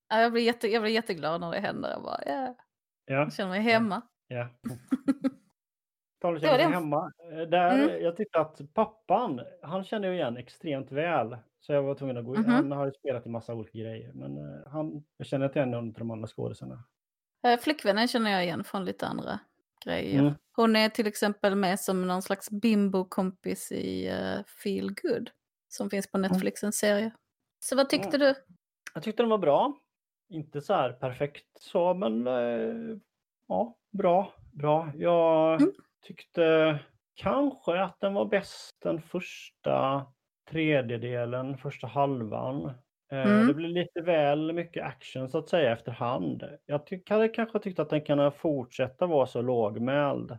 Ja, 0.08 0.20
jag, 0.20 0.32
blir 0.32 0.42
jätte, 0.42 0.68
jag 0.68 0.82
blir 0.82 0.92
jätteglad 0.92 1.40
när 1.40 1.50
det 1.50 1.60
händer. 1.60 1.90
Jag 1.90 2.02
bara, 2.02 2.22
yeah, 2.26 2.50
Ja, 3.06 3.14
jag 3.14 3.32
känner 3.32 3.50
mig 3.50 3.60
hemma. 3.60 4.02
ja. 4.28 4.48
Tal 6.20 6.34
om 6.34 6.40
känner 6.40 6.58
hemma. 6.70 7.12
eh, 7.32 7.48
Där, 7.48 7.78
Mm. 7.88 8.02
Jag 8.02 8.16
tyckte 8.16 8.40
att 8.40 8.60
pappan, 8.74 9.40
han 9.62 9.84
kände 9.84 10.06
jag 10.08 10.14
igen 10.16 10.36
extremt 10.36 10.92
väl. 10.92 11.36
Så 11.60 11.72
jag 11.72 11.82
var 11.82 11.94
tvungen 11.94 12.16
att 12.16 12.24
gå 12.24 12.34
in. 12.34 12.40
Mhm. 12.40 12.50
Han 12.50 12.72
har 12.72 12.86
ju 12.86 12.92
spelat 12.92 13.26
i 13.26 13.28
massa 13.28 13.54
olika 13.54 13.78
grejer. 13.78 14.12
Men 14.14 14.36
eh, 14.38 14.70
han, 14.72 15.04
jag 15.16 15.26
känner 15.26 15.46
inte 15.46 15.58
igen 15.58 15.70
någon 15.70 15.88
av 15.88 15.92
de 15.94 16.10
andra 16.10 16.26
skådisarna. 16.28 16.84
Eh, 17.42 17.60
Flickvännen 17.60 18.08
känner 18.08 18.30
jag 18.30 18.44
igen 18.44 18.64
från 18.64 18.84
lite 18.84 19.06
andra 19.06 19.38
grejer. 19.84 20.20
Mm. 20.20 20.34
Hon 20.56 20.76
är 20.76 20.88
till 20.88 21.06
exempel 21.06 21.56
med 21.56 21.80
som 21.80 22.06
någon 22.06 22.22
slags 22.22 22.50
bimbo-kompis 22.50 23.72
i 23.72 24.10
uh, 24.10 24.44
Feel 24.62 24.94
Good. 25.02 25.30
Som 25.68 25.90
finns 25.90 26.10
på 26.10 26.18
Netflix, 26.18 26.62
en 26.64 26.72
serie. 26.72 27.10
Så 27.60 27.76
vad 27.76 27.88
tyckte 27.88 28.16
Mm. 28.16 28.20
du? 28.20 28.34
Jag 28.94 29.02
tyckte 29.02 29.22
den 29.22 29.30
var 29.30 29.38
bra. 29.38 29.78
Inte 30.28 30.60
så 30.60 30.74
här 30.74 30.92
perfekt 30.92 31.46
så, 31.60 31.94
men 31.94 32.26
eh, 32.26 32.96
ja, 33.48 33.76
bra. 33.90 34.34
bra. 34.52 34.92
Jag 34.94 35.60
Mm. 35.62 35.74
tyckte 36.06 36.78
kanske 37.14 37.82
att 37.82 38.00
den 38.00 38.14
var 38.14 38.24
bäst 38.24 38.76
den 38.82 39.02
första 39.02 40.06
tredjedelen, 40.50 41.58
första 41.58 41.86
halvan. 41.86 42.72
Eh, 43.10 43.26
Mm. 43.26 43.46
Det 43.46 43.54
blev 43.54 43.70
lite 43.70 44.00
väl 44.00 44.52
mycket 44.52 44.84
action 44.84 45.28
så 45.28 45.38
att 45.38 45.48
säga 45.48 45.72
efterhand. 45.72 46.44
Jag 46.66 46.86
ty- 46.86 47.02
hade 47.08 47.28
kanske 47.28 47.58
tyckt 47.58 47.78
att 47.78 47.90
den 47.90 48.00
kan 48.00 48.32
fortsätta 48.32 49.06
vara 49.06 49.26
så 49.26 49.42
lågmäld. 49.42 50.38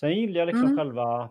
Sen 0.00 0.12
gillar 0.14 0.38
jag 0.40 0.46
liksom 0.46 0.64
Mm. 0.64 0.76
själva 0.78 1.30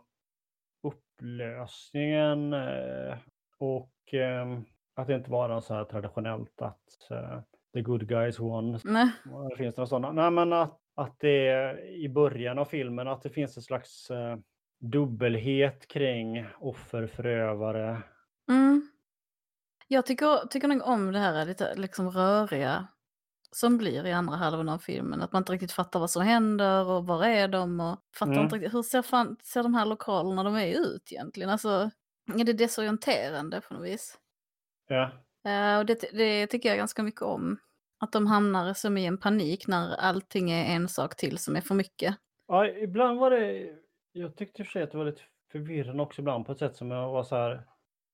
upplösningen 0.83 2.53
eh, 2.53 3.17
och 3.57 3.91
ehm, 4.13 4.65
att 4.95 5.07
det 5.07 5.15
inte 5.15 5.31
var 5.31 5.61
så 5.61 5.73
här 5.73 5.83
traditionellt 5.83 6.61
att 6.61 7.11
eh, 7.11 7.39
the 7.73 7.81
good 7.81 8.07
guys 8.07 8.39
won. 8.39 8.79
Nej. 8.85 9.09
Finns 9.57 9.75
det 9.75 9.79
några 9.79 9.87
sådana? 9.87 10.11
Nej, 10.11 10.31
men 10.31 10.53
att, 10.53 10.79
att 10.95 11.15
det 11.19 11.47
är 11.47 11.79
i 11.89 12.09
början 12.09 12.59
av 12.59 12.65
filmen 12.65 13.07
att 13.07 13.21
det 13.21 13.29
finns 13.29 13.57
en 13.57 13.63
slags 13.63 14.11
dubbelhet 14.79 15.87
kring 15.87 16.45
offer, 16.59 17.07
förövare. 17.07 18.01
Mm. 18.49 18.81
Jag 19.91 20.05
tycker, 20.05 20.47
tycker 20.47 20.67
nog 20.67 20.81
om 20.87 21.11
det 21.11 21.19
här 21.19 21.45
lite 21.45 21.75
liksom 21.75 22.11
röriga 22.11 22.87
som 23.51 23.77
blir 23.77 24.05
i 24.05 24.11
andra 24.11 24.35
halvan 24.35 24.69
av 24.69 24.77
filmen. 24.77 25.21
Att 25.21 25.31
man 25.31 25.41
inte 25.41 25.51
riktigt 25.51 25.71
fattar 25.71 25.99
vad 25.99 26.11
som 26.11 26.21
händer 26.21 26.85
och 26.85 27.07
var 27.07 27.25
är 27.25 27.47
de 27.47 27.79
och 27.79 27.97
fattar 28.15 28.31
Mm. 28.31 28.43
inte 28.43 28.55
riktigt 28.55 28.73
hur 28.73 28.83
ser, 28.83 29.01
fan, 29.01 29.37
ser 29.43 29.63
de 29.63 29.73
här 29.73 29.85
lokalerna 29.85 30.43
de 30.43 30.55
är 30.55 30.67
ut 30.67 31.11
egentligen. 31.11 31.49
Alltså 31.49 31.91
är 32.39 32.43
det 32.43 32.53
desorienterande 32.53 33.61
på 33.61 33.73
något 33.73 33.83
vis. 33.83 34.17
Ja, 34.87 35.11
Eh, 35.45 35.77
och 35.79 35.85
det, 35.85 36.09
det 36.13 36.47
tycker 36.47 36.69
jag 36.69 36.77
ganska 36.77 37.03
mycket 37.03 37.21
om. 37.21 37.57
Att 37.99 38.11
de 38.11 38.27
hamnar 38.27 38.73
som 38.73 38.97
i 38.97 39.05
en 39.05 39.17
panik 39.17 39.67
när 39.67 39.95
allting 39.95 40.51
är 40.51 40.75
en 40.75 40.87
sak 40.89 41.15
till 41.15 41.37
som 41.37 41.55
är 41.55 41.61
för 41.61 41.75
mycket. 41.75 42.15
ja 42.47 42.67
ibland 42.67 43.19
var 43.19 43.31
det, 43.31 43.67
jag 44.11 44.35
tyckte 44.35 44.61
i 44.61 44.63
och 44.63 44.67
för 44.67 44.71
sig 44.71 44.83
att 44.83 44.91
det 44.91 44.97
var 44.97 45.05
lite 45.05 45.21
förvirrande 45.51 46.03
också 46.03 46.21
ibland 46.21 46.45
på 46.45 46.51
ett 46.51 46.59
sätt 46.59 46.75
som 46.75 46.91
jag 46.91 47.09
var 47.09 47.23
så 47.23 47.35
här, 47.35 47.63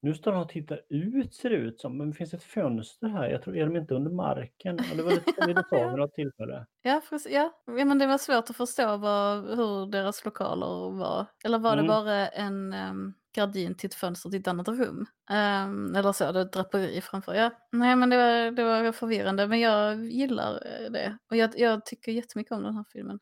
nu 0.06 0.14
står 0.14 0.32
de 0.32 0.42
och 0.42 0.50
tittar 0.50 0.82
ut 0.90 1.34
ser 1.34 1.50
det 1.50 1.56
ut 1.56 1.80
som, 1.80 1.98
men 1.98 2.10
det 2.10 2.16
finns 2.16 2.34
ett 2.34 2.44
fönster 2.44 3.08
här, 3.08 3.30
jag 3.30 3.42
tror, 3.42 3.58
är 3.58 3.66
de 3.66 3.76
inte 3.76 3.94
under 3.96 4.12
marken? 4.12 4.80
Eller 4.92 5.04
var 5.04 5.10
det 5.12 5.48
lite 5.48 5.64
så 5.70 5.76
vid 5.90 5.98
något 6.00 6.14
tillfälle? 6.14 6.66
Ja, 6.82 7.02
precis, 7.10 7.32
ja. 7.34 7.52
ja, 7.66 7.86
men 7.86 8.00
det 8.00 8.08
var 8.08 8.18
svårt 8.18 8.50
att 8.50 8.56
förstå 8.56 8.98
vad, 8.98 9.46
hur 9.58 9.92
deras 9.92 10.26
lokaler 10.26 10.98
var. 11.00 11.26
Eller 11.46 11.60
var 11.60 11.74
Mm. 11.74 11.86
det 11.86 11.90
bara 11.90 12.28
en 12.28 12.74
um, 12.74 13.14
gardin 13.36 13.76
till 13.76 13.88
ett 13.88 13.94
fönster 13.94 14.30
till 14.30 14.40
ett 14.40 14.48
annat 14.48 14.68
rum? 14.68 15.06
Ehm, 15.30 15.96
eller 15.96 16.12
så, 16.12 16.32
det 16.32 16.42
ett 16.42 16.54
draperi 16.54 17.02
framför. 17.02 17.34
Ja, 17.34 17.52
nej 17.72 17.96
men 17.96 18.10
det 18.10 18.18
var, 18.18 18.52
det 18.52 18.64
var 18.64 18.92
förvirrande, 18.92 19.48
men 19.48 19.60
jag 19.60 20.06
gillar 20.06 20.54
eh, 20.54 20.92
det. 20.92 21.18
Och 21.30 21.36
jag, 21.38 21.60
jag 21.60 21.86
tycker 21.86 22.12
jättemycket 22.12 22.52
om 22.52 22.64
den 22.64 22.76
här 22.76 22.86
filmen. 22.94 23.20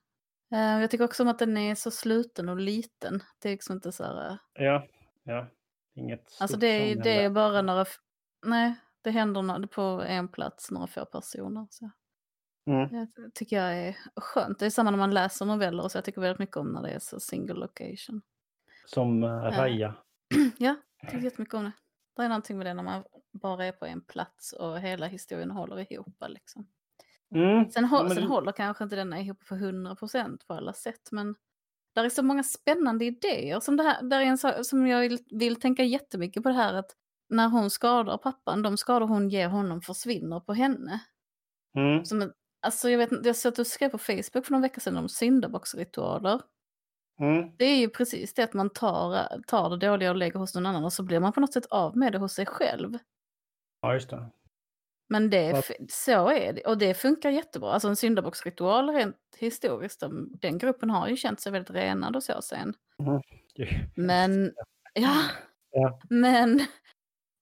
Eh, 0.54 0.82
jag 0.82 0.92
tycker 0.92 1.06
också 1.06 1.24
om 1.24 1.30
att 1.30 1.40
den 1.40 1.58
är 1.58 1.76
så 1.76 1.92
sluten 1.92 2.50
och 2.50 2.58
liten. 2.58 3.20
Det 3.42 3.50
är 3.50 3.52
liksom 3.54 3.76
inte 3.76 3.92
så 3.92 4.04
här... 4.04 4.28
eh, 4.30 4.64
Ja, 4.66 4.86
ja. 5.24 5.48
Inget 5.96 6.38
Alltså 6.40 6.58
det 6.58 6.68
är, 6.68 6.96
det 7.04 7.24
är 7.24 7.30
bara 7.30 7.62
några... 7.62 7.86
Nej, 8.46 8.76
det 9.02 9.12
händer 9.12 9.68
på 9.68 9.82
en 10.08 10.28
plats, 10.28 10.72
några 10.72 10.88
få 10.88 11.06
personer. 11.06 11.68
Så. 11.70 11.92
Mm. 12.66 12.90
Det 12.90 13.32
tycker 13.34 13.56
jag 13.56 13.78
är 13.78 13.98
skönt. 14.16 14.60
Det 14.60 14.66
är 14.66 14.70
samma 14.70 14.92
när 14.92 14.98
man 14.98 15.14
läser 15.14 15.46
noveller, 15.46 15.88
så 15.90 15.98
jag 15.98 16.06
tycker 16.06 16.22
väldigt 16.22 16.40
mycket 16.40 16.58
om 16.58 16.72
när 16.72 16.82
det 16.82 16.90
är 16.90 17.00
så 17.00 17.20
single 17.20 17.54
location. 17.54 18.22
Som 18.86 19.24
uh, 19.24 19.30
Raja. 19.30 19.96
ja, 20.58 20.76
jag 21.02 21.12
tycker 21.12 21.24
jättemycket 21.24 21.54
om 21.54 21.64
det. 21.64 21.72
Det 22.16 22.24
är 22.24 22.30
någonting 22.30 22.58
med 22.58 22.66
det 22.66 22.74
när 22.74 22.84
man 22.84 23.04
bara 23.32 23.66
är 23.66 23.72
på 23.72 23.86
en 23.86 24.02
plats 24.02 24.54
och 24.54 24.80
hela 24.80 25.08
historien 25.08 25.52
håller 25.52 25.94
ihop. 25.94 26.24
Liksom. 26.28 26.68
Mm. 27.36 27.70
Sen, 27.70 27.86
hå- 27.86 27.98
Ja, 27.98 28.04
men 28.04 28.16
sen 28.16 28.24
håller 28.24 28.52
kanske 28.52 28.84
inte 28.84 28.96
denna 28.96 29.20
ihop 29.20 29.46
på 29.46 29.56
100% 29.56 30.38
på 30.48 30.54
alla 30.54 30.74
sätt, 30.74 31.12
men 31.12 31.36
där 31.96 32.04
är 32.04 32.10
så 32.10 32.24
många 32.24 32.44
spännande 32.44 33.06
idéer. 33.06 33.60
Som, 33.60 33.78
det 33.78 33.84
här, 33.84 34.04
där 34.04 34.22
är 34.22 34.26
en 34.26 34.38
sak 34.38 34.66
som 34.66 34.88
jag 34.88 35.02
vill, 35.02 35.20
vill 35.30 35.56
tänka 35.56 35.84
jättemycket 35.84 36.44
på 36.44 36.50
det 36.50 36.56
här 36.56 36.74
att 36.74 36.92
när 37.30 37.50
hon 37.50 37.70
skadar 37.70 38.18
pappan, 38.18 38.62
de 38.62 38.78
skador 38.78 39.08
hon 39.08 39.30
ger 39.30 39.48
honom 39.48 39.82
försvinner 39.82 40.40
på 40.40 40.54
henne. 40.54 41.00
Mm. 41.78 42.06
Som 42.06 42.32
alltså 42.62 42.90
jag 42.90 42.98
vet 42.98 43.26
jag 43.26 43.36
såg 43.36 43.50
att 43.50 43.56
du 43.56 43.66
skrev 43.66 43.90
på 43.90 43.98
Facebook 43.98 44.46
för 44.46 44.52
någon 44.52 44.62
vecka 44.62 44.80
sedan 44.80 44.98
om 44.98 45.10
syndabocksritualer. 45.10 46.42
Mm. 47.20 47.52
Det 47.58 47.66
är 47.66 47.78
ju 47.78 47.90
precis 47.90 48.34
det 48.34 48.44
att 48.44 48.54
man 48.54 48.70
tar, 48.70 49.42
tar 49.48 49.70
det 49.70 49.88
dåliga 49.88 50.10
och 50.10 50.18
lägger 50.18 50.40
hos 50.40 50.56
någon 50.56 50.66
annan 50.66 50.84
och 50.84 50.94
så 50.94 51.04
blir 51.04 51.20
man 51.20 51.34
på 51.34 51.40
något 51.40 51.54
sätt 51.54 51.66
av 51.66 51.98
med 51.98 52.12
det 52.12 52.18
hos 52.18 52.34
sig 52.34 52.46
själv. 52.46 52.98
Ja, 53.82 53.94
just 53.94 54.10
det. 54.10 54.30
Men 55.14 55.30
det, 55.30 55.66
Så 55.90 56.30
är 56.32 56.54
det, 56.54 56.62
och 56.62 56.78
det 56.78 56.94
funkar 56.94 57.30
jättebra. 57.30 57.72
Alltså 57.72 57.88
en 57.88 57.96
syndabocksritual 57.96 58.90
rent 58.90 59.16
historiskt, 59.38 60.00
de, 60.00 60.32
den 60.42 60.58
gruppen 60.58 60.90
har 60.90 61.08
ju 61.08 61.16
känt 61.16 61.40
sig 61.40 61.52
väldigt 61.52 61.76
renad 61.76 62.16
och 62.16 62.24
så 62.24 62.42
sen. 62.42 62.74
Men, 63.96 64.54
ja, 64.94 65.22
Ja. 65.72 66.00
men, 66.10 66.60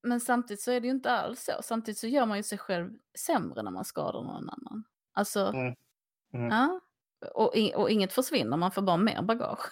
men 0.03 0.19
samtidigt 0.19 0.61
så 0.61 0.71
är 0.71 0.79
det 0.81 0.87
ju 0.87 0.91
inte 0.93 1.11
alls 1.11 1.43
så. 1.43 1.51
Samtidigt 1.63 1.97
så 1.97 2.07
gör 2.07 2.25
man 2.25 2.37
ju 2.37 2.43
sig 2.43 2.57
själv 2.57 2.93
sämre 3.17 3.63
när 3.63 3.71
man 3.71 3.85
skadar 3.85 4.23
någon 4.23 4.49
annan. 4.49 4.83
Alltså, 5.13 5.39
Mm. 5.47 5.75
Mm. 6.33 6.49
ja. 6.49 6.79
Och, 7.33 7.53
och 7.75 7.89
inget 7.89 8.13
försvinner, 8.13 8.57
man 8.57 8.71
får 8.71 8.81
bara 8.81 8.97
mer 8.97 9.21
bagage. 9.21 9.71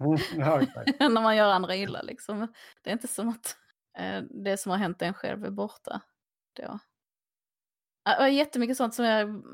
Mm. 0.00 0.18
Ja, 0.36 0.60
när 1.08 1.22
man 1.22 1.36
gör 1.36 1.50
andra 1.50 1.76
illa 1.76 2.02
liksom. 2.02 2.46
Det 2.82 2.90
är 2.90 2.92
inte 2.92 3.08
som 3.08 3.28
att 3.28 3.56
eh, 3.98 4.22
det 4.30 4.56
som 4.56 4.70
har 4.70 4.78
hänt 4.78 5.02
en 5.02 5.14
själv 5.14 5.44
är 5.44 5.50
borta. 5.50 6.00
Då. 6.52 6.78
Ja, 8.04 8.28
jättemycket 8.28 8.76
sånt 8.76 8.94
som 8.94 9.04
jag 9.04 9.20
mm, 9.20 9.44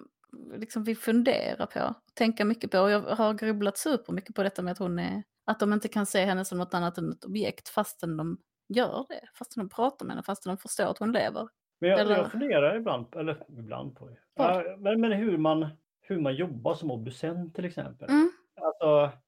liksom 0.57 0.84
vill 0.84 0.96
fundera 0.96 1.66
på, 1.66 1.94
tänka 2.14 2.44
mycket 2.44 2.70
på. 2.70 2.78
Och 2.78 2.90
jag 2.90 3.01
har 3.01 3.34
grubblat 3.34 3.78
supermycket 3.78 4.34
på 4.34 4.42
detta 4.42 4.62
med 4.62 4.72
att 4.72 4.78
hon 4.78 4.99
är, 4.99 5.22
att 5.46 5.61
de 5.61 5.72
inte 5.72 5.88
kan 5.88 6.07
se 6.07 6.24
henne 6.24 6.44
som 6.44 6.59
något 6.59 6.74
annat 6.74 6.99
än 6.99 7.12
ett 7.12 7.24
objekt 7.24 7.68
fastän 7.68 8.16
de 8.16 8.38
gör 8.68 9.07
det. 9.09 9.28
Fastän 9.34 9.64
de 9.64 9.74
pratar 9.74 10.07
med 10.07 10.14
henne, 10.14 10.22
fastän 10.22 10.51
de 10.51 10.59
förstår 10.59 10.84
att 10.84 10.99
hon 10.99 11.12
lever. 11.12 11.49
Men 11.80 11.90
jag, 11.90 12.01
Eller- 12.01 12.16
jag 12.16 12.30
funderar 12.30 12.76
ibland, 12.76 13.07
eller 13.16 13.44
ibland 13.59 13.96
på 13.96 14.11
ja, 14.34 14.76
men, 14.78 15.01
men 15.01 15.12
hur, 15.12 15.38
man, 15.38 15.68
hur 16.01 16.20
man 16.20 16.34
jobbar 16.34 16.74
som 16.74 16.90
obducent 16.90 17.55
till 17.55 17.64
exempel. 17.64 18.09
Mm. 18.11 18.30
Alltså, 18.61 19.18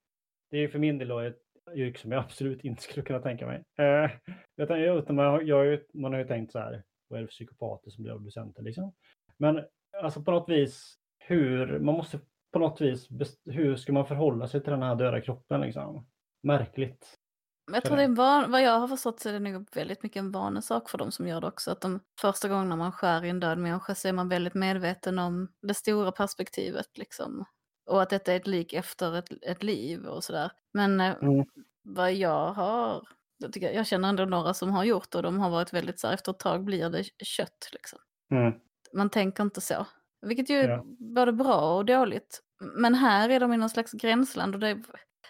det 0.51 0.57
är 0.57 0.67
för 0.67 0.79
min 0.79 0.97
del 0.97 1.11
ett 1.11 1.41
yrke 1.73 1.99
som 1.99 2.11
jag 2.11 2.19
absolut 2.23 2.63
inte 2.63 2.81
skulle 2.81 3.05
kunna 3.05 3.19
tänka 3.19 3.45
mig. 3.45 3.63
Eh, 3.77 4.11
jag, 4.55 4.97
utan 4.97 5.15
man, 5.15 5.47
jag, 5.47 5.79
man 5.93 6.11
har 6.13 6.19
ju 6.19 6.27
tänkt 6.27 6.51
så 6.51 6.59
här, 6.59 6.83
vad 7.11 7.17
är 7.19 7.21
det 7.21 7.27
för 7.27 7.31
psykopater 7.31 7.91
som 7.91 8.03
blir 8.03 8.13
obducenter 8.13 8.63
liksom? 8.63 8.93
Men 9.37 9.59
alltså 10.03 10.21
på 10.23 10.31
något 10.31 10.49
vis, 10.49 10.97
hur, 11.19 11.79
man 11.79 11.95
måste 11.95 12.19
på 12.53 12.59
något 12.59 12.81
vis, 12.81 13.07
hur 13.45 13.75
ska 13.75 13.93
man 13.93 14.05
förhålla 14.05 14.47
sig 14.47 14.61
till 14.63 14.71
den 14.71 14.81
här 14.83 14.95
döda 14.95 15.21
kroppen 15.21 15.61
liksom? 15.61 16.07
Märkligt. 16.43 17.17
Men 17.67 17.73
jag 17.73 17.83
tror 17.83 17.95
det 17.97 18.03
är 18.03 18.05
en 18.05 18.15
van, 18.15 18.51
vad 18.51 18.61
jag 18.63 18.79
har 18.79 18.87
förstått 18.87 19.19
så 19.19 19.29
är 19.29 19.33
det 19.33 19.39
nog 19.39 19.67
väldigt 19.75 20.03
mycket 20.03 20.19
en 20.19 20.31
vanesak 20.31 20.89
för 20.89 20.97
de 20.97 21.11
som 21.11 21.27
gör 21.27 21.41
det 21.41 21.47
också. 21.47 21.71
Att 21.71 21.81
de 21.81 21.99
första 22.21 22.47
gångerna 22.49 22.75
man 22.75 22.91
skär 22.91 23.25
i 23.25 23.29
en 23.29 23.39
död 23.39 23.57
människa 23.57 23.95
så 23.95 24.07
är 24.07 24.13
man 24.13 24.29
väldigt 24.29 24.53
medveten 24.53 25.19
om 25.19 25.47
det 25.61 25.73
stora 25.73 26.11
perspektivet 26.11 26.97
liksom. 26.97 27.45
Och 27.85 28.01
att 28.01 28.09
detta 28.09 28.31
är 28.33 28.35
ett 28.35 28.47
lik 28.47 28.73
efter 28.73 29.15
ett, 29.15 29.29
ett 29.41 29.63
liv 29.63 30.05
och 30.05 30.23
sådär. 30.23 30.51
Men 30.73 31.01
eh, 31.01 31.15
Mm. 31.21 31.45
vad 31.83 32.13
jag 32.13 32.53
har, 32.53 33.07
jag, 33.41 33.53
tycker, 33.53 33.71
jag 33.71 33.87
känner 33.87 34.09
ändå 34.09 34.25
några 34.25 34.53
som 34.53 34.71
har 34.71 34.83
gjort 34.83 35.11
det 35.11 35.17
och 35.17 35.23
de 35.23 35.39
har 35.39 35.49
varit 35.49 35.73
väldigt 35.73 35.99
så 35.99 36.07
här, 36.07 36.13
efter 36.13 36.31
ett 36.31 36.39
tag 36.39 36.63
blir 36.63 36.89
det 36.89 37.03
kött 37.25 37.69
liksom. 37.71 37.99
Mm. 38.31 38.53
Man 38.93 39.09
tänker 39.09 39.43
inte 39.43 39.61
så. 39.61 39.87
Vilket 40.21 40.49
ju 40.49 40.55
Ja. 40.55 40.73
är 40.73 40.83
både 41.13 41.33
bra 41.33 41.77
och 41.77 41.85
dåligt. 41.85 42.41
Men 42.75 42.95
här 42.95 43.29
är 43.29 43.39
de 43.39 43.53
i 43.53 43.57
någon 43.57 43.69
slags 43.69 43.91
gränsland 43.91 44.53
och 44.55 44.59
det, 44.61 44.83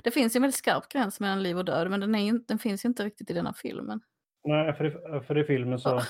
det 0.03 0.11
finns 0.11 0.35
ju 0.35 0.37
en 0.37 0.41
väldigt 0.41 0.55
skarp 0.55 0.89
gräns 0.89 1.19
mellan 1.19 1.43
liv 1.43 1.57
och 1.57 1.65
död 1.65 1.89
men 1.89 1.99
den, 1.99 2.25
ju, 2.25 2.39
den 2.47 2.59
finns 2.59 2.85
ju 2.85 2.89
inte 2.89 3.03
riktigt 3.03 3.29
i 3.29 3.33
denna 3.33 3.53
filmen. 3.53 4.01
Nej, 4.43 4.73
för 4.73 4.85
i, 4.85 5.21
för 5.21 5.37
i 5.37 5.43
filmen 5.43 5.79
så, 5.79 5.89
Ja. 5.89 6.01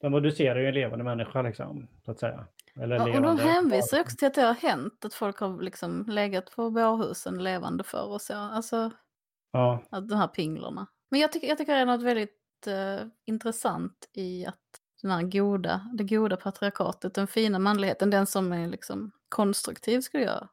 de 0.00 0.14
obducerar 0.14 0.60
ju 0.60 0.66
en 0.68 0.74
levande 0.74 1.04
människa 1.04 1.42
liksom, 1.42 1.88
så 2.04 2.10
att 2.10 2.18
säga. 2.18 2.46
Eller 2.80 2.96
Ja, 2.96 3.16
och 3.16 3.22
de 3.22 3.38
hänvisar 3.38 4.00
också 4.00 4.16
till 4.16 4.26
att 4.28 4.34
det 4.34 4.42
har 4.42 4.54
hänt 4.54 5.04
att 5.04 5.14
folk 5.14 5.38
har 5.38 5.62
liksom 5.62 6.04
legat 6.08 6.50
på 6.56 6.70
bårhusen 6.70 7.42
levande 7.44 7.84
förr 7.84 8.08
och 8.08 8.22
så. 8.22 8.34
Alltså 8.34 8.90
Ja. 9.52 9.82
att 9.90 10.08
de 10.08 10.14
här 10.18 10.28
pinglarna. 10.28 10.86
Men 11.14 11.20
jag 11.20 11.32
tycker, 11.32 11.48
jag 11.48 11.58
tycker 11.58 11.74
det 11.74 11.80
är 11.80 11.86
något 11.86 12.02
väldigt 12.02 12.66
eh, 12.66 13.06
intressant 13.24 14.08
i 14.12 14.46
att 14.46 14.60
den 15.02 15.10
här 15.10 15.22
goda, 15.22 15.90
det 15.98 16.04
goda 16.04 16.36
patriarkatet, 16.36 17.14
den 17.14 17.26
fina 17.26 17.58
manligheten, 17.58 18.10
den 18.10 18.26
som 18.26 18.52
är 18.52 18.68
liksom 18.68 19.10
konstruktiv 19.28 20.00
skulle 20.00 20.24
jag 20.24 20.48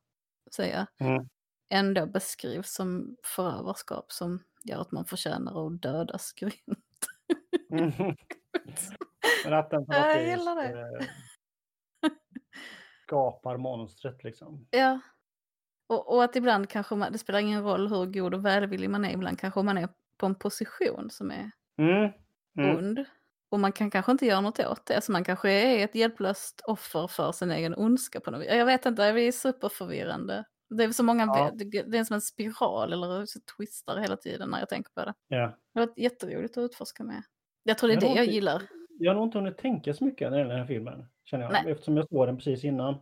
säga, 0.55 0.88
Mm. 0.99 1.30
ändå 1.74 2.05
beskrivs 2.05 2.74
som 2.74 3.18
förövarskap 3.24 4.12
som 4.12 4.43
gör 4.64 4.82
att 4.82 4.91
man 4.91 5.05
förtjänar 5.05 5.68
att 5.68 5.82
dödas 5.82 6.34
grymt. 6.34 7.07
Mm. 7.72 7.91
Men 9.45 9.53
att 9.53 9.70
den 9.70 9.86
på 9.86 9.91
något 9.91 10.01
Jag 10.01 10.28
gillar 10.28 10.55
det. 10.55 10.80
eh, 10.80 11.07
skapar 13.07 13.57
monstret 13.57 14.24
liksom. 14.24 14.68
Ja. 14.72 14.99
Och, 15.88 16.14
och 16.16 16.24
att 16.24 16.36
ibland 16.36 16.70
kanske 16.70 16.95
man, 16.95 17.12
det 17.12 17.18
spelar 17.18 17.39
ingen 17.39 17.64
roll 17.64 17.88
hur 17.88 18.05
god 18.05 18.34
och 18.34 18.45
välvillig 18.45 18.89
man 18.89 19.05
är, 19.05 19.14
ibland 19.14 19.39
kanske 19.39 19.62
man 19.64 19.78
är 19.78 19.89
på 20.22 20.26
en 20.26 20.36
position 20.36 21.09
som 21.09 21.32
är 21.32 21.51
Mm. 21.78 22.11
Mm. 22.57 22.78
ond. 22.78 23.05
Och 23.49 23.59
man 23.59 23.72
kan 23.72 23.91
kanske 23.91 24.11
inte 24.11 24.26
göra 24.26 24.41
något 24.41 24.59
åt 24.59 24.86
det. 24.86 25.01
Så 25.03 25.11
man 25.11 25.24
kanske 25.24 25.51
är 25.51 25.84
ett 25.84 25.95
hjälplöst 25.95 26.61
offer 26.65 27.07
för 27.07 27.32
sin 27.32 27.51
egen 27.51 27.76
ondska 27.76 28.19
på 28.19 28.32
något 28.32 28.41
vis. 28.41 28.49
Jag 28.49 28.65
vet 28.65 28.86
inte, 28.86 29.11
det 29.11 29.22
är 29.22 29.32
superförvirrande. 29.32 30.43
Det 30.69 30.84
är 30.84 30.91
så 30.91 31.03
många, 31.03 31.24
Ja. 31.26 31.51
det 31.86 31.97
är 31.97 32.03
som 32.03 32.13
en 32.13 32.22
spiral 32.22 32.93
eller 32.93 33.26
så 33.26 33.39
twistar 33.57 33.97
hela 33.97 34.17
tiden 34.17 34.49
när 34.49 34.59
jag 34.59 34.69
tänker 34.69 34.91
på 34.91 35.05
det. 35.05 35.13
Ja. 35.28 35.57
Det 35.74 35.80
var 35.80 35.89
jätteroligt 35.97 36.57
att 36.57 36.61
utforska 36.61 37.03
med. 37.03 37.24
Jag 37.63 37.78
tror 37.78 37.88
det 37.88 37.93
är 37.93 37.95
Jag 37.95 38.01
det 38.01 38.07
har 38.07 38.15
jag 38.15 38.24
inte- 38.26 38.36
gillar. 38.36 38.61
Jag 38.99 39.09
har 39.11 39.15
nog 39.15 39.28
inte 39.28 39.38
hunnit 39.38 39.57
tänka 39.57 39.93
så 39.93 40.03
mycket 40.05 40.32
när 40.32 40.32
det 40.32 40.38
gäller 40.38 40.49
den 40.53 40.59
här 40.59 40.67
filmen. 40.67 41.05
Känner 41.24 41.43
jag. 41.43 41.51
Nej. 41.53 41.72
Eftersom 41.72 41.97
jag 41.97 42.07
såg 42.09 42.28
den 42.28 42.38
precis 42.38 42.63
innan. 42.63 42.93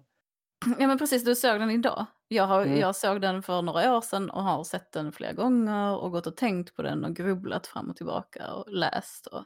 Ja 0.80 0.88
men 0.88 0.98
precis, 0.98 1.24
du 1.24 1.36
såg 1.36 1.60
den 1.60 1.72
idag. 1.72 2.06
Jag, 2.32 2.44
har, 2.48 2.62
Mm. 2.66 2.80
jag 2.80 2.96
såg 2.96 3.22
den 3.22 3.44
för 3.44 3.62
några 3.62 3.98
år 3.98 4.02
sedan 4.02 4.30
och 4.30 4.44
har 4.44 4.64
sett 4.64 4.92
den 4.92 5.12
flera 5.12 5.34
gånger 5.34 5.98
och 5.98 6.12
gått 6.12 6.28
och 6.28 6.38
tänkt 6.38 6.76
på 6.76 6.82
den 6.82 7.06
och 7.06 7.16
grubblat 7.16 7.68
fram 7.68 7.90
och 7.90 7.96
tillbaka 7.96 8.54
och 8.54 8.66
läst 8.70 9.28
och 9.28 9.44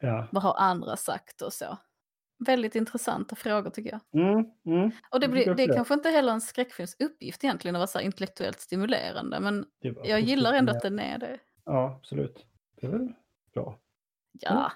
Ja. 0.00 0.28
vad 0.32 0.42
har 0.42 0.54
andra 0.58 0.96
sagt 0.96 1.42
och 1.42 1.52
så. 1.52 1.78
Väldigt 2.46 2.74
intressanta 2.74 3.36
frågor 3.36 3.70
tycker 3.70 3.90
jag. 3.90 4.22
Mm. 4.28 4.44
Mm. 4.66 4.90
Och 5.10 5.20
det, 5.20 5.28
blir, 5.28 5.54
det 5.54 5.62
är 5.62 5.74
kanske 5.74 5.94
inte 5.94 6.08
heller 6.10 6.32
en 6.32 6.40
skräckfilms 6.40 6.96
uppgift 6.98 7.44
egentligen 7.44 7.76
att 7.76 7.80
vara 7.80 7.86
så 7.86 8.00
intellektuellt 8.00 8.60
stimulerande 8.60 9.40
men 9.40 9.64
jag 10.04 10.20
gillar 10.20 10.52
ändå 10.52 10.72
att 10.72 10.82
den 10.82 10.98
är 10.98 11.18
det. 11.18 11.38
Ja, 11.64 11.94
absolut. 11.98 12.46
Det 12.80 12.86
är 12.86 12.90
väl 12.90 13.12
bra. 13.54 13.78
Ja, 14.40 14.72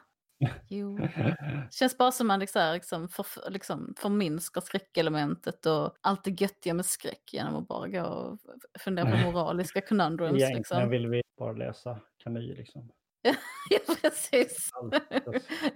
jo. 0.68 0.98
Känns 1.70 1.98
bara 1.98 2.12
som 2.12 2.26
man 2.26 2.40
liksom, 2.40 2.72
liksom, 2.74 3.08
för, 3.08 3.50
liksom 3.50 3.94
förminskar 3.98 4.60
skräckelementet 4.60 5.66
och 5.66 5.94
allt 6.00 6.24
det 6.24 6.40
göttiga 6.40 6.74
med 6.74 6.86
skräck 6.86 7.30
genom 7.32 7.56
att 7.56 7.68
bara 7.68 7.88
gå 7.88 8.02
och 8.02 8.38
fundera 8.80 9.10
på 9.10 9.16
moraliska 9.16 9.80
conundrums. 9.80 10.36
Egentligen 10.36 10.56
Liksom. 10.58 10.90
vill 10.90 11.06
vi 11.06 11.22
bara 11.38 11.52
läsa 11.52 12.00
Camus 12.24 12.58
liksom. 12.58 12.90
Ja, 13.70 13.94
precis. 14.02 14.70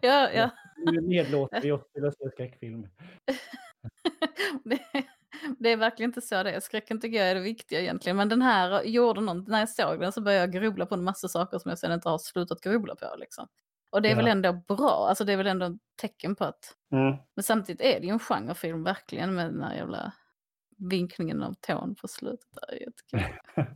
Ja, 0.01 0.31
ja. 0.31 0.51
Nu 0.77 1.01
nedlåter 1.01 1.61
vi 1.61 1.73
oss 1.73 1.89
till 1.95 2.05
att 2.07 2.19
se 2.19 2.31
skräckfilm. 2.31 2.87
Det, 4.65 4.79
det 5.59 5.69
är 5.69 5.77
verkligen 5.77 6.11
inte 6.11 6.21
så 6.21 6.43
det 6.43 6.53
är. 6.53 6.61
Skräcken 6.61 7.01
tycker 7.01 7.19
jag 7.19 7.31
är 7.31 7.35
det 7.35 7.41
viktiga 7.41 7.81
egentligen. 7.81 8.17
Men 8.17 8.29
den 8.29 8.43
här 8.43 8.83
gjorde 8.83 9.21
något, 9.21 9.49
när 9.49 9.59
jag 9.59 9.69
såg 9.69 10.01
den 10.01 10.13
så 10.13 10.21
började 10.21 10.43
jag 10.43 10.53
grubbla 10.53 10.87
på 10.87 10.95
en 10.95 11.05
massa 11.05 11.29
saker 11.29 11.59
som 11.59 11.69
jag 11.69 11.79
sen 11.79 11.93
inte 11.93 12.09
har 12.09 12.19
slutat 12.19 12.61
grubbla 12.61 12.95
på. 12.97 13.07
Liksom. 13.19 13.49
Och 13.95 14.03
det 14.03 14.09
är 14.09 14.11
Ja. 14.11 14.17
väl 14.17 14.27
ändå 14.27 14.53
bra, 14.53 15.07
alltså 15.09 15.25
det 15.25 15.33
är 15.33 15.37
väl 15.37 15.47
ändå 15.47 15.67
ett 15.67 15.73
tecken 16.01 16.35
på 16.37 16.45
att 16.45 16.77
Mm. 16.93 17.17
Men 17.35 17.43
samtidigt 17.43 17.81
är 17.81 18.01
det 18.01 18.07
ju 18.07 18.13
en 18.13 18.19
genrefilm 18.19 18.85
verkligen 18.85 19.35
med 19.35 19.47
den 19.47 19.63
här 19.63 19.75
jävla 19.77 20.13
vinkningen 20.79 21.43
av 21.43 21.55
tån 21.61 21.95
på 22.01 22.09
slutet. 22.09 22.49
Där. 22.53 22.75
är 22.75 22.81
jättekul. 22.81 23.37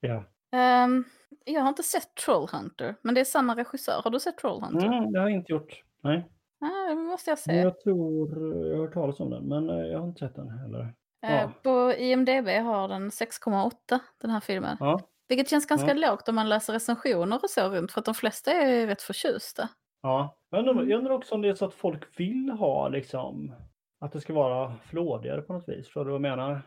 ja. 0.00 0.24
Ehm, 0.52 1.04
jag 1.44 1.60
har 1.60 1.68
inte 1.68 1.82
sett 1.82 2.14
Trollhunter, 2.14 2.96
men 3.02 3.14
det 3.14 3.20
är 3.20 3.24
samma 3.24 3.56
regissör. 3.56 4.00
Har 4.04 4.10
du 4.10 4.20
sett 4.20 4.38
Trollhunter? 4.38 4.86
Mm, 4.86 5.12
det 5.12 5.18
har 5.20 5.28
jag 5.28 5.36
inte 5.36 5.52
gjort. 5.52 5.82
Nej. 6.00 6.28
Nej, 6.60 6.88
det 6.88 7.02
måste 7.02 7.30
jag 7.30 7.38
se. 7.38 7.56
jag 7.56 7.80
tror 7.80 8.30
jag 8.66 8.76
har 8.76 8.84
hört 8.86 8.94
talas 8.94 9.20
om 9.20 9.30
den, 9.30 9.44
men 9.48 9.70
eh, 9.70 9.76
jag 9.86 9.98
har 9.98 10.06
inte 10.06 10.18
sett 10.18 10.34
den 10.36 10.48
heller. 10.48 10.94
Eh, 11.26 11.34
ja. 11.34 11.50
På 11.62 11.92
IMDB 11.98 12.48
har 12.48 12.88
den 12.88 13.10
6,8 13.10 13.98
den 14.20 14.30
här 14.30 14.40
filmen. 14.40 14.76
Ja. 14.80 15.00
Vilket 15.32 15.48
känns 15.50 15.66
ganska 15.66 15.88
Ja. 15.94 16.10
lågt 16.10 16.28
om 16.28 16.34
man 16.34 16.48
läser 16.48 16.72
recensioner 16.72 17.40
och 17.42 17.50
så 17.50 17.68
runt, 17.68 17.92
för 17.92 18.00
att 18.00 18.04
de 18.04 18.14
flesta 18.14 18.52
är 18.52 18.86
rätt 18.86 19.02
förtjusta. 19.02 19.68
ja. 20.02 20.36
Jag, 20.50 20.68
undrar, 20.68 20.84
jag 20.84 20.98
undrar 20.98 21.12
också 21.14 21.34
om 21.34 21.42
det 21.42 21.48
är 21.48 21.54
så 21.54 21.64
att 21.64 21.74
folk 21.74 22.20
vill 22.20 22.50
ha 22.50 22.88
liksom 22.88 23.54
att 24.00 24.12
det 24.12 24.20
ska 24.20 24.32
vara 24.32 24.74
flådigare 24.84 25.42
på 25.42 25.52
något 25.52 25.68
vis. 25.68 25.86
Förstår 25.86 26.04
du 26.04 26.10
vad 26.10 26.14
jag 26.14 26.36
menar? 26.36 26.62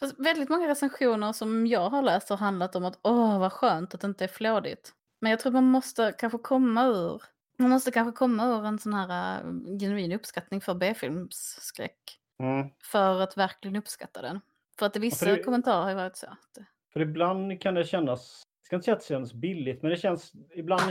Fast 0.00 0.18
väldigt 0.18 0.48
många 0.48 0.68
recensioner 0.68 1.32
som 1.32 1.66
jag 1.66 1.90
har 1.90 2.02
läst 2.02 2.28
har 2.28 2.36
handlat 2.36 2.76
om 2.76 2.84
att 2.84 2.98
åh 3.02 3.38
vad 3.40 3.52
skönt 3.52 3.94
att 3.94 4.00
det 4.00 4.06
inte 4.06 4.24
är 4.24 4.28
flådigt. 4.28 4.92
Men 5.20 5.30
jag 5.30 5.40
tror 5.40 5.52
man 5.52 5.64
måste 5.64 6.14
kanske 6.18 6.38
komma 6.38 6.86
ur, 6.86 7.22
man 7.58 7.70
måste 7.70 7.90
kanske 7.90 8.16
komma 8.18 8.46
ur 8.46 8.64
en 8.64 8.78
sån 8.78 8.94
här 8.94 9.38
äh, 9.40 9.50
genuin 9.80 10.12
uppskattning 10.12 10.60
för 10.60 10.74
B-filmsskräck. 10.74 12.20
Mm. 12.42 12.68
För 12.84 13.20
att 13.20 13.36
verkligen 13.36 13.76
uppskatta 13.76 14.22
den. 14.22 14.40
För 14.78 14.86
att 14.86 14.96
vissa 14.96 15.26
för 15.26 15.36
det- 15.36 15.42
kommentarer 15.42 15.82
har 15.82 15.90
ju 15.90 15.96
varit 15.96 16.16
så. 16.16 16.26
Att, 16.26 16.58
För 16.98 17.02
ibland 17.02 17.60
kan 17.60 17.74
det 17.74 17.84
kännas, 17.84 18.42
jag 18.60 18.66
ska 18.66 18.76
inte 18.76 18.84
säga 18.84 18.94
att 18.94 19.00
det 19.00 19.06
känns 19.06 19.34
billigt, 19.34 19.82
men 19.82 19.90
det 19.90 19.96
känns, 19.96 20.32
ibland 20.54 20.82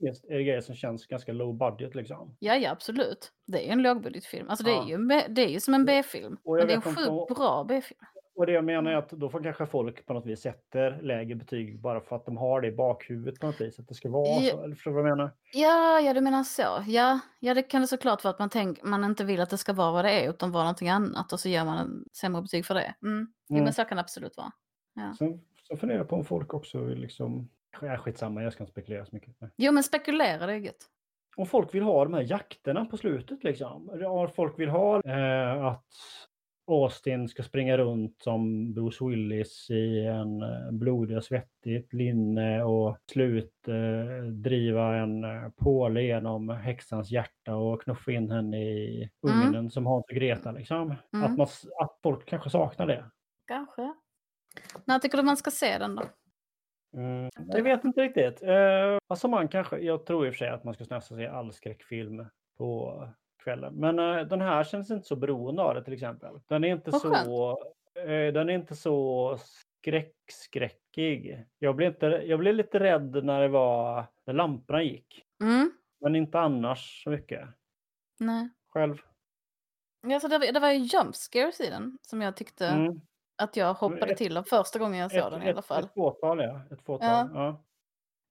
finns 0.00 0.20
det 0.22 0.42
grejer 0.42 0.60
som 0.60 0.74
känns 0.74 1.06
ganska 1.06 1.32
low 1.32 1.54
budget 1.58 1.94
liksom. 1.94 2.36
ja, 2.38 2.56
ja 2.56 2.70
absolut. 2.70 3.32
Det 3.46 3.58
är 3.58 3.64
ju 3.66 3.70
en 3.72 3.82
lågbudgetfilm. 3.82 4.48
Alltså 4.50 4.64
det, 4.64 4.70
Ja. 4.70 4.82
är 4.84 4.88
ju 4.88 4.96
det 5.34 5.42
är 5.42 5.48
ju 5.48 5.60
som 5.60 5.74
en 5.74 5.84
B-film. 5.84 6.36
Men 6.44 6.66
det 6.66 6.72
är 6.72 6.76
en 6.76 6.82
sjukt 6.82 7.36
bra 7.36 7.64
B-film. 7.68 8.00
Och 8.34 8.46
det 8.46 8.52
jag 8.52 8.64
menar 8.64 8.90
är 8.90 8.96
att 8.96 9.10
då 9.10 9.28
får 9.30 9.42
kanske 9.42 9.66
folk 9.66 10.06
på 10.06 10.12
något 10.12 10.26
vis 10.26 10.40
sätter 10.40 11.02
lägre 11.02 11.34
betyg 11.34 11.80
bara 11.80 12.00
för 12.00 12.16
att 12.16 12.24
de 12.24 12.36
har 12.36 12.60
det 12.60 12.68
i 12.68 12.72
bakhuvudet 12.72 13.40
på 13.40 13.46
något 13.46 13.60
vis. 13.60 13.78
Att 13.78 13.88
det 13.88 13.94
ska 13.94 14.10
vara 14.10 14.28
Ja. 14.42 14.50
så. 14.50 14.62
Eller 14.64 14.74
förstår 14.74 14.90
du 14.90 14.94
vad 15.02 15.10
jag 15.10 15.16
menar? 15.16 15.30
Ja, 15.52 16.00
ja 16.00 16.12
du 16.14 16.20
menar 16.20 16.44
så. 16.44 16.84
Ja, 16.86 17.20
ja 17.40 17.54
det 17.54 17.62
kan 17.62 17.80
det 17.80 17.86
såklart 17.86 18.24
vara 18.24 18.32
att 18.32 18.38
man, 18.38 18.50
tänk, 18.50 18.82
man 18.82 19.04
inte 19.04 19.24
vill 19.24 19.40
att 19.40 19.50
det 19.50 19.58
ska 19.58 19.72
vara 19.72 19.92
vad 19.92 20.04
det 20.04 20.10
är 20.10 20.30
utan 20.30 20.52
vara 20.52 20.62
någonting 20.64 20.88
annat 20.88 21.32
och 21.32 21.40
så 21.40 21.48
ger 21.48 21.64
man 21.64 21.78
en 21.78 22.04
sämre 22.12 22.42
betyg 22.42 22.66
för 22.66 22.74
det. 22.74 22.94
Mm. 23.02 23.26
Jo, 23.48 23.54
Mm. 23.54 23.64
men 23.64 23.72
så 23.72 23.84
kan 23.84 23.96
det 23.96 24.00
absolut 24.02 24.36
vara. 24.36 24.52
Sen, 24.94 25.14
sen 25.14 25.40
funderar 25.76 25.98
jag 25.98 26.08
på 26.08 26.16
om 26.16 26.24
folk 26.24 26.54
också 26.54 26.80
vill 26.80 26.98
liksom... 26.98 27.48
Ja, 27.80 27.96
skitsamma, 27.96 28.42
jag 28.42 28.52
ska 28.52 28.62
inte 28.62 28.72
spekulera 28.72 29.06
så 29.06 29.14
mycket. 29.14 29.36
Jo, 29.56 29.72
men 29.72 29.82
spekulera 29.82 30.46
det 30.46 30.52
är 30.52 30.56
gött. 30.56 30.86
Om 31.36 31.46
folk 31.46 31.74
vill 31.74 31.82
ha 31.82 32.04
de 32.04 32.14
här 32.14 32.26
jakterna 32.30 32.84
på 32.84 32.96
slutet 32.96 33.44
liksom. 33.44 33.90
Om 34.06 34.28
folk 34.28 34.58
vill 34.58 34.68
ha 34.68 35.00
eh, 35.04 35.64
att 35.64 35.84
Austin 36.66 37.28
ska 37.28 37.42
springa 37.42 37.78
runt 37.78 38.22
som 38.22 38.74
Bruce 38.74 39.04
Willis 39.04 39.70
i 39.70 40.04
en 40.04 40.42
eh, 40.42 40.70
blodig 40.72 41.16
och 41.16 41.24
svettigt 41.24 41.92
linne 41.92 42.62
och 42.62 42.98
slut 43.12 43.68
eh, 43.68 44.24
driva 44.26 44.96
en 44.96 45.24
eh, 45.24 45.48
påle 45.56 46.02
genom 46.02 46.48
häxans 46.48 47.10
hjärta 47.10 47.56
och 47.56 47.82
knuffa 47.82 48.12
in 48.12 48.30
henne 48.30 48.62
i 48.62 49.10
Mm. 49.28 49.46
ugnen 49.46 49.70
som 49.70 49.86
Hans 49.86 50.04
och 50.08 50.16
Greta 50.16 50.52
liksom. 50.52 50.94
Mm. 51.14 51.24
Att, 51.24 51.38
man, 51.38 51.46
att 51.80 51.98
folk 52.02 52.26
kanske 52.26 52.50
saknar 52.50 52.86
det. 52.86 53.04
Kanske. 53.46 53.92
När 54.84 54.98
tycker 54.98 55.18
du 55.18 55.22
man 55.24 55.36
ska 55.36 55.50
se 55.50 55.78
den 55.78 55.94
då? 55.94 56.02
Mm, 56.96 57.28
jag 57.48 57.62
vet 57.62 57.84
inte 57.84 58.00
riktigt. 58.00 58.42
Eh, 58.42 58.98
alltså 59.06 59.28
man 59.28 59.48
kanske, 59.48 59.78
jag 59.78 60.06
tror 60.06 60.26
i 60.26 60.30
och 60.30 60.34
för 60.34 60.38
sig 60.38 60.48
att 60.50 60.64
man 60.64 60.74
ska 60.74 60.84
nästan 60.90 61.18
se 61.18 61.26
all 61.26 61.52
skräckfilm 61.52 62.26
på 62.58 63.02
kvällen. 63.44 63.74
Men 63.74 63.98
eh, 63.98 64.20
den 64.26 64.40
här 64.40 64.64
känns 64.64 64.90
inte 64.90 65.06
så 65.08 65.16
beroende 65.16 65.62
av 65.62 65.74
det 65.74 65.84
till 65.84 65.92
exempel. 65.92 66.40
Den 66.46 66.64
är 66.64 66.68
inte 66.68 66.90
Vad 66.90 67.00
så, 67.00 67.50
eh, 67.94 68.32
den 68.32 68.48
är 68.48 68.54
inte 68.54 68.76
så 68.76 69.38
skräckskräckig. 69.38 71.44
Jag 71.58 71.76
blev, 71.76 71.88
inte, 71.88 72.06
jag 72.06 72.38
blev 72.38 72.54
lite 72.54 72.80
rädd 72.80 73.24
när 73.24 73.40
det 73.40 73.48
var, 73.48 74.04
när 74.26 74.34
lamporna 74.34 74.82
gick. 74.82 75.24
Mm? 75.42 75.70
Men 76.00 76.16
inte 76.16 76.40
annars 76.40 77.02
så 77.04 77.10
mycket. 77.10 77.48
Nej. 78.20 78.48
Själv. 78.68 78.96
Alltså, 80.06 80.28
det, 80.28 80.38
var- 80.38 80.52
det 80.52 80.60
var 80.60 80.70
ju 80.70 80.78
jump 80.78 81.16
scares 81.16 81.60
i 81.60 81.70
den 81.70 81.98
som 82.02 82.22
jag 82.22 82.36
tyckte 82.36 82.66
Mm. 82.66 83.00
Att 83.38 83.56
jag 83.56 83.74
hoppade 83.74 84.12
Ett- 84.12 84.18
till 84.18 84.36
av 84.36 84.42
första 84.42 84.78
gången 84.78 84.98
jag 85.00 85.10
såg 85.10 85.20
Ett, 85.20 85.30
den 85.30 85.42
i 85.42 85.50
alla 85.50 85.62
fall. 85.62 85.84
ett 85.84 85.94
fåtal 85.94 86.38
ja. 86.42 86.60
Ett 86.70 86.84
fåtal. 86.84 87.08
Ja. 87.08 87.28
Ja. 87.34 87.64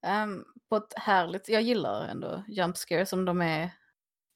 Ehm, 0.10 0.46
på 0.70 0.76
ett 0.76 0.94
härligt, 0.96 1.50
jag 1.50 1.62
gillar 1.62 2.08
ändå 2.08 2.44
jump 2.48 2.78
scares 2.78 3.14
om 3.14 3.26
de 3.26 3.42
är 3.42 3.70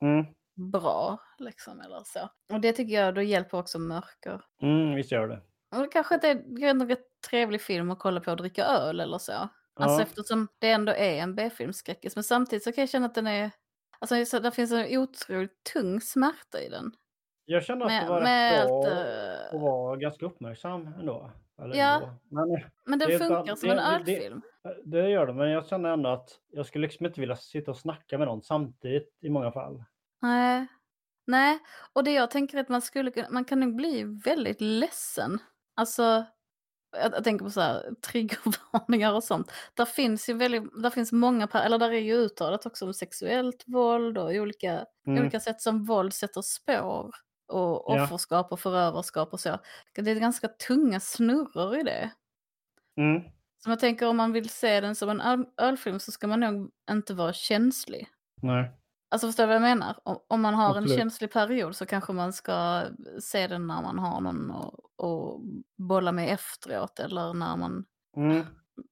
Mm. 0.01 0.25
bra 0.71 1.19
liksom 1.37 1.81
eller 1.81 2.01
så. 2.05 2.29
Och 2.53 2.61
det 2.61 2.73
tycker 2.73 2.93
jag 2.95 3.15
då 3.15 3.21
hjälper 3.21 3.57
också 3.57 3.79
mörker. 3.79 4.41
Mm, 4.61 4.95
visst 4.95 5.11
gör 5.11 5.27
det. 5.27 5.41
Och 5.75 5.81
det 5.81 5.87
kanske 5.87 6.15
inte 6.15 6.27
är, 6.29 6.35
det 6.35 6.65
är 6.65 6.69
en 6.69 6.87
rätt 6.87 7.07
trevlig 7.29 7.61
film 7.61 7.91
att 7.91 7.99
kolla 7.99 8.19
på 8.21 8.31
och 8.31 8.37
dricka 8.37 8.65
öl 8.65 8.99
eller 8.99 9.17
så. 9.17 9.31
Alltså 9.33 9.95
Ja. 9.97 10.01
eftersom 10.01 10.47
det 10.59 10.71
ändå 10.71 10.91
är 10.91 11.15
en 11.21 11.35
B-filmskräckis. 11.35 12.15
Men 12.15 12.23
samtidigt 12.23 12.63
så 12.63 12.71
kan 12.71 12.81
jag 12.81 12.89
känna 12.89 13.05
att 13.05 13.15
den 13.15 13.27
är, 13.27 13.51
alltså 13.99 14.25
så 14.25 14.39
där 14.39 14.51
finns 14.51 14.71
en 14.71 14.97
otroligt 14.99 15.63
tung 15.73 16.01
smärta 16.01 16.61
i 16.61 16.69
den. 16.69 16.91
Jag 17.51 17.63
känner 17.63 17.85
att 17.85 17.89
det 18.07 18.09
Med, 18.09 18.09
var 18.09 18.21
rätt 18.21 18.67
bra 18.67 18.91
eh, 18.91 19.55
att 19.55 19.61
vara 19.61 19.95
ganska 19.95 20.25
uppmärksam 20.25 20.87
ändå. 20.99 21.31
Ja. 21.57 21.63
ändå. 21.95 22.13
Men, 22.29 22.51
eh, 22.55 22.65
men 22.85 22.99
den 22.99 23.09
det 23.09 23.17
funkar 23.19 23.39
inte- 23.39 23.55
som 23.55 23.69
det- 23.69 23.75
en 23.75 24.03
det- 24.05 24.11
ölfilm. 24.13 24.41
det 24.85 25.09
gör 25.09 25.27
det, 25.27 25.33
men 25.33 25.49
jag 25.49 25.67
känner 25.67 25.89
ändå 25.89 26.09
att 26.09 26.29
jag 26.51 26.65
skulle 26.65 26.87
liksom 26.87 27.05
inte 27.05 27.19
vilja 27.19 27.35
sitta 27.35 27.71
och 27.71 27.77
snacka 27.77 28.17
med 28.17 28.27
någon 28.27 28.41
samtidigt 28.41 29.17
i 29.21 29.29
många 29.29 29.51
fall. 29.51 29.83
Nej. 30.21 30.67
Nej, 31.27 31.59
och 31.93 32.03
det 32.03 32.11
jag 32.13 32.31
tänker 32.31 32.57
är 32.57 32.61
att 32.61 32.69
man 32.69 32.81
skulle 32.81 33.11
man 33.29 33.45
kan 33.45 33.59
nog 33.59 33.75
bli 33.75 34.03
väldigt 34.25 34.61
ledsen. 34.61 35.39
Alltså, 35.75 36.01
jag, 36.97 37.13
jag 37.13 37.23
tänker 37.23 37.45
på 37.45 37.51
så 37.51 37.61
här 37.61 37.89
triggervarningar 38.07 39.13
och 39.13 39.23
sånt. 39.23 39.51
Där 39.73 39.85
finns 39.85 40.29
ju 40.29 40.33
väldigt, 40.33 40.81
där 40.83 40.89
finns 40.89 41.11
många, 41.11 41.47
eller 41.53 41.77
där 41.77 41.91
är 41.91 41.99
ju 41.99 42.13
uttalat 42.15 42.65
också 42.65 42.85
om 42.85 42.93
sexuellt 42.93 43.63
våld 43.67 44.17
och 44.17 44.29
olika, 44.31 44.85
Mm. 45.07 45.21
olika 45.21 45.39
sätt 45.39 45.61
som 45.61 45.85
våld 45.85 46.13
sätter 46.13 46.41
spår. 46.41 47.11
Och 47.51 47.95
Ja. 47.97 48.03
offerskap 48.03 48.51
och 48.51 48.59
förövarskap 48.59 49.33
och 49.33 49.39
så. 49.39 49.59
Det 49.95 50.11
är 50.11 50.15
ganska 50.19 50.47
tunga 50.47 50.99
snurror 50.99 51.77
i 51.77 51.83
det. 51.83 52.11
Mm. 52.97 53.21
Så 53.63 53.69
jag 53.69 53.79
tänker 53.79 54.07
om 54.07 54.17
man 54.17 54.31
vill 54.31 54.49
se 54.49 54.81
den 54.81 54.95
som 54.95 55.09
en 55.09 55.21
öl- 55.21 55.45
ölfilm 55.57 55.99
så 55.99 56.11
ska 56.11 56.27
man 56.27 56.39
nog 56.39 56.71
inte 56.91 57.13
vara 57.13 57.33
känslig. 57.33 58.07
Nej. 58.41 58.71
Alltså 59.09 59.27
förstår 59.27 59.43
du 59.43 59.47
vad 59.47 59.55
jag 59.55 59.61
menar? 59.61 59.95
Om, 60.27 60.41
man 60.41 60.53
har 60.53 60.69
Absolut. 60.69 60.91
en 60.91 60.97
känslig 60.97 61.31
period 61.31 61.75
så 61.75 61.85
kanske 61.85 62.13
man 62.13 62.33
ska 62.33 62.83
se 63.19 63.47
den 63.47 63.67
när 63.67 63.81
man 63.81 63.99
har 63.99 64.21
någon 64.21 64.51
att 64.51 65.41
bolla 65.77 66.11
med 66.11 66.29
efteråt 66.33 66.99
eller 66.99 67.33
när 67.33 67.57
man 67.57 67.85
Mm. 68.17 68.45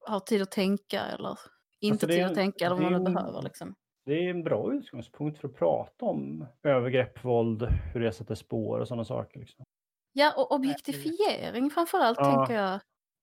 har 0.08 0.20
tid 0.20 0.42
att 0.42 0.50
tänka 0.50 1.00
eller 1.00 1.38
inte 1.80 1.94
Alltså, 1.94 2.06
tid 2.06 2.20
en- 2.20 2.28
att 2.28 2.34
tänka 2.34 2.66
eller 2.66 2.76
vad 2.76 2.92
man 2.92 3.04
nu 3.04 3.10
behöver 3.14 3.42
liksom. 3.42 3.74
Det 4.06 4.12
är 4.12 4.30
en 4.30 4.42
bra 4.42 4.72
utgångspunkt 4.74 5.38
för 5.38 5.48
att 5.48 5.54
prata 5.56 6.04
om 6.06 6.46
övergrepp, 6.62 7.24
våld, 7.24 7.62
hur 7.94 8.00
det 8.00 8.12
sätter 8.12 8.34
spår 8.34 8.78
och 8.78 8.88
sådana 8.88 9.04
saker. 9.04 9.40
Liksom. 9.40 9.64
Ja, 10.12 10.32
och 10.36 10.52
objektifiering 10.52 11.70
framförallt 11.70 12.18
Ja. 12.20 12.24
tänker 12.46 12.62
jag. 12.62 12.72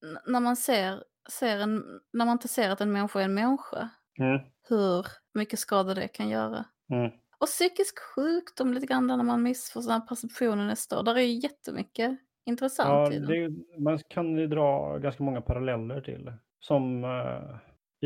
N- 0.06 0.18
när 0.28 0.40
man 0.40 0.56
ser, 0.56 1.04
ser 1.32 1.60
en, 1.60 1.84
när 2.14 2.26
man 2.26 2.34
inte 2.34 2.48
ser 2.48 2.70
att 2.70 2.82
en 2.82 2.92
människa 2.92 3.20
är 3.20 3.24
en 3.26 3.34
människa. 3.34 3.90
Mm. 4.20 4.40
Hur 4.70 5.06
mycket 5.34 5.60
skada 5.60 5.94
det 5.94 6.08
kan 6.08 6.30
göra. 6.30 6.66
Mm. 6.94 7.12
Och 7.40 7.48
psykisk 7.48 8.00
sjukdom 8.00 8.74
lite 8.74 8.86
grann 8.88 9.08
när 9.08 9.24
man 9.24 9.44
missförstår 9.44 10.00
perceptionen 10.08 10.68
nästa 10.68 11.00
år. 11.00 11.04
Där 11.04 11.16
är 11.16 11.22
ju 11.22 11.34
jättemycket 11.40 12.20
intressant 12.46 13.14
Ja, 13.14 13.20
det 13.20 13.38
är, 13.44 13.80
man 13.82 14.00
kan 14.10 14.38
ju 14.38 14.48
dra 14.48 14.98
ganska 14.98 15.24
många 15.24 15.42
paralleller 15.42 16.02
till. 16.02 16.34
Som 16.60 17.04
eh, 17.04 17.58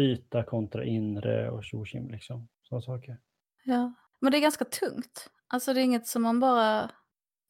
yta 0.04 0.44
kontra 0.44 0.86
inre 0.86 1.50
och 1.50 1.64
tjokim 1.64 2.12
liksom. 2.12 2.48
Sådana 2.72 2.82
saker. 3.00 3.18
Ja. 3.64 3.94
Men 4.20 4.32
det 4.32 4.38
är 4.38 4.42
ganska 4.42 4.66
tungt. 4.66 5.30
Alltså 5.48 5.74
det 5.74 5.82
är 5.82 5.84
inget 5.84 6.08
som 6.08 6.22
man 6.22 6.40
bara... 6.40 6.92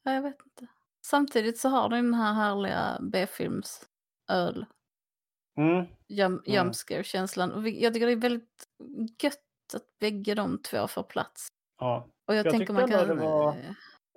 Ja, 0.04 0.14
jag 0.14 0.22
vet 0.22 0.38
inte. 0.46 0.68
Samtidigt 1.06 1.58
så 1.60 1.70
har 1.70 1.90
den 1.90 2.14
här 2.14 2.34
härliga 2.34 2.98
B-films 3.02 3.86
öl. 4.32 4.66
Mm. 5.58 5.86
Jump, 6.08 6.48
Mm. 6.48 6.56
jump 6.56 6.76
scare-känslan. 6.76 7.52
Och 7.52 7.70
Jag 7.70 7.94
tycker 7.94 8.06
det 8.08 8.12
är 8.14 8.16
väldigt 8.16 8.66
gött 9.24 9.38
att 9.74 10.00
bägge 10.00 10.36
de 10.36 10.62
två 10.62 10.88
får 10.88 11.04
plats. 11.04 11.48
Ja, 11.80 12.08
Och 12.28 12.36
jag, 12.36 12.46
Jag 12.46 12.52
tänker 12.54 12.74
man 12.74 12.88
kan... 12.88 13.08
det 13.08 13.14
var- 13.14 13.56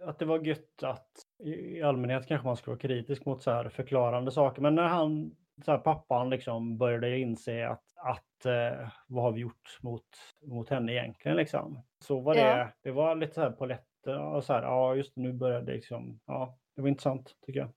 att 0.06 0.18
det 0.18 0.24
var 0.24 0.38
gött 0.46 0.82
att 0.82 1.08
i, 1.44 1.82
allmänhet 1.82 2.28
kanske 2.28 2.46
man 2.46 2.56
skulle 2.56 2.72
vara 2.72 2.80
kritisk 2.80 3.24
mot 3.24 3.42
så 3.42 3.50
här 3.50 3.68
förklarande 3.68 4.30
saker. 4.32 4.62
Men 4.62 4.74
när 4.74 4.82
han, 4.88 5.36
så 5.64 5.70
här, 5.70 5.78
pappan 5.78 6.30
liksom 6.30 6.78
började 6.78 7.18
inse 7.18 7.68
att, 7.68 7.82
att 7.96 8.46
eh, 8.46 8.88
vad 9.06 9.24
har 9.24 9.32
vi 9.32 9.40
gjort 9.40 9.78
mot, 9.82 10.06
mot 10.46 10.68
henne 10.70 10.92
egentligen 10.92 11.36
liksom. 11.36 11.82
Så 12.04 12.20
var 12.20 12.34
det, 12.34 12.40
Ja. 12.40 12.68
det 12.82 12.90
var 12.90 13.14
lite 13.16 13.34
så 13.34 13.40
här 13.40 13.50
på 13.50 13.66
lätten 13.66 14.18
och 14.18 14.44
så 14.44 14.52
här, 14.52 14.62
ja 14.62 14.94
just 14.94 15.16
nu 15.16 15.32
började 15.32 15.66
det 15.66 15.72
liksom, 15.72 16.20
ja 16.26 16.58
det 16.76 16.82
var 16.82 16.88
intressant 16.88 17.36
tycker 17.46 17.60
jag. 17.60 17.70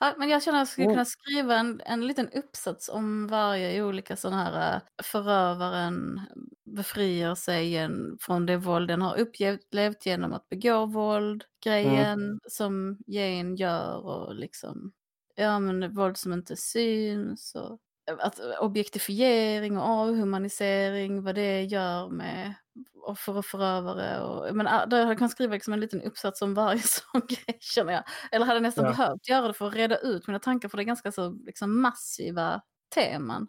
Ja, 0.00 0.14
men 0.18 0.28
jag 0.28 0.42
känner 0.42 0.58
att 0.58 0.60
jag 0.60 0.68
skulle 0.68 0.84
Mm. 0.86 0.94
kunna 0.94 1.04
skriva 1.04 1.56
en, 1.56 1.80
en 1.86 2.06
liten 2.06 2.28
uppsats 2.30 2.88
om 2.88 3.26
varje 3.26 3.82
olika 3.84 4.16
sån 4.16 4.32
här 4.32 4.76
eh, 4.76 4.80
förövaren 5.04 6.20
befriar 6.64 7.34
sig 7.34 7.64
igen 7.66 8.16
från 8.20 8.46
det 8.46 8.56
våld 8.56 8.88
den 8.88 9.02
har 9.02 9.18
upplevt 9.20 10.06
genom 10.06 10.32
att 10.32 10.48
begå 10.48 10.86
våld, 10.86 11.44
grejen 11.64 12.20
Mm. 12.22 12.38
som 12.48 12.98
Jane 13.06 13.54
gör 13.56 14.06
och 14.06 14.34
liksom, 14.34 14.92
ja 15.36 15.58
men 15.58 15.94
våld 15.94 16.16
som 16.16 16.32
inte 16.32 16.56
syns 16.56 17.54
och 17.54 17.80
att 18.20 18.40
objektifiering 18.60 19.78
och 19.78 19.84
avhumanisering, 19.84 21.22
vad 21.22 21.34
det 21.34 21.62
gör 21.62 22.08
med 22.08 22.54
offer 23.02 23.36
och 23.36 23.44
förövare. 23.46 24.20
Och, 24.24 24.56
men 24.56 24.88
där 24.90 24.98
jag 25.06 25.18
kan 25.18 25.28
skriva 25.28 25.54
liksom 25.54 25.72
en 25.72 25.80
liten 25.80 26.02
uppsats 26.02 26.42
om 26.42 26.54
varje 26.54 26.80
sån 26.84 27.20
grej 27.28 27.58
känner 27.60 27.92
jag. 27.92 28.02
Eller 28.32 28.46
hade 28.46 28.60
nästan 28.60 28.84
Ja. 28.84 28.90
behövt 28.90 29.28
göra 29.28 29.48
det 29.48 29.54
för 29.54 29.66
att 29.68 29.74
reda 29.74 29.98
ut 29.98 30.26
mina 30.26 30.38
tankar 30.38 30.68
för 30.68 30.76
det 30.76 30.82
är 30.82 30.84
ganska 30.84 31.12
så 31.12 31.30
liksom, 31.30 31.80
massiva 31.82 32.62
teman. 32.94 33.48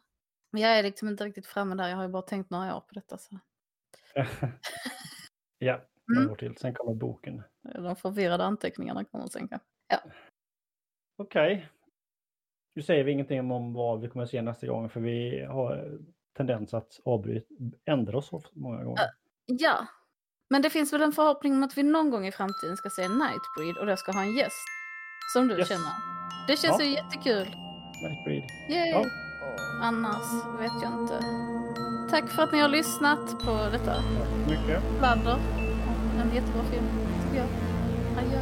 Men 0.52 0.62
jag 0.62 0.80
är 0.80 0.84
liksom 0.84 1.08
inte 1.08 1.26
riktigt 1.26 1.48
framme 1.48 1.76
där, 1.76 1.88
jag 1.88 1.96
har 1.98 2.04
ju 2.04 2.10
bara 2.10 2.22
tänkt 2.22 2.50
några 2.50 2.76
år 2.76 2.82
på 2.82 2.94
detta. 2.94 3.18
Så. 3.18 3.40
ja, 5.60 5.82
några 6.08 6.22
Mm. 6.22 6.32
år 6.32 6.36
till. 6.36 6.58
Sen 6.58 6.74
kommer 6.74 6.94
boken. 6.94 7.44
De 7.74 7.96
förvirrade 7.96 8.44
anteckningarna 8.44 9.06
kommer 9.06 9.28
sen 9.28 9.48
kanske. 9.48 9.68
Okej. 11.18 11.70
Nu 12.78 12.84
säger 12.84 13.04
vi 13.04 13.12
ingenting 13.12 13.52
om 13.52 13.74
vad 13.74 14.02
vi 14.02 14.08
kommer 14.08 14.24
att 14.24 14.30
se 14.30 14.42
nästa 14.42 14.68
gång 14.68 14.90
för 14.90 15.00
vi 15.00 15.46
har 15.50 15.98
tendens 16.38 16.74
att 16.74 17.00
avbryta, 17.06 17.46
ändra 17.86 18.18
oss 18.18 18.32
många 18.54 18.84
gånger. 18.84 19.04
Ja, 19.46 19.86
men 20.50 20.62
det 20.62 20.70
finns 20.70 20.94
väl 20.94 21.02
en 21.02 21.12
förhoppning 21.12 21.54
om 21.54 21.64
att 21.64 21.78
vi 21.78 21.84
någon 21.84 22.10
gång 22.12 22.28
i 22.28 22.32
framtiden 22.32 22.78
ska 22.78 22.90
se 22.90 23.02
Nightbreed 23.02 23.78
och 23.80 23.86
då 23.86 23.96
ska 23.98 24.12
ha 24.12 24.22
en 24.22 24.36
gäst. 24.36 24.66
Som 25.34 25.48
du 25.48 25.58
Yes. 25.58 25.68
känner. 25.70 25.92
Det 26.48 26.58
känns 26.58 26.80
Ja. 26.80 26.86
ju 26.86 26.92
jättekul. 26.92 27.48
Nightbreed. 28.04 28.44
Yay! 28.70 28.90
Ja. 28.90 29.06
Annars 29.84 30.28
vet 30.60 30.72
jag 30.84 31.02
inte. 31.02 31.20
Tack 32.10 32.30
för 32.30 32.44
att 32.44 32.52
ni 32.52 32.60
har 32.60 32.70
lyssnat 32.70 33.40
på 33.46 33.52
detta 33.72 33.94
Tack 33.96 34.04
så 34.46 34.50
mycket. 34.52 34.84
pladder. 35.00 35.38
En 36.22 36.36
jättebra 36.36 36.64
film, 36.64 36.86
tycker 37.24 37.38
jag. 37.38 37.48
Adjö. 38.18 38.42